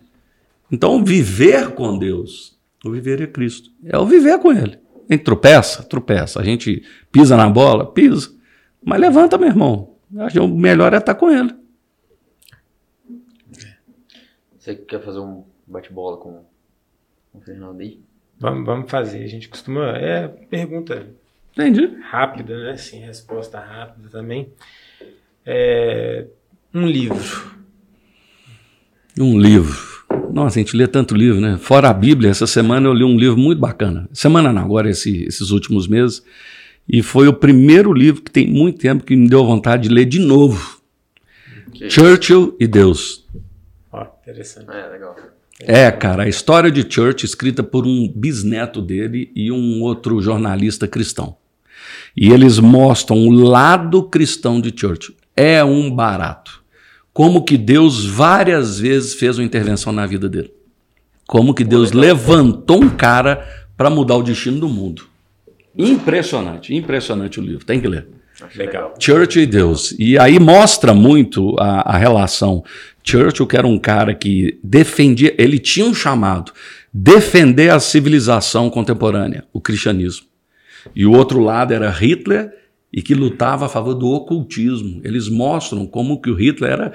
Então, 0.73 1.05
viver 1.05 1.75
com 1.75 1.99
Deus, 1.99 2.59
o 2.83 2.91
viver 2.91 3.21
é 3.21 3.27
Cristo. 3.27 3.71
É 3.85 3.99
o 3.99 4.07
viver 4.07 4.39
com 4.39 4.51
Ele. 4.51 4.79
A 5.09 5.13
gente 5.13 5.23
tropeça, 5.23 5.83
tropeça. 5.83 6.41
A 6.41 6.45
gente 6.45 6.83
pisa 7.13 7.37
na 7.37 7.49
bola, 7.51 7.93
pisa. 7.93 8.35
Mas 8.83 8.99
levanta, 8.99 9.37
meu 9.37 9.49
irmão. 9.49 9.97
O 10.41 10.49
melhor 10.49 10.95
é 10.95 10.97
estar 10.97 11.15
com 11.15 11.31
Ele. 11.31 11.55
Você 14.59 14.75
quer 14.75 15.05
fazer 15.05 15.19
um 15.19 15.45
bate-bola 15.67 16.17
com, 16.17 16.43
com 17.31 17.39
o 17.39 17.41
Fernando 17.43 17.81
aí? 17.81 18.01
Vamos, 18.39 18.65
vamos 18.65 18.91
fazer. 18.91 19.23
A 19.23 19.29
gente 19.29 19.51
costuma. 19.51 19.99
É 19.99 20.27
pergunta 20.27 21.07
Entendi. 21.53 21.99
rápida, 22.01 22.59
né? 22.63 22.77
Sim, 22.79 23.01
resposta 23.01 23.61
rápida 23.61 24.09
também. 24.09 24.51
É, 25.45 26.27
um 26.73 26.87
livro. 26.87 27.61
Um 29.19 29.39
livro. 29.39 29.92
Nossa, 30.33 30.59
a 30.59 30.63
gente 30.63 30.77
lê 30.77 30.87
tanto 30.87 31.15
livro, 31.15 31.41
né? 31.41 31.59
Fora 31.61 31.91
a 31.91 31.93
Bíblia, 31.93 32.31
essa 32.31 32.47
semana 32.47 32.89
eu 32.89 32.95
li 32.95 33.05
um 33.05 33.19
livro 33.19 33.37
muito 33.37 33.59
bacana. 33.59 34.09
Semana 34.13 34.53
não, 34.53 34.63
agora 34.63 34.89
esse, 34.89 35.25
esses 35.25 35.51
últimos 35.51 35.87
meses. 35.87 36.23
E 36.89 37.03
foi 37.03 37.29
o 37.29 37.35
primeiro 37.35 37.93
livro 37.93 38.23
que 38.23 38.31
tem 38.31 38.47
muito 38.47 38.79
tempo 38.79 39.05
que 39.05 39.15
me 39.15 39.29
deu 39.29 39.45
vontade 39.45 39.85
de 39.85 39.95
ler 39.95 40.07
de 40.07 40.19
novo. 40.19 40.81
Que 41.73 41.91
Churchill 41.91 42.57
e 42.59 42.67
Deus, 42.67 43.27
Ó, 43.93 44.07
interessante. 44.23 44.71
É, 44.71 44.89
legal. 44.89 45.17
É, 45.61 45.91
cara, 45.91 46.25
a 46.25 46.29
história 46.29 46.71
de 46.71 46.91
Church 46.91 47.25
escrita 47.25 47.63
por 47.63 47.87
um 47.87 48.09
bisneto 48.09 48.81
dele 48.81 49.31
e 49.35 49.53
um 49.53 49.83
outro 49.83 50.21
jornalista 50.21 50.89
cristão. 50.89 51.37
E 52.17 52.31
eles 52.31 52.59
mostram 52.59 53.19
o 53.19 53.31
lado 53.31 54.03
cristão 54.05 54.61
de 54.61 54.73
Church. 54.75 55.15
É 55.37 55.63
um 55.63 55.91
barato. 55.91 56.62
Como 57.13 57.45
que 57.45 57.57
Deus 57.57 58.05
várias 58.05 58.79
vezes 58.79 59.15
fez 59.15 59.39
uma 59.39 59.45
intervenção 59.45 59.93
na 59.93 60.07
vida 60.07 60.29
dele. 60.29 60.53
Como 61.27 61.55
que 61.55 61.65
Deus 61.65 61.93
levantou 61.93 62.83
um 62.83 62.89
cara 62.89 63.47
para 63.77 63.91
mudar 63.91 64.17
o 64.17 64.23
destino 64.23 64.61
do 64.61 64.69
mundo. 64.69 65.05
Impressionante, 65.77 66.75
impressionante 66.75 67.41
o 67.41 67.43
livro. 67.43 67.65
Tem 67.65 67.81
que 67.81 67.89
ler. 67.89 68.07
Legal. 68.57 68.95
Church 68.99 69.39
e 69.41 69.47
Deus. 69.47 69.95
E 69.99 70.19
aí 70.19 70.39
mostra 70.39 70.93
muito 70.93 71.55
a, 71.59 71.95
a 71.95 71.97
relação 71.97 72.65
Churchill, 73.05 73.47
que 73.47 73.57
era 73.57 73.67
um 73.67 73.79
cara 73.79 74.15
que 74.15 74.59
defendia, 74.63 75.35
ele 75.37 75.59
tinha 75.59 75.87
um 75.87 75.95
chamado, 75.95 76.53
defender 76.93 77.71
a 77.71 77.81
civilização 77.81 78.71
contemporânea, 78.71 79.45
o 79.53 79.61
cristianismo. 79.61 80.27
E 80.95 81.07
o 81.07 81.13
outro 81.13 81.41
lado 81.41 81.73
era 81.73 81.91
Hitler, 81.91 82.53
e 82.93 83.01
que 83.01 83.15
lutava 83.15 83.67
a 83.67 83.69
favor 83.69 83.95
do 83.95 84.09
ocultismo. 84.09 85.01
Eles 85.03 85.29
mostram 85.29 85.87
como 85.87 86.21
que 86.21 86.31
o 86.31 86.35
Hitler 86.35 86.73
era 86.73 86.93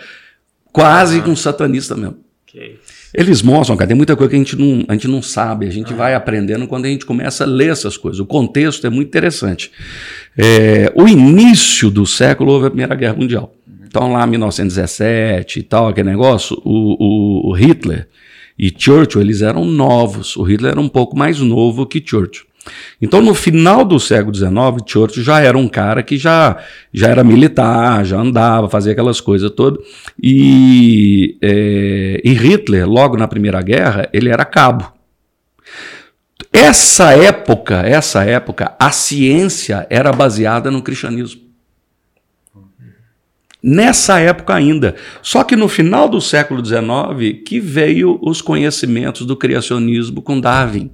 quase 0.71 1.19
um 1.21 1.35
satanista 1.35 1.95
mesmo. 1.95 2.17
Eles 3.13 3.41
mostram, 3.41 3.75
cara, 3.75 3.87
tem 3.87 3.97
muita 3.97 4.15
coisa 4.15 4.29
que 4.29 4.35
a 4.35 4.39
gente 4.39 4.55
não, 4.55 4.85
a 4.87 4.93
gente 4.93 5.07
não 5.07 5.21
sabe, 5.21 5.65
a 5.65 5.71
gente 5.71 5.93
ah. 5.93 5.95
vai 5.95 6.13
aprendendo 6.15 6.67
quando 6.67 6.85
a 6.85 6.89
gente 6.89 7.05
começa 7.05 7.43
a 7.43 7.47
ler 7.47 7.71
essas 7.71 7.97
coisas. 7.97 8.19
O 8.19 8.25
contexto 8.25 8.85
é 8.85 8.89
muito 8.89 9.07
interessante. 9.07 9.71
É, 10.37 10.91
o 10.95 11.07
início 11.07 11.89
do 11.89 12.05
século 12.05 12.51
houve 12.53 12.67
a 12.67 12.69
Primeira 12.69 12.95
Guerra 12.95 13.15
Mundial. 13.15 13.53
Então, 13.85 14.11
lá 14.11 14.25
em 14.25 14.29
1917 14.31 15.59
e 15.59 15.63
tal, 15.63 15.87
aquele 15.87 16.09
negócio, 16.09 16.61
o, 16.63 17.49
o, 17.49 17.49
o 17.49 17.53
Hitler 17.53 18.07
e 18.57 18.73
Churchill, 18.75 19.21
eles 19.21 19.41
eram 19.41 19.63
novos. 19.65 20.35
O 20.35 20.43
Hitler 20.43 20.71
era 20.71 20.81
um 20.81 20.89
pouco 20.89 21.17
mais 21.17 21.39
novo 21.39 21.85
que 21.85 22.03
Churchill. 22.05 22.46
Então, 23.01 23.21
no 23.21 23.33
final 23.33 23.83
do 23.85 23.99
século 23.99 24.35
XIX, 24.35 24.51
Churchill 24.85 25.23
já 25.23 25.39
era 25.39 25.57
um 25.57 25.67
cara 25.67 26.01
que 26.01 26.17
já, 26.17 26.57
já 26.93 27.09
era 27.09 27.23
militar, 27.23 28.05
já 28.05 28.19
andava, 28.19 28.69
fazia 28.69 28.91
aquelas 28.91 29.21
coisas 29.21 29.51
todas. 29.51 29.83
E, 30.21 31.37
é, 31.41 32.21
e 32.23 32.33
Hitler, 32.33 32.87
logo 32.87 33.17
na 33.17 33.27
Primeira 33.27 33.61
Guerra, 33.61 34.09
ele 34.11 34.29
era 34.29 34.45
cabo. 34.45 34.91
Essa 36.51 37.13
época, 37.13 37.81
essa 37.85 38.23
época, 38.23 38.75
a 38.79 38.91
ciência 38.91 39.85
era 39.89 40.11
baseada 40.11 40.71
no 40.71 40.81
cristianismo. 40.81 41.41
Nessa 43.61 44.19
época 44.19 44.53
ainda. 44.53 44.95
Só 45.21 45.43
que 45.43 45.55
no 45.55 45.67
final 45.67 46.07
do 46.07 46.21
século 46.21 46.63
XIX 46.65 47.43
que 47.45 47.59
veio 47.59 48.19
os 48.21 48.41
conhecimentos 48.41 49.25
do 49.25 49.35
criacionismo 49.35 50.21
com 50.21 50.39
Darwin. 50.39 50.91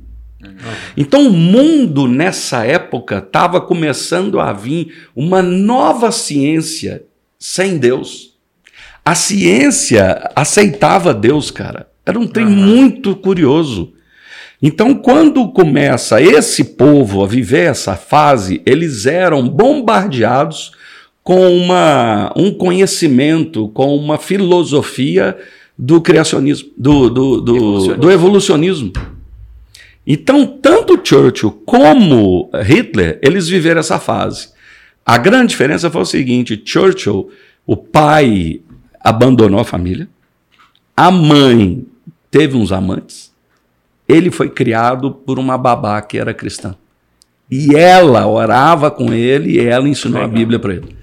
Então 0.96 1.28
o 1.28 1.32
mundo 1.32 2.08
nessa 2.08 2.66
época 2.66 3.18
estava 3.18 3.60
começando 3.60 4.40
a 4.40 4.54
vir 4.54 5.08
uma 5.16 5.42
nova 5.42 6.12
ciência 6.12 7.04
sem 7.40 7.78
Deus. 7.78 8.34
A 9.06 9.16
ciência 9.16 10.32
aceitava 10.36 11.14
Deus, 11.14 11.52
cara. 11.52 11.88
Era 12.06 12.18
um 12.18 12.28
trem 12.28 12.46
uhum. 12.46 12.52
muito 12.52 13.16
curioso. 13.16 13.94
Então, 14.62 14.96
quando 14.96 15.50
começa 15.50 16.22
esse 16.22 16.64
povo 16.64 17.22
a 17.22 17.28
viver 17.28 17.70
essa 17.70 17.96
fase, 17.98 18.62
eles 18.66 19.06
eram 19.06 19.48
bombardeados 19.48 20.72
com 21.22 21.58
uma, 21.58 22.32
um 22.36 22.54
conhecimento, 22.54 23.68
com 23.70 23.94
uma 23.96 24.18
filosofia 24.18 25.38
do 25.78 26.00
criacionismo, 26.02 26.70
do, 26.78 27.10
do, 27.10 27.42
do, 27.42 27.56
evolucionismo. 27.56 28.02
do 28.02 28.12
evolucionismo. 28.12 28.94
Então, 30.06 30.46
tanto 30.46 31.00
Churchill 31.02 31.52
como 31.66 32.50
Hitler, 32.64 33.20
eles 33.22 33.48
viveram 33.48 33.80
essa 33.80 34.00
fase. 34.00 34.50
A 35.06 35.18
grande 35.18 35.50
diferença 35.50 35.90
foi 35.90 36.02
o 36.02 36.06
seguinte: 36.06 36.62
Churchill, 36.64 37.30
o 37.66 37.78
pai 37.78 38.62
abandonou 39.00 39.60
a 39.60 39.66
família, 39.66 40.08
a 40.96 41.10
mãe 41.10 41.86
teve 42.30 42.58
uns 42.58 42.72
amantes, 42.72 43.32
ele 44.08 44.30
foi 44.32 44.50
criado 44.50 45.12
por 45.12 45.40
uma 45.40 45.58
babá 45.58 46.02
que 46.02 46.18
era 46.18 46.34
cristã. 46.34 46.76
E 47.50 47.76
ela 47.76 48.26
orava 48.28 48.90
com 48.90 49.14
ele 49.14 49.52
e 49.52 49.60
ela 49.60 49.88
ensinou 49.88 50.22
Legal. 50.22 50.34
a 50.34 50.38
Bíblia 50.38 50.60
para 50.60 50.74
ele. 50.74 50.96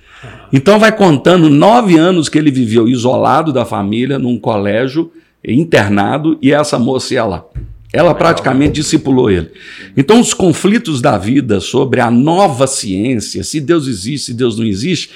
Então 0.52 0.78
vai 0.78 0.94
contando 0.94 1.48
nove 1.48 1.96
anos 1.96 2.28
que 2.28 2.36
ele 2.36 2.50
viveu 2.50 2.88
isolado 2.88 3.52
da 3.52 3.64
família, 3.64 4.18
num 4.18 4.38
colégio, 4.38 5.12
internado, 5.44 6.38
e 6.42 6.52
essa 6.52 6.78
moça 6.78 7.14
ia 7.14 7.24
lá. 7.24 7.44
Ela 7.92 8.14
praticamente 8.14 8.74
discipulou 8.74 9.30
ele. 9.30 9.50
Então, 9.96 10.20
os 10.20 10.32
conflitos 10.32 11.00
da 11.00 11.18
vida 11.18 11.60
sobre 11.60 12.00
a 12.00 12.10
nova 12.10 12.66
ciência, 12.66 13.42
se 13.42 13.60
Deus 13.60 13.86
existe, 13.88 14.26
se 14.26 14.34
Deus 14.34 14.58
não 14.58 14.64
existe, 14.64 15.10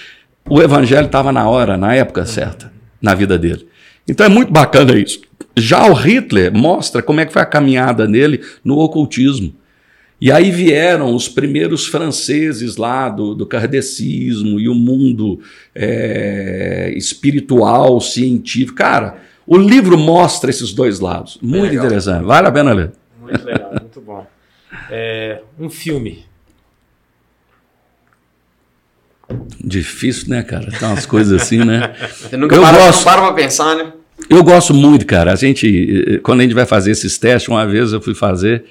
o 0.49 0.61
evangelho 0.61 1.07
estava 1.07 1.33
na 1.33 1.49
hora, 1.49 1.77
na 1.77 1.95
época 1.95 2.27
certa, 2.27 2.73
na 3.01 3.15
vida 3.15 3.39
dele. 3.39 3.67
Então 4.07 4.27
é 4.27 4.29
muito 4.29 4.53
bacana 4.53 4.99
isso. 4.99 5.21
Já 5.57 5.89
o 5.89 5.95
Hitler 5.95 6.53
mostra 6.53 7.03
como 7.03 7.21
é 7.21 7.27
que 7.27 7.33
foi 7.33 7.43
a 7.43 7.47
caminhada 7.47 8.07
nele 8.07 8.41
no 8.63 8.79
ocultismo. 8.79 9.55
E 10.21 10.31
aí 10.31 10.51
vieram 10.51 11.15
os 11.15 11.29
primeiros 11.29 11.87
franceses 11.87 12.77
lá 12.77 13.09
do, 13.09 13.35
do 13.35 13.47
kardecismo 13.47 14.61
e 14.61 14.69
o 14.69 14.75
mundo 14.75 15.41
é, 15.75 16.93
espiritual, 16.97 18.01
científico. 18.01 18.77
Cara, 18.77 19.19
o 19.47 19.57
livro 19.57 19.99
mostra 19.99 20.51
esses 20.51 20.73
dois 20.73 21.01
lados. 21.01 21.39
Muito 21.43 21.75
interessante. 21.75 22.25
Vale 22.25 22.49
a 22.49 22.53
pena 22.53 22.73
ler. 22.73 22.93
Muito 23.21 23.45
legal, 23.45 23.71
muito 23.81 24.01
bom. 24.01 24.27
É, 24.91 25.41
um 25.59 25.71
filme. 25.71 26.25
Difícil, 29.63 30.29
né, 30.29 30.43
cara? 30.43 30.71
Tem 30.71 30.89
umas 30.89 31.07
coisas 31.07 31.43
assim, 31.43 31.59
né? 31.59 31.95
Você 32.13 32.37
nunca 32.37 32.55
eu 32.55 32.63
para, 32.63 32.87
gosto, 32.87 33.05
para 33.05 33.23
pra 33.23 33.33
pensar, 33.33 33.77
né? 33.77 33.93
Eu 34.29 34.43
gosto 34.43 34.73
muito, 34.73 35.07
cara. 35.07 35.33
A 35.33 35.37
gente, 35.37 36.21
quando 36.23 36.41
a 36.41 36.43
gente 36.43 36.55
vai 36.55 36.67
fazer 36.67 36.91
esses 36.91 37.19
testes, 37.19 37.49
uma 37.49 37.67
vez 37.67 37.93
eu 37.93 38.01
fui 38.01 38.15
fazer 38.15 38.65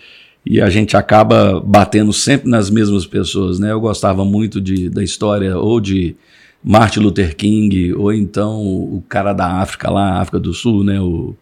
e 0.46 0.62
a 0.62 0.70
gente 0.70 0.96
acaba 0.96 1.60
batendo 1.60 2.12
sempre 2.14 2.50
nas 2.50 2.70
mesmas 2.70 3.06
pessoas, 3.06 3.60
né? 3.60 3.72
Eu 3.72 3.80
gostava 3.80 4.24
muito 4.24 4.60
de, 4.62 4.90
da 4.90 5.04
história 5.04 5.58
ou 5.58 5.80
de 5.80 6.16
Martin 6.64 7.02
Luther 7.02 7.36
King 7.36 7.94
ou 7.94 8.14
então 8.14 8.62
o 8.62 9.04
cara 9.08 9.34
da 9.34 9.62
África 9.62 9.90
lá, 9.90 10.22
África 10.22 10.40
do 10.40 10.54
Sul, 10.54 10.84
né? 10.84 11.00
O 11.00 11.36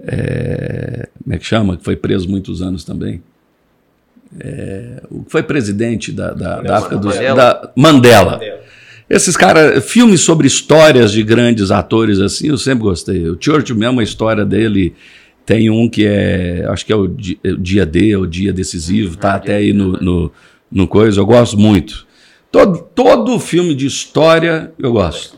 é, 0.00 1.08
como 1.22 1.34
é 1.34 1.38
que 1.38 1.44
chama? 1.44 1.76
Que 1.76 1.84
foi 1.84 1.96
preso 1.96 2.28
muitos 2.28 2.62
anos 2.62 2.84
também. 2.84 3.22
É, 4.38 5.02
o 5.10 5.24
que 5.24 5.30
foi 5.30 5.42
presidente 5.42 6.12
da, 6.12 6.32
da, 6.32 6.60
da 6.60 6.78
África 6.78 6.96
do 6.96 7.10
Sul, 7.10 7.20
da 7.34 7.72
Mandela. 7.76 8.32
Mandela. 8.32 8.58
Esses 9.08 9.36
caras, 9.36 9.84
filmes 9.90 10.20
sobre 10.20 10.46
histórias 10.46 11.10
de 11.10 11.22
grandes 11.22 11.70
atores 11.70 12.20
assim, 12.20 12.48
eu 12.48 12.58
sempre 12.58 12.84
gostei. 12.84 13.28
O 13.28 13.38
Churchill 13.40 13.76
mesmo, 13.76 14.00
a 14.00 14.02
história 14.02 14.44
dele 14.44 14.94
tem 15.46 15.70
um 15.70 15.88
que 15.88 16.04
é, 16.06 16.66
acho 16.68 16.84
que 16.84 16.92
é 16.92 16.96
o, 16.96 17.06
é 17.42 17.48
o 17.52 17.56
dia 17.56 17.86
D, 17.86 18.14
o 18.16 18.26
dia 18.26 18.52
decisivo, 18.52 19.16
tá 19.16 19.32
ah, 19.32 19.36
até 19.36 19.56
aí 19.56 19.72
no, 19.72 19.92
no, 19.92 20.32
no, 20.70 20.86
coisa, 20.86 21.20
eu 21.20 21.24
gosto 21.24 21.56
muito. 21.56 22.06
Todo, 22.50 22.78
todo 22.94 23.38
filme 23.38 23.74
de 23.74 23.86
história 23.86 24.72
eu 24.78 24.92
gosto. 24.92 25.36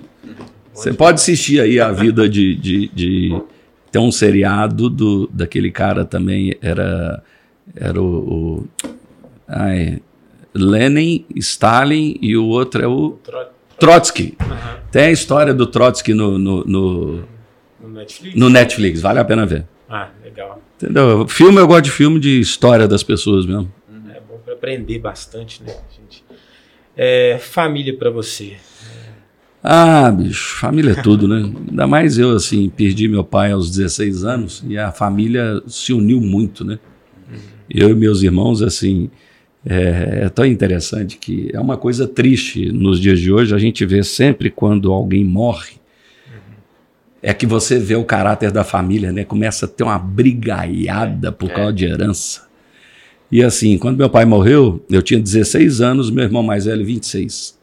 Você 0.73 0.93
pode 0.93 1.17
assistir 1.17 1.61
aí 1.61 1.79
a 1.79 1.91
vida 1.91 2.29
de, 2.29 2.55
de, 2.55 2.89
de 2.89 3.43
tem 3.91 4.01
um 4.01 4.13
seriado 4.13 4.89
do, 4.89 5.29
daquele 5.33 5.71
cara 5.71 6.05
também, 6.05 6.57
era, 6.63 7.23
era 7.75 8.01
o, 8.01 8.05
o 8.07 8.69
ai, 9.47 10.01
Lenin, 10.55 11.27
Stalin 11.37 12.17
e 12.23 12.37
o 12.37 12.47
outro 12.47 12.83
é 12.83 12.87
o 12.87 13.19
Trotsky. 13.79 14.37
Uhum. 14.41 14.57
Tem 14.91 15.05
a 15.05 15.11
história 15.11 15.53
do 15.53 15.67
Trotsky 15.67 16.15
no, 16.15 16.39
no, 16.39 16.65
no, 16.65 17.25
no, 17.81 17.89
Netflix? 17.89 18.39
no 18.39 18.49
Netflix, 18.49 19.01
vale 19.01 19.19
a 19.19 19.25
pena 19.25 19.45
ver. 19.45 19.67
Ah, 19.89 20.09
legal. 20.23 20.63
Entendeu? 20.77 21.27
Filme, 21.27 21.59
eu 21.59 21.67
gosto 21.67 21.85
de 21.85 21.91
filme 21.91 22.21
de 22.21 22.41
história 22.41 22.87
das 22.87 23.03
pessoas 23.03 23.45
mesmo. 23.45 23.71
É 24.15 24.21
bom 24.21 24.39
para 24.45 24.55
aprender 24.55 24.99
bastante, 24.99 25.63
né, 25.63 25.75
gente? 25.97 26.25
É, 27.03 27.39
família 27.39 27.97
para 27.97 28.11
você. 28.11 28.59
Ah, 29.65 30.11
bicho, 30.11 30.57
família 30.57 30.93
é 30.93 31.01
tudo, 31.01 31.27
né? 31.27 31.51
Ainda 31.71 31.87
mais 31.87 32.19
eu, 32.19 32.33
assim, 32.33 32.69
perdi 32.69 33.09
meu 33.09 33.25
pai 33.25 33.53
aos 33.53 33.71
16 33.71 34.23
anos 34.23 34.63
e 34.69 34.77
a 34.77 34.93
família 34.93 35.63
se 35.67 35.95
uniu 35.95 36.21
muito, 36.21 36.63
né? 36.63 36.79
Eu 37.71 37.89
e 37.89 37.95
meus 37.95 38.23
irmãos, 38.23 38.61
assim, 38.61 39.09
é, 39.65 40.25
é, 40.25 40.29
tão 40.29 40.45
interessante 40.45 41.17
que 41.17 41.49
é 41.55 41.59
uma 41.59 41.79
coisa 41.79 42.07
triste 42.07 42.71
nos 42.71 43.01
dias 43.01 43.19
de 43.19 43.33
hoje. 43.33 43.55
A 43.55 43.59
gente 43.59 43.87
vê 43.87 44.03
sempre 44.03 44.51
quando 44.51 44.93
alguém 44.93 45.25
morre, 45.25 45.77
é 47.23 47.33
que 47.33 47.47
você 47.47 47.79
vê 47.79 47.95
o 47.97 48.05
caráter 48.05 48.51
da 48.51 48.63
família, 48.63 49.11
né? 49.11 49.25
Começa 49.25 49.65
a 49.65 49.69
ter 49.69 49.85
uma 49.85 49.99
brigaiada 49.99 51.33
por 51.33 51.51
é. 51.51 51.55
causa 51.55 51.73
de 51.73 51.87
herança. 51.87 52.50
E 53.31 53.43
assim, 53.43 53.79
quando 53.79 53.97
meu 53.97 54.11
pai 54.11 54.25
morreu, 54.25 54.85
eu 54.91 55.03
tinha 55.03 55.21
16 55.21 55.81
anos, 55.81 56.11
meu 56.11 56.25
irmão 56.25 56.43
mais 56.43 56.65
velho 56.65 56.85
26. 56.85 57.59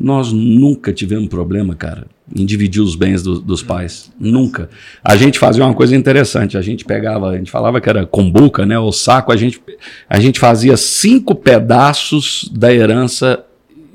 Nós 0.00 0.32
nunca 0.32 0.92
tivemos 0.92 1.28
problema, 1.28 1.74
cara, 1.74 2.06
em 2.34 2.44
dividir 2.44 2.82
os 2.82 2.96
bens 2.96 3.22
do, 3.22 3.38
dos 3.38 3.62
pais. 3.62 4.10
Nunca. 4.18 4.68
A 5.04 5.14
gente 5.14 5.38
fazia 5.38 5.64
uma 5.64 5.74
coisa 5.74 5.94
interessante. 5.94 6.56
A 6.56 6.62
gente 6.62 6.84
pegava, 6.84 7.30
a 7.30 7.36
gente 7.36 7.50
falava 7.50 7.80
que 7.80 7.88
era 7.88 8.04
combuca, 8.04 8.66
né? 8.66 8.78
O 8.78 8.90
saco, 8.90 9.30
a 9.30 9.36
gente, 9.36 9.60
a 10.08 10.18
gente 10.18 10.40
fazia 10.40 10.76
cinco 10.76 11.34
pedaços 11.34 12.50
da 12.52 12.72
herança 12.72 13.44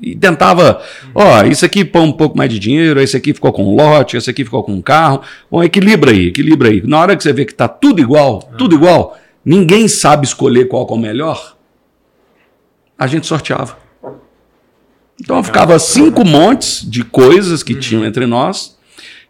e 0.00 0.16
tentava, 0.16 0.80
ó, 1.14 1.44
isso 1.44 1.64
aqui 1.66 1.84
põe 1.84 2.02
um 2.02 2.12
pouco 2.12 2.36
mais 2.36 2.50
de 2.50 2.58
dinheiro, 2.58 3.00
esse 3.00 3.16
aqui 3.16 3.34
ficou 3.34 3.52
com 3.52 3.64
um 3.64 3.76
lote, 3.76 4.16
esse 4.16 4.30
aqui 4.30 4.44
ficou 4.44 4.62
com 4.62 4.72
um 4.72 4.80
carro. 4.80 5.20
Bom, 5.50 5.62
equilibra 5.62 6.10
aí, 6.10 6.28
equilibra 6.28 6.70
aí. 6.70 6.82
Na 6.86 6.98
hora 6.98 7.16
que 7.16 7.22
você 7.22 7.32
vê 7.32 7.44
que 7.44 7.54
tá 7.54 7.68
tudo 7.68 8.00
igual, 8.00 8.50
tudo 8.56 8.74
igual, 8.74 9.18
ninguém 9.44 9.88
sabe 9.88 10.26
escolher 10.26 10.68
qual 10.68 10.86
é 10.88 10.92
o 10.92 10.98
melhor, 10.98 11.56
a 12.98 13.06
gente 13.06 13.26
sorteava. 13.26 13.78
Então 15.20 15.42
ficava 15.42 15.78
cinco 15.78 16.24
montes 16.24 16.88
de 16.88 17.04
coisas 17.04 17.62
que 17.62 17.74
tinham 17.74 18.04
entre 18.04 18.26
nós 18.26 18.78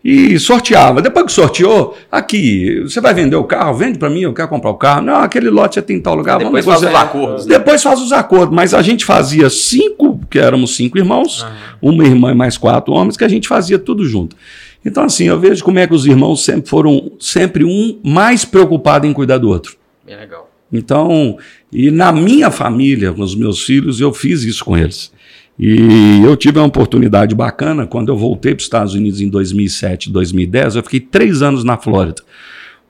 e 0.04 0.38
sorteava. 0.38 1.02
Depois 1.02 1.26
que 1.26 1.32
sorteou, 1.32 1.96
aqui, 2.10 2.80
você 2.82 3.00
vai 3.00 3.12
vender 3.12 3.36
o 3.36 3.44
carro, 3.44 3.74
vende 3.74 3.98
para 3.98 4.08
mim, 4.08 4.20
eu 4.20 4.32
quero 4.32 4.48
comprar 4.48 4.70
o 4.70 4.74
carro. 4.74 5.02
Não, 5.02 5.16
aquele 5.16 5.50
lote 5.50 5.74
você 5.74 5.82
tem 5.82 5.96
em 5.96 6.00
tal 6.00 6.14
lugar. 6.14 6.38
Depois 6.38 6.64
faz 6.64 6.82
os 6.82 6.94
acordos. 6.94 7.46
Né? 7.46 7.58
Depois 7.58 7.82
faz 7.82 8.00
os 8.00 8.12
acordos. 8.12 8.54
Mas 8.54 8.72
a 8.72 8.82
gente 8.82 9.04
fazia 9.04 9.50
cinco, 9.50 10.20
que 10.30 10.38
éramos 10.38 10.76
cinco 10.76 10.96
irmãos, 10.96 11.46
uma 11.82 12.04
irmã 12.04 12.30
e 12.30 12.34
mais 12.34 12.56
quatro 12.56 12.94
homens, 12.94 13.16
que 13.16 13.24
a 13.24 13.28
gente 13.28 13.46
fazia 13.46 13.78
tudo 13.78 14.04
junto. 14.04 14.36
Então, 14.84 15.04
assim, 15.04 15.24
eu 15.24 15.38
vejo 15.38 15.62
como 15.62 15.78
é 15.78 15.86
que 15.86 15.94
os 15.94 16.06
irmãos 16.06 16.44
sempre 16.44 16.70
foram, 16.70 17.12
sempre 17.20 17.64
um 17.64 18.00
mais 18.02 18.44
preocupado 18.44 19.06
em 19.06 19.12
cuidar 19.12 19.38
do 19.38 19.48
outro. 19.48 19.79
Bem 20.10 20.18
legal. 20.18 20.50
Então, 20.72 21.38
e 21.72 21.88
na 21.88 22.10
minha 22.10 22.50
família, 22.50 23.12
com 23.12 23.22
os 23.22 23.36
meus 23.36 23.62
filhos, 23.62 24.00
eu 24.00 24.12
fiz 24.12 24.42
isso 24.42 24.64
com 24.64 24.76
eles. 24.76 25.12
E 25.56 26.20
eu 26.24 26.36
tive 26.36 26.58
uma 26.58 26.66
oportunidade 26.66 27.32
bacana 27.32 27.86
quando 27.86 28.08
eu 28.08 28.16
voltei 28.16 28.52
para 28.52 28.58
os 28.58 28.64
Estados 28.64 28.94
Unidos 28.94 29.20
em 29.20 29.28
2007, 29.28 30.10
2010. 30.10 30.74
Eu 30.74 30.82
fiquei 30.82 30.98
três 30.98 31.42
anos 31.42 31.62
na 31.62 31.76
Flórida. 31.76 32.22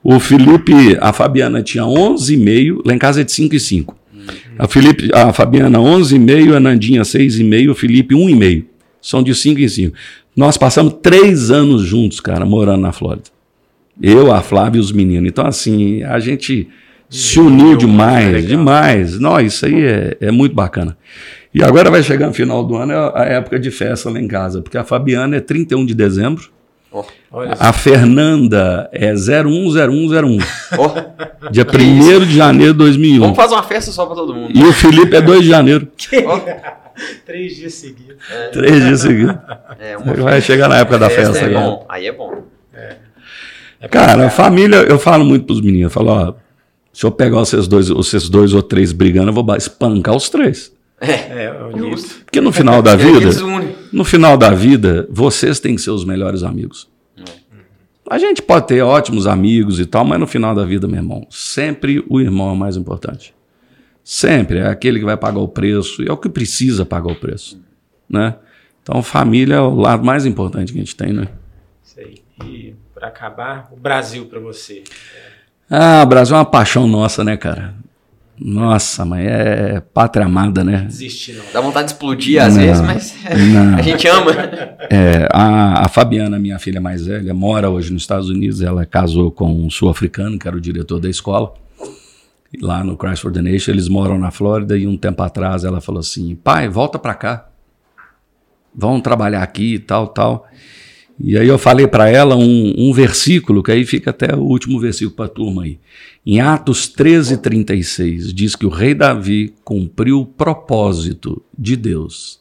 O 0.03 0.19
Felipe, 0.19 0.97
a 0.99 1.13
Fabiana 1.13 1.61
tinha 1.61 1.83
11,5, 1.83 2.81
lá 2.83 2.95
em 2.95 2.97
casa 2.97 3.21
é 3.21 3.23
de 3.23 3.31
5 3.31 3.53
e 3.53 3.59
5. 3.59 3.95
A, 4.57 4.67
Felipe, 4.67 5.11
a 5.13 5.31
Fabiana 5.31 5.77
11,5, 5.77 6.55
a 6.55 6.59
Nandinha 6.59 7.03
6,5, 7.03 7.69
o 7.69 7.75
Felipe 7.75 8.15
1,5. 8.15 8.65
São 8.99 9.21
de 9.21 9.35
5 9.35 9.59
em 9.59 9.67
5. 9.67 9.95
Nós 10.35 10.57
passamos 10.57 10.95
três 11.03 11.51
anos 11.51 11.83
juntos, 11.83 12.19
cara, 12.19 12.45
morando 12.45 12.81
na 12.81 12.91
Flórida. 12.91 13.29
Eu, 14.01 14.31
a 14.31 14.41
Flávia 14.41 14.79
e 14.79 14.81
os 14.81 14.91
meninos. 14.91 15.29
Então, 15.29 15.45
assim, 15.45 16.01
a 16.01 16.19
gente 16.19 16.67
se 17.11 17.39
uniu 17.39 17.75
demais, 17.75 18.47
demais. 18.47 19.19
Não, 19.19 19.39
isso 19.39 19.65
aí 19.65 19.83
é, 19.85 20.17
é 20.21 20.31
muito 20.31 20.55
bacana. 20.55 20.97
E 21.53 21.61
agora 21.61 21.91
vai 21.91 22.01
chegar 22.01 22.27
no 22.27 22.33
final 22.33 22.63
do 22.63 22.75
ano, 22.77 22.93
é 22.93 23.11
a 23.13 23.25
época 23.25 23.59
de 23.59 23.69
festa 23.69 24.09
lá 24.09 24.19
em 24.19 24.27
casa, 24.27 24.61
porque 24.61 24.77
a 24.77 24.83
Fabiana 24.85 25.35
é 25.35 25.39
31 25.41 25.85
de 25.85 25.93
dezembro, 25.93 26.49
Ó, 26.93 27.05
a 27.57 27.71
Fernanda 27.71 28.89
é 28.91 29.13
010101, 29.13 30.37
ó. 30.77 31.49
dia 31.49 31.65
1 31.65 32.25
de 32.25 32.35
janeiro 32.35 32.73
de 32.73 32.79
2001. 32.79 33.19
Vamos 33.21 33.35
fazer 33.37 33.53
uma 33.55 33.63
festa 33.63 33.91
só 33.91 34.05
pra 34.05 34.15
todo 34.15 34.33
mundo. 34.33 34.51
E 34.53 34.61
o 34.63 34.73
Felipe 34.73 35.15
é 35.15 35.21
2 35.21 35.41
de 35.43 35.47
janeiro, 35.47 35.87
Três 37.25 37.55
dias 37.55 37.73
seguidos. 37.75 38.15
três 38.51 38.83
dias 38.83 38.99
seguidos. 39.01 39.35
É, 39.79 39.97
Vai 40.21 40.41
chegar 40.41 40.67
na 40.67 40.77
época 40.79 40.97
da 40.99 41.09
festa 41.09 41.33
festa. 41.33 41.49
é 41.49 41.53
bom. 41.53 41.85
Aí 41.89 42.07
é 42.07 42.11
bom. 42.11 42.43
É 43.81 43.87
Cara, 43.87 44.27
a 44.27 44.29
família, 44.29 44.77
eu 44.77 44.99
falo 44.99 45.25
muito 45.25 45.45
pros 45.45 45.61
meninos, 45.61 45.83
eu 45.85 45.89
falo, 45.89 46.09
ó, 46.11 46.33
se 46.93 47.05
eu 47.05 47.11
pegar 47.11 47.39
vocês 47.39 47.67
dois, 47.67 47.89
vocês 47.89 48.29
dois 48.29 48.53
ou 48.53 48.61
três 48.61 48.91
brigando, 48.91 49.29
eu 49.29 49.33
vou 49.33 49.55
espancar 49.55 50.15
os 50.15 50.29
três. 50.29 50.71
É, 50.99 51.45
É, 51.45 51.51
o 51.51 51.75
Nilton. 51.75 52.07
Porque 52.25 52.39
no 52.39 52.51
final 52.51 52.81
da 52.81 52.95
vida, 52.97 53.29
no 53.91 54.03
final 54.03 54.37
da 54.37 54.51
vida, 54.51 55.07
vocês 55.09 55.59
têm 55.59 55.75
que 55.75 55.81
ser 55.81 55.91
os 55.91 56.05
melhores 56.05 56.43
amigos. 56.43 56.89
A 58.09 58.17
gente 58.17 58.41
pode 58.41 58.67
ter 58.67 58.81
ótimos 58.81 59.25
amigos 59.25 59.79
e 59.79 59.85
tal, 59.85 60.03
mas 60.03 60.19
no 60.19 60.27
final 60.27 60.53
da 60.53 60.65
vida, 60.65 60.85
meu 60.85 60.97
irmão, 60.97 61.25
sempre 61.29 62.03
o 62.09 62.19
irmão 62.19 62.49
é 62.49 62.51
o 62.51 62.57
mais 62.57 62.75
importante. 62.75 63.33
Sempre 64.03 64.59
é 64.59 64.67
aquele 64.67 64.99
que 64.99 65.05
vai 65.05 65.15
pagar 65.15 65.39
o 65.39 65.47
preço 65.47 66.03
e 66.03 66.09
é 66.09 66.11
o 66.11 66.17
que 66.17 66.27
precisa 66.27 66.85
pagar 66.85 67.11
o 67.11 67.15
preço, 67.15 67.57
né? 68.09 68.35
Então, 68.83 69.01
família 69.01 69.55
é 69.55 69.61
o 69.61 69.75
lado 69.75 70.03
mais 70.03 70.25
importante 70.25 70.73
que 70.73 70.79
a 70.79 70.81
gente 70.81 70.95
tem, 70.95 71.13
né? 71.13 71.29
Isso 71.83 71.99
aí. 71.99 72.15
E 72.45 72.75
para 72.93 73.07
acabar, 73.07 73.69
o 73.71 73.77
Brasil 73.77 74.25
para 74.25 74.39
você. 74.39 74.83
Ah, 75.73 76.03
o 76.03 76.05
Brasil 76.05 76.35
é 76.35 76.39
uma 76.39 76.43
paixão 76.43 76.85
nossa, 76.85 77.23
né, 77.23 77.37
cara? 77.37 77.73
Nossa, 78.37 79.05
mas 79.05 79.25
é 79.25 79.79
pátria 79.93 80.25
amada, 80.25 80.65
né? 80.65 80.83
Desistir 80.85 81.33
não. 81.33 81.45
Dá 81.53 81.61
vontade 81.61 81.87
de 81.87 81.93
explodir 81.93 82.41
às 82.43 82.57
Não, 82.57 82.61
vezes, 82.61 82.81
mas 82.81 83.15
a 83.77 83.81
gente 83.81 84.05
ama. 84.05 84.31
É, 84.89 85.29
a, 85.31 85.85
a 85.85 85.87
Fabiana, 85.87 86.37
minha 86.37 86.59
filha 86.59 86.81
mais 86.81 87.05
velha, 87.05 87.33
mora 87.33 87.69
hoje 87.69 87.93
nos 87.93 88.01
Estados 88.01 88.29
Unidos. 88.29 88.61
Ela 88.61 88.85
casou 88.85 89.31
com 89.31 89.49
um 89.49 89.69
sul-africano, 89.69 90.37
que 90.37 90.45
era 90.45 90.57
o 90.57 90.59
diretor 90.59 90.99
da 90.99 91.07
escola, 91.07 91.53
lá 92.59 92.83
no 92.83 92.97
Christ 92.97 93.21
for 93.21 93.31
the 93.31 93.41
Nation. 93.41 93.71
Eles 93.71 93.87
moram 93.87 94.17
na 94.17 94.31
Flórida 94.31 94.77
e 94.77 94.85
um 94.85 94.97
tempo 94.97 95.23
atrás 95.23 95.63
ela 95.63 95.79
falou 95.79 95.99
assim: 95.99 96.35
pai, 96.35 96.67
volta 96.67 96.99
pra 96.99 97.13
cá. 97.13 97.47
Vamos 98.75 99.03
trabalhar 99.03 99.41
aqui 99.41 99.75
e 99.75 99.79
tal, 99.79 100.07
tal. 100.07 100.47
E 101.23 101.37
aí 101.37 101.47
eu 101.47 101.59
falei 101.59 101.85
para 101.87 102.09
ela 102.09 102.35
um, 102.35 102.73
um 102.75 102.91
versículo, 102.91 103.61
que 103.61 103.71
aí 103.71 103.85
fica 103.85 104.09
até 104.09 104.35
o 104.35 104.41
último 104.41 104.79
versículo 104.79 105.15
para 105.15 105.25
a 105.25 105.29
turma 105.29 105.63
aí. 105.63 105.79
Em 106.25 106.41
Atos 106.41 106.87
13, 106.87 107.37
36, 107.37 108.33
diz 108.33 108.55
que 108.55 108.65
o 108.65 108.69
rei 108.69 108.95
Davi 108.95 109.53
cumpriu 109.63 110.21
o 110.21 110.25
propósito 110.25 111.41
de 111.57 111.75
Deus 111.75 112.39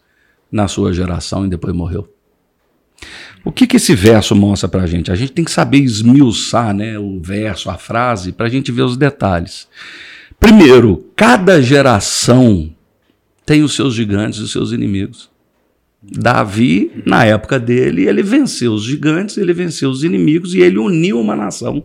na 0.50 0.66
sua 0.66 0.92
geração 0.92 1.44
e 1.44 1.48
depois 1.48 1.74
morreu. 1.74 2.08
O 3.44 3.52
que, 3.52 3.66
que 3.66 3.76
esse 3.76 3.94
verso 3.94 4.34
mostra 4.34 4.68
para 4.68 4.82
a 4.82 4.86
gente? 4.86 5.10
A 5.10 5.14
gente 5.14 5.32
tem 5.32 5.44
que 5.44 5.50
saber 5.50 5.78
esmiuçar 5.78 6.74
né, 6.74 6.98
o 6.98 7.20
verso, 7.20 7.70
a 7.70 7.78
frase, 7.78 8.32
para 8.32 8.46
a 8.46 8.50
gente 8.50 8.70
ver 8.72 8.82
os 8.82 8.96
detalhes. 8.96 9.68
Primeiro, 10.38 11.06
cada 11.16 11.60
geração 11.60 12.70
tem 13.46 13.62
os 13.62 13.74
seus 13.74 13.94
gigantes 13.94 14.40
e 14.40 14.42
os 14.42 14.52
seus 14.52 14.72
inimigos. 14.72 15.29
Davi, 16.02 17.02
na 17.04 17.24
época 17.24 17.58
dele, 17.58 18.08
ele 18.08 18.22
venceu 18.22 18.72
os 18.72 18.84
gigantes, 18.84 19.36
ele 19.36 19.52
venceu 19.52 19.90
os 19.90 20.02
inimigos 20.02 20.54
e 20.54 20.60
ele 20.60 20.78
uniu 20.78 21.20
uma 21.20 21.36
nação. 21.36 21.84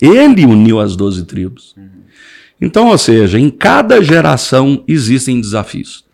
Ele 0.00 0.44
uniu 0.44 0.80
as 0.80 0.96
doze 0.96 1.24
tribos. 1.24 1.74
Então, 2.60 2.88
ou 2.88 2.98
seja, 2.98 3.38
em 3.38 3.50
cada 3.50 4.02
geração 4.02 4.82
existem 4.88 5.40
desafios. 5.40 6.04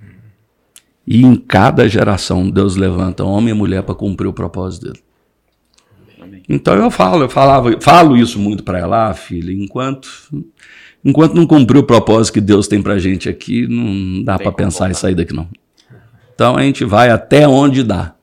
E 1.06 1.22
em 1.22 1.34
cada 1.34 1.88
geração 1.88 2.48
Deus 2.48 2.76
levanta 2.76 3.24
homem 3.24 3.54
e 3.54 3.56
mulher 3.56 3.82
para 3.82 3.94
cumprir 3.94 4.28
o 4.28 4.32
propósito 4.32 4.86
dele. 4.86 5.00
Então 6.48 6.74
eu 6.74 6.90
falo, 6.90 7.24
eu 7.24 7.28
falava, 7.28 7.80
falo 7.80 8.16
isso 8.16 8.38
muito 8.38 8.62
para 8.62 8.78
ela, 8.78 9.10
ah, 9.10 9.14
filha, 9.14 9.52
enquanto 9.52 10.08
enquanto 11.04 11.34
não 11.34 11.46
cumprir 11.46 11.78
o 11.78 11.82
propósito 11.82 12.34
que 12.34 12.40
Deus 12.40 12.68
tem 12.68 12.80
pra 12.80 12.98
gente 12.98 13.28
aqui, 13.28 13.66
não 13.66 14.22
dá 14.22 14.38
para 14.38 14.52
pensar 14.52 14.86
em 14.86 14.88
voltar. 14.88 15.00
sair 15.00 15.14
daqui 15.14 15.32
não. 15.32 15.48
Então 16.34 16.56
a 16.56 16.62
gente 16.62 16.84
vai 16.84 17.10
até 17.10 17.46
onde 17.46 17.82
dá. 17.82 18.14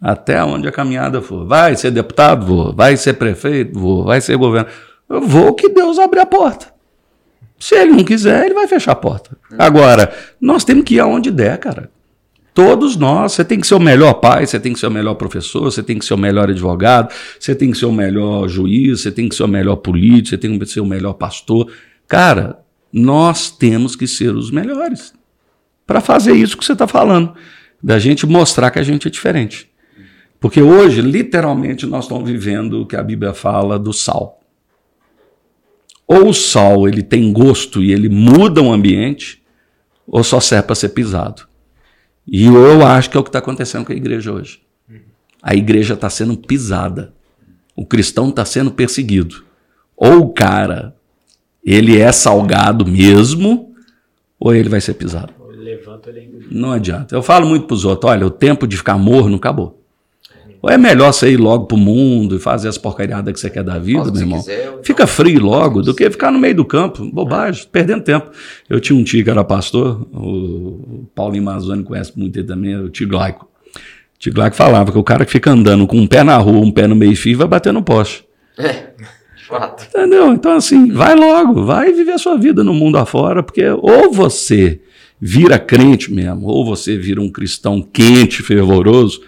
Até 0.00 0.42
onde 0.44 0.68
a 0.68 0.72
caminhada 0.72 1.22
for. 1.22 1.46
Vai 1.46 1.76
ser 1.76 1.90
deputado? 1.90 2.46
Vou. 2.46 2.72
Vai 2.74 2.96
ser 2.96 3.14
prefeito? 3.14 3.78
Vou. 3.78 4.04
Vai 4.04 4.20
ser 4.20 4.36
governo? 4.36 4.68
Eu 5.08 5.22
vou 5.22 5.54
que 5.54 5.68
Deus 5.68 5.98
abra 5.98 6.22
a 6.22 6.26
porta. 6.26 6.74
Se 7.58 7.74
ele 7.74 7.92
não 7.92 8.04
quiser, 8.04 8.44
ele 8.44 8.54
vai 8.54 8.66
fechar 8.66 8.92
a 8.92 8.96
porta. 8.96 9.36
Agora, 9.58 10.12
nós 10.40 10.64
temos 10.64 10.84
que 10.84 10.96
ir 10.96 11.00
aonde 11.00 11.30
der, 11.30 11.58
cara. 11.58 11.90
Todos 12.52 12.96
nós. 12.96 13.32
Você 13.32 13.44
tem 13.44 13.58
que 13.60 13.66
ser 13.66 13.74
o 13.74 13.80
melhor 13.80 14.14
pai, 14.14 14.46
você 14.46 14.60
tem 14.60 14.72
que 14.72 14.78
ser 14.78 14.86
o 14.86 14.90
melhor 14.90 15.14
professor, 15.14 15.64
você 15.64 15.82
tem 15.82 15.98
que 15.98 16.04
ser 16.04 16.14
o 16.14 16.18
melhor 16.18 16.50
advogado, 16.50 17.12
você 17.38 17.54
tem 17.54 17.70
que 17.70 17.78
ser 17.78 17.86
o 17.86 17.92
melhor 17.92 18.48
juiz, 18.48 19.00
você 19.00 19.10
tem 19.10 19.28
que 19.28 19.34
ser 19.34 19.44
o 19.44 19.48
melhor 19.48 19.76
político, 19.76 20.30
você 20.30 20.38
tem 20.38 20.58
que 20.58 20.66
ser 20.66 20.80
o 20.80 20.86
melhor 20.86 21.14
pastor. 21.14 21.70
Cara, 22.06 22.58
nós 22.92 23.50
temos 23.50 23.96
que 23.96 24.06
ser 24.06 24.34
os 24.34 24.50
melhores 24.50 25.12
para 25.86 26.00
fazer 26.00 26.32
isso 26.32 26.56
que 26.56 26.64
você 26.64 26.72
está 26.72 26.86
falando, 26.86 27.34
da 27.82 27.98
gente 27.98 28.26
mostrar 28.26 28.70
que 28.70 28.78
a 28.78 28.82
gente 28.82 29.06
é 29.06 29.10
diferente. 29.10 29.70
Porque 30.40 30.60
hoje, 30.60 31.00
literalmente, 31.00 31.86
nós 31.86 32.04
estamos 32.04 32.28
vivendo 32.28 32.82
o 32.82 32.86
que 32.86 32.96
a 32.96 33.02
Bíblia 33.02 33.32
fala 33.32 33.78
do 33.78 33.92
sal. 33.92 34.40
Ou 36.06 36.28
o 36.28 36.34
sal 36.34 36.86
ele 36.86 37.02
tem 37.02 37.32
gosto 37.32 37.82
e 37.82 37.92
ele 37.92 38.08
muda 38.08 38.62
o 38.62 38.72
ambiente, 38.72 39.42
ou 40.06 40.22
só 40.22 40.40
serve 40.40 40.66
para 40.66 40.74
ser 40.74 40.90
pisado. 40.90 41.42
E 42.26 42.46
eu 42.46 42.84
acho 42.84 43.08
que 43.10 43.16
é 43.16 43.20
o 43.20 43.22
que 43.22 43.28
está 43.28 43.38
acontecendo 43.38 43.84
com 43.84 43.92
a 43.92 43.96
igreja 43.96 44.32
hoje. 44.32 44.60
A 45.42 45.54
igreja 45.54 45.94
está 45.94 46.10
sendo 46.10 46.36
pisada. 46.36 47.14
O 47.74 47.86
cristão 47.86 48.30
está 48.30 48.44
sendo 48.44 48.70
perseguido. 48.70 49.44
Ou 49.96 50.18
o 50.18 50.32
cara, 50.32 50.94
ele 51.64 51.98
é 51.98 52.10
salgado 52.10 52.86
mesmo, 52.86 53.74
ou 54.38 54.54
ele 54.54 54.68
vai 54.68 54.80
ser 54.80 54.94
pisado. 54.94 55.35
Levanta 55.96 56.10
ele 56.10 56.20
ainda. 56.20 56.46
Não 56.50 56.72
adianta. 56.72 57.14
Eu 57.14 57.22
falo 57.22 57.46
muito 57.46 57.66
pros 57.66 57.84
outros, 57.84 58.10
olha, 58.10 58.26
o 58.26 58.30
tempo 58.30 58.66
de 58.66 58.76
ficar 58.76 58.98
morno 58.98 59.36
acabou. 59.36 59.82
Ou 60.62 60.70
é 60.70 60.78
melhor 60.78 61.12
você 61.12 61.30
ir 61.30 61.36
logo 61.36 61.66
pro 61.66 61.76
mundo 61.76 62.36
e 62.36 62.38
fazer 62.38 62.68
as 62.68 62.78
porcariadas 62.78 63.32
que 63.32 63.38
você 63.38 63.50
quer 63.50 63.62
da 63.62 63.78
vida, 63.78 64.10
meu 64.10 64.20
irmão? 64.20 64.38
quiser, 64.38 64.70
ou 64.70 64.82
Fica 64.82 65.06
frio 65.06 65.40
logo, 65.40 65.82
do 65.82 65.94
que 65.94 66.10
ficar 66.10 66.30
no 66.32 66.38
meio 66.38 66.54
do 66.54 66.64
campo. 66.64 67.04
Bobagem, 67.04 67.66
perdendo 67.70 68.02
tempo. 68.02 68.30
Eu 68.68 68.80
tinha 68.80 68.98
um 68.98 69.04
tio 69.04 69.22
que 69.22 69.30
era 69.30 69.44
pastor, 69.44 70.08
o 70.12 71.04
Paulinho 71.14 71.44
Mazzoni 71.44 71.84
conhece 71.84 72.12
muito 72.16 72.38
ele 72.38 72.48
também, 72.48 72.76
o 72.76 72.88
tio 72.88 73.06
Glaico. 73.06 73.48
O 73.74 74.18
tio 74.18 74.32
Glaico 74.32 74.56
falava 74.56 74.90
que 74.90 74.98
o 74.98 75.04
cara 75.04 75.24
que 75.24 75.30
fica 75.30 75.50
andando 75.50 75.86
com 75.86 75.98
um 75.98 76.06
pé 76.06 76.24
na 76.24 76.36
rua, 76.38 76.58
um 76.58 76.72
pé 76.72 76.86
no 76.86 76.96
meio 76.96 77.14
fio, 77.14 77.36
vai 77.36 77.46
bater 77.46 77.72
no 77.72 77.82
poste. 77.82 78.24
É, 78.58 78.86
fato. 79.46 79.84
Entendeu? 79.84 80.32
Então, 80.32 80.52
assim, 80.52 80.90
vai 80.90 81.14
logo, 81.14 81.64
vai 81.64 81.92
viver 81.92 82.12
a 82.12 82.18
sua 82.18 82.36
vida 82.36 82.64
no 82.64 82.74
mundo 82.74 82.98
afora, 82.98 83.42
porque 83.42 83.68
ou 83.68 84.12
você 84.12 84.80
vira 85.20 85.58
crente 85.58 86.12
mesmo, 86.12 86.46
ou 86.46 86.64
você 86.64 86.96
vira 86.96 87.20
um 87.20 87.30
cristão 87.30 87.80
quente, 87.80 88.42
fervoroso, 88.42 89.22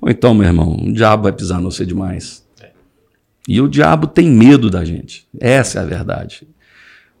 ou 0.00 0.10
então, 0.10 0.34
meu 0.34 0.46
irmão, 0.46 0.76
o 0.76 0.92
diabo 0.92 1.24
vai 1.24 1.32
pisar 1.32 1.60
no 1.60 1.70
você 1.70 1.84
demais. 1.84 2.46
E 3.46 3.60
o 3.60 3.68
diabo 3.68 4.06
tem 4.06 4.30
medo 4.30 4.70
da 4.70 4.84
gente. 4.84 5.26
Essa 5.38 5.80
é 5.80 5.82
a 5.82 5.84
verdade. 5.84 6.46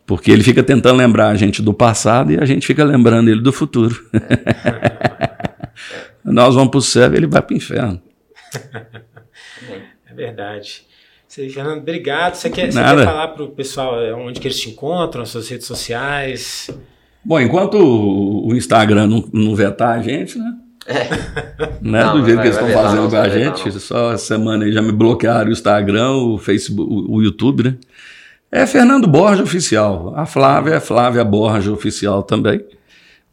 Porque 0.06 0.30
ele 0.30 0.42
fica 0.42 0.62
tentando 0.62 0.96
lembrar 0.96 1.28
a 1.28 1.36
gente 1.36 1.62
do 1.62 1.74
passado 1.74 2.32
e 2.32 2.38
a 2.38 2.44
gente 2.44 2.66
fica 2.66 2.84
lembrando 2.84 3.30
ele 3.30 3.40
do 3.40 3.52
futuro. 3.52 4.04
Nós 6.24 6.54
vamos 6.54 6.70
para 6.70 6.78
o 6.78 6.82
céu 6.82 7.12
e 7.12 7.16
ele 7.16 7.26
vai 7.26 7.42
para 7.42 7.54
o 7.54 7.56
inferno. 7.56 8.00
É 10.08 10.14
verdade. 10.14 10.84
Aí, 11.38 11.48
Fernando, 11.48 11.78
obrigado. 11.78 12.34
Você 12.34 12.50
quer, 12.50 12.72
você 12.72 12.78
quer 12.78 13.04
falar 13.04 13.28
para 13.28 13.44
o 13.44 13.50
pessoal 13.50 14.00
é, 14.00 14.12
onde 14.12 14.40
que 14.40 14.48
eles 14.48 14.58
te 14.58 14.70
encontram, 14.70 15.22
as 15.22 15.28
suas 15.28 15.48
redes 15.48 15.66
sociais? 15.66 16.68
Bom, 17.24 17.40
enquanto 17.40 17.76
o 17.76 18.54
Instagram 18.54 19.06
não, 19.06 19.24
não 19.32 19.54
vetar 19.54 19.98
a 19.98 20.02
gente, 20.02 20.38
né? 20.38 20.54
É. 20.86 21.08
Né? 21.80 22.04
Não, 22.04 22.20
do 22.20 22.24
jeito 22.24 22.36
vai, 22.36 22.50
que 22.50 22.56
eles 22.56 22.68
estão 22.68 22.82
fazendo 22.82 23.10
com 23.10 23.16
a 23.16 23.28
gente. 23.28 23.80
Só 23.80 24.16
semana 24.16 24.64
aí 24.64 24.72
já 24.72 24.82
me 24.82 24.92
bloquearam 24.92 25.48
o 25.48 25.52
Instagram, 25.52 26.12
o 26.12 26.38
Facebook, 26.38 26.92
o, 26.92 27.16
o 27.16 27.22
YouTube, 27.22 27.62
né? 27.64 27.76
É 28.50 28.66
Fernando 28.66 29.06
Borja 29.06 29.42
Oficial. 29.42 30.12
A 30.16 30.26
Flávia 30.26 30.74
é 30.74 30.80
Flávia 30.80 31.24
Borja 31.24 31.70
Oficial 31.72 32.22
também. 32.22 32.64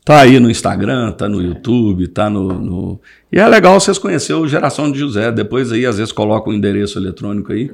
Tá 0.05 0.21
aí 0.21 0.39
no 0.39 0.49
Instagram, 0.49 1.11
tá 1.11 1.27
no 1.27 1.41
YouTube, 1.41 2.07
tá 2.07 2.29
no, 2.29 2.53
no, 2.53 3.01
E 3.29 3.39
é 3.39 3.47
legal 3.47 3.77
vocês 3.77 3.97
conhecerem 3.97 4.41
o 4.41 4.47
Geração 4.47 4.89
de 4.89 4.99
José. 4.99 5.31
Depois 5.31 5.71
aí, 5.71 5.85
às 5.85 5.97
vezes, 5.97 6.13
coloca 6.13 6.49
o 6.49 6.53
um 6.53 6.55
endereço 6.55 6.97
eletrônico 6.97 7.51
aí. 7.51 7.69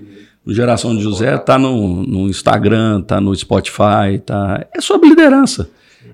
O 0.45 0.51
Geração 0.51 0.95
de 0.95 1.03
José 1.03 1.37
tá 1.37 1.59
no, 1.59 2.03
no 2.03 2.27
Instagram, 2.27 3.01
tá 3.01 3.21
no 3.21 3.35
Spotify, 3.35 4.19
tá. 4.25 4.65
É 4.73 4.81
sobre 4.81 5.09
liderança. 5.09 5.69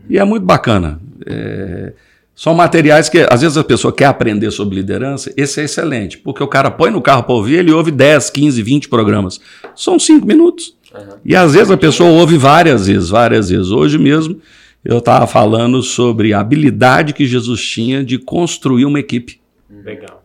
E 0.10 0.18
é 0.18 0.24
muito 0.24 0.46
bacana. 0.46 1.00
É... 1.26 1.94
São 2.36 2.54
materiais 2.56 3.10
que, 3.10 3.28
às 3.30 3.42
vezes, 3.42 3.58
a 3.58 3.64
pessoa 3.66 3.94
quer 3.94 4.06
aprender 4.06 4.50
sobre 4.50 4.78
liderança. 4.78 5.32
Esse 5.36 5.60
é 5.60 5.66
excelente, 5.66 6.18
porque 6.18 6.42
o 6.42 6.48
cara 6.48 6.72
põe 6.72 6.90
no 6.90 7.02
carro 7.02 7.24
para 7.24 7.36
ouvir, 7.36 7.56
ele 7.56 7.72
ouve 7.72 7.92
10, 7.92 8.30
15, 8.30 8.64
20 8.64 8.88
programas. 8.88 9.42
São 9.76 10.00
cinco 10.00 10.26
minutos. 10.26 10.74
Uhum. 10.96 11.18
E 11.26 11.36
às 11.36 11.54
vezes 11.54 11.70
a 11.70 11.76
pessoa 11.76 12.10
ouve 12.10 12.38
várias 12.38 12.88
vezes, 12.88 13.10
várias 13.10 13.50
vezes. 13.50 13.72
Hoje 13.72 13.98
mesmo 13.98 14.40
eu 14.84 15.00
estava 15.00 15.28
falando 15.28 15.82
sobre 15.84 16.34
a 16.34 16.40
habilidade 16.40 17.14
que 17.14 17.26
Jesus 17.26 17.62
tinha 17.62 18.04
de 18.04 18.18
construir 18.18 18.86
uma 18.86 19.00
equipe. 19.00 19.40
Legal. 19.70 20.24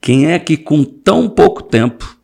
Quem 0.00 0.30
é 0.30 0.38
que 0.38 0.56
com 0.56 0.82
tão 0.82 1.28
pouco 1.28 1.62
tempo 1.62 2.16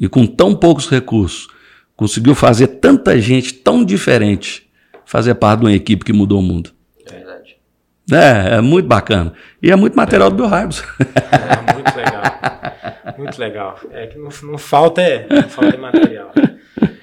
e 0.00 0.08
com 0.08 0.26
tão 0.26 0.54
poucos 0.54 0.88
recursos 0.88 1.48
conseguiu 1.94 2.34
fazer 2.34 2.66
tanta 2.68 3.20
gente 3.20 3.52
tão 3.52 3.84
diferente 3.84 4.66
fazer 5.12 5.34
parte 5.34 5.60
de 5.60 5.66
uma 5.66 5.72
equipe 5.74 6.06
que 6.06 6.12
mudou 6.12 6.38
o 6.38 6.42
mundo? 6.42 6.70
É 7.06 7.12
verdade. 7.12 7.56
É, 8.10 8.56
é 8.56 8.60
muito 8.62 8.88
bacana. 8.88 9.34
E 9.62 9.70
é 9.70 9.76
muito 9.76 9.94
material 9.94 10.30
do 10.30 10.36
Bill 10.36 10.46
Hybels. 10.46 10.82
É 11.00 11.74
muito 11.74 11.94
legal. 11.94 12.22
Muito 13.18 13.38
legal. 13.38 13.80
É 13.92 14.06
que 14.06 14.18
não, 14.18 14.30
não 14.44 14.56
falta 14.56 15.02
é, 15.02 15.26
não 15.28 15.42
falta 15.50 15.76
é 15.76 15.78
material. 15.78 16.32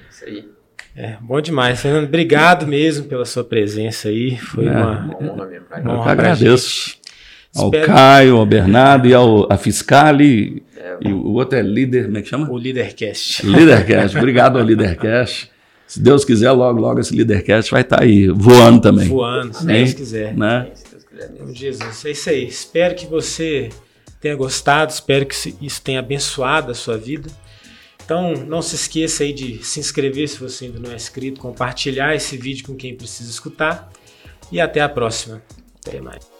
Isso 0.09 0.25
aí. 0.25 0.49
É, 0.95 1.17
bom 1.21 1.39
demais, 1.39 1.79
Fernando. 1.79 2.05
Obrigado 2.05 2.65
mesmo 2.65 3.05
pela 3.05 3.25
sua 3.25 3.43
presença 3.43 4.09
aí. 4.09 4.37
Foi 4.37 4.65
é, 4.65 4.71
uma, 4.71 5.15
honra 5.21 5.45
mesmo. 5.45 5.65
Uma 5.69 5.93
honra 5.93 5.99
Eu 5.99 6.03
que 6.03 6.09
agradeço. 6.09 6.97
Ao 7.55 7.65
Espero... 7.65 7.85
Caio, 7.85 8.37
ao 8.37 8.45
Bernardo 8.45 9.07
e 9.07 9.13
ao 9.13 9.53
a 9.53 9.55
Fiscale. 9.55 10.63
É, 10.75 10.97
e 11.01 11.13
o 11.13 11.33
outro 11.33 11.59
é 11.59 11.61
líder, 11.61 12.05
como 12.05 12.17
é 12.17 12.21
que 12.23 12.27
chama? 12.27 12.49
O 12.49 12.57
Leadercast. 12.57 13.45
Leadercast. 13.45 14.17
Obrigado 14.17 14.57
ao 14.57 14.65
Leadercast. 14.65 15.51
Se 15.89 15.99
Deus 15.99 16.23
quiser, 16.23 16.51
logo, 16.51 16.79
logo 16.79 16.99
esse 16.99 17.15
Leadercast 17.15 17.71
vai 17.71 17.81
estar 17.81 17.97
tá 17.97 18.03
aí, 18.03 18.27
voando 18.27 18.79
também. 18.79 19.07
Voando, 19.07 19.55
se 19.55 19.65
Deus 19.65 19.93
quiser. 19.95 20.37
Né? 20.37 20.69
Se 20.75 20.91
Deus 20.91 21.03
quiser 21.03 21.31
mesmo. 21.31 21.55
Jesus, 21.55 22.05
é 22.05 22.11
isso 22.11 22.29
aí. 22.29 22.47
Espero 22.47 22.93
que 22.93 23.07
você 23.07 23.69
tenha 24.21 24.35
gostado, 24.35 24.91
espero 24.91 25.25
que 25.25 25.35
isso 25.59 25.81
tenha 25.81 25.97
abençoado 25.97 26.71
a 26.71 26.75
sua 26.75 26.95
vida. 26.95 27.27
Então, 28.05 28.33
não 28.33 28.61
se 28.61 28.75
esqueça 28.75 29.23
aí 29.23 29.33
de 29.33 29.65
se 29.65 29.79
inscrever 29.79 30.29
se 30.29 30.39
você 30.39 30.65
ainda 30.65 30.77
não 30.77 30.91
é 30.91 30.95
inscrito, 30.95 31.41
compartilhar 31.41 32.13
esse 32.13 32.37
vídeo 32.37 32.67
com 32.67 32.75
quem 32.75 32.95
precisa 32.95 33.31
escutar 33.31 33.91
e 34.51 34.61
até 34.61 34.81
a 34.81 34.89
próxima. 34.89 35.41
Até 35.83 35.99
mais. 35.99 36.38